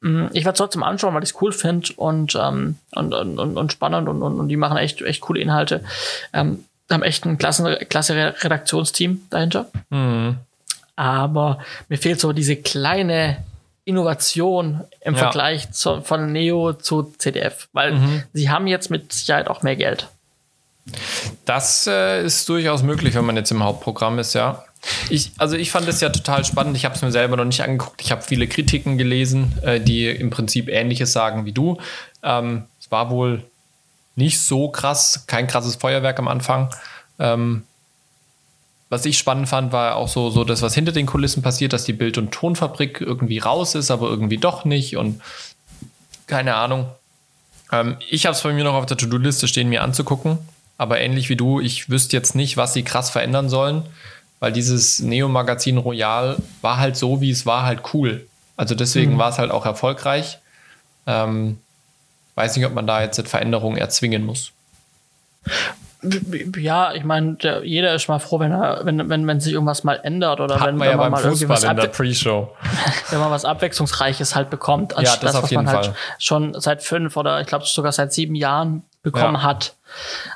Mm, 0.00 0.26
ich 0.32 0.44
werde 0.44 0.52
es 0.52 0.58
trotzdem 0.58 0.82
anschauen, 0.82 1.14
weil 1.14 1.22
ich 1.22 1.30
es 1.30 1.42
cool 1.42 1.52
finde 1.52 1.92
und, 1.96 2.34
ähm, 2.40 2.76
und, 2.92 3.12
und, 3.12 3.38
und, 3.38 3.72
spannend 3.72 4.08
und, 4.08 4.22
und, 4.22 4.40
und 4.40 4.48
die 4.48 4.56
machen 4.56 4.76
echt, 4.76 5.02
echt 5.02 5.20
coole 5.20 5.40
Inhalte. 5.40 5.84
Ähm, 6.32 6.64
haben 6.90 7.02
echt 7.02 7.24
ein 7.24 7.38
klasse, 7.38 7.78
klasse 7.88 8.34
Redaktionsteam 8.42 9.22
dahinter. 9.30 9.66
Mhm. 9.90 10.36
Aber 10.94 11.58
mir 11.88 11.98
fehlt 11.98 12.20
so 12.20 12.32
diese 12.32 12.56
kleine 12.56 13.44
Innovation 13.84 14.82
im 15.00 15.14
ja. 15.14 15.20
Vergleich 15.20 15.72
zu, 15.72 16.02
von 16.02 16.30
Neo 16.30 16.74
zu 16.74 17.14
CDF, 17.18 17.68
weil 17.72 17.94
mhm. 17.94 18.22
sie 18.32 18.50
haben 18.50 18.66
jetzt 18.66 18.90
mit 18.90 19.12
Sicherheit 19.12 19.48
auch 19.48 19.62
mehr 19.62 19.76
Geld. 19.76 20.08
Das 21.44 21.86
äh, 21.86 22.24
ist 22.24 22.48
durchaus 22.48 22.82
möglich, 22.82 23.14
wenn 23.14 23.24
man 23.24 23.36
jetzt 23.36 23.50
im 23.50 23.62
Hauptprogramm 23.62 24.18
ist, 24.18 24.34
ja. 24.34 24.64
Ich, 25.10 25.30
also 25.38 25.56
ich 25.56 25.70
fand 25.70 25.86
es 25.88 26.00
ja 26.00 26.08
total 26.08 26.44
spannend. 26.44 26.76
Ich 26.76 26.84
habe 26.84 26.94
es 26.94 27.02
mir 27.02 27.12
selber 27.12 27.36
noch 27.36 27.44
nicht 27.44 27.62
angeguckt. 27.62 28.00
Ich 28.02 28.10
habe 28.10 28.22
viele 28.22 28.48
Kritiken 28.48 28.98
gelesen, 28.98 29.56
äh, 29.62 29.80
die 29.80 30.08
im 30.08 30.30
Prinzip 30.30 30.68
Ähnliches 30.68 31.12
sagen 31.12 31.44
wie 31.44 31.52
du. 31.52 31.78
Ähm, 32.22 32.64
es 32.80 32.90
war 32.90 33.10
wohl 33.10 33.44
nicht 34.16 34.40
so 34.40 34.68
krass, 34.68 35.24
kein 35.26 35.46
krasses 35.46 35.76
Feuerwerk 35.76 36.18
am 36.18 36.26
Anfang. 36.26 36.74
Ähm, 37.18 37.62
was 38.88 39.06
ich 39.06 39.16
spannend 39.16 39.48
fand, 39.48 39.72
war 39.72 39.96
auch 39.96 40.08
so, 40.08 40.30
so 40.30 40.44
das, 40.44 40.62
was 40.62 40.74
hinter 40.74 40.92
den 40.92 41.06
Kulissen 41.06 41.42
passiert, 41.42 41.72
dass 41.72 41.84
die 41.84 41.94
Bild- 41.94 42.18
und 42.18 42.32
Tonfabrik 42.32 43.00
irgendwie 43.00 43.38
raus 43.38 43.74
ist, 43.74 43.90
aber 43.90 44.08
irgendwie 44.08 44.36
doch 44.36 44.64
nicht 44.64 44.96
und 44.96 45.22
keine 46.26 46.56
Ahnung. 46.56 46.86
Ähm, 47.70 47.96
ich 48.10 48.26
habe 48.26 48.34
es 48.34 48.42
bei 48.42 48.52
mir 48.52 48.64
noch 48.64 48.74
auf 48.74 48.86
der 48.86 48.96
To-Do-Liste 48.96 49.46
stehen, 49.46 49.68
mir 49.68 49.82
anzugucken 49.82 50.38
aber 50.82 51.00
ähnlich 51.00 51.28
wie 51.28 51.36
du, 51.36 51.60
ich 51.60 51.88
wüsste 51.88 52.16
jetzt 52.16 52.34
nicht, 52.34 52.56
was 52.56 52.72
sie 52.74 52.82
krass 52.82 53.08
verändern 53.08 53.48
sollen, 53.48 53.84
weil 54.40 54.50
dieses 54.52 54.98
Neo-Magazin 54.98 55.78
Royal 55.78 56.36
war 56.60 56.78
halt 56.78 56.96
so, 56.96 57.20
wie 57.20 57.30
es 57.30 57.46
war, 57.46 57.64
halt 57.64 57.94
cool. 57.94 58.26
Also 58.56 58.74
deswegen 58.74 59.14
mhm. 59.14 59.18
war 59.18 59.30
es 59.30 59.38
halt 59.38 59.52
auch 59.52 59.64
erfolgreich. 59.64 60.38
Ähm, 61.06 61.58
weiß 62.34 62.56
nicht, 62.56 62.66
ob 62.66 62.74
man 62.74 62.88
da 62.88 63.00
jetzt 63.00 63.20
Veränderungen 63.28 63.76
erzwingen 63.76 64.26
muss. 64.26 64.50
Ja, 66.56 66.92
ich 66.92 67.04
meine, 67.04 67.36
jeder 67.62 67.94
ist 67.94 68.08
mal 68.08 68.18
froh, 68.18 68.40
wenn 68.40 68.52
er, 68.52 68.80
wenn, 68.84 69.08
wenn, 69.08 69.26
wenn 69.26 69.40
sich 69.40 69.52
irgendwas 69.52 69.84
mal 69.84 70.00
ändert 70.02 70.40
oder 70.40 70.58
Hat 70.58 70.68
wenn, 70.68 70.76
man, 70.76 70.86
ja 70.86 70.92
wenn 70.92 70.98
man 70.98 71.10
mal 71.12 71.22
Fußball 71.22 71.62
in 71.62 71.76
der 71.76 71.86
Pre-Show. 71.86 72.50
wenn 73.10 73.20
man 73.20 73.30
was 73.30 73.44
Abwechslungsreiches 73.44 74.34
halt 74.34 74.50
bekommt, 74.50 74.96
als 74.96 75.10
ja, 75.10 75.16
das, 75.20 75.32
das 75.32 75.42
was 75.44 75.50
man 75.52 75.68
halt 75.68 75.86
Fall. 75.86 75.94
schon 76.18 76.60
seit 76.60 76.82
fünf 76.82 77.16
oder 77.16 77.40
ich 77.40 77.46
glaube 77.46 77.66
sogar 77.66 77.92
seit 77.92 78.12
sieben 78.12 78.34
Jahren 78.34 78.82
bekommen 79.02 79.34
ja. 79.34 79.42
hat. 79.42 79.74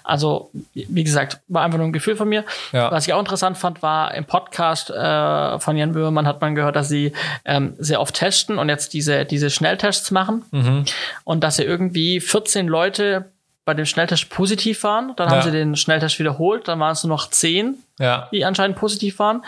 Also, 0.05 0.51
wie 0.75 1.05
gesagt, 1.05 1.41
war 1.49 1.63
einfach 1.63 1.79
nur 1.79 1.87
ein 1.87 1.93
Gefühl 1.93 2.17
von 2.17 2.29
mir. 2.29 2.45
Ja. 2.73 2.91
Was 2.91 3.07
ich 3.07 3.15
auch 3.15 3.21
interessant 3.21 3.57
fand, 3.57 3.83
war 3.83 4.15
im 4.15 4.25
Podcast 4.25 4.91
äh, 4.91 5.59
von 5.59 5.77
Jan 5.77 5.93
Böhmermann 5.93 6.27
hat 6.27 6.41
man 6.41 6.55
gehört, 6.55 6.77
dass 6.77 6.89
sie 6.89 7.13
ähm, 7.45 7.75
sehr 7.79 8.01
oft 8.01 8.15
testen 8.15 8.59
und 8.59 8.69
jetzt 8.69 8.93
diese, 8.93 9.25
diese 9.25 9.51
Schnelltests 9.51 10.11
machen 10.11 10.45
mhm. 10.51 10.85
und 11.25 11.43
dass 11.43 11.57
sie 11.57 11.65
irgendwie 11.65 12.21
14 12.21 12.67
Leute 12.67 13.31
bei 13.67 13.75
dem 13.75 13.85
Schnelltest 13.85 14.31
positiv 14.31 14.85
waren. 14.85 15.13
Dann 15.17 15.29
ja. 15.29 15.35
haben 15.35 15.43
sie 15.43 15.51
den 15.51 15.75
Schnelltest 15.75 16.21
wiederholt. 16.21 16.69
Dann 16.69 16.79
waren 16.79 16.93
es 16.93 17.03
nur 17.03 17.15
noch 17.15 17.29
zehn, 17.31 17.75
ja. 17.99 18.29
die 18.31 18.45
anscheinend 18.45 18.79
positiv 18.79 19.19
waren. 19.19 19.45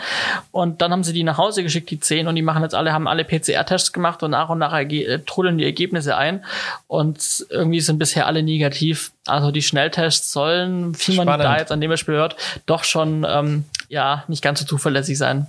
Und 0.51 0.81
dann 0.81 0.91
haben 0.91 1.05
sie 1.05 1.13
die 1.13 1.23
nach 1.23 1.37
Hause 1.37 1.63
geschickt, 1.63 1.89
die 1.89 2.01
zehn. 2.01 2.27
Und 2.27 2.35
die 2.35 2.41
machen 2.41 2.61
jetzt 2.61 2.75
alle, 2.75 2.91
haben 2.91 3.07
alle 3.07 3.23
PCR-Tests 3.23 3.93
gemacht 3.93 4.21
und 4.21 4.31
nach 4.31 4.49
und 4.49 4.59
nach 4.59 4.77
äh, 4.77 5.19
trudeln 5.19 5.57
die 5.57 5.63
Ergebnisse 5.63 6.17
ein. 6.17 6.43
Und 6.87 7.45
irgendwie 7.49 7.79
sind 7.79 7.97
bisher 7.97 8.27
alle 8.27 8.43
negativ. 8.43 9.13
Also 9.25 9.51
die 9.51 9.61
Schnelltests 9.61 10.33
sollen, 10.33 10.93
wie 11.07 11.15
man 11.15 11.39
da 11.39 11.57
jetzt 11.57 11.71
an 11.71 11.79
dem 11.79 11.89
Beispiel 11.89 12.15
hört, 12.15 12.35
doch 12.65 12.83
schon, 12.83 13.25
ähm, 13.27 13.63
ja, 13.87 14.25
nicht 14.27 14.43
ganz 14.43 14.59
so 14.59 14.65
zuverlässig 14.65 15.17
sein. 15.17 15.47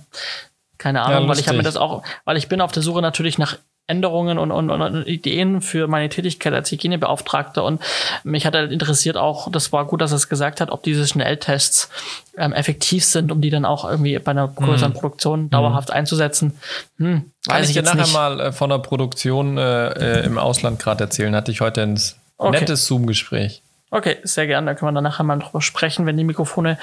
Keine 0.77 1.01
Ahnung, 1.01 1.23
ja, 1.23 1.29
weil 1.29 1.39
ich 1.39 1.47
habe 1.47 1.57
mir 1.57 1.63
das 1.63 1.75
auch, 1.75 2.03
weil 2.23 2.37
ich 2.37 2.47
bin 2.47 2.61
auf 2.61 2.71
der 2.71 2.81
Suche 2.81 3.01
natürlich 3.01 3.37
nach 3.37 3.57
Änderungen 3.87 4.37
und, 4.37 4.51
und, 4.51 4.69
und 4.69 5.07
Ideen 5.07 5.61
für 5.61 5.87
meine 5.87 6.07
Tätigkeit 6.07 6.53
als 6.53 6.71
Hygienebeauftragter. 6.71 7.63
Und 7.63 7.81
mich 8.23 8.45
hat 8.45 8.55
halt 8.55 8.71
interessiert 8.71 9.17
auch, 9.17 9.51
das 9.51 9.73
war 9.73 9.85
gut, 9.85 10.01
dass 10.01 10.11
er 10.11 10.17
es 10.17 10.29
gesagt 10.29 10.61
hat, 10.61 10.69
ob 10.69 10.83
diese 10.83 11.05
Schnelltests 11.05 11.89
ähm, 12.37 12.53
effektiv 12.53 13.03
sind, 13.03 13.31
um 13.31 13.41
die 13.41 13.49
dann 13.49 13.65
auch 13.65 13.83
irgendwie 13.83 14.17
bei 14.19 14.31
einer 14.31 14.47
größeren 14.47 14.93
mhm. 14.93 14.95
Produktion 14.95 15.49
dauerhaft 15.49 15.89
mhm. 15.89 15.95
einzusetzen. 15.95 16.57
Hm, 16.97 17.31
Kann 17.47 17.63
ich, 17.63 17.69
ich 17.69 17.75
dir 17.75 17.83
nachher 17.83 18.01
nicht. 18.01 18.13
mal 18.13 18.39
äh, 18.39 18.51
von 18.51 18.71
einer 18.71 18.81
Produktion 18.81 19.57
äh, 19.57 20.21
äh, 20.21 20.25
im 20.25 20.37
Ausland 20.37 20.79
gerade 20.79 21.03
erzählen? 21.03 21.35
Hatte 21.35 21.51
ich 21.51 21.59
heute 21.59 21.81
ein 21.81 21.99
okay. 22.37 22.59
nettes 22.59 22.85
Zoom-Gespräch. 22.85 23.61
Okay, 23.89 24.17
sehr 24.23 24.47
gerne. 24.47 24.67
Da 24.67 24.75
können 24.75 24.91
wir 24.91 24.95
dann 24.95 25.03
nachher 25.03 25.23
mal 25.23 25.37
drüber 25.37 25.61
sprechen, 25.61 26.05
wenn 26.05 26.15
die 26.15 26.23
Mikrofone 26.23 26.77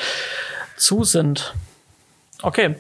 zu 0.76 1.04
sind. 1.04 1.54
Okay. 2.42 2.76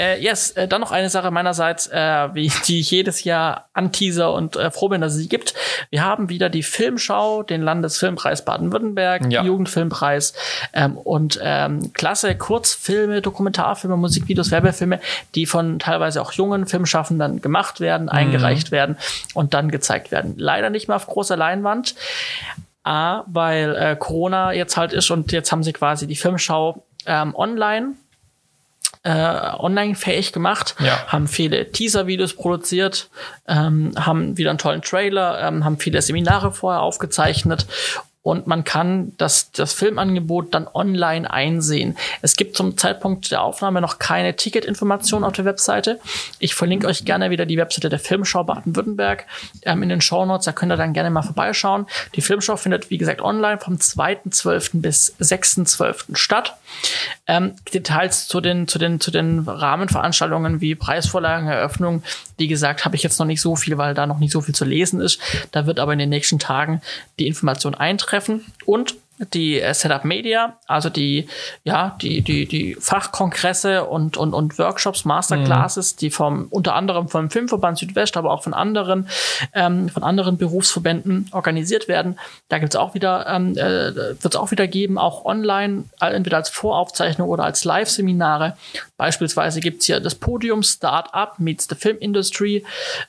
Äh, 0.00 0.18
yes, 0.18 0.52
äh, 0.52 0.66
dann 0.66 0.80
noch 0.80 0.92
eine 0.92 1.10
Sache 1.10 1.30
meinerseits, 1.30 1.86
äh, 1.88 2.28
wie, 2.32 2.50
die 2.66 2.80
ich 2.80 2.90
jedes 2.90 3.22
Jahr 3.24 3.68
anteaser 3.74 4.32
und 4.32 4.56
äh, 4.56 4.70
froh 4.70 4.88
bin, 4.88 5.02
dass 5.02 5.12
es 5.12 5.18
sie 5.18 5.28
gibt. 5.28 5.52
Wir 5.90 6.02
haben 6.02 6.30
wieder 6.30 6.48
die 6.48 6.62
Filmschau, 6.62 7.42
den 7.42 7.60
Landesfilmpreis 7.60 8.46
Baden-Württemberg, 8.46 9.30
ja. 9.30 9.44
Jugendfilmpreis 9.44 10.32
ähm, 10.72 10.96
und 10.96 11.38
ähm, 11.42 11.92
klasse 11.92 12.34
Kurzfilme, 12.34 13.20
Dokumentarfilme, 13.20 13.98
Musikvideos, 13.98 14.50
Werbefilme, 14.50 15.00
die 15.34 15.44
von 15.44 15.78
teilweise 15.78 16.22
auch 16.22 16.32
jungen 16.32 16.66
Filmschaffenden 16.66 17.42
gemacht 17.42 17.80
werden, 17.80 18.04
mhm. 18.04 18.08
eingereicht 18.08 18.70
werden 18.70 18.96
und 19.34 19.52
dann 19.52 19.70
gezeigt 19.70 20.10
werden. 20.10 20.32
Leider 20.38 20.70
nicht 20.70 20.88
mehr 20.88 20.96
auf 20.96 21.06
großer 21.06 21.36
Leinwand. 21.36 21.94
A, 22.82 23.24
weil 23.26 23.76
äh, 23.76 23.96
Corona 23.96 24.54
jetzt 24.54 24.78
halt 24.78 24.94
ist 24.94 25.10
und 25.10 25.30
jetzt 25.32 25.52
haben 25.52 25.62
sie 25.62 25.74
quasi 25.74 26.06
die 26.06 26.16
Filmschau 26.16 26.82
ähm, 27.04 27.34
online 27.36 27.92
äh, 29.02 29.10
online 29.58 29.94
fähig 29.94 30.32
gemacht, 30.32 30.74
ja. 30.78 31.06
haben 31.06 31.26
viele 31.26 31.70
Teaser-Videos 31.70 32.34
produziert, 32.34 33.08
ähm, 33.48 33.92
haben 33.96 34.36
wieder 34.36 34.50
einen 34.50 34.58
tollen 34.58 34.82
Trailer, 34.82 35.40
ähm, 35.40 35.64
haben 35.64 35.78
viele 35.78 36.02
Seminare 36.02 36.52
vorher 36.52 36.82
aufgezeichnet 36.82 37.66
und 38.22 38.46
man 38.46 38.64
kann 38.64 39.12
das, 39.16 39.50
das 39.52 39.72
Filmangebot 39.72 40.52
dann 40.52 40.68
online 40.72 41.30
einsehen. 41.30 41.96
Es 42.20 42.36
gibt 42.36 42.54
zum 42.54 42.76
Zeitpunkt 42.76 43.30
der 43.30 43.40
Aufnahme 43.40 43.80
noch 43.80 43.98
keine 43.98 44.36
Ticketinformation 44.36 45.24
auf 45.24 45.32
der 45.32 45.46
Webseite. 45.46 45.98
Ich 46.38 46.54
verlinke 46.54 46.86
euch 46.86 47.06
gerne 47.06 47.30
wieder 47.30 47.46
die 47.46 47.56
Webseite 47.56 47.88
der 47.88 47.98
Filmschau 47.98 48.44
Baden-Württemberg 48.44 49.26
ähm, 49.62 49.82
in 49.82 49.88
den 49.88 50.02
Show 50.02 50.26
Notes. 50.26 50.44
Da 50.44 50.52
könnt 50.52 50.70
ihr 50.70 50.76
dann 50.76 50.92
gerne 50.92 51.08
mal 51.08 51.22
vorbeischauen. 51.22 51.86
Die 52.14 52.20
Filmschau 52.20 52.56
findet, 52.56 52.90
wie 52.90 52.98
gesagt, 52.98 53.22
online 53.22 53.58
vom 53.58 53.76
2.12. 53.76 54.82
bis 54.82 55.14
6.12. 55.18 56.14
statt. 56.14 56.56
Ähm, 57.26 57.54
Details 57.72 58.28
zu 58.28 58.42
den, 58.42 58.68
zu, 58.68 58.78
den, 58.78 59.00
zu 59.00 59.10
den 59.10 59.40
Rahmenveranstaltungen 59.40 60.60
wie 60.60 60.74
Preisvorlagen, 60.74 61.48
Eröffnung, 61.48 62.02
wie 62.36 62.48
gesagt, 62.48 62.84
habe 62.84 62.96
ich 62.96 63.02
jetzt 63.02 63.18
noch 63.18 63.26
nicht 63.26 63.40
so 63.40 63.56
viel, 63.56 63.78
weil 63.78 63.94
da 63.94 64.06
noch 64.06 64.18
nicht 64.18 64.32
so 64.32 64.40
viel 64.40 64.54
zu 64.54 64.64
lesen 64.64 65.00
ist. 65.00 65.20
Da 65.52 65.66
wird 65.66 65.78
aber 65.78 65.92
in 65.92 65.98
den 65.98 66.08
nächsten 66.08 66.38
Tagen 66.38 66.82
die 67.18 67.26
Information 67.26 67.74
eintreffen. 68.10 68.44
Und 68.64 68.96
die 69.34 69.60
äh, 69.60 69.74
Setup 69.74 70.04
Media, 70.04 70.56
also 70.66 70.88
die, 70.88 71.28
ja, 71.64 71.96
die, 72.00 72.22
die, 72.22 72.46
die 72.46 72.76
Fachkongresse 72.80 73.84
und, 73.84 74.16
und, 74.16 74.32
und 74.32 74.58
Workshops, 74.58 75.04
Masterclasses, 75.04 75.94
mhm. 75.94 75.98
die 75.98 76.10
vom, 76.10 76.46
unter 76.50 76.74
anderem 76.74 77.08
vom 77.08 77.30
Filmverband 77.30 77.78
Südwest, 77.78 78.16
aber 78.16 78.30
auch 78.30 78.42
von 78.42 78.54
anderen, 78.54 79.08
ähm, 79.54 79.88
von 79.88 80.02
anderen 80.02 80.38
Berufsverbänden 80.38 81.28
organisiert 81.32 81.86
werden. 81.86 82.18
Da 82.48 82.58
gibt's 82.58 82.76
auch 82.76 82.94
wieder, 82.94 83.26
ähm, 83.28 83.56
äh, 83.56 83.94
wird 83.94 84.34
es 84.34 84.36
auch 84.36 84.50
wieder 84.50 84.66
geben, 84.66 84.98
auch 84.98 85.24
online, 85.24 85.84
entweder 86.00 86.38
als 86.38 86.48
Voraufzeichnung 86.48 87.28
oder 87.28 87.44
als 87.44 87.64
Live-Seminare. 87.64 88.56
Beispielsweise 88.96 89.60
gibt's 89.60 89.86
hier 89.86 90.00
das 90.00 90.14
Podium 90.14 90.62
Startup 90.62 91.38
meets 91.38 91.68
the 91.68 91.74
Film 91.74 91.98
Industry, 91.98 92.64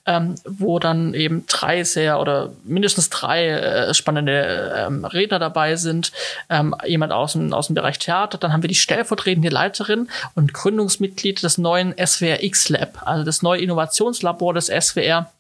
ähm, 0.06 0.36
wo 0.46 0.80
dann 0.80 1.14
eben 1.14 1.46
drei 1.48 1.84
sehr 1.84 2.20
oder 2.20 2.52
mindestens 2.64 3.10
drei 3.10 3.50
äh, 3.50 3.94
spannende 3.94 4.74
ähm, 4.76 5.06
Redner 5.06 5.40
dabei 5.40 5.76
sind 5.76 6.01
sind 6.02 6.12
ähm, 6.50 6.76
jemand 6.86 7.14
aus 7.14 7.34
dem, 7.34 7.54
aus 7.54 7.68
dem 7.68 7.76
Bereich 7.76 8.00
Theater. 8.00 8.38
Dann 8.38 8.54
haben 8.54 8.64
wir 8.64 8.68
die 8.68 8.76
stellvertretende 8.76 9.50
Leiterin 9.50 10.10
und 10.36 10.54
Gründungsmitglied 10.54 11.44
des 11.44 11.58
neuen 11.58 11.94
SWR 12.04 12.44
X-Lab, 12.44 13.04
also 13.06 13.24
das 13.24 13.42
neue 13.42 13.62
Innovationslabor 13.62 14.54
des 14.54 14.68
SWR. 14.68 15.32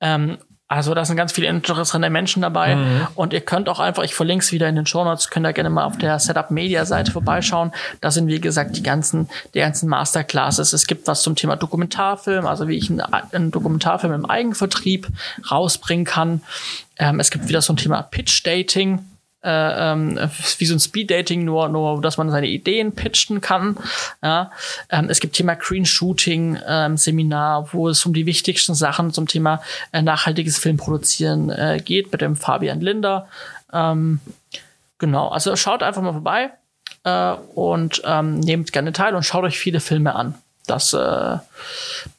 Ähm, 0.00 0.38
also 0.68 0.92
da 0.92 1.06
sind 1.06 1.16
ganz 1.16 1.32
viele 1.32 1.48
interessante 1.48 2.10
Menschen 2.10 2.42
dabei 2.42 2.76
mhm. 2.76 3.06
und 3.14 3.32
ihr 3.32 3.40
könnt 3.40 3.70
auch 3.70 3.80
einfach, 3.80 4.02
ich 4.02 4.14
verlinke 4.14 4.44
es 4.44 4.52
wieder 4.52 4.68
in 4.68 4.76
den 4.76 4.84
Show 4.84 5.02
Notes, 5.02 5.30
könnt 5.30 5.46
ihr 5.46 5.54
gerne 5.54 5.70
mal 5.70 5.84
auf 5.84 5.96
der 5.96 6.18
Setup 6.18 6.50
Media 6.50 6.84
Seite 6.84 7.10
vorbeischauen. 7.10 7.72
Da 8.02 8.10
sind 8.10 8.26
wie 8.26 8.38
gesagt 8.38 8.76
die 8.76 8.82
ganzen, 8.82 9.30
die 9.54 9.60
ganzen 9.60 9.88
Masterclasses. 9.88 10.74
Es 10.74 10.86
gibt 10.86 11.06
was 11.06 11.22
zum 11.22 11.36
Thema 11.36 11.56
Dokumentarfilm, 11.56 12.46
also 12.46 12.68
wie 12.68 12.76
ich 12.76 12.90
einen, 12.90 13.00
einen 13.00 13.50
Dokumentarfilm 13.50 14.12
im 14.12 14.26
Eigenvertrieb 14.26 15.08
rausbringen 15.50 16.04
kann. 16.04 16.42
Ähm, 16.98 17.18
es 17.18 17.30
gibt 17.30 17.48
wieder 17.48 17.62
so 17.62 17.72
ein 17.72 17.78
Thema 17.78 18.02
Pitch 18.02 18.44
Dating 18.44 19.00
äh, 19.42 19.92
ähm, 19.92 20.18
wie 20.58 20.66
so 20.66 20.74
ein 20.74 20.80
Speed-Dating, 20.80 21.44
nur, 21.44 21.68
nur, 21.68 22.00
dass 22.00 22.18
man 22.18 22.30
seine 22.30 22.48
Ideen 22.48 22.92
pitchen 22.92 23.40
kann. 23.40 23.76
Ja? 24.22 24.50
Ähm, 24.90 25.08
es 25.08 25.20
gibt 25.20 25.36
Thema 25.36 25.54
Green 25.54 25.86
Shooting 25.86 26.58
ähm, 26.66 26.96
Seminar, 26.96 27.72
wo 27.72 27.88
es 27.88 28.04
um 28.04 28.12
die 28.12 28.26
wichtigsten 28.26 28.74
Sachen 28.74 29.12
zum 29.12 29.28
Thema 29.28 29.62
äh, 29.92 30.02
nachhaltiges 30.02 30.58
Filmproduzieren 30.58 31.50
äh, 31.50 31.80
geht, 31.84 32.10
mit 32.10 32.20
dem 32.20 32.36
Fabian 32.36 32.80
Linder. 32.80 33.28
Ähm, 33.72 34.20
genau, 34.98 35.28
also 35.28 35.54
schaut 35.54 35.82
einfach 35.82 36.02
mal 36.02 36.12
vorbei 36.12 36.50
äh, 37.04 37.32
und 37.54 38.02
ähm, 38.04 38.40
nehmt 38.40 38.72
gerne 38.72 38.92
teil 38.92 39.14
und 39.14 39.22
schaut 39.22 39.44
euch 39.44 39.58
viele 39.58 39.80
Filme 39.80 40.14
an. 40.14 40.34
Das, 40.66 40.92
äh, 40.92 41.36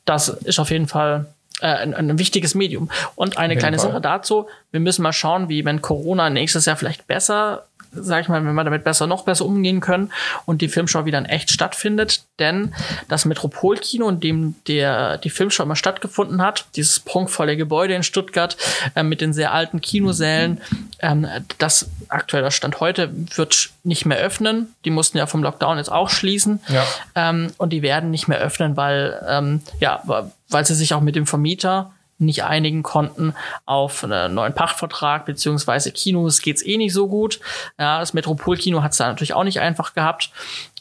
das 0.06 0.30
ist 0.30 0.60
auf 0.60 0.72
jeden 0.72 0.88
Fall 0.88 1.28
äh, 1.62 1.68
ein, 1.68 1.94
ein 1.94 2.20
wichtiges 2.20 2.56
Medium. 2.56 2.90
Und 3.16 3.38
eine 3.38 3.58
kleine 3.58 3.80
Fall. 3.80 3.92
Sache 3.92 4.02
dazu, 4.02 4.48
wir 4.72 4.80
müssen 4.80 5.04
mal 5.04 5.14
schauen, 5.14 5.50
wie 5.50 5.66
wenn 5.66 5.82
Corona 5.82 6.30
nächstes 6.30 6.66
Jahr 6.66 6.76
vielleicht 6.76 7.08
besser 7.08 7.69
sag 7.92 8.22
ich 8.22 8.30
mal, 8.30 8.44
wenn 8.44 8.54
wir 8.54 8.64
damit 8.64 8.84
besser, 8.84 9.08
noch 9.08 9.24
besser 9.24 9.46
umgehen 9.46 9.80
können 9.80 10.12
und 10.46 10.62
die 10.62 10.68
Filmschau 10.68 11.06
wieder 11.06 11.18
in 11.18 11.26
echt 11.26 11.52
stattfindet. 11.52 12.24
Denn 12.40 12.74
das 13.08 13.26
Metropolkino, 13.26 14.08
in 14.10 14.20
dem 14.20 14.56
der, 14.68 15.18
die 15.18 15.30
Filmschau 15.30 15.64
immer 15.64 15.76
stattgefunden 15.76 16.42
hat, 16.42 16.66
dieses 16.76 17.00
prunkvolle 17.00 17.58
Gebäude 17.58 17.94
in 17.94 18.04
Stuttgart 18.04 18.58
äh, 18.96 19.04
mit 19.04 19.22
den 19.22 19.34
sehr 19.34 19.54
alten 19.54 19.82
Kinosälen, 19.82 20.62
ähm, 21.00 21.28
das 21.58 21.90
aktueller 22.08 22.52
Stand 22.52 22.80
heute 22.80 23.12
wird 23.36 23.70
nicht 23.84 24.06
mehr 24.06 24.18
öffnen. 24.18 24.74
Die 24.86 24.92
mussten 24.92 25.18
ja 25.18 25.28
vom 25.28 25.44
Lockdown 25.44 25.78
jetzt 25.78 25.92
auch 25.92 26.10
schließen. 26.10 26.60
Ja. 26.68 26.86
Ähm, 27.16 27.52
und 27.58 27.72
die 27.72 27.82
werden 27.82 28.12
nicht 28.12 28.28
mehr 28.28 28.40
öffnen, 28.40 28.78
weil, 28.78 29.22
ähm, 29.28 29.62
ja, 29.80 30.02
weil 30.50 30.66
sie 30.66 30.76
sich 30.76 30.94
auch 30.94 31.02
mit 31.02 31.16
dem 31.16 31.26
Vermieter 31.26 31.92
nicht 32.20 32.44
einigen 32.44 32.84
konnten 32.84 33.34
auf 33.66 34.04
einen 34.04 34.34
neuen 34.34 34.54
Pachtvertrag, 34.54 35.26
beziehungsweise 35.26 35.92
Kinos 35.92 36.42
geht's 36.42 36.66
eh 36.66 36.78
nicht 36.78 36.94
so 36.94 37.08
gut. 37.08 37.40
Ja, 37.78 38.00
das 38.00 38.14
Metropolkino 38.14 38.84
hat's 38.84 38.98
da 38.98 39.08
natürlich 39.08 39.34
auch 39.34 39.44
nicht 39.44 39.60
einfach 39.60 39.94
gehabt. 39.94 40.32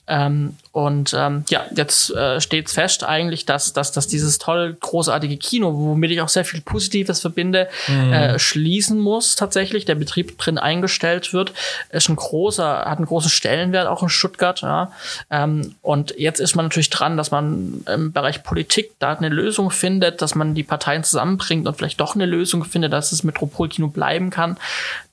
Ähm, 0.06 0.56
und 0.78 1.12
ähm, 1.12 1.44
ja, 1.48 1.64
jetzt 1.74 2.14
äh, 2.14 2.40
steht 2.40 2.70
fest 2.70 3.02
eigentlich, 3.02 3.44
dass, 3.44 3.72
dass, 3.72 3.90
dass 3.90 4.06
dieses 4.06 4.38
toll 4.38 4.76
großartige 4.78 5.36
Kino, 5.36 5.72
womit 5.74 6.12
ich 6.12 6.20
auch 6.20 6.28
sehr 6.28 6.44
viel 6.44 6.60
Positives 6.60 7.18
verbinde, 7.18 7.68
mhm. 7.88 8.12
äh, 8.12 8.38
schließen 8.38 9.00
muss 9.00 9.34
tatsächlich. 9.34 9.86
Der 9.86 9.96
Betrieb 9.96 10.38
drin 10.38 10.56
eingestellt 10.56 11.32
wird, 11.32 11.52
ist 11.90 12.08
ein 12.08 12.14
großer, 12.14 12.84
hat 12.84 12.98
einen 12.98 13.06
großen 13.06 13.28
Stellenwert 13.28 13.88
auch 13.88 14.04
in 14.04 14.08
Stuttgart. 14.08 14.60
Ja. 14.60 14.92
Ähm, 15.32 15.74
und 15.82 16.14
jetzt 16.16 16.38
ist 16.38 16.54
man 16.54 16.66
natürlich 16.66 16.90
dran, 16.90 17.16
dass 17.16 17.32
man 17.32 17.84
im 17.92 18.12
Bereich 18.12 18.44
Politik 18.44 18.92
da 19.00 19.14
eine 19.14 19.30
Lösung 19.30 19.72
findet, 19.72 20.22
dass 20.22 20.36
man 20.36 20.54
die 20.54 20.62
Parteien 20.62 21.02
zusammenbringt 21.02 21.66
und 21.66 21.76
vielleicht 21.76 21.98
doch 21.98 22.14
eine 22.14 22.26
Lösung 22.26 22.62
findet, 22.62 22.92
dass 22.92 23.10
das 23.10 23.24
Metropolkino 23.24 23.88
bleiben 23.88 24.30
kann. 24.30 24.56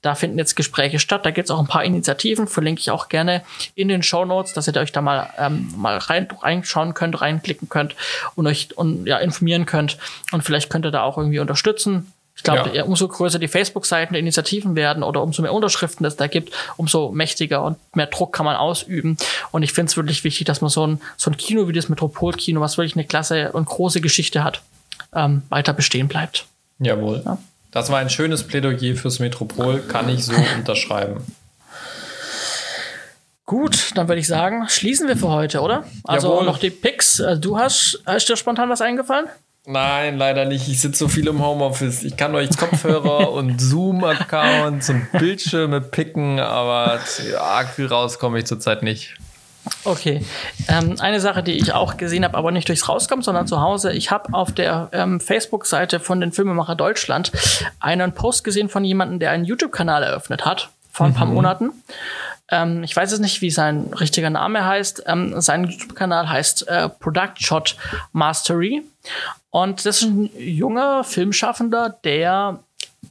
Da 0.02 0.14
finden 0.14 0.38
jetzt 0.38 0.54
Gespräche 0.54 1.00
statt. 1.00 1.26
Da 1.26 1.32
gibt 1.32 1.46
es 1.46 1.50
auch 1.50 1.58
ein 1.58 1.66
paar 1.66 1.82
Initiativen, 1.82 2.46
verlinke 2.46 2.78
ich 2.80 2.92
auch 2.92 3.08
gerne 3.08 3.42
in 3.74 3.88
den 3.88 4.04
Show 4.04 4.24
Notes, 4.24 4.52
dass 4.52 4.68
ihr 4.68 4.76
euch 4.76 4.92
da 4.92 5.00
mal, 5.00 5.28
ähm, 5.36 5.55
mal 5.76 5.98
rein, 5.98 6.28
reinschauen 6.40 6.94
könnt, 6.94 7.20
reinklicken 7.20 7.68
könnt 7.68 7.94
und 8.34 8.46
euch 8.46 8.76
und, 8.76 9.06
ja, 9.06 9.18
informieren 9.18 9.66
könnt. 9.66 9.98
Und 10.32 10.42
vielleicht 10.42 10.70
könnt 10.70 10.84
ihr 10.84 10.90
da 10.90 11.02
auch 11.02 11.18
irgendwie 11.18 11.38
unterstützen. 11.38 12.12
Ich 12.36 12.42
glaube, 12.42 12.70
ja. 12.74 12.84
umso 12.84 13.08
größer 13.08 13.38
die 13.38 13.48
Facebook-Seiten 13.48 14.12
der 14.12 14.20
Initiativen 14.20 14.76
werden 14.76 15.02
oder 15.02 15.22
umso 15.22 15.40
mehr 15.40 15.54
Unterschriften 15.54 16.04
es 16.04 16.16
da 16.16 16.26
gibt, 16.26 16.52
umso 16.76 17.10
mächtiger 17.10 17.62
und 17.62 17.78
mehr 17.96 18.06
Druck 18.06 18.34
kann 18.34 18.44
man 18.44 18.56
ausüben. 18.56 19.16
Und 19.52 19.62
ich 19.62 19.72
finde 19.72 19.88
es 19.88 19.96
wirklich 19.96 20.22
wichtig, 20.22 20.46
dass 20.46 20.60
man 20.60 20.68
so 20.68 20.86
ein, 20.86 21.00
so 21.16 21.30
ein 21.30 21.38
Kino 21.38 21.66
wie 21.66 21.72
das 21.72 21.88
Metropolkino, 21.88 22.60
was 22.60 22.76
wirklich 22.76 22.94
eine 22.94 23.06
klasse 23.06 23.52
und 23.52 23.64
große 23.64 24.02
Geschichte 24.02 24.44
hat, 24.44 24.60
ähm, 25.14 25.42
weiter 25.48 25.72
bestehen 25.72 26.08
bleibt. 26.08 26.44
Jawohl. 26.78 27.22
Ja. 27.24 27.38
Das 27.70 27.90
war 27.90 27.98
ein 27.98 28.10
schönes 28.10 28.42
Plädoyer 28.42 28.96
fürs 28.96 29.18
Metropol, 29.18 29.80
kann 29.80 30.08
ich 30.10 30.24
so 30.24 30.34
unterschreiben. 30.56 31.24
Gut, 33.46 33.92
dann 33.94 34.08
würde 34.08 34.20
ich 34.20 34.26
sagen, 34.26 34.68
schließen 34.68 35.06
wir 35.06 35.16
für 35.16 35.28
heute, 35.28 35.60
oder? 35.60 35.84
Also 36.02 36.32
Jawohl. 36.32 36.46
noch 36.46 36.58
die 36.58 36.70
Picks. 36.70 37.20
Äh, 37.20 37.38
du 37.38 37.56
hast, 37.56 38.02
ist 38.16 38.28
dir 38.28 38.36
spontan 38.36 38.68
was 38.68 38.80
eingefallen? 38.80 39.26
Nein, 39.66 40.18
leider 40.18 40.44
nicht. 40.44 40.68
Ich 40.68 40.80
sitze 40.80 40.98
so 40.98 41.08
viel 41.08 41.28
im 41.28 41.44
Homeoffice. 41.44 42.02
Ich 42.02 42.16
kann 42.16 42.34
euch 42.34 42.56
Kopfhörer 42.56 43.32
und 43.32 43.60
Zoom-Accounts 43.60 44.90
und 44.90 45.12
Bildschirme 45.12 45.80
picken, 45.80 46.40
aber 46.40 47.00
arg 47.40 47.68
viel 47.68 47.86
raus 47.86 48.18
komme 48.18 48.40
ich 48.40 48.46
zurzeit 48.46 48.82
nicht. 48.82 49.16
Okay. 49.84 50.24
Ähm, 50.68 50.96
eine 50.98 51.20
Sache, 51.20 51.44
die 51.44 51.52
ich 51.52 51.72
auch 51.72 51.96
gesehen 51.96 52.24
habe, 52.24 52.36
aber 52.36 52.50
nicht 52.50 52.68
durchs 52.68 52.88
Rauskommen, 52.88 53.22
sondern 53.22 53.46
zu 53.46 53.60
Hause. 53.60 53.92
Ich 53.92 54.10
habe 54.10 54.34
auf 54.34 54.52
der 54.52 54.88
ähm, 54.92 55.20
Facebook-Seite 55.20 56.00
von 56.00 56.20
den 56.20 56.32
Filmemacher 56.32 56.74
Deutschland 56.74 57.30
einen 57.78 58.12
Post 58.12 58.42
gesehen 58.42 58.68
von 58.68 58.84
jemandem, 58.84 59.20
der 59.20 59.30
einen 59.30 59.44
YouTube-Kanal 59.44 60.02
eröffnet 60.02 60.44
hat 60.44 60.70
vor 60.96 61.06
ein 61.06 61.14
paar 61.14 61.26
mhm. 61.26 61.34
Monaten. 61.34 61.72
Ähm, 62.50 62.82
ich 62.84 62.94
weiß 62.94 63.10
jetzt 63.10 63.20
nicht, 63.20 63.40
wie 63.42 63.50
sein 63.50 63.92
richtiger 63.94 64.30
Name 64.30 64.64
heißt. 64.64 65.04
Ähm, 65.06 65.40
sein 65.40 65.64
YouTube-Kanal 65.64 66.28
heißt 66.28 66.68
äh, 66.68 66.88
Product 66.88 67.34
Shot 67.38 67.76
Mastery. 68.12 68.82
Und 69.50 69.86
das 69.86 70.02
ist 70.02 70.02
ein 70.02 70.30
junger 70.36 71.04
Filmschaffender, 71.04 71.96
der 72.04 72.60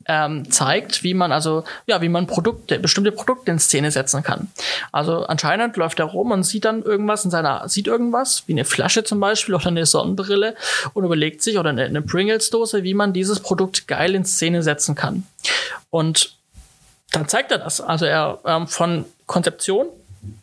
ähm, 0.08 0.52
zeigt, 0.52 1.04
wie 1.04 1.14
man 1.14 1.32
also, 1.32 1.64
ja, 1.88 2.02
wie 2.02 2.10
man 2.10 2.28
Produkte, 2.28 2.80
bestimmte 2.80 3.12
Produkte 3.12 3.52
in 3.52 3.60
Szene 3.60 3.92
setzen 3.92 4.24
kann. 4.24 4.50
Also 4.92 5.26
anscheinend 5.26 5.78
läuft 5.78 6.00
er 6.00 6.06
rum 6.06 6.32
und 6.32 6.44
sieht 6.44 6.66
dann 6.66 6.84
irgendwas 6.84 7.26
in 7.26 7.32
seiner, 7.32 7.68
sieht 7.68 7.88
irgendwas, 7.88 8.44
wie 8.48 8.54
eine 8.54 8.66
Flasche 8.66 9.04
zum 9.04 9.20
Beispiel 9.20 9.56
oder 9.56 9.68
eine 9.68 9.86
Sonnenbrille 9.86 10.56
und 10.94 11.04
überlegt 11.04 11.42
sich 11.42 11.58
oder 11.58 11.70
eine, 11.70 11.86
eine 11.86 12.02
Pringles-Dose, 12.02 12.84
wie 12.84 12.94
man 12.94 13.14
dieses 13.14 13.40
Produkt 13.40 13.88
geil 13.88 14.16
in 14.16 14.26
Szene 14.26 14.64
setzen 14.64 14.96
kann. 14.96 15.26
Und 15.90 16.36
dann 17.12 17.28
zeigt 17.28 17.52
er 17.52 17.60
das. 17.60 17.82
Also 17.82 18.06
er 18.06 18.40
ähm, 18.46 18.68
von 18.68 19.06
Konzeption 19.26 19.88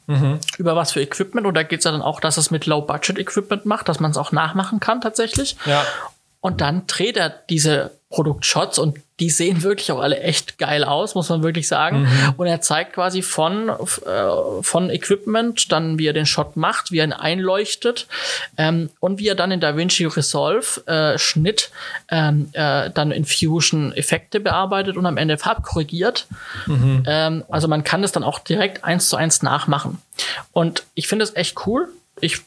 Mhm. 0.07 0.41
Über 0.59 0.77
was 0.77 0.93
für 0.93 1.01
Equipment 1.01 1.47
und 1.47 1.55
da 1.55 1.63
geht 1.63 1.81
es 1.81 1.85
ja 1.85 1.93
dann 1.93 2.03
auch, 2.03 2.21
dass 2.21 2.37
es 2.37 2.51
mit 2.51 2.67
Low-Budget-Equipment 2.67 3.67
macht, 3.67 3.89
dass 3.89 4.01
man 4.01 4.11
es 4.11 4.17
auch 4.17 4.33
nachmachen 4.33 4.81
kann 4.81 5.01
tatsächlich. 5.01 5.57
Ja. 5.67 5.85
Und 6.41 6.61
dann 6.61 6.87
dreht 6.87 7.17
er 7.17 7.31
diese 7.31 7.93
Produktshots 8.13 8.79
und 8.79 8.99
die 9.21 9.31
sehen 9.31 9.63
wirklich 9.63 9.93
auch 9.93 10.01
alle 10.01 10.21
echt 10.21 10.59
geil 10.59 10.85
aus, 10.85 11.15
muss 11.15 11.29
man 11.29 11.43
wirklich 11.43 11.69
sagen. 11.69 12.03
Mhm. 12.03 12.35
Und 12.37 12.47
er 12.47 12.61
zeigt 12.61 12.95
quasi 12.95 13.23
von, 13.23 13.69
äh, 13.69 14.63
von 14.63 14.91
Equipment, 14.91 15.71
dann 15.71 15.99
wie 15.99 16.07
er 16.07 16.13
den 16.13 16.27
Shot 16.27 16.57
macht, 16.57 16.91
wie 16.91 16.99
er 16.99 17.05
ihn 17.05 17.13
einleuchtet 17.13 18.07
ähm, 18.57 18.91
und 19.01 19.19
wie 19.19 19.29
er 19.29 19.35
dann 19.35 19.51
in 19.51 19.61
DaVinci 19.61 20.07
Resolve 20.07 20.87
äh, 20.87 21.19
Schnitt 21.19 21.71
ähm, 22.11 22.49
äh, 22.53 22.91
dann 22.91 23.13
in 23.13 23.25
Fusion 23.25 23.93
Effekte 23.93 24.41
bearbeitet 24.41 24.97
und 24.97 25.07
am 25.07 25.17
Ende 25.17 25.39
farbkorrigiert. 25.39 26.27
Mhm. 26.67 27.05
Ähm, 27.07 27.45
also 27.49 27.69
man 27.69 27.85
kann 27.85 28.03
das 28.03 28.13
dann 28.13 28.25
auch 28.25 28.39
direkt 28.39 28.85
eins 28.85 29.09
zu 29.09 29.17
eins 29.17 29.43
nachmachen. 29.43 30.03
Und 30.53 30.85
ich 30.95 31.09
finde 31.09 31.25
es 31.25 31.37
echt 31.37 31.67
cool 31.67 31.89
ich, 32.23 32.41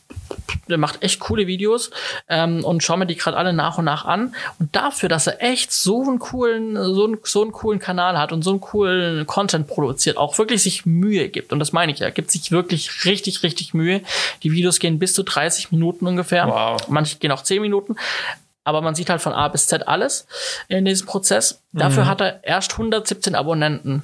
der 0.70 0.78
macht 0.78 1.04
echt 1.04 1.20
coole 1.20 1.48
Videos 1.48 1.92
ähm, 2.30 2.64
und 2.64 2.82
schaue 2.82 2.98
mir 2.98 3.06
die 3.06 3.16
gerade 3.16 3.36
alle 3.36 3.52
nach 3.52 3.78
und 3.78 3.86
nach 3.86 4.06
an. 4.06 4.34
Und 4.58 4.76
dafür, 4.76 5.10
dass 5.10 5.28
er 5.28 5.44
echt 5.44 5.72
so 5.72 6.02
einen 6.02 6.18
coolen, 6.18 6.76
so 6.76 7.06
einen, 7.06 7.20
so 7.24 7.42
einen 7.42 7.52
coolen 7.52 7.80
Kanal 7.80 8.18
hat 8.18 8.32
und 8.32 8.42
so 8.42 8.52
einen 8.52 8.62
coolen 8.62 9.28
Content 9.28 9.68
produziert, 9.68 10.18
auch 10.18 10.38
wirklich 10.38 10.64
sich 10.64 10.86
Mühe 10.86 11.28
gibt. 11.28 11.52
Und 11.52 11.60
das 11.60 11.74
meine 11.74 11.92
ich 11.92 12.00
ja, 12.00 12.10
gibt 12.10 12.32
sich 12.32 12.52
wirklich 12.52 13.06
richtig, 13.06 13.44
richtig 13.44 13.74
Mühe. 13.74 14.02
Die 14.44 14.52
Videos 14.54 14.80
gehen 14.80 14.98
bis 14.98 15.14
zu 15.14 15.24
30 15.24 15.72
Minuten 15.72 16.08
ungefähr. 16.08 16.48
Wow. 16.48 16.88
Manche 16.88 17.18
gehen 17.18 17.32
auch 17.32 17.44
10 17.44 17.62
Minuten. 17.62 17.98
Aber 18.64 18.82
man 18.82 18.96
sieht 18.96 19.10
halt 19.10 19.22
von 19.22 19.34
A 19.34 19.50
bis 19.50 19.68
Z 19.68 19.88
alles 19.88 20.26
in 20.70 20.86
diesem 20.86 21.06
Prozess. 21.06 21.62
Dafür 21.74 22.06
mhm. 22.06 22.08
hat 22.08 22.22
er 22.22 22.44
erst 22.44 22.72
117 22.72 23.36
Abonnenten 23.36 24.04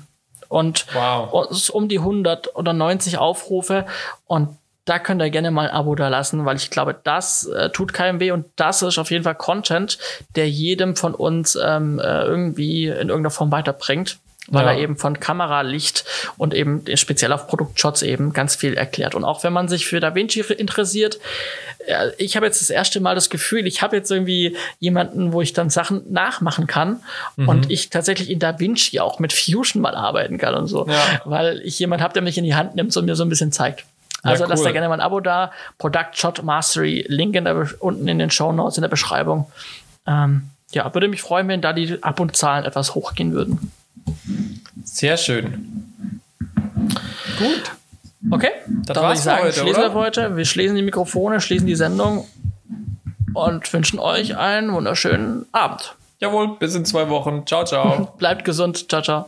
und 0.50 0.86
wow. 0.94 1.70
um 1.70 1.88
die 1.88 2.00
100 2.00 2.56
oder 2.58 2.74
90 2.74 3.18
Aufrufe. 3.18 3.86
Und 4.28 4.58
da 4.86 4.98
könnt 5.00 5.22
ihr 5.22 5.30
gerne 5.30 5.52
mal 5.52 5.68
ein 5.68 5.76
Abo 5.76 5.96
da 5.96 6.08
lassen, 6.08 6.46
weil 6.46 6.58
ich 6.58 6.70
glaube, 6.70 6.96
das 7.04 7.46
äh, 7.46 7.70
tut 7.70 7.94
keinem 7.94 8.20
weh 8.20 8.32
und 8.32 8.46
das 8.56 8.82
ist 8.82 8.98
auf 8.98 9.12
jeden 9.12 9.24
Fall 9.24 9.36
Content, 9.36 10.00
der 10.36 10.50
jedem 10.50 10.96
von 10.96 11.14
uns 11.14 11.58
ähm, 11.62 12.00
äh, 12.00 12.24
irgendwie 12.24 12.88
in 12.88 13.10
irgendeiner 13.10 13.30
Form 13.30 13.52
weiterbringt, 13.52 14.18
weil 14.48 14.66
ja. 14.66 14.72
er 14.72 14.80
eben 14.80 14.98
von 14.98 15.20
Kameralicht 15.20 16.04
und 16.38 16.56
eben 16.56 16.84
speziell 16.96 17.32
auf 17.32 17.48
Produktshots 17.48 18.02
eben 18.02 18.34
ganz 18.34 18.56
viel 18.56 18.74
erklärt. 18.74 19.14
Und 19.14 19.24
auch 19.24 19.44
wenn 19.44 19.54
man 19.54 19.68
sich 19.68 19.86
für 19.86 20.00
Da 20.00 20.16
Vinci 20.16 20.40
interessiert, 20.40 21.20
äh, 21.86 22.10
ich 22.18 22.36
habe 22.36 22.48
jetzt 22.48 22.60
das 22.60 22.72
erste 22.72 23.00
Mal 23.02 23.14
das 23.14 23.30
Gefühl, 23.30 23.68
ich 23.68 23.84
habe 23.84 23.96
jetzt 23.96 24.10
irgendwie 24.10 24.58
jemanden, 24.80 25.32
wo 25.32 25.44
ich 25.44 25.54
dann 25.54 25.70
Sachen 25.70 26.12
nachmachen 26.12 26.66
kann 26.66 27.04
mhm. 27.36 27.50
und 27.50 27.72
ich 27.72 27.92
tatsächlich 27.92 28.32
in 28.32 28.40
Da 28.40 28.60
Vinci 28.60 29.00
auch 29.00 29.20
mit 29.20 29.32
Fusion 29.32 29.80
mal 29.80 29.94
arbeiten 29.94 30.40
kann 30.40 30.56
und 30.56 30.66
so, 30.66 30.88
ja. 30.88 31.22
weil 31.26 31.62
ich 31.64 31.78
jemand 31.78 32.02
habe, 32.02 32.14
der 32.14 32.24
mich 32.24 32.40
in 32.40 32.46
die 32.46 32.56
Hand 32.56 32.76
nimmt 32.76 32.98
und 32.98 33.06
mir 33.06 33.16
so 33.16 33.24
ein 33.24 33.30
bisschen 33.30 33.52
zeigt. 33.52 33.86
Also 34.24 34.44
ja, 34.44 34.48
cool. 34.48 34.52
lasst 34.52 34.66
da 34.66 34.72
gerne 34.72 34.88
mal 34.88 34.96
ein 34.96 35.02
Abo 35.02 35.20
da. 35.20 35.52
Product 35.78 36.10
Shot 36.14 36.44
Mastery, 36.44 37.06
Link 37.08 37.36
in 37.36 37.46
der, 37.46 37.68
unten 37.80 38.08
in 38.08 38.20
den 38.20 38.30
Show 38.30 38.52
Notes 38.52 38.78
in 38.78 38.82
der 38.82 38.90
Beschreibung. 38.90 39.52
Ähm, 40.08 40.50
ja, 40.72 40.94
würde 40.94 41.08
mich 41.08 41.22
freuen, 41.22 41.48
wenn 41.48 41.62
da 41.62 41.74
die 41.74 42.02
Ab- 42.02 42.20
und 42.20 42.36
Zahlen 42.36 42.66
etwas 42.66 42.96
hochgehen 42.96 43.34
würden. 43.34 43.72
Sehr 44.84 45.18
schön. 45.18 45.92
Gut. 47.38 47.72
Okay, 48.30 48.52
das 48.68 48.96
dann 48.96 49.04
würde 49.04 49.14
ich 49.16 49.20
sagen, 49.20 49.44
heute, 49.44 49.60
schließen 49.60 49.84
oder? 49.84 49.96
wir 49.96 50.00
heute. 50.00 50.38
Wir 50.38 50.46
schließen 50.46 50.76
die 50.76 50.84
Mikrofone, 50.84 51.42
schließen 51.42 51.66
die 51.66 51.76
Sendung 51.76 52.28
und 53.34 53.74
wünschen 53.74 54.00
euch 54.00 54.38
einen 54.38 54.72
wunderschönen 54.72 55.46
Abend. 55.52 55.96
Jawohl, 56.20 56.58
bis 56.60 56.76
in 56.76 56.86
zwei 56.86 57.10
Wochen. 57.10 57.48
Ciao, 57.48 57.66
ciao. 57.66 58.14
Bleibt 58.18 58.46
gesund. 58.46 58.90
Ciao, 58.90 59.02
ciao. 59.02 59.26